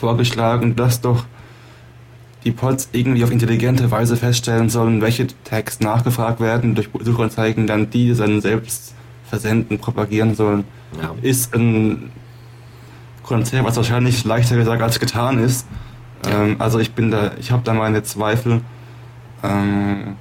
vorgeschlagen, 0.05 0.77
dass 0.77 1.01
doch 1.01 1.25
die 2.45 2.53
Pods 2.53 2.91
irgendwie 2.93 3.25
auf 3.25 3.31
intelligente 3.31 3.91
Weise 3.91 4.17
feststellen 4.19 4.69
sollen, 4.69 5.01
welche 5.01 5.29
Tags 5.45 5.81
nachgefragt 5.81 6.41
werden, 6.41 6.75
durch 6.75 6.91
Suchanzeigen 7.01 7.67
dann 7.67 7.89
die 7.89 8.15
dann 8.15 8.43
selbst 8.43 8.95
versenden, 9.27 9.79
propagieren 9.79 10.35
sollen. 10.35 10.65
ja. 11.01 11.15
Ist 11.23 11.55
ein 11.55 12.11
Konzept, 13.23 13.65
was 13.65 13.77
wahrscheinlich 13.77 14.25
leichter 14.25 14.57
gesagt 14.57 14.83
als 14.83 15.01
getan 15.01 15.39
ist. 15.39 15.67
Ähm, 16.27 16.57
also 16.59 16.79
ich 16.81 16.93
bin 16.93 17.11
da, 17.11 17.33
ich 17.41 17.51
habe 17.51 17.63
da 17.65 17.73
meine 17.73 18.03
Zweifel. 18.03 18.61
Ähm, 19.43 20.17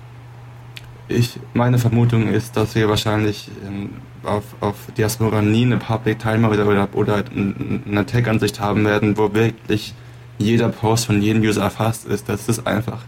ich, 1.10 1.38
meine 1.54 1.78
Vermutung 1.78 2.30
ist, 2.30 2.56
dass 2.56 2.74
wir 2.76 2.88
wahrscheinlich 2.88 3.52
ähm, 3.68 3.90
auf, 4.24 4.44
auf 4.62 4.76
Diaspora 4.98 5.42
nie 5.42 5.66
eine 5.66 5.78
Public 5.78 6.20
Timer 6.20 6.50
oder, 6.52 6.68
oder, 6.68 6.88
oder 6.94 7.16
ein- 7.36 7.84
eine 7.88 8.06
Tag-Ansicht 8.06 8.60
haben 8.60 8.86
werden, 8.86 9.18
wo 9.18 9.34
wirklich 9.34 9.94
jeder 10.38 10.70
Post 10.70 11.06
von 11.06 11.22
jedem 11.22 11.42
User 11.44 11.64
erfasst 11.64 12.06
ist. 12.06 12.28
Das 12.30 12.48
ist 12.50 12.66
einfach, 12.66 13.02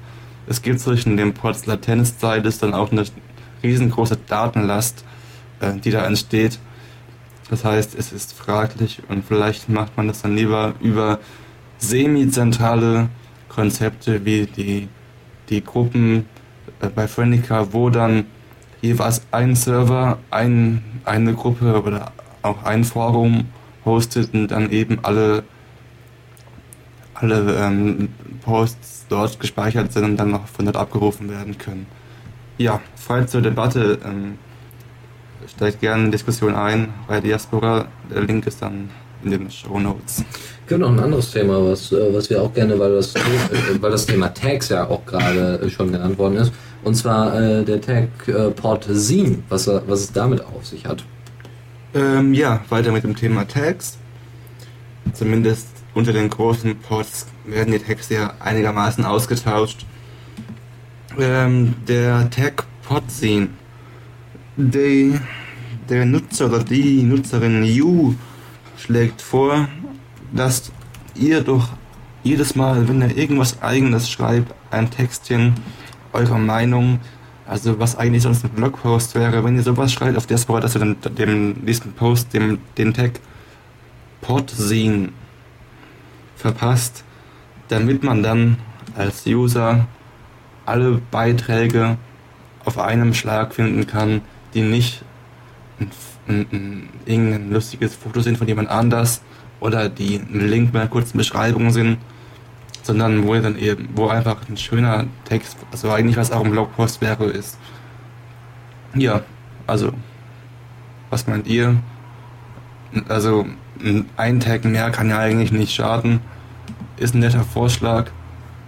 es 0.48 0.62
gibt 0.62 0.80
zwischen 0.80 1.18
den 1.18 1.34
Pods 1.34 1.66
Latenzzeit, 1.66 2.46
dann 2.62 2.74
auch 2.74 2.92
eine 2.92 3.04
riesengroße 3.64 4.18
Datenlast, 4.28 5.04
äh, 5.60 5.74
die 5.74 5.92
da 5.92 6.06
entsteht. 6.06 6.60
Das 7.50 7.64
heißt, 7.64 7.96
es 7.98 8.12
ist 8.12 8.34
fraglich 8.34 9.02
und 9.08 9.24
vielleicht 9.26 9.70
macht 9.70 9.98
man 9.98 10.08
das 10.08 10.22
dann 10.22 10.36
lieber 10.36 10.74
über 10.82 11.20
semi-zentrale 11.78 13.10
Konzepte 13.50 14.26
wie 14.26 14.46
die, 14.46 14.88
die 15.50 15.64
Gruppen 15.64 16.26
äh, 16.82 16.90
bei 16.90 17.08
Friendica, 17.08 17.72
wo 17.74 17.90
dann 17.90 18.26
jeweils 18.86 19.22
ein 19.32 19.56
Server, 19.56 20.20
ein, 20.32 20.84
eine 21.04 21.34
Gruppe 21.34 21.82
oder 21.82 22.12
auch 22.42 22.64
ein 22.64 22.84
Forum 22.84 23.46
hostet 23.84 24.34
und 24.34 24.50
dann 24.50 24.72
eben 24.72 25.00
alle, 25.04 25.44
alle 27.14 27.56
ähm, 27.60 28.10
Posts 28.44 29.06
dort 29.10 29.40
gespeichert 29.40 29.92
sind 29.92 30.04
und 30.04 30.18
dann 30.18 30.32
noch 30.32 30.48
von 30.48 30.66
dort 30.66 30.78
abgerufen 30.78 31.30
werden 31.30 31.58
können. 31.58 31.88
Ja, 32.58 32.82
frei 32.96 33.24
zur 33.24 33.42
Debatte. 33.42 34.00
Ähm, 34.06 34.38
steigt 35.48 35.82
gerne 35.82 36.06
in 36.06 36.12
Diskussion 36.12 36.56
ein 36.56 36.94
bei 37.08 37.20
Diaspora. 37.20 37.86
Der 38.10 38.22
Link 38.22 38.48
ist 38.48 38.62
dann 38.62 38.90
in 39.24 39.32
den 39.32 39.52
Show 39.52 39.80
Notes. 39.80 40.24
Gibt 40.68 40.82
noch 40.82 40.92
ein 40.92 41.00
anderes 41.00 41.32
Thema, 41.32 41.64
was, 41.64 41.92
äh, 41.92 42.14
was 42.14 42.30
wir 42.30 42.42
auch 42.42 42.54
gerne, 42.54 42.78
weil 42.80 42.96
das, 42.96 43.16
äh, 43.16 43.20
weil 43.80 43.92
das 43.92 44.06
Thema 44.06 44.34
Tags 44.34 44.70
ja 44.70 44.88
auch 44.88 45.06
gerade 45.06 45.70
schon 45.70 45.92
genannt 45.92 46.18
worden 46.18 46.38
ist, 46.38 46.52
und 46.86 46.96
zwar 46.96 47.40
äh, 47.40 47.66
der 47.66 47.82
Tag 47.82 48.28
äh, 48.28 48.52
Port 48.52 48.86
Zine, 48.86 49.40
was, 49.50 49.68
was 49.68 50.02
es 50.02 50.12
damit 50.14 50.42
auf 50.42 50.66
sich 50.66 50.86
hat. 50.86 51.04
Ähm, 51.96 52.34
ja, 52.34 52.62
weiter 52.70 52.92
mit 52.92 53.04
dem 53.04 53.16
Thema 53.16 53.48
Tags. 53.48 53.98
Zumindest 55.14 55.68
unter 55.96 56.14
den 56.14 56.30
großen 56.30 56.78
Pods 56.78 57.26
werden 57.44 57.72
die 57.74 57.80
Tags 57.80 58.10
ja 58.10 58.34
einigermaßen 58.40 59.04
ausgetauscht. 59.04 59.86
Ähm, 61.20 61.74
der 61.88 62.30
Tag 62.30 62.66
Podzine. 62.88 63.50
Die, 64.56 65.20
der 65.90 66.06
Nutzer 66.06 66.46
oder 66.46 66.64
die 66.64 67.02
Nutzerin 67.02 67.64
You 67.64 68.14
schlägt 68.78 69.24
vor, 69.24 69.68
dass 70.32 70.72
ihr 71.16 71.42
doch 71.42 71.70
jedes 72.24 72.56
Mal, 72.56 72.88
wenn 72.88 73.02
ihr 73.02 73.18
irgendwas 73.18 73.62
eigenes 73.64 74.08
schreibt, 74.10 74.54
ein 74.70 74.92
Textchen 74.92 75.56
eurer 76.16 76.38
Meinung, 76.40 77.00
also 77.48 77.80
was 77.80 77.96
eigentlich 77.96 78.24
sonst 78.24 78.44
ein 78.44 78.50
Blogpost 78.50 79.16
wäre, 79.16 79.44
wenn 79.44 79.56
ihr 79.56 79.64
sowas 79.64 79.92
schreibt 79.92 80.18
auf 80.18 80.26
Diaspora, 80.26 80.60
dass 80.60 80.76
ihr 80.76 80.80
dann 80.80 80.98
dem 81.16 81.52
nächsten 81.64 81.94
Post 81.94 82.34
dem, 82.34 82.60
den 82.78 82.94
Tag 82.94 83.20
Podzine 84.22 85.10
verpasst, 86.36 87.04
damit 87.68 88.04
man 88.04 88.24
dann 88.24 88.58
als 88.98 89.26
User 89.28 89.88
alle 90.66 91.02
Beiträge 91.12 91.98
auf 92.64 92.80
einem 92.80 93.14
Schlag 93.14 93.54
finden 93.54 93.86
kann, 93.86 94.22
die 94.54 94.62
nicht 94.62 95.04
ein, 95.80 95.92
ein, 96.28 96.48
ein, 96.52 96.90
irgendein 97.06 97.52
lustiges 97.52 97.96
Foto 97.96 98.22
sind 98.22 98.38
von 98.38 98.48
jemand 98.48 98.70
anders 98.70 99.22
oder 99.60 99.90
die 99.90 100.16
ein 100.16 100.48
Link 100.48 100.74
mit 100.74 100.82
einer 100.82 100.90
kurzen 100.90 101.18
Beschreibung 101.18 101.72
sind, 101.72 101.98
sondern 102.86 103.26
wo 103.26 103.34
dann 103.34 103.58
eben, 103.58 103.90
wo 103.96 104.08
einfach 104.08 104.38
ein 104.48 104.58
schöner 104.58 105.06
Text, 105.24 105.58
also 105.72 105.90
eigentlich 105.90 106.18
was 106.18 106.32
auch 106.32 106.46
ein 106.46 106.52
Blogpost 106.52 107.02
wäre, 107.02 107.26
ist. 107.26 107.58
Ja, 108.94 109.22
also, 109.66 109.92
was 111.10 111.26
meint 111.26 111.48
ihr? 111.48 111.76
Also, 113.10 113.48
ein 114.18 114.40
Tag 114.40 114.66
mehr 114.66 114.92
kann 114.92 115.10
ja 115.10 115.18
eigentlich 115.18 115.52
nicht 115.52 115.74
schaden. 115.74 116.22
Ist 116.98 117.16
ein 117.16 117.20
netter 117.20 117.44
Vorschlag. 117.44 118.12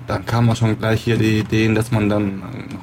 Dann 0.08 0.26
kam 0.26 0.48
man 0.48 0.56
schon 0.56 0.80
gleich 0.80 1.04
hier 1.04 1.18
die 1.18 1.40
Ideen, 1.40 1.76
dass 1.76 1.92
man 1.92 2.10
dann 2.10 2.40
noch 2.40 2.80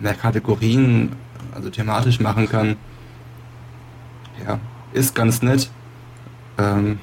mehr 0.00 0.14
Kategorien, 0.14 1.12
also 1.54 1.68
thematisch 1.68 2.18
machen 2.18 2.48
kann. 2.48 2.76
Ja, 4.46 4.58
ist 4.94 5.14
ganz 5.14 5.42
nett. 5.42 5.70
Ähm, 6.56 6.98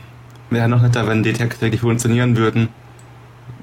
Wäre 0.49 0.67
noch 0.67 0.81
netter, 0.81 1.07
wenn 1.07 1.21
die 1.21 1.33
Texte 1.33 1.61
wirklich 1.61 1.81
funktionieren 1.81 2.35
würden. 2.35 2.69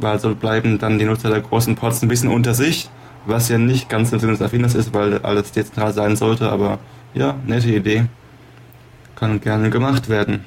Weil 0.00 0.18
so 0.18 0.34
bleiben 0.34 0.78
dann 0.78 0.98
die 0.98 1.04
Nutzer 1.04 1.30
der 1.30 1.40
großen 1.40 1.74
Pods 1.76 2.02
ein 2.02 2.08
bisschen 2.08 2.30
unter 2.30 2.54
sich, 2.54 2.88
was 3.26 3.48
ja 3.48 3.58
nicht 3.58 3.88
ganz 3.88 4.12
Erfinders 4.12 4.74
ist, 4.74 4.94
weil 4.94 5.18
alles 5.18 5.52
dezentral 5.52 5.92
sein 5.92 6.16
sollte, 6.16 6.50
aber 6.50 6.78
ja, 7.14 7.36
nette 7.46 7.68
Idee. 7.68 8.06
Kann 9.16 9.40
gerne 9.40 9.70
gemacht 9.70 10.08
werden. 10.08 10.44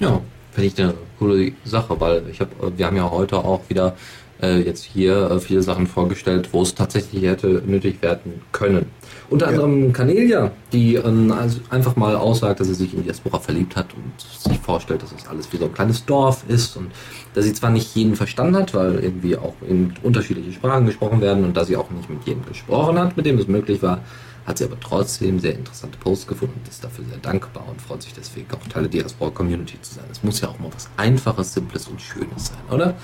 Ja, 0.00 0.20
finde 0.52 0.66
ich 0.66 0.82
eine 0.82 0.94
coole 1.18 1.52
Sache, 1.64 2.00
weil 2.00 2.24
ich 2.30 2.40
habe, 2.40 2.50
wir 2.76 2.86
haben 2.86 2.96
ja 2.96 3.10
heute 3.10 3.36
auch 3.38 3.60
wieder 3.68 3.94
äh, 4.42 4.60
jetzt 4.60 4.84
hier 4.84 5.30
äh, 5.30 5.40
viele 5.40 5.62
Sachen 5.62 5.86
vorgestellt, 5.86 6.48
wo 6.52 6.62
es 6.62 6.74
tatsächlich 6.74 7.24
hätte 7.24 7.62
nötig 7.66 8.02
werden 8.02 8.40
können. 8.52 8.86
Unter 9.28 9.46
Ja. 9.46 9.52
anderem 9.52 9.92
Canelia, 9.92 10.52
die 10.72 10.94
ähm, 10.96 11.32
also 11.32 11.58
einfach 11.70 11.96
mal 11.96 12.14
aussagt, 12.16 12.60
dass 12.60 12.68
sie 12.68 12.74
sich 12.74 12.94
in 12.94 13.02
Diaspora 13.02 13.38
verliebt 13.40 13.74
hat 13.76 13.86
und 13.94 14.12
sich 14.50 14.58
vorstellt, 14.60 15.02
dass 15.02 15.12
es 15.12 15.26
alles 15.26 15.52
wie 15.52 15.56
so 15.56 15.64
ein 15.64 15.74
kleines 15.74 16.04
Dorf 16.04 16.44
ist 16.48 16.76
und 16.76 16.90
dass 17.34 17.44
sie 17.44 17.52
zwar 17.52 17.70
nicht 17.70 17.94
jeden 17.96 18.14
verstanden 18.14 18.56
hat, 18.56 18.74
weil 18.74 19.00
irgendwie 19.00 19.36
auch 19.36 19.54
in 19.68 19.94
unterschiedliche 20.02 20.52
Sprachen 20.52 20.86
gesprochen 20.86 21.20
werden 21.20 21.44
und 21.44 21.56
da 21.56 21.64
sie 21.64 21.76
auch 21.76 21.90
nicht 21.90 22.08
mit 22.08 22.24
jedem 22.26 22.44
gesprochen 22.46 22.98
hat, 22.98 23.16
mit 23.16 23.26
dem 23.26 23.38
es 23.38 23.48
möglich 23.48 23.82
war, 23.82 24.00
hat 24.46 24.58
sie 24.58 24.64
aber 24.64 24.78
trotzdem 24.78 25.40
sehr 25.40 25.56
interessante 25.56 25.98
Posts 25.98 26.28
gefunden 26.28 26.60
und 26.62 26.68
ist 26.68 26.84
dafür 26.84 27.04
sehr 27.08 27.18
dankbar 27.18 27.64
und 27.68 27.82
freut 27.82 28.02
sich 28.02 28.14
deswegen 28.14 28.46
auch 28.54 28.64
Teil 28.68 28.82
der 28.82 28.90
Diaspora 29.02 29.30
Community 29.30 29.76
zu 29.82 29.94
sein. 29.94 30.04
Es 30.12 30.22
muss 30.22 30.40
ja 30.40 30.48
auch 30.48 30.58
mal 30.60 30.70
was 30.72 30.88
Einfaches, 30.96 31.52
Simples 31.54 31.88
und 31.88 32.00
Schönes 32.00 32.46
sein, 32.46 32.58
oder? 32.70 32.94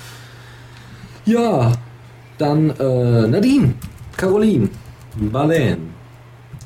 Ja, 1.25 1.73
dann 2.39 2.70
äh, 2.70 3.29
Nadine, 3.29 3.75
Caroline, 4.16 4.68
Marlene, 5.16 5.79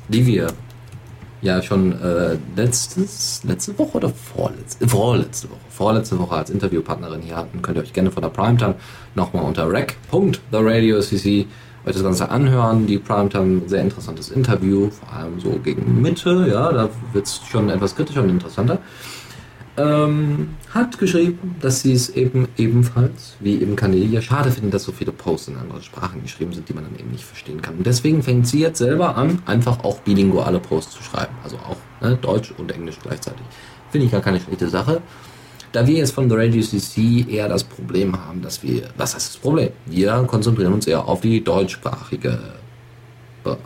die 0.07 0.25
wir 0.25 0.47
ja 1.41 1.61
schon 1.61 1.91
äh, 2.01 2.37
letztes, 2.55 3.43
letzte 3.43 3.77
Woche 3.77 3.97
oder 3.97 4.09
vorletzte, 4.09 4.87
vorletzte 4.87 5.49
Woche, 5.49 5.59
vorletzte 5.69 6.17
Woche 6.17 6.35
als 6.35 6.49
Interviewpartnerin 6.49 7.21
hier 7.21 7.35
hatten, 7.35 7.61
könnt 7.61 7.77
ihr 7.77 7.83
euch 7.83 7.93
gerne 7.93 8.11
von 8.11 8.23
der 8.23 8.29
Primetime 8.29 8.75
nochmal 9.13 9.43
unter 9.43 9.71
rec.theradiocc 9.71 11.45
euch 11.87 11.93
das 11.93 12.03
Ganze 12.03 12.29
anhören. 12.29 12.85
Die 12.85 12.97
Primetime, 12.97 13.61
sehr 13.67 13.81
interessantes 13.81 14.29
Interview, 14.29 14.89
vor 14.89 15.13
allem 15.13 15.39
so 15.39 15.51
gegen 15.63 16.01
Mitte, 16.01 16.47
ja, 16.51 16.71
da 16.71 16.89
wird 17.13 17.25
es 17.25 17.41
schon 17.49 17.69
etwas 17.69 17.95
kritischer 17.95 18.23
und 18.23 18.29
interessanter. 18.29 18.79
Ähm, 19.77 20.55
hat 20.73 20.97
geschrieben, 20.97 21.55
dass 21.61 21.83
sie 21.83 21.93
es 21.93 22.09
eben 22.09 22.47
ebenfalls, 22.57 23.35
wie 23.39 23.61
eben 23.61 23.75
Canelia, 23.75 24.21
schade 24.21 24.49
finden, 24.49 24.71
dass 24.71 24.83
so 24.83 24.91
viele 24.91 25.11
Posts 25.11 25.49
in 25.49 25.57
anderen 25.57 25.83
Sprachen 25.83 26.23
geschrieben 26.23 26.51
sind, 26.51 26.67
die 26.67 26.73
man 26.73 26.83
dann 26.83 26.99
eben 26.99 27.11
nicht 27.11 27.23
verstehen 27.23 27.61
kann. 27.61 27.75
Und 27.75 27.85
deswegen 27.85 28.23
fängt 28.23 28.47
sie 28.47 28.59
jetzt 28.59 28.79
selber 28.79 29.15
an, 29.15 29.39
einfach 29.45 29.83
auch 29.83 29.99
bilinguale 29.99 30.59
Posts 30.59 30.95
zu 30.95 31.03
schreiben. 31.03 31.33
Also 31.43 31.57
auch 31.57 31.77
ne, 32.01 32.17
Deutsch 32.19 32.51
und 32.57 32.71
Englisch 32.71 32.97
gleichzeitig. 33.03 33.43
Finde 33.91 34.07
ich 34.07 34.11
gar 34.11 34.21
keine 34.21 34.39
schlechte 34.39 34.67
Sache. 34.67 35.01
Da 35.73 35.85
wir 35.85 35.97
jetzt 35.97 36.11
von 36.11 36.27
The 36.27 36.35
Radio 36.35 36.61
CC 36.63 37.27
eher 37.29 37.47
das 37.47 37.63
Problem 37.63 38.17
haben, 38.19 38.41
dass 38.41 38.63
wir, 38.63 38.83
was 38.97 39.13
heißt 39.13 39.35
das 39.35 39.37
Problem? 39.37 39.69
Wir 39.85 40.23
konzentrieren 40.25 40.73
uns 40.73 40.87
eher 40.87 41.07
auf 41.07 41.21
die 41.21 41.43
deutschsprachige, 41.43 42.39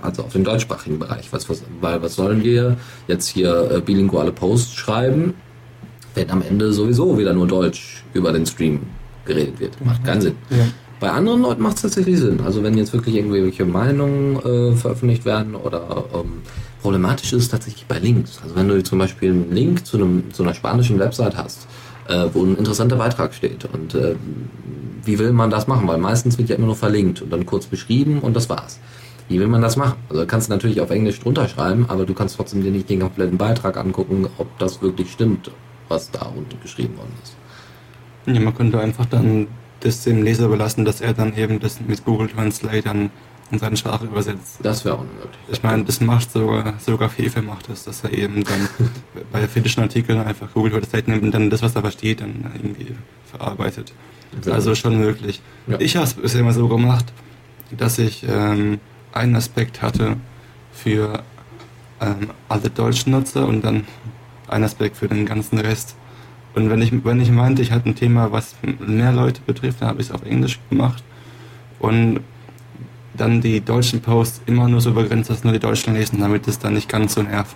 also 0.02 0.24
auf 0.24 0.34
den 0.34 0.44
deutschsprachigen 0.44 1.00
Bereich. 1.00 1.32
Was, 1.32 1.50
was, 1.50 1.64
weil 1.80 2.02
was 2.02 2.16
sollen 2.16 2.44
wir 2.44 2.76
jetzt 3.08 3.30
hier 3.30 3.72
äh, 3.72 3.80
bilinguale 3.80 4.34
Posts 4.34 4.74
schreiben, 4.74 5.36
wenn 6.16 6.30
am 6.30 6.42
Ende 6.42 6.74
sowieso 6.74 7.18
wieder 7.18 7.34
nur 7.34 7.48
Deutsch 7.48 8.04
über 8.14 8.32
den 8.32 8.46
Stream 8.46 8.82
geredet 9.26 9.60
wird? 9.60 9.86
Macht 9.86 10.04
keinen 10.04 10.22
Sinn. 10.22 10.36
Ja. 10.50 10.68
Bei 11.00 11.10
anderen 11.10 11.42
Leuten 11.42 11.64
macht 11.64 11.78
es 11.78 11.82
tatsächlich 11.82 12.20
Sinn. 12.20 12.42
Also 12.46 12.62
wenn 12.62 12.78
jetzt 12.78 12.94
wirklich 12.94 13.16
irgendwelche 13.16 13.66
Meinungen 13.66 14.36
äh, 14.38 14.76
veröffentlicht 14.76 15.26
werden 15.26 15.56
oder 15.56 16.06
ähm, 16.14 16.44
problematisch 16.82 17.34
ist 17.34 17.44
es 17.44 17.50
tatsächlich 17.50 17.86
bei 17.88 17.98
Links. 17.98 18.40
Also 18.44 18.56
wenn 18.56 18.68
du 18.68 18.84
zum 18.84 19.00
Beispiel 19.00 19.32
einen 19.32 19.52
Link 19.52 19.86
zu, 19.86 19.98
einem, 19.98 20.32
zu 20.32 20.44
einer 20.44 20.54
spanischen 20.54 21.00
Website 21.00 21.36
hast, 21.38 21.68
äh, 22.08 22.28
wo 22.34 22.44
ein 22.44 22.56
interessanter 22.56 22.98
Beitrag 22.98 23.34
steht 23.34 23.66
und 23.74 23.96
äh, 23.96 24.16
wie 25.04 25.18
will 25.18 25.34
man 25.34 25.50
das 25.50 25.68
machen? 25.68 25.88
Weil 25.88 25.98
meistens 25.98 26.38
wird 26.38 26.50
ja 26.50 26.56
immer 26.56 26.68
nur 26.68 26.76
verlinkt 26.76 27.22
und 27.24 27.32
dann 27.32 27.48
kurz 27.48 27.66
beschrieben 27.66 28.20
und 28.20 28.36
das 28.36 28.50
war's. 28.50 28.80
Wie 29.28 29.40
will 29.40 29.48
man 29.48 29.62
das 29.62 29.78
machen? 29.78 29.96
Also 30.10 30.26
kannst 30.28 30.50
du 30.50 30.54
natürlich 30.54 30.82
auf 30.82 30.92
Englisch 30.92 31.20
drunter 31.20 31.48
schreiben, 31.48 31.86
aber 31.88 32.06
du 32.06 32.14
kannst 32.14 32.36
trotzdem 32.36 32.62
dir 32.62 32.72
nicht 32.72 32.90
den 32.90 33.00
kompletten 33.00 33.38
Beitrag 33.38 33.78
angucken, 33.78 34.28
ob 34.38 34.60
das 34.60 34.82
wirklich 34.82 35.12
stimmt, 35.12 35.50
was 35.92 36.10
da 36.12 36.26
unten 36.26 36.60
geschrieben 36.62 36.98
worden 36.98 37.14
ist. 37.24 37.36
Ja, 38.26 38.40
man 38.40 38.56
könnte 38.56 38.80
einfach 38.80 39.06
dann 39.06 39.48
das 39.82 40.04
dem 40.04 40.24
Leser 40.24 40.46
überlassen, 40.46 40.86
dass 40.86 41.02
er 41.02 41.14
dann 41.14 41.36
eben 41.36 41.60
das 41.60 41.82
mit 41.82 42.06
Google 42.06 42.28
Translate 42.28 42.84
dann 42.84 43.10
in 43.52 43.60
seine 43.60 43.76
Sprache 43.76 44.06
übersetzt. 44.06 44.60
Das 44.64 44.86
wäre 44.86 45.00
Möglichkeit. 45.00 45.38
Ich 45.52 45.64
meine, 45.64 45.84
das 45.84 46.00
macht 46.00 46.32
sogar, 46.32 46.76
sogar 46.80 47.10
Fefe 47.10 47.42
macht 47.42 47.70
das, 47.70 47.84
dass 47.84 48.04
er 48.04 48.14
eben 48.14 48.44
dann 48.44 48.70
bei 49.32 49.48
finnischen 49.48 49.84
Artikeln 49.84 50.20
einfach 50.20 50.54
Google 50.54 50.72
Translate 50.72 51.10
nimmt 51.10 51.24
und 51.24 51.34
dann 51.34 51.50
das, 51.50 51.62
was 51.62 51.76
er 51.76 51.82
versteht, 51.82 52.22
dann 52.22 52.52
irgendwie 52.56 52.96
verarbeitet. 53.26 53.94
Ja. 54.46 54.54
Also 54.54 54.76
schon 54.76 54.98
möglich. 55.00 55.42
Ja. 55.68 55.80
Ich 55.80 55.96
habe 55.96 56.06
es 56.06 56.14
bisher 56.14 56.40
immer 56.40 56.54
so 56.54 56.68
gemacht, 56.68 57.12
dass 57.72 58.00
ich 58.00 58.24
ähm, 58.28 58.80
einen 59.12 59.36
Aspekt 59.36 59.82
hatte 59.82 60.18
für 60.72 61.24
ähm, 62.00 62.30
alle 62.48 62.70
deutschen 62.70 63.12
Nutzer 63.12 63.48
und 63.48 63.64
dann 63.64 63.86
einen 64.52 64.66
Aspekt 64.66 64.98
für 64.98 65.08
den 65.08 65.26
ganzen 65.26 65.58
Rest. 65.60 65.96
Und 66.54 66.70
wenn 66.70 66.82
ich, 66.82 66.92
wenn 67.06 67.22
ich 67.22 67.32
meinte, 67.32 67.62
ich 67.62 67.72
hatte 67.72 67.90
ein 67.90 67.96
Thema, 67.96 68.32
was 68.32 68.56
mehr 68.80 69.12
Leute 69.14 69.42
betrifft, 69.46 69.82
dann 69.82 69.90
habe 69.90 70.02
ich 70.02 70.10
es 70.10 70.14
auf 70.14 70.24
Englisch 70.26 70.60
gemacht. 70.70 71.04
Und 71.80 72.20
dann 73.14 73.42
die 73.42 73.62
deutschen 73.62 74.02
Posts 74.02 74.42
immer 74.46 74.68
nur 74.68 74.82
so 74.82 74.94
begrenzt, 74.94 75.30
dass 75.30 75.44
nur 75.44 75.54
die 75.54 75.60
Deutschen 75.60 75.94
lesen, 75.94 76.20
damit 76.20 76.48
es 76.48 76.60
dann 76.60 76.74
nicht 76.74 76.90
ganz 76.90 77.14
so 77.14 77.24
nervt. 77.24 77.56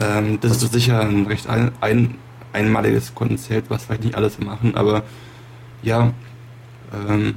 Ähm, 0.00 0.38
das 0.40 0.62
ist 0.62 0.72
sicher 0.72 1.00
ein 1.00 1.26
recht 1.26 1.48
ein, 1.48 1.72
ein, 1.80 2.14
einmaliges 2.52 3.14
Konzept, 3.14 3.70
was 3.70 3.84
vielleicht 3.84 4.04
nicht 4.04 4.16
alle 4.16 4.30
so 4.30 4.42
machen, 4.42 4.74
aber 4.74 5.02
ja, 5.82 6.12
ähm, 7.08 7.36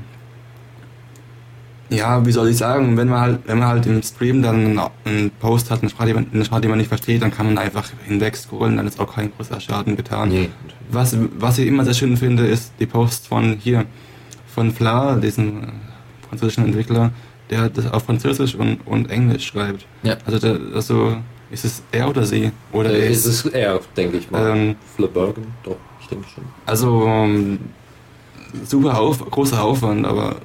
ja, 1.90 2.26
wie 2.26 2.32
soll 2.32 2.50
ich 2.50 2.58
sagen, 2.58 2.98
wenn 2.98 3.08
man 3.10 3.20
halt, 3.20 3.40
wenn 3.46 3.60
man 3.60 3.68
halt 3.68 3.86
im 3.86 4.02
Stream 4.02 4.42
dann 4.42 4.80
einen 5.06 5.32
Post 5.40 5.70
hat, 5.70 5.82
eine 5.82 5.90
Sprache, 5.90 6.08
die 6.08 6.14
man, 6.14 6.28
eine 6.34 6.46
Sprache, 6.46 6.62
die 6.62 6.68
man 6.68 6.78
nicht 6.78 6.88
versteht, 6.88 7.22
dann 7.22 7.32
kann 7.32 7.46
man 7.48 7.58
einfach 7.58 7.86
hinweg 8.06 8.36
scrollen, 8.36 8.78
dann 8.78 8.88
ist 8.88 9.00
auch 9.00 9.14
kein 9.16 9.32
großer 9.36 9.60
Schaden 9.60 9.96
getan. 9.96 10.30
Nee. 10.30 10.50
Was, 10.90 11.16
was 11.38 11.58
ich 11.58 11.68
immer 11.68 11.84
sehr 11.86 11.94
schön 11.94 12.18
finde, 12.18 12.46
ist 12.48 12.74
die 12.80 12.86
Posts 12.86 13.28
von 13.28 13.58
hier, 13.60 13.86
von 14.54 14.72
Fla, 14.72 15.16
diesem 15.16 15.68
französischen 16.30 16.66
Entwickler, 16.66 17.12
der 17.50 17.70
das 17.70 17.92
auf 17.92 18.04
Französisch 18.04 18.56
und, 18.56 18.80
und 18.88 19.10
Englisch 19.12 19.46
schreibt. 19.46 19.86
Ja. 20.04 20.18
Also, 20.26 20.40
der, 20.40 20.60
also 20.74 21.18
ist 21.52 21.66
es 21.66 21.84
er 21.92 22.10
oder 22.10 22.26
sie? 22.26 22.52
Oder 22.72 22.92
Äh, 22.92 23.12
ist 23.12 23.26
es 23.26 23.46
er, 23.46 23.80
denke 23.96 24.18
ich 24.18 24.32
mal. 24.32 24.56
Ähm, 24.56 24.76
Flip 24.96 25.14
Bergen, 25.14 25.46
doch, 25.64 25.76
ich 26.02 26.08
denke 26.08 26.26
schon. 26.34 26.44
Also 26.66 27.06
ähm, 27.06 27.60
super 28.66 29.00
auf, 29.00 29.20
großer 29.30 29.62
Aufwand, 29.62 30.06
aber 30.08 30.38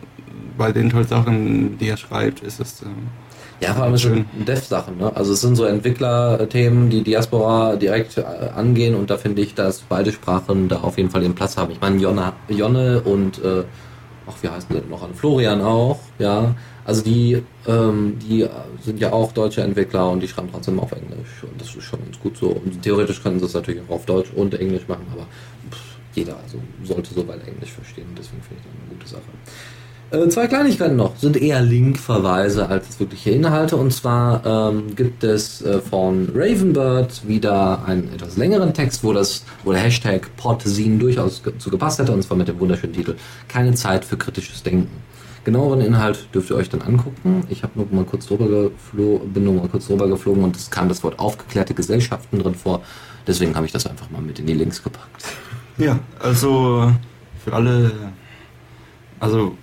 bei 0.59 0.73
den 0.73 0.91
tollen 0.91 1.07
Sachen, 1.07 1.79
die 1.79 1.89
er 1.89 1.97
schreibt, 1.97 2.41
ist 2.41 2.61
es 2.61 2.83
ähm, 2.83 3.09
Ja, 3.61 3.73
vor 3.75 3.85
allem 3.85 3.97
Schön. 3.97 4.27
Dev-Sachen, 4.47 4.99
ne? 4.99 5.15
Also 5.15 5.33
es 5.33 5.41
sind 5.41 5.57
so 5.57 5.65
Entwicklerthemen, 5.65 6.91
die 6.91 7.03
Diaspora 7.03 7.77
direkt 7.77 8.19
äh, 8.19 8.23
angehen 8.55 8.95
und 8.95 9.09
da 9.09 9.17
finde 9.17 9.41
ich, 9.43 9.55
dass 9.55 9.81
beide 9.81 10.13
Sprachen 10.13 10.69
da 10.69 10.81
auf 10.81 10.99
jeden 10.99 11.11
Fall 11.11 11.23
ihren 11.23 11.35
Platz 11.35 11.57
haben. 11.57 11.73
Ich 11.73 11.81
meine, 11.81 11.97
Jonne, 11.97 12.33
Jonne 12.49 13.01
und 13.01 13.43
äh, 13.43 13.63
ach, 14.27 14.35
wie 14.43 14.49
heißt 14.49 14.69
der 14.71 14.81
denn 14.81 14.91
noch 14.91 15.03
an? 15.03 15.15
Florian 15.15 15.63
auch, 15.63 16.01
ja. 16.19 16.55
Also 16.85 17.03
die, 17.03 17.43
ähm, 17.67 18.19
die 18.19 18.47
sind 18.83 18.99
ja 18.99 19.13
auch 19.13 19.33
deutsche 19.33 19.63
Entwickler 19.63 20.11
und 20.11 20.21
die 20.21 20.29
schreiben 20.29 20.49
trotzdem 20.51 20.81
auf 20.81 20.91
Englisch 20.93 21.43
und 21.43 21.61
das 21.61 21.75
ist 21.75 21.83
schon 21.83 22.01
ganz 22.01 22.19
gut 22.19 22.37
so. 22.37 22.49
Und 22.49 22.83
theoretisch 22.83 23.23
können 23.23 23.39
sie 23.39 23.47
es 23.47 23.55
natürlich 23.55 23.83
auch 23.89 23.97
auf 23.97 24.07
Deutsch 24.07 24.31
und 24.35 24.55
Englisch 24.55 24.89
machen, 24.89 25.07
aber 25.13 25.27
pff, 25.71 25.99
jeder 26.15 26.37
also 26.43 26.59
sollte 26.85 27.13
soweit 27.13 27.47
Englisch 27.47 27.73
verstehen, 27.73 28.09
deswegen 28.17 28.43
finde 28.43 28.63
ich 28.63 28.67
das 28.67 28.81
eine 28.81 28.95
gute 28.97 29.09
Sache. 29.09 29.78
Äh, 30.11 30.29
zwei 30.31 30.47
Kleinigkeiten 30.47 30.97
noch, 30.97 31.17
sind 31.17 31.37
eher 31.37 31.61
Linkverweise 31.61 32.69
als 32.69 32.99
wirkliche 32.99 33.31
Inhalte. 33.31 33.77
Und 33.77 33.93
zwar 33.93 34.73
ähm, 34.73 34.97
gibt 34.97 35.23
es 35.23 35.61
äh, 35.61 35.81
von 35.81 36.31
Ravenbird 36.35 37.29
wieder 37.29 37.85
einen 37.85 38.11
etwas 38.15 38.39
längeren 38.39 38.73
Text, 38.73 39.05
wo, 39.05 39.13
das, 39.13 39.45
wo 39.65 39.73
der 39.73 39.83
Hashtag 39.83 40.35
Podsin 40.39 40.99
durchaus 40.99 41.43
ge 41.43 41.53
zu 41.59 41.71
gepasst 41.71 41.99
hätte, 41.99 42.13
und 42.13 42.23
zwar 42.23 42.39
mit 42.39 42.49
dem 42.49 42.59
wunderschönen 42.59 42.95
Titel 42.95 43.17
Keine 43.49 43.75
Zeit 43.75 44.05
für 44.05 44.17
kritisches 44.17 44.63
Denken. 44.63 44.89
Genaueren 45.45 45.83
Inhalt 45.83 46.27
dürft 46.35 46.51
ihr 46.51 46.57
euch 46.57 46.71
dann 46.71 46.81
angucken. 46.81 47.45
Ich 47.51 47.63
habe 47.63 47.73
nur 47.75 47.87
mal 47.91 48.05
kurz 48.05 48.27
drüber 48.27 48.71
bin 48.93 49.45
nur 49.45 49.55
mal 49.55 49.69
kurz 49.69 49.87
drüber 49.87 50.09
geflogen 50.09 50.43
und 50.43 50.57
es 50.57 50.71
kam 50.71 50.89
das 50.89 51.03
Wort 51.05 51.19
aufgeklärte 51.19 51.75
Gesellschaften 51.75 52.39
drin 52.39 52.55
vor. 52.55 52.83
Deswegen 53.27 53.55
habe 53.55 53.67
ich 53.67 53.73
das 53.73 53.87
einfach 53.87 54.11
mal 54.11 54.23
mit 54.23 54.39
in 54.39 54.47
die 54.47 54.55
Links 54.55 54.83
gepackt. 54.83 55.25
Ja, 55.77 55.99
also 56.19 56.93
für 57.45 57.53
alle, 57.53 57.93
also 59.21 59.57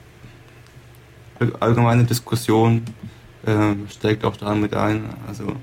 allgemeine 1.59 2.03
Diskussion 2.03 2.83
ähm, 3.45 3.87
steigt 3.89 4.25
auch 4.25 4.37
da 4.37 4.55
mit 4.55 4.73
ein. 4.73 5.05
Also 5.27 5.53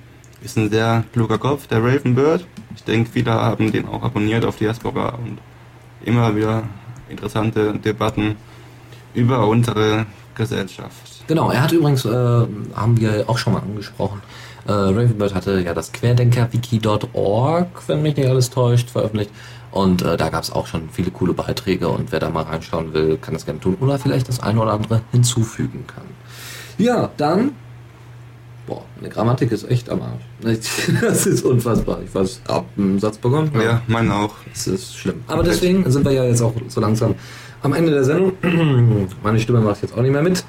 ist 0.43 0.57
ein 0.59 0.71
sehr 0.71 1.05
kluger 1.13 1.39
Kopf, 1.39 1.67
der 1.67 1.83
Ravenbird. 1.83 2.47
Ich 2.75 2.85
denke, 2.85 3.11
viele 3.13 3.33
haben 3.33 3.71
den 3.71 3.87
auch 3.87 4.03
abonniert 4.03 4.45
auf 4.45 4.57
Diaspora 4.57 5.11
und 5.15 5.39
immer 6.05 6.35
wieder 6.35 6.65
interessante 7.09 7.75
Debatten 7.75 8.37
über 9.15 9.47
unsere 9.47 10.07
Gesellschaft. 10.35 11.25
Genau, 11.27 11.51
er 11.51 11.63
hat 11.63 11.73
übrigens, 11.73 12.05
äh, 12.05 12.09
haben 12.11 12.99
wir 12.99 13.25
auch 13.29 13.39
schon 13.39 13.53
mal 13.53 13.63
angesprochen, 13.63 14.21
äh, 14.67 14.73
Ravenbird 14.73 15.35
hatte 15.35 15.61
ja 15.61 15.75
das 15.75 15.93
Querdenkerwiki.org, 15.93 17.67
wenn 17.87 18.03
mich 18.03 18.17
nicht 18.17 18.29
alles 18.29 18.51
täuscht, 18.51 18.91
veröffentlicht. 18.91 19.31
Und 19.73 20.03
äh, 20.03 20.17
da 20.19 20.29
gab 20.29 20.43
es 20.43 20.53
auch 20.53 20.67
schon 20.67 20.91
viele 20.93 21.11
coole 21.11 21.33
Beiträge 21.33 21.89
und 21.89 22.13
wer 22.13 22.21
da 22.21 22.29
mal 22.29 22.43
reinschauen 22.43 22.93
will, 22.93 23.17
kann 23.17 23.35
das 23.35 23.47
gerne 23.47 23.59
tun 23.59 23.77
oder 23.81 23.99
vielleicht 23.99 24.29
das 24.29 24.41
eine 24.41 24.61
oder 24.61 24.75
andere 24.75 25.01
hinzufügen 25.11 25.87
kann. 25.87 26.05
Ja, 26.79 27.11
dann. 27.17 27.53
Boah, 28.67 28.85
meine 28.97 29.09
Grammatik 29.09 29.51
ist 29.51 29.69
echt 29.69 29.89
am 29.91 30.03
Arsch. 30.03 30.23
Das 31.01 31.27
ist 31.27 31.45
unfassbar. 31.45 32.01
Ich 32.05 32.15
weiß, 32.15 32.43
hab 32.47 32.67
einen 32.77 33.01
Satz 33.01 33.19
bekommen. 33.19 33.51
Ja, 33.61 33.83
meine 33.89 34.15
auch. 34.15 34.35
Das 34.53 34.67
ist 34.67 34.97
schlimm. 34.97 35.25
Aber 35.27 35.43
deswegen 35.43 35.91
sind 35.91 36.05
wir 36.05 36.13
ja 36.13 36.25
jetzt 36.25 36.43
auch 36.43 36.55
so 36.69 36.81
langsam 36.81 37.15
am 37.63 37.73
Ende 37.73 37.93
der 37.93 38.05
Sendung. 38.05 38.33
Meine 39.23 39.41
Stimme 39.41 39.61
macht 39.61 39.83
jetzt 39.83 39.97
auch 39.97 40.03
nicht 40.03 40.13
mehr 40.13 40.23
mit. 40.23 40.45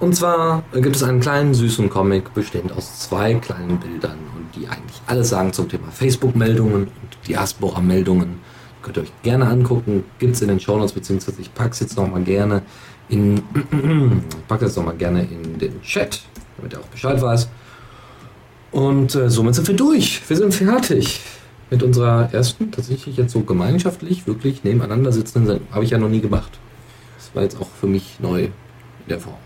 Und 0.00 0.14
zwar 0.14 0.62
gibt 0.74 0.96
es 0.96 1.02
einen 1.02 1.20
kleinen 1.20 1.54
süßen 1.54 1.90
Comic, 1.90 2.32
bestehend 2.34 2.72
aus 2.72 3.00
zwei 3.00 3.34
kleinen 3.34 3.78
Bildern 3.78 4.18
und 4.36 4.54
die 4.54 4.68
eigentlich 4.68 5.00
alles 5.06 5.28
sagen 5.30 5.52
zum 5.52 5.68
Thema 5.68 5.90
Facebook-Meldungen 5.90 6.84
und 6.84 7.28
Diaspora-Meldungen. 7.28 8.47
Könnt 8.82 8.96
ihr 8.96 9.02
euch 9.02 9.12
gerne 9.22 9.46
angucken, 9.46 10.04
gibt 10.18 10.34
es 10.34 10.42
in 10.42 10.48
den 10.48 10.60
Shownotes, 10.60 10.92
beziehungsweise 10.92 11.40
ich 11.40 11.52
packe 11.52 11.70
es 11.70 11.80
jetzt 11.80 11.96
nochmal 11.96 12.22
gerne 12.22 12.62
in, 13.08 13.42
packe 14.48 14.66
jetzt 14.66 14.76
nochmal 14.76 14.96
gerne 14.96 15.22
in 15.22 15.58
den 15.58 15.82
Chat, 15.82 16.22
damit 16.56 16.74
er 16.74 16.80
auch 16.80 16.86
Bescheid 16.86 17.20
weiß. 17.20 17.48
Und 18.70 19.14
äh, 19.14 19.30
somit 19.30 19.54
sind 19.54 19.66
wir 19.66 19.76
durch. 19.76 20.22
Wir 20.28 20.36
sind 20.36 20.54
fertig 20.54 21.20
mit 21.70 21.82
unserer 21.82 22.32
ersten, 22.32 22.70
tatsächlich 22.70 23.16
jetzt 23.16 23.32
so 23.32 23.40
gemeinschaftlich, 23.40 24.26
wirklich 24.26 24.64
nebeneinander 24.64 25.12
sitzenden 25.12 25.46
Sendung. 25.46 25.68
Habe 25.72 25.84
ich 25.84 25.90
ja 25.90 25.98
noch 25.98 26.08
nie 26.08 26.20
gemacht. 26.20 26.58
Das 27.16 27.34
war 27.34 27.42
jetzt 27.42 27.60
auch 27.60 27.68
für 27.80 27.86
mich 27.86 28.18
neu 28.20 28.44
in 28.44 28.50
der 29.08 29.20
Form. 29.20 29.36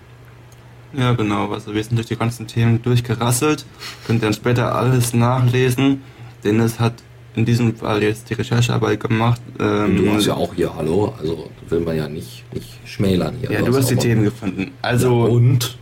Ja, 0.93 1.15
genau. 1.15 1.51
Also 1.51 1.75
wir 1.75 1.83
sind 1.83 1.97
durch 1.97 2.09
die 2.09 2.17
ganzen 2.17 2.47
Themen 2.47 2.83
durchgerasselt. 2.83 3.65
Könnt 4.07 4.21
ihr 4.21 4.27
dann 4.27 4.35
später 4.35 4.75
alles 4.75 5.15
nachlesen. 5.15 6.03
Dennis 6.45 6.79
hat 6.81 6.95
in 7.35 7.45
diesem 7.45 7.75
Fall 7.75 8.03
jetzt 8.03 8.29
die 8.31 8.35
Recherchearbeit 8.35 9.01
gemacht. 9.01 9.41
Ähm, 9.59 9.97
du 9.97 10.13
hast 10.13 10.27
ja 10.27 10.35
auch 10.35 10.55
hier, 10.55 10.75
hallo, 10.75 11.15
also 11.19 11.51
will 11.69 11.81
man 11.81 11.97
ja 11.97 12.09
nicht, 12.09 12.45
nicht 12.53 12.69
schmälern 12.85 13.37
hier. 13.41 13.51
Ja, 13.53 13.63
du 13.63 13.75
hast 13.75 13.91
die 13.91 13.97
Themen 13.97 14.25
gefunden. 14.25 14.73
Also, 14.83 15.27
ja, 15.27 15.33
und? 15.33 15.79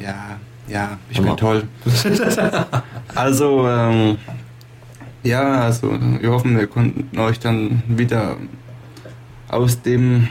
ja, 0.00 0.38
ja, 0.68 0.98
ich 1.10 1.18
Hammer. 1.18 1.28
bin 1.28 1.36
toll. 1.36 1.62
also, 3.14 3.68
ähm, 3.68 4.18
ja, 5.22 5.62
also 5.62 5.92
wir 6.20 6.30
hoffen, 6.30 6.56
wir 6.56 6.66
konnten 6.66 7.18
euch 7.18 7.38
dann 7.38 7.82
wieder 7.86 8.36
aus 9.48 9.82
dem 9.82 10.28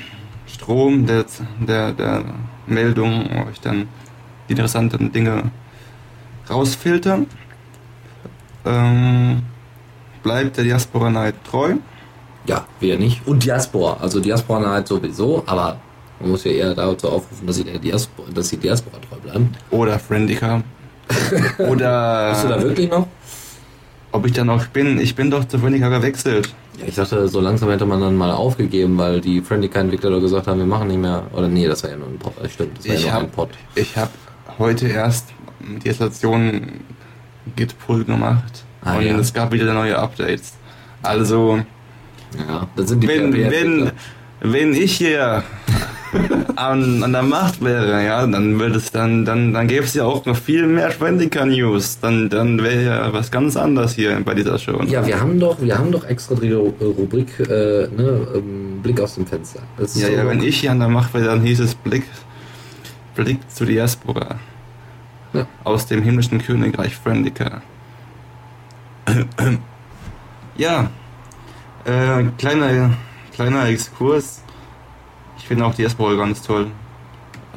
Strom 0.48 1.06
der, 1.06 1.26
der, 1.60 1.94
der 1.94 2.24
Meldung 2.66 3.30
euch 3.48 3.60
dann 3.62 3.88
die 4.48 4.54
interessanten 4.54 5.12
Dinge 5.12 5.52
rausfiltern. 6.50 7.28
Ähm, 8.66 9.44
bleibt 10.30 10.58
der 10.58 10.64
Diaspora 10.64 11.10
Night 11.10 11.36
treu. 11.50 11.74
Ja, 12.46 12.66
wir 12.80 12.98
nicht. 13.00 13.26
Und 13.28 13.44
Diaspora. 13.46 13.98
Also 14.00 14.20
Diaspora 14.20 14.70
halt 14.70 14.88
sowieso, 14.88 15.44
aber 15.48 15.78
man 16.20 16.32
muss 16.32 16.44
ja 16.44 16.52
eher 16.52 16.76
dazu 16.76 17.10
aufrufen, 17.10 17.48
dass 17.48 17.56
sie 17.56 17.64
der 17.64 17.80
Diaspora, 17.80 18.30
dass 18.34 18.50
sie 18.50 18.58
Diaspora 18.58 18.98
treu 19.10 19.18
bleiben. 19.18 19.52
Oder 19.72 19.98
Friendica. 20.00 20.62
Oder 21.58 22.30
Bist 22.32 22.44
du 22.44 22.48
da 22.50 22.62
wirklich 22.62 22.90
noch? 22.92 23.08
ob 24.12 24.26
ich 24.26 24.32
da 24.34 24.44
noch 24.44 24.66
bin. 24.68 25.00
Ich 25.00 25.16
bin 25.16 25.30
doch 25.32 25.46
zu 25.46 25.58
Friendica 25.60 25.90
gewechselt. 25.90 26.54
Ja, 26.80 26.86
ich 26.88 26.96
dachte, 26.96 27.28
so 27.28 27.40
langsam 27.42 27.70
hätte 27.70 27.86
man 27.86 28.00
dann 28.02 28.16
mal 28.16 28.32
aufgegeben, 28.32 28.98
weil 28.98 29.20
die 29.22 29.42
Friendly-Entwickler 29.42 30.10
doch 30.12 30.22
gesagt 30.22 30.48
haben, 30.48 30.60
wir 30.60 30.66
machen 30.66 30.88
nicht 30.88 31.00
mehr. 31.00 31.24
Oder 31.34 31.48
nee, 31.48 31.68
das 31.68 31.84
war 31.84 31.90
ja 31.92 31.98
nur 31.98 32.08
ein 32.08 32.18
Pod. 32.20 32.34
Stimmt, 32.52 32.78
das 32.80 32.88
war 32.88 32.94
Ich 32.96 33.02
ja 33.02 33.08
nur 33.08 33.16
hab- 33.16 33.24
ein 33.24 33.30
Pod. 33.32 33.50
Ich 33.76 33.96
habe 33.98 34.10
heute 34.60 34.88
erst 34.88 35.28
die 35.84 35.88
Installation 35.90 36.62
Git 37.56 37.78
Pull 37.80 38.04
gemacht. 38.06 38.64
Ah, 38.84 38.98
und 38.98 39.06
ja. 39.06 39.18
es 39.18 39.34
gab 39.34 39.52
wieder 39.52 39.74
neue 39.74 39.98
Updates. 39.98 40.54
Also, 41.04 41.60
Ja, 42.38 42.68
das 42.76 42.90
sind 42.90 43.02
die 43.04 43.08
wenn, 43.08 43.34
wenn, 43.34 43.92
wenn 44.42 44.74
ich 44.74 44.98
hier 44.98 45.44
an, 46.56 47.04
an 47.04 47.12
der 47.14 47.24
Macht 47.24 47.64
wäre, 47.64 48.04
ja, 48.06 48.26
dann 48.26 48.60
würde 48.60 48.78
es 48.78 48.92
dann, 48.92 49.26
dann, 49.26 49.54
dann 49.54 49.68
gäbe 49.68 49.84
es 49.86 49.94
ja 49.94 50.04
auch 50.06 50.26
noch 50.26 50.36
viel 50.38 50.66
mehr 50.66 50.92
Friendica 50.92 51.46
News. 51.46 52.00
Dann, 52.00 52.30
dann 52.30 52.62
wäre 52.64 52.84
ja 52.84 53.14
was 53.14 53.32
ganz 53.32 53.56
anderes 53.58 53.94
hier 53.94 54.20
bei 54.24 54.34
dieser 54.34 54.58
Show. 54.58 54.82
Ja, 54.88 55.06
wir 55.06 55.20
haben 55.20 55.40
doch, 55.40 55.62
wir 55.62 55.78
haben 55.78 55.92
doch 55.92 56.06
extra 56.06 56.36
die 56.36 56.52
Ru- 56.54 56.74
Rubrik, 56.82 57.40
äh, 57.42 57.88
ne, 57.88 58.28
ähm, 58.36 58.80
Blick 58.82 59.00
aus 59.02 59.16
dem 59.16 59.26
Fenster. 59.28 59.62
Ja, 59.78 59.86
so 59.86 60.08
ja, 60.08 60.28
wenn 60.28 60.42
ich 60.42 60.60
hier 60.62 60.72
an 60.72 60.80
der 60.80 60.90
Macht 60.90 61.14
wäre, 61.14 61.26
dann 61.26 61.42
hieß 61.42 61.60
es 61.60 61.76
Blick, 61.76 62.04
Blick 63.16 63.40
zu 63.52 63.66
Diaspora. 63.66 64.36
Ja. 65.34 65.46
Aus 65.64 65.86
dem 65.86 66.02
himmlischen 66.02 66.40
Königreich 66.42 66.96
Friendica. 66.96 67.62
Ja, 70.58 70.90
äh, 71.86 72.24
kleiner, 72.38 72.92
kleiner 73.34 73.68
Exkurs. 73.68 74.42
Ich 75.38 75.48
finde 75.48 75.66
auch 75.66 75.74
Diaspora 75.74 76.16
ganz 76.16 76.42
toll. 76.42 76.68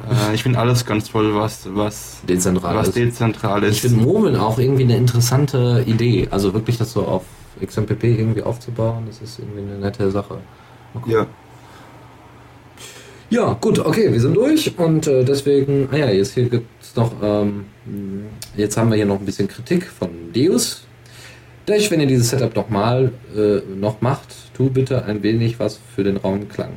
Äh, 0.09 0.33
ich 0.33 0.43
finde 0.43 0.59
alles 0.59 0.85
ganz 0.85 1.09
toll, 1.09 1.35
was, 1.35 1.67
was, 1.73 2.21
dezentral 2.27 2.75
was 2.75 2.89
ist. 2.89 2.97
dezentral 2.97 3.63
Ich 3.63 3.69
ist. 3.69 3.79
finde 3.81 4.03
Murmeln 4.03 4.35
auch 4.35 4.57
irgendwie 4.57 4.83
eine 4.83 4.97
interessante 4.97 5.83
Idee. 5.85 6.27
Also 6.31 6.53
wirklich 6.53 6.77
das 6.77 6.93
so 6.93 7.05
auf 7.05 7.23
XMPP 7.63 8.03
irgendwie 8.03 8.41
aufzubauen, 8.41 9.03
das 9.07 9.21
ist 9.21 9.39
irgendwie 9.39 9.61
eine 9.61 9.79
nette 9.79 10.09
Sache. 10.11 10.39
Ja, 11.05 11.25
Ja, 13.29 13.53
gut, 13.59 13.79
okay, 13.79 14.11
wir 14.11 14.19
sind 14.21 14.35
durch 14.35 14.77
und 14.77 15.07
äh, 15.07 15.23
deswegen, 15.23 15.89
ah 15.91 15.97
ja, 15.97 16.09
jetzt 16.09 16.33
hier 16.33 16.49
gibt's 16.49 16.95
noch, 16.95 17.11
ähm, 17.21 17.65
jetzt 18.55 18.77
haben 18.77 18.89
wir 18.89 18.95
hier 18.97 19.05
noch 19.07 19.19
ein 19.19 19.25
bisschen 19.25 19.47
Kritik 19.47 19.85
von 19.87 20.09
Deus. 20.35 20.85
Dash, 21.65 21.89
wenn 21.91 22.01
ihr 22.01 22.07
dieses 22.07 22.29
Setup 22.29 22.55
noch 22.55 22.69
mal 22.69 23.11
äh, 23.35 23.59
noch 23.79 24.01
macht, 24.01 24.27
tu 24.53 24.69
bitte 24.69 25.05
ein 25.05 25.23
wenig 25.23 25.59
was 25.59 25.79
für 25.95 26.03
den 26.03 26.17
Raumklang. 26.17 26.71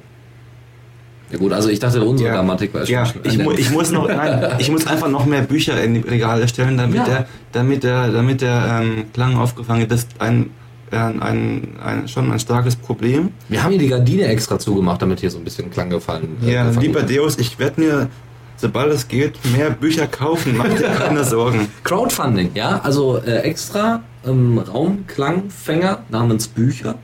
Ja 1.33 1.39
gut, 1.39 1.53
also 1.53 1.69
ich 1.71 1.81
dachte, 1.81 2.05
unsere 2.05 2.29
Ja. 2.29 2.37
Grammatik 2.37 2.73
war 2.73 2.85
ja 2.85 3.05
schon 3.05 3.21
ich, 3.25 3.37
mu 3.37 3.51
ich 3.51 3.71
muss 3.71 3.91
noch, 3.91 4.07
nein, 4.07 4.55
ich 4.59 4.71
muss 4.71 4.87
einfach 4.87 5.09
noch 5.09 5.27
mehr 5.27 5.43
Bücher 5.43 5.83
in 5.83 5.95
die 5.95 6.01
Regale 6.09 6.47
stellen, 6.47 6.77
damit 6.77 6.99
Ja. 6.99 7.05
der, 7.05 7.27
damit 7.51 7.83
der, 7.83 8.13
damit 8.13 8.43
der 8.43 8.81
ähm, 8.83 9.07
Klang 9.13 9.37
aufgefangen 9.37 9.81
wird. 9.81 9.91
Das 9.91 10.01
ist 10.03 10.11
ein, 10.21 10.51
ein, 10.93 11.21
ein, 11.21 11.69
ein, 11.85 12.07
schon 12.07 12.31
ein 12.31 12.39
starkes 12.39 12.77
Problem. 12.77 13.31
Wir 13.49 13.65
haben 13.65 13.71
hier 13.71 13.81
die 13.81 13.89
Gardine 13.89 14.27
extra 14.29 14.57
zugemacht, 14.57 15.03
damit 15.03 15.19
hier 15.19 15.31
so 15.33 15.39
ein 15.39 15.45
bisschen 15.45 15.69
Klang 15.69 15.91
gefallen 15.91 16.37
äh, 16.45 16.53
Ja, 16.53 16.65
gefangen 16.69 16.87
lieber 16.87 17.09
wird. 17.09 17.19
Deus, 17.19 17.39
ich 17.39 17.59
werde 17.59 17.81
mir, 17.81 18.09
sobald 18.57 18.93
es 18.93 19.07
geht, 19.09 19.39
mehr 19.57 19.71
Bücher 19.71 20.07
kaufen. 20.07 20.57
Mach 20.57 20.69
dir 20.69 20.89
keine 20.99 21.25
Sorgen. 21.25 21.69
Crowdfunding, 21.85 22.51
ja, 22.55 22.81
also 22.83 23.19
äh, 23.19 23.39
extra 23.41 24.03
ähm, 24.27 24.59
Raumklangfänger 24.59 25.99
namens 26.09 26.49
Bücher 26.49 26.97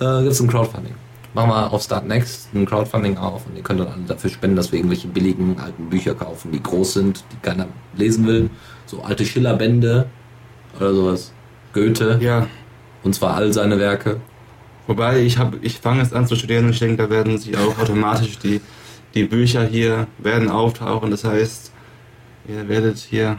äh, 0.00 0.20
gibt 0.20 0.32
es 0.32 0.40
ein 0.40 0.48
Crowdfunding. 0.48 0.94
Machen 1.34 1.50
wir 1.50 1.72
auf 1.72 1.82
Start 1.82 2.06
Next 2.08 2.48
ein 2.54 2.64
Crowdfunding 2.64 3.18
auf 3.18 3.46
und 3.46 3.56
ihr 3.56 3.62
könnt 3.62 3.80
dann 3.80 3.88
alle 3.88 4.02
dafür 4.08 4.30
spenden, 4.30 4.56
dass 4.56 4.72
wir 4.72 4.78
irgendwelche 4.78 5.08
billigen 5.08 5.58
alten 5.58 5.90
Bücher 5.90 6.14
kaufen, 6.14 6.50
die 6.50 6.62
groß 6.62 6.94
sind, 6.94 7.24
die 7.32 7.36
keiner 7.46 7.66
lesen 7.94 8.26
will. 8.26 8.48
So 8.86 9.02
alte 9.02 9.24
Schillerbände 9.26 10.06
oder 10.78 10.94
sowas. 10.94 11.32
Goethe, 11.74 12.18
Ja, 12.22 12.46
und 13.02 13.14
zwar 13.14 13.34
all 13.34 13.52
seine 13.52 13.78
Werke. 13.78 14.16
wobei 14.86 15.20
ich 15.20 15.36
habe, 15.36 15.58
ich 15.60 15.78
fange 15.78 16.00
jetzt 16.00 16.14
an 16.14 16.26
zu 16.26 16.36
studieren 16.36 16.64
und 16.64 16.70
ich 16.70 16.78
denke, 16.78 17.02
da 17.02 17.10
werden 17.10 17.36
sie 17.36 17.54
auch 17.54 17.78
automatisch 17.78 18.38
die, 18.38 18.62
die 19.16 19.24
Bücher 19.24 19.64
hier 19.64 20.06
werden 20.18 20.50
auftauchen. 20.50 21.10
Das 21.10 21.24
heißt, 21.24 21.72
ihr 22.46 22.68
werdet 22.68 22.98
hier 22.98 23.38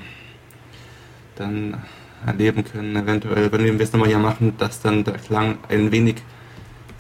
dann 1.35 1.77
erleben 2.25 2.65
können, 2.65 2.95
eventuell, 2.95 3.51
wenn 3.51 3.63
wir 3.63 3.79
es 3.79 3.93
nochmal 3.93 4.09
hier 4.09 4.17
machen, 4.17 4.57
dass 4.57 4.81
dann 4.81 5.03
der 5.03 5.19
Klang 5.19 5.59
ein 5.69 5.91
wenig 5.91 6.15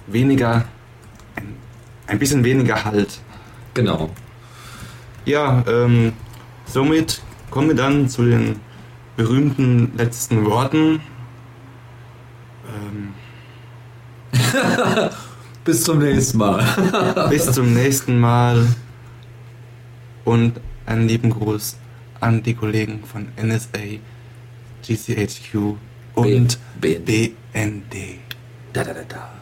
weniger, 0.05 0.65
ein, 1.35 1.55
ein 2.05 2.19
bisschen 2.19 2.43
weniger 2.43 2.85
halt. 2.85 3.19
Genau. 3.73 4.11
Ja, 5.25 5.63
ähm, 5.67 6.13
somit 6.65 7.21
kommen 7.49 7.69
wir 7.69 7.75
dann 7.75 8.07
zu 8.07 8.23
den 8.23 8.59
berühmten 9.17 9.97
letzten 9.97 10.45
Worten. 10.45 11.01
Ähm, 12.69 13.13
Bis 15.67 15.83
zum 15.83 15.99
nächsten 15.99 16.37
Mal. 16.37 16.63
bis 17.29 17.51
zum 17.51 17.73
nächsten 17.73 18.17
Mal 18.17 18.65
und 20.23 20.61
einen 20.85 21.09
lieben 21.09 21.29
Gruß 21.29 21.75
an 22.21 22.41
die 22.41 22.53
Kollegen 22.53 23.03
von 23.03 23.27
NSA, 23.35 23.99
GCHQ 24.81 25.75
und 26.15 26.57
BND. 26.79 27.05
BND. 27.51 27.95
Da, 28.71 28.85
da, 28.85 28.93
da, 28.93 29.01
da. 29.09 29.36